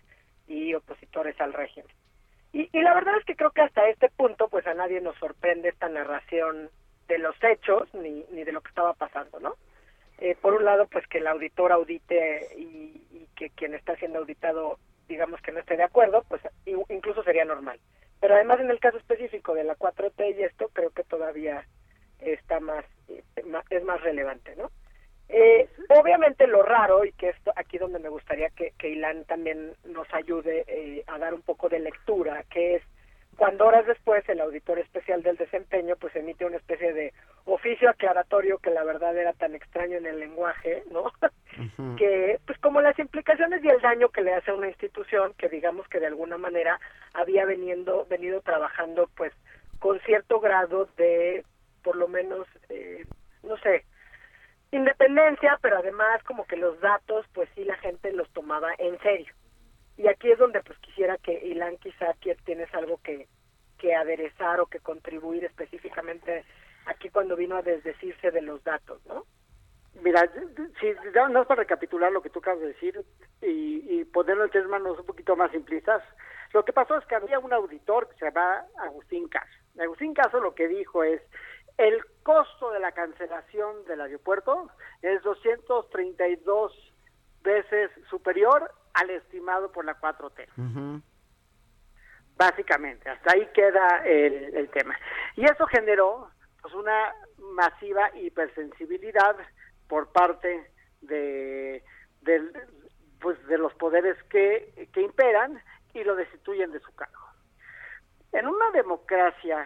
y 0.48 0.74
opositores 0.74 1.40
al 1.42 1.54
régimen. 1.54 1.92
Y, 2.52 2.70
y 2.72 2.82
la 2.82 2.94
verdad 2.94 3.18
es 3.18 3.26
que 3.26 3.36
creo 3.36 3.52
que 3.52 3.62
hasta 3.62 3.88
este 3.90 4.10
punto 4.10 4.48
pues 4.48 4.66
a 4.68 4.74
nadie 4.74 5.02
nos 5.02 5.16
sorprende 5.18 5.70
esta 5.70 5.88
narración 5.90 6.70
de 7.08 7.18
los 7.18 7.36
hechos 7.44 7.94
ni, 7.94 8.26
ni 8.32 8.44
de 8.44 8.52
lo 8.52 8.62
que 8.62 8.70
estaba 8.70 8.94
pasando, 8.94 9.40
¿no? 9.40 9.56
Eh, 10.20 10.36
por 10.42 10.54
un 10.54 10.66
lado, 10.66 10.88
pues 10.88 11.08
que 11.08 11.20
el 11.20 11.28
auditor 11.28 11.72
audite 11.72 12.50
y, 12.58 13.02
y, 13.12 13.28
que 13.36 13.50
quien 13.52 13.74
está 13.74 13.96
siendo 13.96 14.20
auditado, 14.20 14.78
digamos 15.08 15.42
que 15.42 15.52
no 15.52 15.60
esté 15.60 15.78
de 15.78 15.84
acuerdo, 15.84 16.26
pues 16.28 16.42
incluso 16.66 17.24
sería 17.24 17.46
normal. 17.46 17.80
Pero 18.20 18.36
además 18.36 18.60
en 18.60 18.70
el 18.70 18.80
caso 18.80 18.98
específico 18.98 19.54
de 19.54 19.64
la 19.64 19.78
4T 19.78 20.38
y 20.38 20.44
esto, 20.44 20.70
creo 20.74 20.90
que 20.90 21.04
todavía 21.04 21.66
está 22.20 22.60
más, 22.60 22.84
eh, 23.08 23.24
es 23.70 23.84
más 23.86 24.02
relevante, 24.02 24.56
¿no? 24.58 24.72
Eh, 25.30 25.70
obviamente 25.90 26.48
lo 26.48 26.64
raro, 26.64 27.06
y 27.06 27.12
que 27.14 27.30
esto 27.30 27.54
aquí 27.56 27.78
donde 27.78 28.00
me 28.00 28.10
gustaría 28.10 28.50
que, 28.50 28.74
que 28.78 28.90
Ilan 28.90 29.26
también 29.26 29.74
nos 29.86 30.12
ayude 30.14 30.66
eh, 30.68 31.04
a 31.06 31.20
dar 31.20 31.36
un 31.36 31.44
poco 31.44 31.70
de 31.70 31.80
lectura, 31.80 32.44
que 32.50 32.76
es 32.76 32.84
cuando 33.40 33.68
horas 33.68 33.88
después 33.88 34.28
el 34.28 34.42
auditor 34.42 34.80
especial 34.80 35.24
del 35.24 35.38
desempeño 35.38 35.96
pues 35.96 36.14
emite 36.16 36.46
una 36.46 36.58
especie 36.58 36.92
de 36.92 37.14
oficio 37.46 37.90
aclaratorio 37.90 38.58
que 38.58 38.70
la 38.70 38.84
verdad 38.84 39.16
era 39.18 39.32
tan 39.32 39.56
extraño 39.56 39.98
en 39.98 40.06
el 40.06 40.20
lenguaje, 40.20 40.84
¿no? 40.92 41.06
Que 41.98 42.40
pues 42.46 42.58
como 42.60 42.80
las 42.80 42.98
implicaciones 43.00 43.64
y 43.64 43.68
el 43.68 43.82
daño 43.82 44.10
que 44.10 44.22
le 44.22 44.34
hace 44.34 44.52
a 44.52 44.56
una 44.56 44.68
institución 44.68 45.34
que 45.38 45.50
digamos 45.50 45.88
que 45.90 46.00
de 46.00 46.08
alguna 46.08 46.38
manera 46.38 46.80
había 47.14 47.46
veniendo, 47.46 48.06
venido 48.10 48.42
trabajando 48.42 49.10
pues 49.16 49.34
con 49.80 50.00
cierto 50.02 50.40
grado 50.40 50.88
de 50.98 51.44
por 51.84 51.96
lo 51.96 52.08
menos 52.08 52.48
independencia, 54.72 55.58
pero 55.62 55.78
además 55.78 56.24
como 56.24 56.46
que 56.46 56.58
los 56.58 56.80
datos, 56.80 57.26
pues 57.34 57.50
sí 57.56 57.64
la 57.64 57.78
gente 57.78 58.12
los 58.14 58.30
tomaba 58.32 58.72
en 58.78 59.00
serio. 59.00 59.34
Y 59.98 60.08
aquí 60.08 60.32
es 60.32 60.40
donde 60.40 60.62
pues 60.62 60.78
quisiera 60.80 61.18
que 61.18 61.34
Ilan 61.34 61.78
quizá 61.78 62.14
tienes 62.46 62.74
algo 62.74 63.00
que, 63.04 63.28
que 63.78 63.96
aderezar 63.96 64.60
o 64.60 64.68
que 64.68 64.80
contribuir 64.80 65.44
específicamente 65.44 66.46
aquí 66.86 67.10
cuando 67.10 67.36
vino 67.36 67.58
a 67.58 67.62
desdecirse 67.62 68.32
de 68.32 68.42
los 68.42 68.64
datos, 68.64 69.06
¿no? 69.06 69.26
Mira, 70.02 70.32
si 70.80 70.94
no 71.14 71.46
para 71.46 71.62
recapitular 71.62 72.12
lo 72.12 72.22
que 72.22 72.30
tú 72.30 72.40
acabas 72.40 72.62
de 72.62 72.68
decir 72.68 73.04
y, 73.42 74.00
y 74.00 74.06
ponerlo 74.06 74.46
en 74.46 74.52
términos 74.52 75.00
un 75.00 75.06
poquito 75.06 75.36
más 75.36 75.52
simplistas, 75.52 76.02
lo 76.54 76.64
que 76.64 76.74
pasó 76.74 76.98
es 76.98 77.06
que 77.06 77.16
había 77.16 77.40
un 77.40 77.54
auditor 77.54 78.08
que 78.08 78.16
se 78.16 78.26
llama 78.26 78.66
Agustín 78.78 79.28
Caso. 79.28 79.52
Agustín 79.80 80.14
Caso 80.14 80.40
lo 80.40 80.56
que 80.56 80.68
dijo 80.68 81.04
es, 81.04 81.22
el 81.80 82.04
costo 82.24 82.72
de 82.72 82.80
la 82.82 82.92
cancelación 82.92 83.86
del 83.86 84.02
aeropuerto 84.02 84.70
es 85.02 85.24
232 85.24 86.94
veces 87.42 87.90
superior 88.10 88.70
al 88.94 89.10
estimado 89.10 89.72
por 89.72 89.86
la 89.86 89.98
4T. 89.98 91.02
Básicamente, 92.36 93.10
hasta 93.10 93.34
ahí 93.34 93.48
queda 93.54 94.04
el, 94.04 94.56
el, 94.58 94.70
tema. 94.70 94.98
Y 95.38 95.46
eso 95.46 95.66
generó 95.68 96.30
pues 96.62 96.74
una 96.74 97.14
masiva 97.38 98.14
hipersensibilidad 98.18 99.38
por 99.88 100.12
parte 100.12 100.72
de, 101.00 101.82
de, 102.22 102.42
pues, 103.22 103.42
de 103.48 103.58
los 103.58 103.74
poderes 103.76 104.22
que, 104.24 104.90
que 104.92 105.02
imperan 105.02 105.62
y 105.94 106.04
lo 106.04 106.16
destituyen 106.16 106.72
de 106.72 106.82
su 106.82 106.94
cargo. 106.94 107.26
En 108.34 108.48
una 108.48 108.70
democracia 108.72 109.66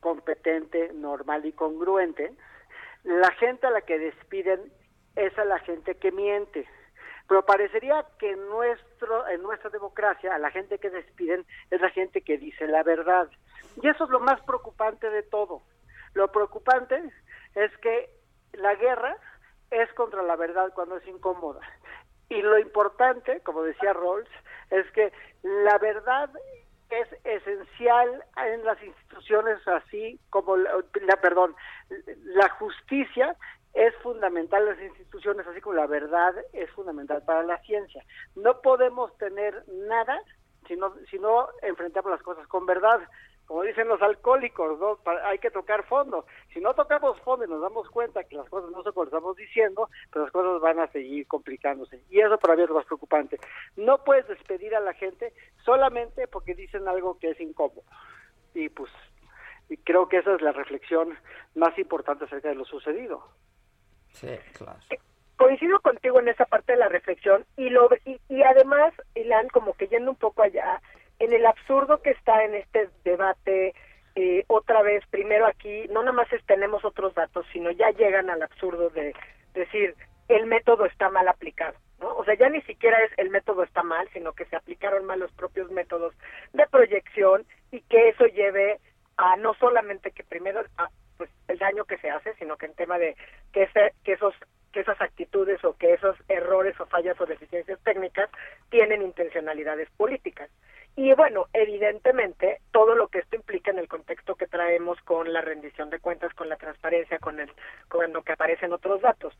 competente, 0.00 0.92
normal 0.94 1.46
y 1.46 1.52
congruente, 1.52 2.32
la 3.04 3.30
gente 3.32 3.66
a 3.66 3.70
la 3.70 3.80
que 3.82 3.98
despiden 3.98 4.72
es 5.16 5.36
a 5.38 5.44
la 5.44 5.58
gente 5.60 5.96
que 5.96 6.12
miente. 6.12 6.66
Pero 7.28 7.44
parecería 7.44 8.06
que 8.18 8.30
en, 8.30 8.48
nuestro, 8.48 9.28
en 9.28 9.42
nuestra 9.42 9.70
democracia 9.70 10.34
a 10.34 10.38
la 10.38 10.50
gente 10.50 10.78
que 10.78 10.90
despiden 10.90 11.44
es 11.70 11.80
la 11.80 11.90
gente 11.90 12.22
que 12.22 12.38
dice 12.38 12.66
la 12.66 12.82
verdad. 12.82 13.28
Y 13.82 13.88
eso 13.88 14.04
es 14.04 14.10
lo 14.10 14.20
más 14.20 14.40
preocupante 14.42 15.10
de 15.10 15.22
todo. 15.22 15.62
Lo 16.14 16.32
preocupante 16.32 17.02
es 17.54 17.76
que 17.78 18.10
la 18.52 18.74
guerra 18.76 19.16
es 19.70 19.92
contra 19.92 20.22
la 20.22 20.36
verdad 20.36 20.72
cuando 20.74 20.96
es 20.96 21.06
incómoda. 21.06 21.60
Y 22.30 22.42
lo 22.42 22.58
importante, 22.58 23.40
como 23.40 23.62
decía 23.62 23.92
Rawls, 23.92 24.28
es 24.70 24.90
que 24.92 25.12
la 25.42 25.78
verdad 25.78 26.30
es 26.90 27.08
esencial 27.24 28.24
en 28.36 28.64
las 28.64 28.82
instituciones 28.82 29.56
así 29.66 30.18
como 30.30 30.56
la, 30.56 31.16
perdón 31.20 31.54
la 32.24 32.48
justicia 32.50 33.36
es 33.74 33.94
fundamental 33.96 34.62
en 34.62 34.68
las 34.70 34.82
instituciones 34.82 35.46
así 35.46 35.60
como 35.60 35.76
la 35.76 35.86
verdad 35.86 36.34
es 36.52 36.70
fundamental 36.70 37.22
para 37.24 37.42
la 37.42 37.58
ciencia. 37.62 38.02
No 38.34 38.60
podemos 38.60 39.16
tener 39.18 39.64
nada 39.68 40.20
si 40.66 40.76
no 40.76 40.94
si 41.10 41.18
no 41.18 41.48
enfrentamos 41.62 42.10
las 42.10 42.22
cosas 42.22 42.46
con 42.48 42.66
verdad 42.66 43.00
como 43.48 43.62
dicen 43.62 43.88
los 43.88 44.00
alcohólicos, 44.02 44.78
¿no? 44.78 44.98
hay 45.24 45.38
que 45.38 45.50
tocar 45.50 45.82
fondo. 45.84 46.26
Si 46.52 46.60
no 46.60 46.74
tocamos 46.74 47.18
fondo 47.22 47.46
y 47.46 47.48
nos 47.48 47.62
damos 47.62 47.88
cuenta 47.88 48.22
que 48.24 48.36
las 48.36 48.46
cosas 48.50 48.70
no 48.70 48.82
son 48.82 48.92
como 48.92 49.06
estamos 49.06 49.36
diciendo, 49.36 49.88
pues 50.12 50.24
las 50.24 50.32
cosas 50.32 50.60
van 50.60 50.78
a 50.80 50.86
seguir 50.88 51.26
complicándose. 51.26 52.04
Y 52.10 52.20
eso 52.20 52.38
para 52.38 52.56
mí 52.56 52.62
es 52.62 52.68
lo 52.68 52.74
más 52.74 52.84
preocupante. 52.84 53.40
No 53.74 54.04
puedes 54.04 54.28
despedir 54.28 54.76
a 54.76 54.80
la 54.80 54.92
gente 54.92 55.32
solamente 55.64 56.28
porque 56.28 56.54
dicen 56.54 56.86
algo 56.86 57.18
que 57.18 57.30
es 57.30 57.40
incómodo. 57.40 57.84
Y 58.52 58.68
pues 58.68 58.90
y 59.70 59.78
creo 59.78 60.10
que 60.10 60.18
esa 60.18 60.34
es 60.34 60.42
la 60.42 60.52
reflexión 60.52 61.18
más 61.54 61.76
importante 61.78 62.26
acerca 62.26 62.50
de 62.50 62.54
lo 62.54 62.66
sucedido. 62.66 63.28
Sí, 64.12 64.28
claro. 64.52 64.78
Coincido 65.36 65.80
contigo 65.80 66.20
en 66.20 66.28
esa 66.28 66.44
parte 66.44 66.72
de 66.72 66.78
la 66.80 66.88
reflexión 66.88 67.46
y 67.56 67.70
lo 67.70 67.88
y, 68.04 68.20
y 68.28 68.42
además, 68.42 68.92
Ilan, 69.14 69.48
como 69.48 69.72
que 69.72 69.88
yendo 69.88 70.10
un 70.10 70.16
poco 70.18 70.42
allá, 70.42 70.82
en 71.18 71.32
el 71.32 71.46
absurdo 71.46 72.00
que 72.02 72.10
está 72.10 72.44
en 72.44 72.54
este 72.54 72.88
debate 73.04 73.74
eh, 74.14 74.44
otra 74.48 74.82
vez, 74.82 75.04
primero 75.10 75.46
aquí, 75.46 75.86
no 75.88 76.00
nada 76.00 76.12
más 76.12 76.32
es 76.32 76.44
tenemos 76.46 76.84
otros 76.84 77.14
datos, 77.14 77.46
sino 77.52 77.70
ya 77.70 77.90
llegan 77.90 78.30
al 78.30 78.42
absurdo 78.42 78.90
de 78.90 79.14
decir, 79.54 79.94
el 80.28 80.46
método 80.46 80.86
está 80.86 81.08
mal 81.08 81.28
aplicado. 81.28 81.76
¿no? 82.00 82.14
O 82.16 82.24
sea, 82.24 82.34
ya 82.34 82.48
ni 82.48 82.60
siquiera 82.62 82.98
es 83.04 83.12
el 83.16 83.30
método 83.30 83.62
está 83.62 83.82
mal, 83.82 84.08
sino 84.12 84.32
que 84.32 84.44
se 84.46 84.56
aplicaron 84.56 85.04
mal 85.04 85.20
los 85.20 85.32
propios 85.32 85.70
métodos 85.70 86.14
de 86.52 86.66
proyección 86.66 87.44
y 87.70 87.80
que 87.82 88.08
eso 88.10 88.26
lleve 88.26 88.78
a 89.16 89.36
no 89.36 89.54
solamente 89.54 90.10
que 90.12 90.24
primero 90.24 90.62
pues 91.16 91.30
el 91.48 91.58
daño 91.58 91.84
que 91.84 91.98
se 91.98 92.10
hace, 92.10 92.34
sino 92.34 92.56
que 92.56 92.66
en 92.66 92.74
tema 92.74 92.98
de 92.98 93.16
que, 93.52 93.64
ese, 93.64 93.92
que 94.04 94.12
esos 94.12 94.34
que 94.72 94.80
esas 94.80 95.00
actitudes 95.00 95.64
o 95.64 95.76
que 95.76 95.94
esos 95.94 96.16
errores 96.28 96.78
o 96.78 96.86
fallas 96.86 97.18
o 97.20 97.26
deficiencias 97.26 97.80
técnicas 97.84 98.28
tienen 98.68 99.02
intencionalidades 99.02 99.88
políticas. 99.96 100.50
Y 100.98 101.14
bueno, 101.14 101.46
evidentemente, 101.52 102.58
todo 102.72 102.96
lo 102.96 103.06
que 103.06 103.20
esto 103.20 103.36
implica 103.36 103.70
en 103.70 103.78
el 103.78 103.86
contexto 103.86 104.34
que 104.34 104.48
traemos 104.48 105.00
con 105.02 105.32
la 105.32 105.40
rendición 105.40 105.90
de 105.90 106.00
cuentas, 106.00 106.34
con 106.34 106.48
la 106.48 106.56
transparencia, 106.56 107.20
con, 107.20 107.38
el, 107.38 107.48
con 107.86 108.12
lo 108.12 108.22
que 108.22 108.32
aparecen 108.32 108.72
otros 108.72 109.00
datos. 109.00 109.32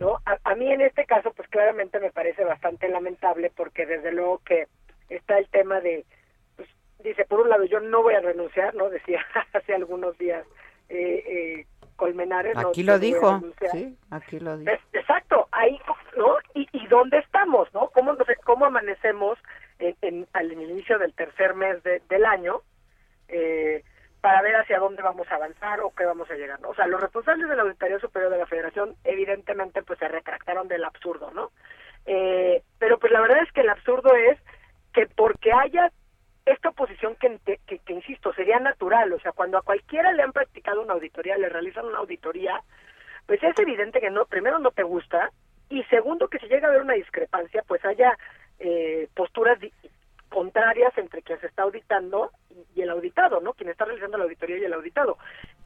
¿no? 0.00 0.18
A, 0.24 0.54
mí 0.56 0.72
en 0.72 0.80
este 0.80 1.06
caso, 1.06 1.32
pues 1.32 1.48
claramente 1.50 2.00
me 2.00 2.10
parece 2.10 2.42
bastante 2.42 2.88
lamentable 2.88 3.52
porque 3.54 3.86
desde 3.86 4.10
luego 4.10 4.40
que 4.44 4.66
está 5.08 5.38
el 5.38 5.48
tema 5.50 5.80
de, 5.80 6.04
pues, 6.56 6.68
dice, 7.04 7.24
por 7.26 7.42
un 7.42 7.48
lado, 7.48 7.62
yo 7.62 7.78
no 7.78 8.02
voy 8.02 8.14
a 8.14 8.20
renunciar, 8.20 8.74
¿no? 8.74 8.90
Decía 8.90 9.24
hace 9.52 9.72
algunos 9.72 10.18
días 10.18 10.44
eh, 10.88 11.22
eh, 11.28 11.66
Colmenares. 11.94 12.56
Aquí 12.56 12.82
lo 12.82 12.98
dijo, 12.98 13.40
sí, 13.70 13.96
aquí 14.10 14.40
lo 14.40 14.56
dijo. 14.56 14.72
Exacto, 14.92 15.46
ahí, 15.52 15.78
¿no? 16.16 16.38
¿Y, 16.54 16.66
y 16.72 16.88
dónde 16.88 17.18
estamos, 17.18 17.72
no? 17.72 17.90
¿Cómo, 17.90 18.16
cómo 18.42 18.64
amanecemos 18.64 19.38
en, 20.02 20.26
al 20.32 20.52
inicio 20.52 20.98
del 20.98 21.14
tercer 21.14 21.54
mes 21.54 21.82
del 21.82 22.24
año? 22.24 22.60
Eh, 23.28 23.82
para 24.20 24.40
ver 24.40 24.56
hacia 24.56 24.78
dónde 24.78 25.02
vamos 25.02 25.30
a 25.30 25.34
avanzar 25.34 25.80
o 25.80 25.94
qué 25.94 26.06
vamos 26.06 26.30
a 26.30 26.34
llegar. 26.34 26.58
O 26.64 26.74
sea, 26.74 26.86
los 26.86 26.98
responsables 26.98 27.46
de 27.46 27.56
la 27.56 27.62
Auditoría 27.62 27.98
Superior 27.98 28.32
de 28.32 28.38
la 28.38 28.46
Federación 28.46 28.96
evidentemente 29.04 29.82
pues 29.82 29.98
se 29.98 30.08
retractaron 30.08 30.66
del 30.66 30.82
absurdo, 30.84 31.30
¿no? 31.32 31.50
Eh, 32.06 32.62
pero 32.78 32.98
pues 32.98 33.12
la 33.12 33.20
verdad 33.20 33.42
es 33.42 33.52
que 33.52 33.60
el 33.60 33.68
absurdo 33.68 34.14
es 34.14 34.38
que 34.94 35.06
porque 35.14 35.52
haya 35.52 35.90
esta 36.46 36.70
oposición 36.70 37.16
que, 37.16 37.38
que, 37.44 37.78
que, 37.78 37.92
insisto, 37.92 38.32
sería 38.32 38.58
natural, 38.60 39.12
o 39.12 39.20
sea, 39.20 39.32
cuando 39.32 39.58
a 39.58 39.62
cualquiera 39.62 40.12
le 40.12 40.22
han 40.22 40.32
practicado 40.32 40.80
una 40.80 40.94
auditoría, 40.94 41.36
le 41.36 41.48
realizan 41.48 41.84
una 41.84 41.98
auditoría, 41.98 42.62
pues 43.26 43.42
es 43.42 43.58
evidente 43.58 44.00
que 44.00 44.10
no, 44.10 44.26
primero 44.26 44.58
no 44.58 44.70
te 44.70 44.82
gusta, 44.82 45.30
y 45.68 45.82
segundo 45.84 46.28
que 46.28 46.38
si 46.38 46.46
llega 46.46 46.68
a 46.68 46.70
haber 46.70 46.82
una 46.82 46.94
discrepancia, 46.94 47.62
pues 47.66 47.84
haya 47.84 48.16
eh, 48.58 49.08
posturas 49.14 49.58
contrarias 50.28 50.96
entre 50.98 51.22
quien 51.22 51.40
se 51.40 51.46
está 51.46 51.62
auditando 51.62 52.30
y, 52.74 52.82
el 52.82 52.90
auditado, 52.90 53.40
¿no? 53.40 53.52
Quien 53.52 53.70
está 53.70 53.84
realizando 53.84 54.18
la 54.18 54.24
auditoría 54.24 54.58
y 54.58 54.64
el 54.64 54.72
auditado. 54.72 55.16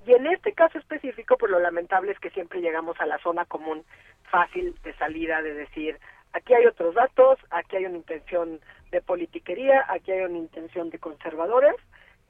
Y 0.07 0.13
en 0.13 0.27
este 0.27 0.53
caso 0.53 0.79
específico, 0.79 1.37
pues 1.39 1.51
lo 1.51 1.59
lamentable 1.59 2.13
es 2.13 2.19
que 2.19 2.31
siempre 2.31 2.61
llegamos 2.61 3.01
a 3.01 3.07
la 3.07 3.19
zona 3.19 3.45
común 3.47 3.85
fácil 4.31 4.75
de 4.85 4.95
salida, 4.95 5.43
de 5.43 5.55
decir, 5.55 5.99
aquí 6.33 6.55
hay 6.55 6.67
otros 6.67 6.95
datos, 6.95 7.39
aquí 7.51 7.77
hay 7.77 7.87
una 7.87 7.97
intención 7.97 8.61
de 8.91 9.01
politiquería, 9.01 9.87
aquí 9.89 10.13
hay 10.13 10.25
una 10.25 10.39
intención 10.39 10.91
de 10.91 10.99
conservadores, 10.99 11.77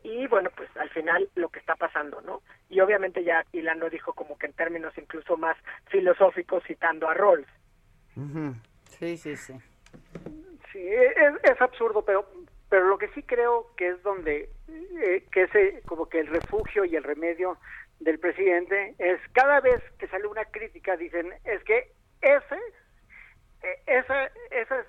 y 0.03 0.27
bueno, 0.29 0.51
pues 0.57 0.69
al 0.77 0.91
final 0.91 1.29
lo 1.35 1.49
que 1.49 1.59
está 1.59 1.75
pasando, 1.75 2.21
¿no? 2.21 2.43
Y 2.71 2.81
obviamente 2.81 3.25
ya 3.25 3.45
Ilan 3.53 3.81
lo 3.81 3.91
dijo 3.91 4.13
como 4.13 4.39
que 4.39 4.47
en 4.47 4.53
términos 4.53 4.97
incluso 4.97 5.37
más 5.37 5.57
filosóficos 5.87 6.63
citando 6.67 7.09
a 7.09 7.15
Rawls. 7.15 7.49
Sí, 8.99 9.17
sí, 9.17 9.37
sí. 9.37 9.55
Sí, 10.79 10.87
es, 10.87 11.61
absurdo, 11.61 12.05
pero 12.05 12.25
pero 12.71 12.87
lo 12.87 12.99
que 12.99 13.09
sí 13.09 13.25
creo 13.25 13.67
que 13.77 13.89
es 13.89 14.03
donde 14.05 14.49
eh, 14.69 15.27
que 15.33 15.43
ese 15.43 15.83
como 15.87 16.09
que 16.09 16.21
el 16.21 16.29
refugio 16.29 16.85
y 16.85 16.95
el 16.95 17.03
remedio 17.03 17.59
del 17.99 18.21
presidente 18.21 18.95
es 18.99 19.19
cada 19.33 19.61
vez 19.61 19.83
que 19.99 20.07
sale 20.07 20.29
una 20.29 20.45
crítica 20.45 20.97
dicen 20.97 21.35
es 21.43 21.65
que 21.65 21.91
ese 22.21 22.61
e, 23.63 23.83
esa 23.87 24.27
esa 24.53 24.79
es 24.79 24.87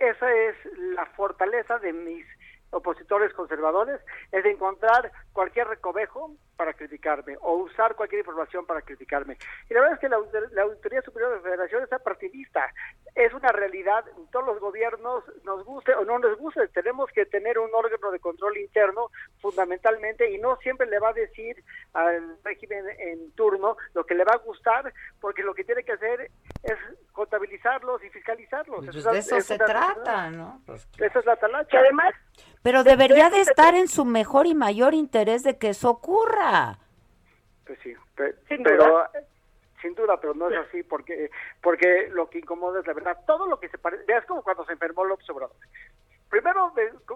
esa 0.00 0.34
es 0.34 0.56
la 0.96 1.06
fortaleza 1.06 1.78
de 1.78 1.92
mis 1.92 2.26
opositores 2.70 3.32
conservadores 3.34 4.00
es 4.32 4.44
encontrar 4.44 5.12
cualquier 5.32 5.68
recovejo 5.68 6.34
para 6.60 6.74
criticarme 6.74 7.38
o 7.40 7.54
usar 7.54 7.94
cualquier 7.94 8.18
información 8.18 8.66
para 8.66 8.82
criticarme. 8.82 9.38
Y 9.70 9.72
la 9.72 9.80
verdad 9.80 9.94
es 9.94 10.00
que 10.00 10.10
la, 10.10 10.62
Auditoría 10.62 11.00
Superior 11.00 11.30
de 11.30 11.36
la 11.36 11.42
Federación 11.42 11.82
es 11.82 12.02
partidista. 12.02 12.70
Es 13.14 13.32
una 13.32 13.48
realidad, 13.48 14.04
todos 14.30 14.44
los 14.44 14.60
gobiernos, 14.60 15.24
nos 15.42 15.64
guste 15.64 15.94
o 15.94 16.04
no 16.04 16.18
nos 16.18 16.36
guste, 16.36 16.68
tenemos 16.68 17.10
que 17.12 17.24
tener 17.24 17.58
un 17.58 17.70
órgano 17.74 18.10
de 18.10 18.18
control 18.18 18.58
interno 18.58 19.08
fundamentalmente 19.40 20.30
y 20.30 20.36
no 20.36 20.56
siempre 20.56 20.86
le 20.86 20.98
va 20.98 21.08
a 21.08 21.14
decir 21.14 21.64
al 21.94 22.36
régimen 22.44 22.84
en 22.98 23.32
turno 23.32 23.78
lo 23.94 24.04
que 24.04 24.14
le 24.14 24.24
va 24.24 24.34
a 24.34 24.44
gustar, 24.44 24.92
porque 25.18 25.42
lo 25.42 25.54
que 25.54 25.64
tiene 25.64 25.82
que 25.82 25.92
hacer 25.92 26.30
es 26.62 26.76
contabilizarlos 27.12 28.04
y 28.04 28.10
fiscalizarlos. 28.10 28.84
Pues 28.84 29.02
de 29.02 29.18
eso 29.18 29.40
se 29.40 29.56
trata, 29.56 30.28
¿no? 30.28 30.60
Pues 30.66 30.86
esa 30.98 31.20
es 31.20 31.24
la 31.24 31.36
talacha. 31.36 31.78
además 31.78 32.14
pero 32.62 32.84
debería 32.84 33.30
de 33.30 33.40
estar 33.40 33.74
en 33.74 33.88
su 33.88 34.04
mejor 34.04 34.46
y 34.46 34.54
mayor 34.54 34.92
interés 34.92 35.42
de 35.42 35.56
que 35.56 35.70
eso 35.70 35.88
ocurra. 35.88 36.49
Pues 37.66 37.78
sí, 37.82 37.94
pero, 38.16 38.36
sin 38.48 38.62
duda. 38.62 39.10
sin 39.80 39.94
duda, 39.94 40.20
pero 40.20 40.34
no 40.34 40.50
es 40.50 40.58
así 40.58 40.82
porque 40.82 41.30
porque 41.62 42.08
lo 42.10 42.28
que 42.28 42.38
incomoda 42.38 42.80
es 42.80 42.86
la 42.86 42.92
verdad. 42.92 43.18
Todo 43.26 43.46
lo 43.46 43.60
que 43.60 43.68
se 43.68 43.78
parece, 43.78 44.04
es 44.06 44.24
como 44.26 44.42
cuando 44.42 44.64
se 44.64 44.72
enfermó 44.72 45.04
López 45.04 45.28
Obrador. 45.30 45.56
Primero, 46.28 46.72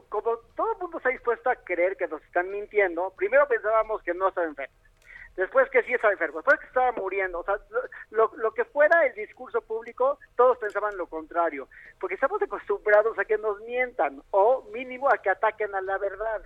como 0.08 0.36
todo 0.56 0.72
el 0.72 0.78
mundo 0.78 0.98
está 0.98 1.10
dispuesto 1.10 1.50
a 1.50 1.56
creer 1.56 1.96
que 1.96 2.08
nos 2.08 2.22
están 2.24 2.50
mintiendo, 2.50 3.12
primero 3.16 3.46
pensábamos 3.46 4.02
que 4.02 4.12
no 4.12 4.28
estaba 4.28 4.46
enfermo 4.46 4.74
después 5.36 5.68
que 5.70 5.82
sí 5.82 5.92
estaba 5.92 6.12
enfermo, 6.12 6.38
después 6.38 6.60
que 6.60 6.66
estaba 6.66 6.92
muriendo, 6.92 7.40
o 7.40 7.44
sea, 7.44 7.56
lo, 8.10 8.30
lo, 8.36 8.52
que 8.52 8.64
fuera 8.64 9.06
el 9.06 9.14
discurso 9.14 9.60
público, 9.62 10.18
todos 10.36 10.58
pensaban 10.58 10.96
lo 10.96 11.06
contrario, 11.06 11.68
porque 11.98 12.14
estamos 12.14 12.40
acostumbrados 12.40 13.18
a 13.18 13.24
que 13.24 13.38
nos 13.38 13.60
mientan 13.62 14.22
o 14.30 14.62
mínimo 14.72 15.08
a 15.10 15.18
que 15.18 15.30
ataquen 15.30 15.74
a 15.74 15.80
la 15.80 15.98
verdad, 15.98 16.42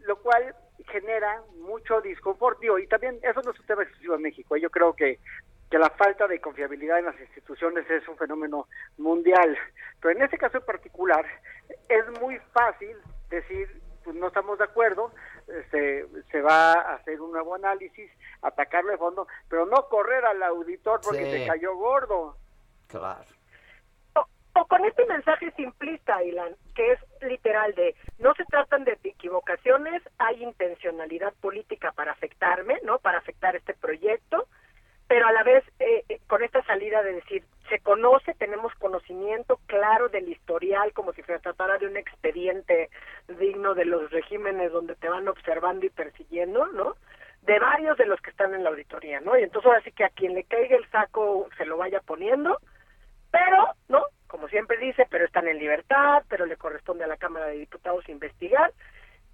lo 0.00 0.16
cual 0.16 0.54
genera 0.88 1.42
mucho 1.58 2.00
disconfort, 2.00 2.58
y 2.62 2.86
también 2.86 3.18
eso 3.22 3.42
no 3.42 3.50
es 3.50 3.60
un 3.60 3.66
tema 3.66 3.82
exclusivo 3.82 4.14
en 4.14 4.22
México, 4.22 4.56
yo 4.56 4.70
creo 4.70 4.94
que 4.94 5.18
que 5.70 5.78
la 5.78 5.90
falta 5.90 6.26
de 6.26 6.40
confiabilidad 6.40 6.98
en 6.98 7.04
las 7.04 7.20
instituciones 7.20 7.88
es 7.88 8.06
un 8.08 8.16
fenómeno 8.16 8.66
mundial, 8.98 9.56
pero 10.00 10.16
en 10.16 10.22
este 10.22 10.36
caso 10.36 10.58
en 10.58 10.64
particular 10.64 11.24
es 11.88 12.20
muy 12.20 12.40
fácil 12.52 12.96
decir 13.30 13.80
pues 14.02 14.16
no 14.16 14.28
estamos 14.28 14.58
de 14.58 14.64
acuerdo, 14.64 15.12
este, 15.46 16.06
se 16.32 16.40
va 16.40 16.72
a 16.72 16.94
hacer 16.94 17.20
un 17.20 17.32
nuevo 17.32 17.54
análisis, 17.54 18.10
atacarlo 18.42 18.90
de 18.90 18.98
fondo, 18.98 19.28
pero 19.48 19.66
no 19.66 19.88
correr 19.88 20.24
al 20.24 20.42
auditor 20.42 21.00
porque 21.02 21.30
se 21.30 21.46
cayó 21.46 21.76
gordo. 21.76 22.36
Claro. 22.88 23.28
O, 24.60 24.66
con 24.66 24.84
este 24.84 25.06
mensaje 25.06 25.50
simplista, 25.52 26.22
Ilan, 26.22 26.54
que 26.74 26.92
es 26.92 26.98
literal 27.22 27.74
de 27.74 27.94
no 28.18 28.34
se 28.34 28.44
tratan 28.44 28.84
de 28.84 28.98
equivocaciones, 29.02 30.02
hay 30.18 30.42
intencionalidad 30.42 31.32
política 31.40 31.92
para 31.92 32.12
afectarme, 32.12 32.78
¿no? 32.84 32.98
Para 32.98 33.18
afectar 33.18 33.56
este 33.56 33.72
proyecto, 33.72 34.48
pero 35.08 35.26
a 35.26 35.32
la 35.32 35.42
vez 35.44 35.64
eh, 35.78 36.04
eh, 36.10 36.20
con 36.26 36.42
esta 36.42 36.62
salida 36.64 37.02
de 37.02 37.14
decir, 37.14 37.42
se 37.70 37.78
conoce, 37.78 38.34
tenemos 38.34 38.74
conocimiento 38.74 39.58
claro 39.64 40.10
del 40.10 40.28
historial, 40.28 40.92
como 40.92 41.14
si 41.14 41.22
se 41.22 41.38
tratara 41.38 41.78
de 41.78 41.86
un 41.86 41.96
expediente 41.96 42.90
digno 43.38 43.74
de 43.74 43.86
los 43.86 44.10
regímenes 44.10 44.72
donde 44.72 44.94
te 44.96 45.08
van 45.08 45.26
observando 45.26 45.86
y 45.86 45.90
persiguiendo, 45.90 46.66
¿no? 46.66 46.96
De 47.42 47.58
varios 47.58 47.96
de 47.96 48.04
los 48.04 48.20
que 48.20 48.28
están 48.28 48.52
en 48.54 48.64
la 48.64 48.70
auditoría, 48.70 49.20
¿no? 49.20 49.38
Y 49.38 49.42
entonces 49.42 49.66
ahora 49.66 49.82
sí 49.84 49.92
que 49.92 50.04
a 50.04 50.10
quien 50.10 50.34
le 50.34 50.44
caiga 50.44 50.76
el 50.76 50.86
saco 50.90 51.48
se 51.56 51.64
lo 51.64 51.78
vaya 51.78 52.00
poniendo, 52.00 52.58
pero, 53.30 53.74
¿no? 53.88 54.04
Como 54.30 54.46
siempre 54.48 54.78
dice, 54.78 55.06
pero 55.10 55.24
están 55.24 55.48
en 55.48 55.58
libertad, 55.58 56.22
pero 56.28 56.46
le 56.46 56.56
corresponde 56.56 57.02
a 57.02 57.08
la 57.08 57.16
Cámara 57.16 57.46
de 57.46 57.58
Diputados 57.58 58.08
investigar, 58.08 58.72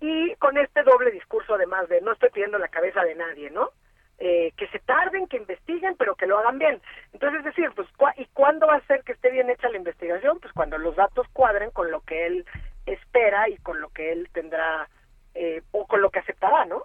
y 0.01 0.35
con 0.36 0.56
este 0.56 0.82
doble 0.82 1.10
discurso 1.10 1.55
además 1.55 1.89
de 1.89 2.01
no 2.01 2.12
estoy 2.12 2.31
pidiendo 2.31 2.59
la 2.59 2.68
cabeza 2.68 3.02
de 3.02 3.14
nadie, 3.14 3.51
¿no? 3.51 3.70
Eh, 4.18 4.52
que 4.56 4.66
se 4.68 4.78
tarden, 4.78 5.27
que 5.27 5.36
investiguen, 5.36 5.94
pero 5.98 6.14
que 6.14 6.27
lo 6.27 6.39
hagan 6.39 6.59
bien. 6.59 6.81
Entonces, 7.12 7.40
es 7.40 7.44
decir, 7.44 7.70
pues, 7.77 7.86
¿y 8.16 8.24
cuándo 8.32 8.66
va 8.66 8.77
a 8.77 8.86
ser 8.86 9.02
que 9.02 9.12
esté 9.12 9.31
bien 9.31 9.51
hecha 9.51 9.68
la 9.68 9.77
investigación? 9.77 10.39
Pues 10.40 10.55
cuando 10.55 10.78
los 10.78 10.97
datos 10.97 11.27
cuadren 11.35 11.70
con 11.70 11.90
lo 11.90 12.01
que 12.01 12.27
él 12.27 12.47
espera 12.86 13.51
y 13.51 13.59
con 13.59 13.82
lo 13.82 13.90
que 13.90 14.12
él 14.12 14.31
tendrá 14.32 14.89
eh, 15.35 15.60
o 15.73 15.86
con 15.86 16.01
lo 16.01 16.09
que 16.09 16.20
aceptará, 16.20 16.64
¿no? 16.64 16.85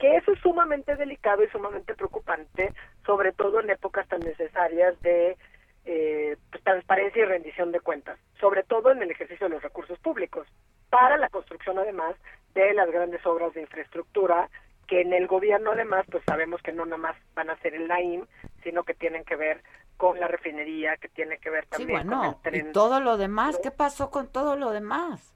Que 0.00 0.16
eso 0.16 0.32
es 0.32 0.40
sumamente 0.40 0.96
delicado 0.96 1.44
y 1.44 1.48
sumamente 1.50 1.94
preocupante, 1.94 2.72
sobre 3.06 3.30
todo 3.30 3.60
en 3.60 3.70
épocas 3.70 4.08
tan 4.08 4.18
necesarias 4.20 5.00
de 5.02 5.36
eh, 5.84 6.36
pues, 6.50 6.62
transparencia 6.64 7.22
y 7.22 7.26
rendición 7.26 7.72
de 7.72 7.80
cuentas, 7.80 8.18
sobre 8.40 8.62
todo 8.62 8.90
en 8.90 9.02
el 9.02 9.10
ejercicio 9.10 9.48
de 9.48 9.54
los 9.54 9.62
recursos 9.62 9.98
públicos, 9.98 10.46
para 10.90 11.16
la 11.16 11.28
construcción 11.28 11.78
además 11.78 12.16
de 12.54 12.72
las 12.74 12.90
grandes 12.90 13.24
obras 13.26 13.52
de 13.54 13.62
infraestructura 13.62 14.48
que 14.86 15.00
en 15.00 15.12
el 15.12 15.26
gobierno 15.26 15.72
además 15.72 16.04
pues 16.10 16.22
sabemos 16.24 16.60
que 16.62 16.72
no 16.72 16.84
nada 16.84 16.98
más 16.98 17.16
van 17.34 17.50
a 17.50 17.56
ser 17.58 17.74
el 17.74 17.88
LAIM, 17.88 18.26
sino 18.62 18.84
que 18.84 18.94
tienen 18.94 19.24
que 19.24 19.36
ver 19.36 19.62
con 19.96 20.18
la 20.20 20.28
refinería, 20.28 20.96
que 20.96 21.08
tiene 21.08 21.38
que 21.38 21.50
ver 21.50 21.66
también 21.66 22.08
con 22.08 22.24
el 22.24 22.36
tren. 22.42 22.68
Y 22.68 22.72
todo 22.72 23.00
lo 23.00 23.16
demás, 23.16 23.58
¿qué 23.62 23.70
pasó 23.70 24.10
con 24.10 24.28
todo 24.28 24.56
lo 24.56 24.70
demás? 24.70 25.34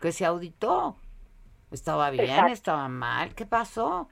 Que 0.00 0.12
se 0.12 0.24
auditó. 0.24 0.96
¿Estaba 1.70 2.10
bien? 2.10 2.46
¿Estaba 2.46 2.88
mal? 2.88 3.34
¿Qué 3.34 3.46
pasó? 3.46 4.08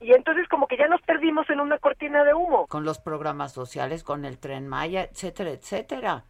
Y 0.00 0.12
entonces 0.12 0.46
como 0.48 0.66
que 0.68 0.76
ya 0.76 0.86
nos 0.86 1.02
perdimos 1.02 1.48
en 1.50 1.60
una 1.60 1.78
cortina 1.78 2.24
de 2.24 2.34
humo. 2.34 2.66
Con 2.68 2.84
los 2.84 2.98
programas 2.98 3.52
sociales, 3.52 4.04
con 4.04 4.24
el 4.24 4.38
tren 4.38 4.68
Maya, 4.68 5.02
etcétera, 5.02 5.50
etcétera. 5.50 6.24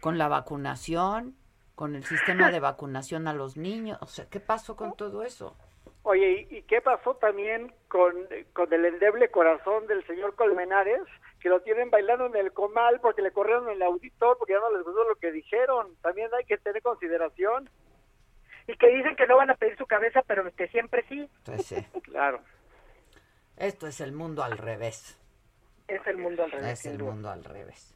Con 0.00 0.18
la 0.18 0.28
vacunación, 0.28 1.34
con 1.74 1.94
el 1.94 2.04
sistema 2.04 2.50
de 2.50 2.60
vacunación 2.60 3.26
a 3.28 3.32
los 3.32 3.56
niños. 3.56 3.98
O 4.02 4.06
sea, 4.06 4.26
¿qué 4.28 4.40
pasó 4.40 4.76
con 4.76 4.96
todo 4.96 5.22
eso? 5.22 5.56
Oye, 6.02 6.46
¿y, 6.50 6.62
qué 6.62 6.80
pasó 6.80 7.16
también 7.16 7.72
con, 7.88 8.14
con 8.52 8.72
el 8.72 8.84
endeble 8.84 9.28
corazón 9.28 9.86
del 9.86 10.06
señor 10.06 10.36
Colmenares? 10.36 11.02
Que 11.40 11.48
lo 11.48 11.60
tienen 11.62 11.90
bailando 11.90 12.26
en 12.26 12.36
el 12.36 12.52
comal 12.52 13.00
porque 13.00 13.22
le 13.22 13.32
corrieron 13.32 13.68
el 13.70 13.82
auditor 13.82 14.36
porque 14.38 14.52
ya 14.52 14.60
no 14.60 14.72
les 14.72 14.84
gustó 14.84 15.02
lo 15.08 15.16
que 15.16 15.32
dijeron. 15.32 15.96
También 16.02 16.30
hay 16.38 16.44
que 16.44 16.58
tener 16.58 16.80
consideración. 16.82 17.68
Y 18.68 18.76
que 18.76 18.88
dicen 18.88 19.16
que 19.16 19.26
no 19.26 19.36
van 19.36 19.50
a 19.50 19.54
pedir 19.54 19.76
su 19.76 19.86
cabeza, 19.86 20.22
pero 20.26 20.50
que 20.54 20.68
siempre 20.68 21.04
sí. 21.08 21.28
Pues 21.44 21.66
sí. 21.66 21.76
claro. 22.02 22.40
Esto 23.56 23.86
es 23.86 24.00
el 24.00 24.12
mundo 24.12 24.42
al 24.42 24.58
revés. 24.58 25.16
Es 25.88 26.06
el 26.06 26.18
mundo 26.18 26.44
al 26.44 26.50
revés. 26.50 26.80
Es 26.80 26.86
el 26.86 26.98
mundo 26.98 27.30
al 27.30 27.44
revés. 27.44 27.94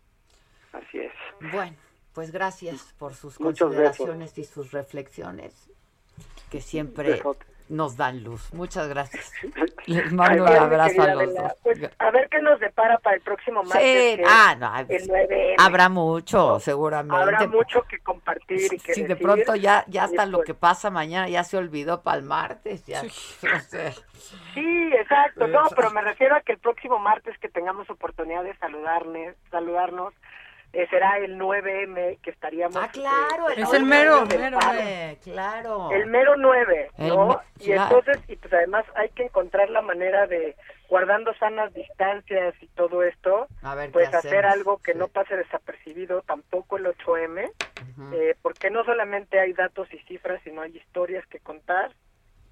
Así 0.72 1.00
es. 1.00 1.12
Bueno, 1.52 1.76
pues 2.14 2.30
gracias 2.30 2.94
por 2.98 3.14
sus 3.14 3.36
consideraciones 3.36 4.36
y 4.38 4.44
sus 4.44 4.72
reflexiones, 4.72 5.70
que 6.50 6.60
siempre 6.60 7.22
nos 7.70 7.97
dan 7.97 8.22
luz. 8.22 8.52
Muchas 8.52 8.88
gracias. 8.88 9.32
Les 9.86 10.12
mando 10.12 10.44
un 10.44 10.52
abrazo 10.52 11.02
a 11.02 11.14
los 11.14 11.34
dos. 11.34 11.52
Pues, 11.62 11.90
a 11.98 12.10
ver 12.10 12.28
qué 12.28 12.42
nos 12.42 12.60
depara 12.60 12.98
para 12.98 13.16
el 13.16 13.22
próximo 13.22 13.62
martes. 13.62 14.16
Sí, 14.16 14.22
ah, 14.26 14.55
no, 14.59 14.72
habrá 15.59 15.88
mucho, 15.88 16.60
seguramente. 16.60 17.16
Habrá 17.16 17.47
mucho 17.47 17.82
que 17.82 17.98
compartir 18.01 18.74
y 18.74 18.78
que 18.78 18.94
Si 18.94 19.02
de 19.05 19.16
pronto 19.16 19.55
ya, 19.55 19.84
ya 19.88 20.05
hasta 20.05 20.26
lo 20.26 20.42
que 20.42 20.55
pasa 20.55 20.90
mañana 20.90 21.28
ya 21.28 21.44
se 21.44 21.56
olvidó 21.56 22.02
para 22.02 22.18
el 22.18 22.24
martes. 22.24 22.84
Ya, 22.84 23.01
Sí, 23.01 23.10
exacto. 25.01 25.47
No, 25.47 25.68
pero 25.74 25.90
me 25.90 26.02
refiero 26.02 26.36
a 26.36 26.40
que 26.40 26.52
el 26.52 26.59
próximo 26.59 26.98
martes 26.98 27.38
que 27.38 27.48
tengamos 27.48 27.88
oportunidad 27.88 28.44
de 28.44 28.55
saludarnos, 28.56 29.34
saludarnos 29.51 30.12
eh, 30.72 30.86
será 30.88 31.18
el 31.18 31.38
9M 31.38 32.20
que 32.20 32.30
estaríamos... 32.30 32.76
Ah, 32.76 32.88
claro, 32.92 33.51
es 33.51 33.72
el 33.72 33.84
mero, 33.84 34.24
mero 34.26 34.59
claro. 35.22 35.90
El 35.90 36.06
mero 36.06 36.36
9, 36.36 36.90
¿no? 36.98 37.40
y 37.59 37.72
entonces, 37.72 38.18
y 38.28 38.36
pues 38.36 38.52
además 38.52 38.84
hay 38.94 39.09
que 39.10 39.24
encontrar 39.24 39.68
la 39.70 39.82
manera 39.82 40.26
de, 40.26 40.56
guardando 40.88 41.34
sanas 41.34 41.74
distancias 41.74 42.55
y 42.60 42.68
todo 42.68 43.02
esto, 43.02 43.48
pues 43.92 44.14
hacer 44.14 44.47
algo 44.47 44.78
que 44.78 44.94
no 44.94 45.09
pase 45.09 45.36
desapercibido 45.36 46.22
tampoco 46.22 46.76
el 46.76 46.86
8M, 46.86 47.51
eh, 48.12 48.34
porque 48.40 48.70
no 48.70 48.84
solamente 48.84 49.40
hay 49.40 49.52
datos 49.52 49.92
y 49.92 49.98
cifras, 50.01 50.40
sino 50.44 50.62
hay 50.62 50.76
historias 50.76 51.26
que 51.26 51.40
contar. 51.40 51.92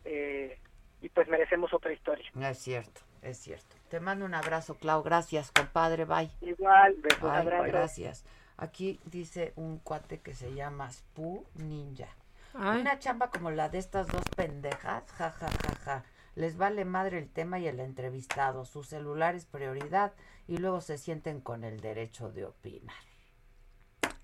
Eh, 0.05 0.59
y 1.01 1.09
pues 1.11 1.29
merecemos 1.29 1.73
otra 1.73 1.93
historia. 1.93 2.29
Es 2.41 2.59
cierto, 2.59 3.01
es 3.23 3.39
cierto. 3.39 3.77
Te 3.89 4.01
mando 4.01 4.25
un 4.25 4.35
abrazo, 4.35 4.75
Clau. 4.75 5.03
Gracias, 5.03 5.51
compadre. 5.51 6.05
Bye. 6.05 6.31
Igual, 6.41 6.95
besos, 6.97 7.45
Gracias. 7.67 8.25
Aquí 8.57 9.01
dice 9.05 9.53
un 9.57 9.79
cuate 9.79 10.21
que 10.21 10.35
se 10.35 10.53
llama 10.53 10.91
Spu 10.91 11.45
Ninja. 11.55 12.09
Una 12.55 12.99
chamba 12.99 13.31
como 13.31 13.51
la 13.51 13.69
de 13.69 13.79
estas 13.79 14.09
dos 14.09 14.25
pendejas, 14.35 15.05
ja, 15.13 15.31
ja, 15.31 15.49
ja, 15.49 15.75
ja. 15.85 16.05
Les 16.35 16.57
vale 16.57 16.85
madre 16.85 17.19
el 17.19 17.29
tema 17.29 17.59
y 17.59 17.69
el 17.69 17.79
entrevistado. 17.79 18.65
Su 18.65 18.83
celular 18.83 19.35
es 19.35 19.47
prioridad 19.47 20.13
y 20.47 20.57
luego 20.57 20.81
se 20.81 20.99
sienten 20.99 21.41
con 21.41 21.63
el 21.63 21.81
derecho 21.81 22.31
de 22.31 22.47
opinar 22.47 23.08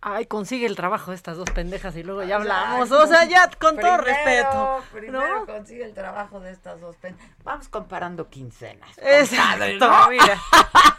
ay, 0.04 0.26
consigue 0.26 0.66
el 0.66 0.76
trabajo 0.76 1.10
de 1.10 1.16
estas 1.16 1.38
dos 1.38 1.50
pendejas 1.50 1.96
y 1.96 2.02
luego 2.02 2.22
ya 2.22 2.36
hablamos. 2.36 2.92
O 2.92 3.06
sea, 3.06 3.24
ya 3.24 3.50
con 3.58 3.78
todo 3.78 3.96
respeto. 3.96 4.82
Primero 4.92 5.46
consigue 5.46 5.84
el 5.84 5.94
trabajo 5.94 6.40
de 6.40 6.52
estas 6.52 6.80
dos 6.80 6.96
pendejas. 6.96 7.30
Vamos 7.42 7.68
comparando 7.68 8.28
quincenas. 8.28 8.90
Exacto, 8.98 10.10
mira. 10.10 10.38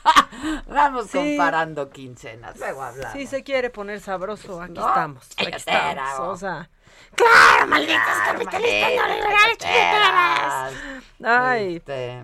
Vamos 0.68 1.12
comparando 1.12 1.90
quincenas. 1.92 2.58
Luego 2.58 2.82
hablamos. 2.82 3.14
Si 3.14 3.28
se 3.28 3.44
quiere 3.44 3.70
poner 3.70 4.02
sabroso, 4.02 4.60
aquí 4.62 4.80
estamos. 4.80 5.30
Aquí 5.38 5.52
estamos. 5.56 6.20
O 6.20 6.36
sea. 6.38 6.70
¡Claro, 7.16 7.68
malditas 7.68 8.18
capitalistas 8.26 8.90
neoliberales 8.90 9.58
Ay. 11.24 11.76
Este... 11.78 12.24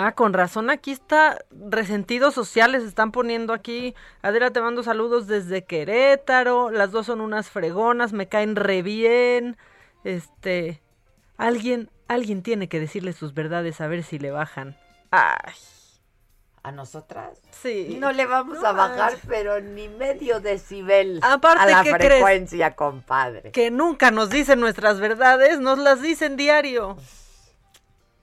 Ah, 0.00 0.12
con 0.12 0.32
razón, 0.32 0.70
aquí 0.70 0.92
está, 0.92 1.44
resentidos 1.50 2.32
sociales 2.32 2.84
están 2.84 3.10
poniendo 3.10 3.52
aquí. 3.52 3.96
Adela, 4.22 4.52
te 4.52 4.60
mando 4.60 4.84
saludos 4.84 5.26
desde 5.26 5.64
Querétaro, 5.64 6.70
las 6.70 6.92
dos 6.92 7.06
son 7.06 7.20
unas 7.20 7.50
fregonas, 7.50 8.12
me 8.12 8.28
caen 8.28 8.54
re 8.54 8.82
bien. 8.82 9.56
Este, 10.04 10.80
alguien, 11.36 11.90
alguien 12.06 12.44
tiene 12.44 12.68
que 12.68 12.78
decirle 12.78 13.12
sus 13.12 13.34
verdades 13.34 13.80
a 13.80 13.88
ver 13.88 14.04
si 14.04 14.20
le 14.20 14.30
bajan. 14.30 14.76
Ay. 15.10 15.54
¿A 16.62 16.70
nosotras? 16.70 17.40
Sí. 17.50 17.96
No 17.98 18.12
le 18.12 18.26
vamos 18.26 18.62
a 18.62 18.70
bajar, 18.70 19.14
pero 19.26 19.60
ni 19.60 19.88
medio 19.88 20.38
decibel 20.38 21.18
Aparte, 21.24 21.72
a 21.72 21.82
la 21.82 21.82
frecuencia, 21.82 22.76
compadre. 22.76 23.50
Que 23.50 23.72
nunca 23.72 24.12
nos 24.12 24.30
dicen 24.30 24.60
nuestras 24.60 25.00
verdades, 25.00 25.58
nos 25.58 25.76
las 25.76 26.00
dicen 26.00 26.36
diario. 26.36 26.96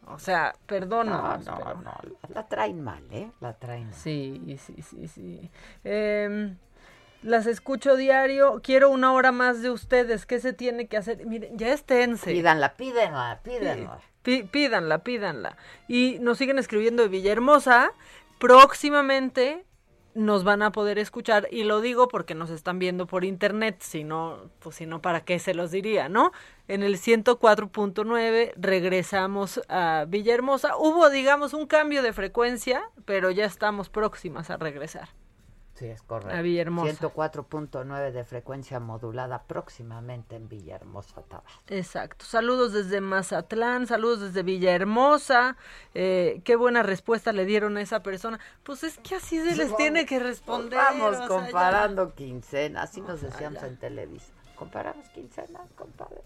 O 0.07 0.19
sea, 0.19 0.55
perdón. 0.65 1.09
No, 1.09 1.37
no, 1.37 1.73
no. 1.75 1.93
La 2.33 2.47
traen 2.47 2.81
mal, 2.81 3.03
¿eh? 3.11 3.31
La 3.39 3.53
traen 3.53 3.85
mal. 3.85 3.93
Sí, 3.93 4.57
sí, 4.59 4.81
sí, 4.81 5.07
sí. 5.07 5.51
Em, 5.83 6.57
las 7.23 7.47
escucho 7.47 7.95
diario. 7.95 8.61
Quiero 8.63 8.89
una 8.89 9.13
hora 9.13 9.31
más 9.31 9.61
de 9.61 9.69
ustedes. 9.69 10.25
¿Qué 10.25 10.39
se 10.39 10.53
tiene 10.53 10.87
que 10.87 10.97
hacer? 10.97 11.25
Miren, 11.25 11.57
ya 11.57 11.73
esténse. 11.73 12.31
Pídanla, 12.31 12.75
pídanla, 12.75 13.39
pídanla. 13.43 13.99
pídanla, 14.51 14.97
pídanla. 14.99 15.57
Y 15.87 16.17
nos 16.19 16.37
siguen 16.37 16.59
escribiendo 16.59 17.03
de 17.03 17.09
Villahermosa. 17.09 17.91
Próximamente 18.39 19.65
nos 20.15 20.43
van 20.43 20.61
a 20.63 20.71
poder 20.71 20.97
escuchar 20.97 21.47
y 21.51 21.63
lo 21.65 21.81
digo 21.81 22.07
porque 22.07 22.33
nos 22.33 22.49
están 22.49 22.79
viendo 22.79 23.05
por 23.05 23.25
internet, 23.25 23.77
si 23.81 24.03
no, 24.03 24.49
pues 24.59 24.77
si 24.77 24.85
no, 24.85 25.01
¿para 25.01 25.25
qué 25.25 25.37
se 25.39 25.53
los 25.53 25.71
diría, 25.71 26.09
no? 26.09 26.31
En 26.67 26.81
el 26.81 26.97
104.9 26.97 28.53
regresamos 28.55 29.61
a 29.67 30.05
Villahermosa. 30.07 30.77
Hubo, 30.77 31.09
digamos, 31.09 31.53
un 31.53 31.67
cambio 31.67 32.01
de 32.01 32.13
frecuencia, 32.13 32.89
pero 33.03 33.29
ya 33.29 33.45
estamos 33.45 33.89
próximas 33.89 34.49
a 34.49 34.57
regresar. 34.57 35.09
Sí, 35.75 35.87
es 35.87 36.01
correcto. 36.01 36.33
A 36.33 36.41
Villahermosa. 36.41 37.09
104.9 37.09 38.11
de 38.11 38.23
frecuencia 38.23 38.79
modulada 38.79 39.43
próximamente 39.43 40.37
en 40.37 40.47
Villahermosa, 40.47 41.21
Tabasco. 41.23 41.61
Exacto. 41.67 42.23
Saludos 42.23 42.71
desde 42.71 43.01
Mazatlán, 43.01 43.85
saludos 43.85 44.21
desde 44.21 44.41
Villahermosa. 44.43 45.57
Eh, 45.93 46.41
qué 46.45 46.55
buena 46.55 46.81
respuesta 46.81 47.33
le 47.33 47.43
dieron 47.43 47.75
a 47.75 47.81
esa 47.81 48.01
persona. 48.01 48.39
Pues 48.63 48.85
es 48.85 48.97
que 48.99 49.15
así 49.15 49.37
se 49.37 49.53
les 49.57 49.75
tiene 49.75 50.05
que 50.05 50.17
responder. 50.17 50.79
Vamos 50.79 51.27
comparando 51.27 52.15
quincenas, 52.15 52.89
así 52.89 53.01
nos 53.01 53.19
decíamos 53.19 53.61
en 53.63 53.75
televisión. 53.77 54.37
Comparamos 54.55 55.09
quincenas, 55.09 55.69
compadre. 55.75 56.21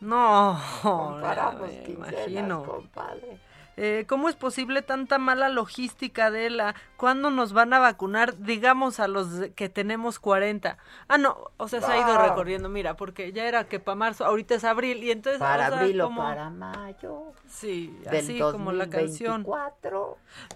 No, 0.00 0.58
comparamos 0.82 1.70
quincenas, 1.84 2.66
compadre. 2.66 3.38
Eh, 3.80 4.06
¿Cómo 4.08 4.28
es 4.28 4.34
posible 4.34 4.82
tanta 4.82 5.18
mala 5.18 5.48
logística 5.48 6.32
de 6.32 6.50
la? 6.50 6.74
¿Cuándo 6.96 7.30
nos 7.30 7.52
van 7.52 7.72
a 7.72 7.78
vacunar? 7.78 8.36
Digamos 8.38 8.98
a 8.98 9.06
los 9.06 9.50
que 9.54 9.68
tenemos 9.68 10.18
40. 10.18 10.78
Ah, 11.06 11.16
no, 11.16 11.52
o 11.58 11.68
sea, 11.68 11.80
se 11.80 11.92
ha 11.92 11.98
ido 11.98 12.18
recorriendo, 12.18 12.68
mira, 12.68 12.96
porque 12.96 13.30
ya 13.30 13.46
era 13.46 13.68
que 13.68 13.78
para 13.78 13.94
marzo, 13.94 14.24
ahorita 14.24 14.56
es 14.56 14.64
abril, 14.64 15.04
y 15.04 15.12
entonces... 15.12 15.38
Para 15.38 15.66
abril 15.66 16.00
o 16.00 16.12
para 16.12 16.50
mayo. 16.50 17.32
Sí, 17.46 17.96
así 18.10 18.40
como 18.40 18.72
la 18.72 18.90
canción. 18.90 19.46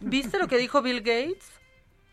¿Viste 0.01 0.41
lo 0.41 0.49
que 0.49 0.59
dijo 0.59 0.83
Bill 0.83 0.99
Gates? 0.99 1.62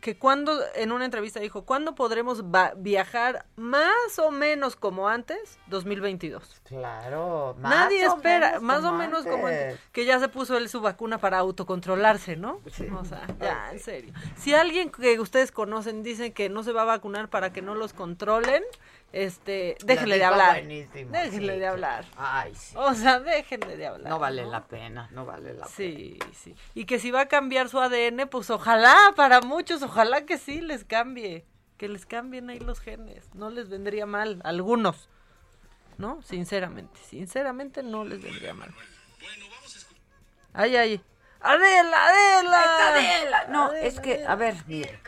Que 0.01 0.17
cuando, 0.17 0.59
en 0.75 0.91
una 0.91 1.05
entrevista 1.05 1.39
dijo, 1.39 1.63
¿cuándo 1.63 1.93
podremos 1.93 2.43
viajar 2.77 3.45
más 3.55 4.17
o 4.17 4.31
menos 4.31 4.75
como 4.75 5.09
antes? 5.09 5.59
2022. 5.67 6.61
Claro, 6.63 7.55
más 7.59 7.69
Nadie 7.69 8.05
espera, 8.05 8.59
más 8.59 8.83
o 8.83 8.93
menos 8.93 9.25
como 9.25 9.47
antes. 9.47 9.79
Que 9.91 10.05
ya 10.05 10.19
se 10.19 10.29
puso 10.29 10.57
él 10.57 10.69
su 10.69 10.81
vacuna 10.81 11.17
para 11.17 11.39
autocontrolarse, 11.39 12.37
¿no? 12.37 12.61
O 12.97 13.05
sea, 13.05 13.27
ya, 13.39 13.71
en 13.71 13.79
serio. 13.79 14.13
Si 14.37 14.53
alguien 14.53 14.89
que 14.89 15.19
ustedes 15.19 15.51
conocen 15.51 16.01
dice 16.03 16.31
que 16.31 16.49
no 16.49 16.63
se 16.63 16.71
va 16.71 16.83
a 16.83 16.85
vacunar 16.85 17.29
para 17.29 17.51
que 17.51 17.61
no 17.61 17.75
los 17.75 17.93
controlen, 17.93 18.63
este, 19.11 19.75
déjenle 19.83 20.17
de 20.17 20.23
hablar. 20.23 20.63
Déjenle 20.63 21.59
de 21.59 21.67
hablar. 21.67 22.05
Ay, 22.15 22.53
sí. 22.55 22.75
O 22.77 22.93
sea, 22.93 23.19
déjenle 23.19 23.75
de 23.75 23.87
hablar. 23.87 24.09
No 24.09 24.19
vale 24.19 24.45
la 24.45 24.65
pena, 24.65 25.09
no 25.11 25.25
vale 25.25 25.53
la 25.53 25.65
pena. 25.65 25.67
Sí, 25.67 26.19
sí. 26.33 26.55
Y 26.75 26.85
que 26.85 26.99
si 26.99 27.09
va 27.09 27.21
a 27.21 27.27
cambiar 27.27 27.69
su 27.69 27.79
ADN, 27.79 28.27
pues 28.29 28.49
ojalá, 28.49 28.95
para 29.15 29.41
muchos, 29.41 29.81
ojalá 29.81 30.25
que 30.25 30.37
sí 30.37 30.61
les 30.61 30.83
cambie. 30.83 31.45
Que 31.77 31.87
les 31.87 32.05
cambien 32.05 32.49
ahí 32.49 32.59
los 32.59 32.79
genes. 32.81 33.33
No 33.33 33.49
les 33.49 33.69
vendría 33.69 34.05
mal, 34.05 34.41
algunos. 34.43 35.09
¿No? 35.97 36.21
Sinceramente, 36.21 36.99
sinceramente 37.09 37.83
no 37.83 38.05
les 38.05 38.21
vendría 38.21 38.53
mal. 38.53 38.73
Ay, 40.53 40.75
ay. 40.75 41.01
Adela, 41.41 42.07
Adela. 42.07 42.89
Adela. 42.89 43.45
No, 43.49 43.73
es 43.73 43.99
que, 43.99 44.25
a 44.25 44.35
ver, 44.35 44.55
mire. 44.67 44.99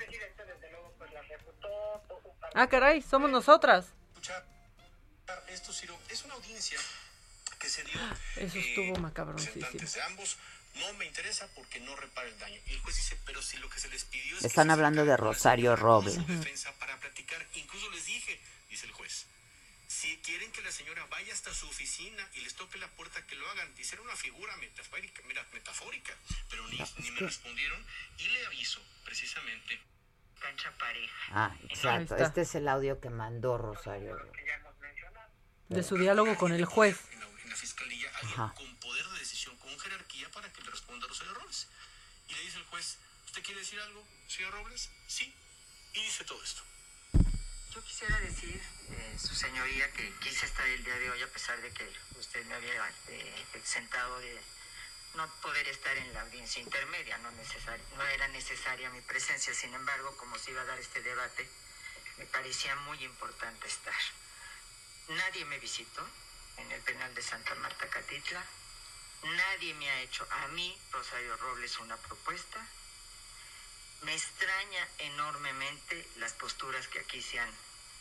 Ah, 2.53 2.68
caray, 2.68 3.02
somos 3.02 3.30
nosotras. 3.30 3.88
Esto, 5.48 5.73
Ciro, 5.73 5.98
es 6.10 6.23
una 6.23 6.34
audiencia 6.36 6.80
que 7.60 7.69
se 7.69 7.84
dio. 7.84 7.99
Eso 8.38 8.57
estuvo 8.57 8.95
macabroncísimo. 8.98 9.68
de 9.72 10.02
ambos 10.03 10.38
no 10.76 10.94
me 10.94 11.06
interesa 11.06 11.48
porque 11.56 11.80
no 11.82 11.95
repara 11.95 12.28
el 12.28 12.38
daño. 12.40 12.60
Y 12.68 12.73
el 12.73 12.80
juez 12.82 12.95
dice, 12.95 13.18
pero 13.26 13.41
si 13.41 13.57
lo 13.57 13.69
que 13.69 13.80
se 13.80 13.90
les 13.90 14.03
pidió 14.06 14.38
es 14.38 14.45
Están 14.45 14.68
que 14.68 14.73
hablando 14.73 15.06
de 15.06 15.15
Rosario 15.18 15.76
Robles. 15.76 16.26
defensa 16.28 16.72
para 16.80 16.98
platicar. 16.99 17.45
Incluso 17.56 17.90
les 17.91 18.06
dije, 18.06 18.40
dice 18.69 18.86
el 18.86 18.91
juez, 18.94 19.26
si 19.88 20.18
quieren 20.19 20.52
que 20.52 20.61
la 20.61 20.72
señora 20.72 21.06
vaya 21.07 21.34
hasta 21.34 21.53
su 21.53 21.68
oficina 21.68 22.28
y 22.34 22.41
les 22.41 22.56
toque 22.56 22.78
la 22.78 22.88
puerta, 22.91 23.26
que 23.28 23.36
lo 23.36 23.49
hagan. 23.52 23.73
Dice, 23.76 23.95
era 23.95 24.03
una 24.03 24.15
figura 24.15 24.56
metafórica, 24.57 25.22
mira, 25.28 25.45
metafórica, 25.53 26.14
pero 26.49 26.65
ni, 26.68 26.78
ni 26.99 27.11
me 27.11 27.19
respondieron. 27.19 27.86
Y 28.18 28.28
le 28.30 28.45
aviso, 28.48 28.82
precisamente, 29.03 29.80
cancha 30.41 30.72
pareja. 30.77 31.15
Ah, 31.31 31.55
exacto. 31.69 32.15
Este 32.18 32.41
es 32.41 32.55
el 32.55 32.68
audio 32.68 32.99
que 32.99 33.09
mandó 33.09 33.57
Rosario. 33.57 34.18
De 35.69 35.84
su 35.84 35.97
diálogo 35.97 36.35
con 36.35 36.51
el 36.51 36.65
juez. 36.65 36.99
en 37.13 37.49
la 37.49 37.55
fiscalía 37.55 38.09
Ajá. 38.23 38.53
con 38.55 38.76
poder 38.77 39.05
de 39.07 39.19
decisión, 39.19 39.55
con 39.57 39.77
jerarquía 39.80 40.30
para 40.31 40.51
que 40.51 40.61
le 40.61 40.72
responda 40.72 41.05
a 41.05 41.09
Rosario 41.09 41.34
Robles. 41.35 41.69
Y 42.27 42.34
le 42.34 42.41
dice 42.41 42.57
el 42.57 42.65
juez, 42.65 42.97
¿usted 43.26 43.43
quiere 43.43 43.61
decir 43.61 43.80
algo, 43.80 44.03
señor 44.27 44.53
Robles? 44.53 44.89
Sí. 45.07 45.34
Y 45.93 46.01
dice 46.01 46.26
todo 46.26 46.43
esto. 46.43 46.63
Yo 47.73 47.81
quisiera 47.84 48.19
decir, 48.19 48.61
eh, 48.89 49.18
su 49.18 49.34
señoría, 49.34 49.89
que 49.93 50.13
quise 50.19 50.45
estar 50.45 50.68
el 50.68 50.84
día 50.84 50.95
de 50.95 51.09
hoy 51.09 51.22
a 51.22 51.27
pesar 51.27 51.61
de 51.61 51.72
que 51.72 51.89
usted 52.19 52.45
me 52.47 52.55
había 52.55 52.89
eh, 53.07 53.45
exentado 53.53 54.19
de 54.19 54.41
no 55.16 55.28
poder 55.42 55.68
estar 55.68 55.96
en 55.98 56.14
la 56.14 56.22
audiencia 56.22 56.62
intermedia, 56.62 57.18
no, 57.20 57.32
no 57.32 58.04
era 58.08 58.28
necesaria 58.30 58.90
mi 58.92 59.02
presencia, 59.02 59.54
sin 59.54 59.74
embargo, 59.74 60.16
como 60.18 60.38
se 60.38 60.52
iba 60.52 60.62
a 60.62 60.66
dar 60.66 60.80
este 60.80 61.02
debate, 61.02 61.50
me 62.18 62.26
parecía 62.26 62.76
muy 62.78 63.04
importante 63.04 63.68
estar. 63.68 63.94
Nadie 65.10 65.46
me 65.46 65.60
visitó 65.60 66.08
en 66.58 66.72
el 66.72 66.82
penal 66.82 67.14
de 67.14 67.22
Santa 67.22 67.56
Marta 67.56 67.90
Catitla, 67.90 68.44
nadie 69.24 69.74
me 69.74 69.90
ha 69.90 70.02
hecho. 70.02 70.26
A 70.32 70.48
mí, 70.50 70.80
Rosario 70.92 71.36
Robles, 71.38 71.78
una 71.80 71.98
propuesta, 71.98 72.66
me 74.04 74.14
extraña 74.14 74.88
enormemente 75.00 76.08
las 76.18 76.34
posturas 76.34 76.88
que 76.88 77.00
aquí 77.00 77.22
se 77.22 77.40
han 77.40 77.52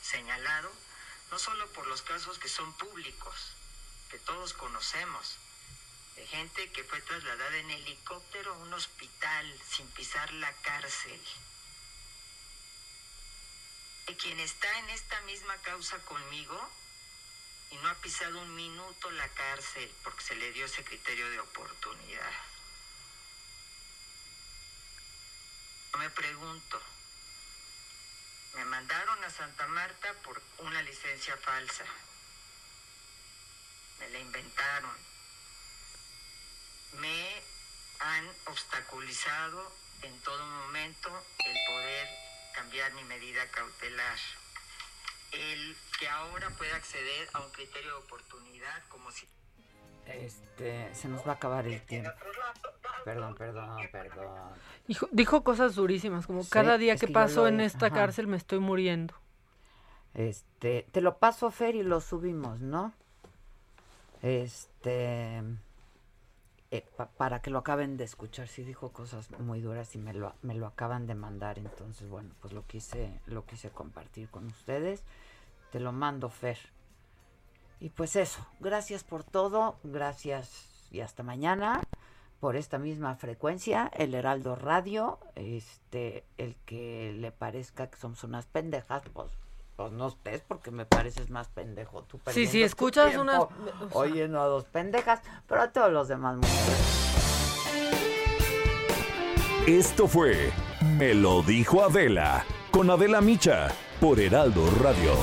señalado, 0.02 0.72
no 1.30 1.38
solo 1.38 1.66
por 1.72 1.86
los 1.86 2.02
casos 2.02 2.38
que 2.38 2.48
son 2.48 2.72
públicos, 2.74 3.56
que 4.10 4.18
todos 4.20 4.54
conocemos, 4.54 5.38
de 6.16 6.26
gente 6.26 6.70
que 6.72 6.84
fue 6.84 7.00
trasladada 7.02 7.56
en 7.58 7.70
helicóptero 7.70 8.54
a 8.54 8.58
un 8.58 8.72
hospital 8.72 9.60
sin 9.70 9.86
pisar 9.92 10.32
la 10.34 10.52
cárcel, 10.62 11.20
de 14.06 14.16
quien 14.16 14.40
está 14.40 14.78
en 14.78 14.90
esta 14.90 15.20
misma 15.22 15.56
causa 15.58 15.98
conmigo 16.00 16.70
y 17.70 17.76
no 17.76 17.88
ha 17.88 17.94
pisado 17.96 18.40
un 18.40 18.54
minuto 18.54 19.10
la 19.12 19.28
cárcel 19.28 19.92
porque 20.02 20.24
se 20.24 20.34
le 20.34 20.52
dio 20.52 20.66
ese 20.66 20.84
criterio 20.84 21.30
de 21.30 21.40
oportunidad. 21.40 22.32
Me 25.98 26.10
pregunto, 26.10 26.80
me 28.54 28.64
mandaron 28.64 29.22
a 29.22 29.30
Santa 29.30 29.66
Marta 29.68 30.12
por 30.22 30.40
una 30.58 30.82
licencia 30.82 31.36
falsa. 31.36 31.84
Me 33.98 34.08
la 34.10 34.18
inventaron. 34.18 35.09
Me 36.98 37.26
han 38.00 38.24
obstaculizado 38.48 39.62
en 40.02 40.18
todo 40.20 40.44
momento 40.64 41.08
el 41.46 41.56
poder 41.68 42.08
cambiar 42.54 42.92
mi 42.94 43.04
medida 43.04 43.40
cautelar. 43.52 44.16
El 45.32 45.76
que 45.98 46.08
ahora 46.08 46.50
pueda 46.58 46.74
acceder 46.76 47.28
a 47.34 47.40
un 47.40 47.50
criterio 47.52 47.90
de 47.90 48.04
oportunidad 48.04 48.82
como 48.88 49.10
si 49.12 49.28
Este, 50.06 50.92
se 50.94 51.06
nos 51.08 51.24
va 51.26 51.32
a 51.32 51.34
acabar 51.36 51.66
el 51.68 51.80
tiempo. 51.82 52.10
Perdón, 53.04 53.34
perdón, 53.36 53.76
perdón. 53.92 54.52
Dijo, 54.88 55.08
dijo 55.12 55.44
cosas 55.44 55.74
durísimas, 55.76 56.26
como 56.26 56.42
Sí, 56.42 56.50
cada 56.50 56.78
día 56.78 56.94
es 56.94 57.00
que 57.00 57.06
paso 57.08 57.42
lo 57.42 57.48
en 57.48 57.60
esta 57.60 57.86
ajá. 57.86 57.94
cárcel 57.94 58.26
me 58.26 58.36
estoy 58.36 58.58
muriendo. 58.58 59.14
Este, 60.14 60.86
te 60.90 61.00
lo 61.00 61.18
paso, 61.18 61.50
Fer, 61.52 61.76
y 61.76 61.82
lo 61.84 62.00
subimos, 62.00 62.58
¿no? 62.60 62.92
Este, 64.22 65.42
eh, 66.70 66.86
pa- 66.96 67.10
para 67.10 67.42
que 67.42 67.50
lo 67.50 67.58
acaben 67.58 67.96
de 67.96 68.04
escuchar, 68.04 68.48
sí 68.48 68.62
dijo 68.64 68.92
cosas 68.92 69.30
muy 69.40 69.60
duras 69.60 69.94
y 69.94 69.98
me 69.98 70.12
lo, 70.14 70.34
acaban 70.66 71.06
de 71.06 71.14
mandar, 71.14 71.58
entonces, 71.58 72.08
bueno, 72.08 72.30
pues 72.40 72.52
lo 72.52 72.66
quise, 72.66 73.20
lo 73.26 73.44
quise 73.44 73.70
compartir 73.70 74.28
con 74.30 74.46
ustedes. 74.46 75.02
Te 75.72 75.80
lo 75.80 75.92
mando, 75.92 76.28
Fer. 76.30 76.58
Y 77.80 77.90
pues 77.90 78.14
eso, 78.16 78.46
gracias 78.60 79.04
por 79.04 79.24
todo, 79.24 79.78
gracias 79.84 80.88
y 80.90 81.00
hasta 81.00 81.22
mañana 81.22 81.80
por 82.40 82.56
esta 82.56 82.78
misma 82.78 83.16
frecuencia, 83.16 83.90
el 83.94 84.14
Heraldo 84.14 84.54
Radio, 84.56 85.18
este, 85.34 86.24
el 86.38 86.56
que 86.66 87.12
le 87.18 87.32
parezca 87.32 87.88
que 87.90 87.98
somos 87.98 88.24
unas 88.24 88.46
pendejas, 88.46 89.02
pues, 89.12 89.30
pues 89.80 89.92
no 89.92 90.08
estés 90.08 90.42
porque 90.46 90.70
me 90.70 90.84
pareces 90.84 91.30
más 91.30 91.48
pendejo 91.48 92.02
tú. 92.02 92.20
Sí, 92.34 92.46
sí, 92.46 92.62
escuchas 92.62 93.16
unas- 93.16 93.46
oyendo 93.92 94.38
a 94.38 94.44
dos 94.44 94.64
pendejas, 94.66 95.22
pero 95.48 95.62
a 95.62 95.72
todos 95.72 95.90
los 95.90 96.06
demás 96.06 96.36
gracias. 96.38 96.78
Esto 99.66 100.06
fue 100.06 100.52
Me 100.98 101.14
lo 101.14 101.40
dijo 101.42 101.82
Adela 101.82 102.44
con 102.70 102.90
Adela 102.90 103.22
Micha 103.22 103.68
por 104.00 104.20
Heraldo 104.20 104.70
Radio. 104.82 105.14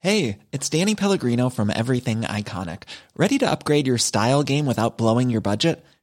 Hey, 0.00 0.38
it's 0.52 0.68
Danny 0.68 0.94
Pellegrino 0.94 1.48
from 1.48 1.70
Everything 1.70 2.22
Iconic. 2.22 2.82
Ready 3.16 3.38
to 3.38 3.50
upgrade 3.50 3.86
your 3.86 3.98
style 3.98 4.42
game 4.44 4.66
without 4.66 4.98
blowing 4.98 5.30
your 5.30 5.40
budget? 5.40 5.84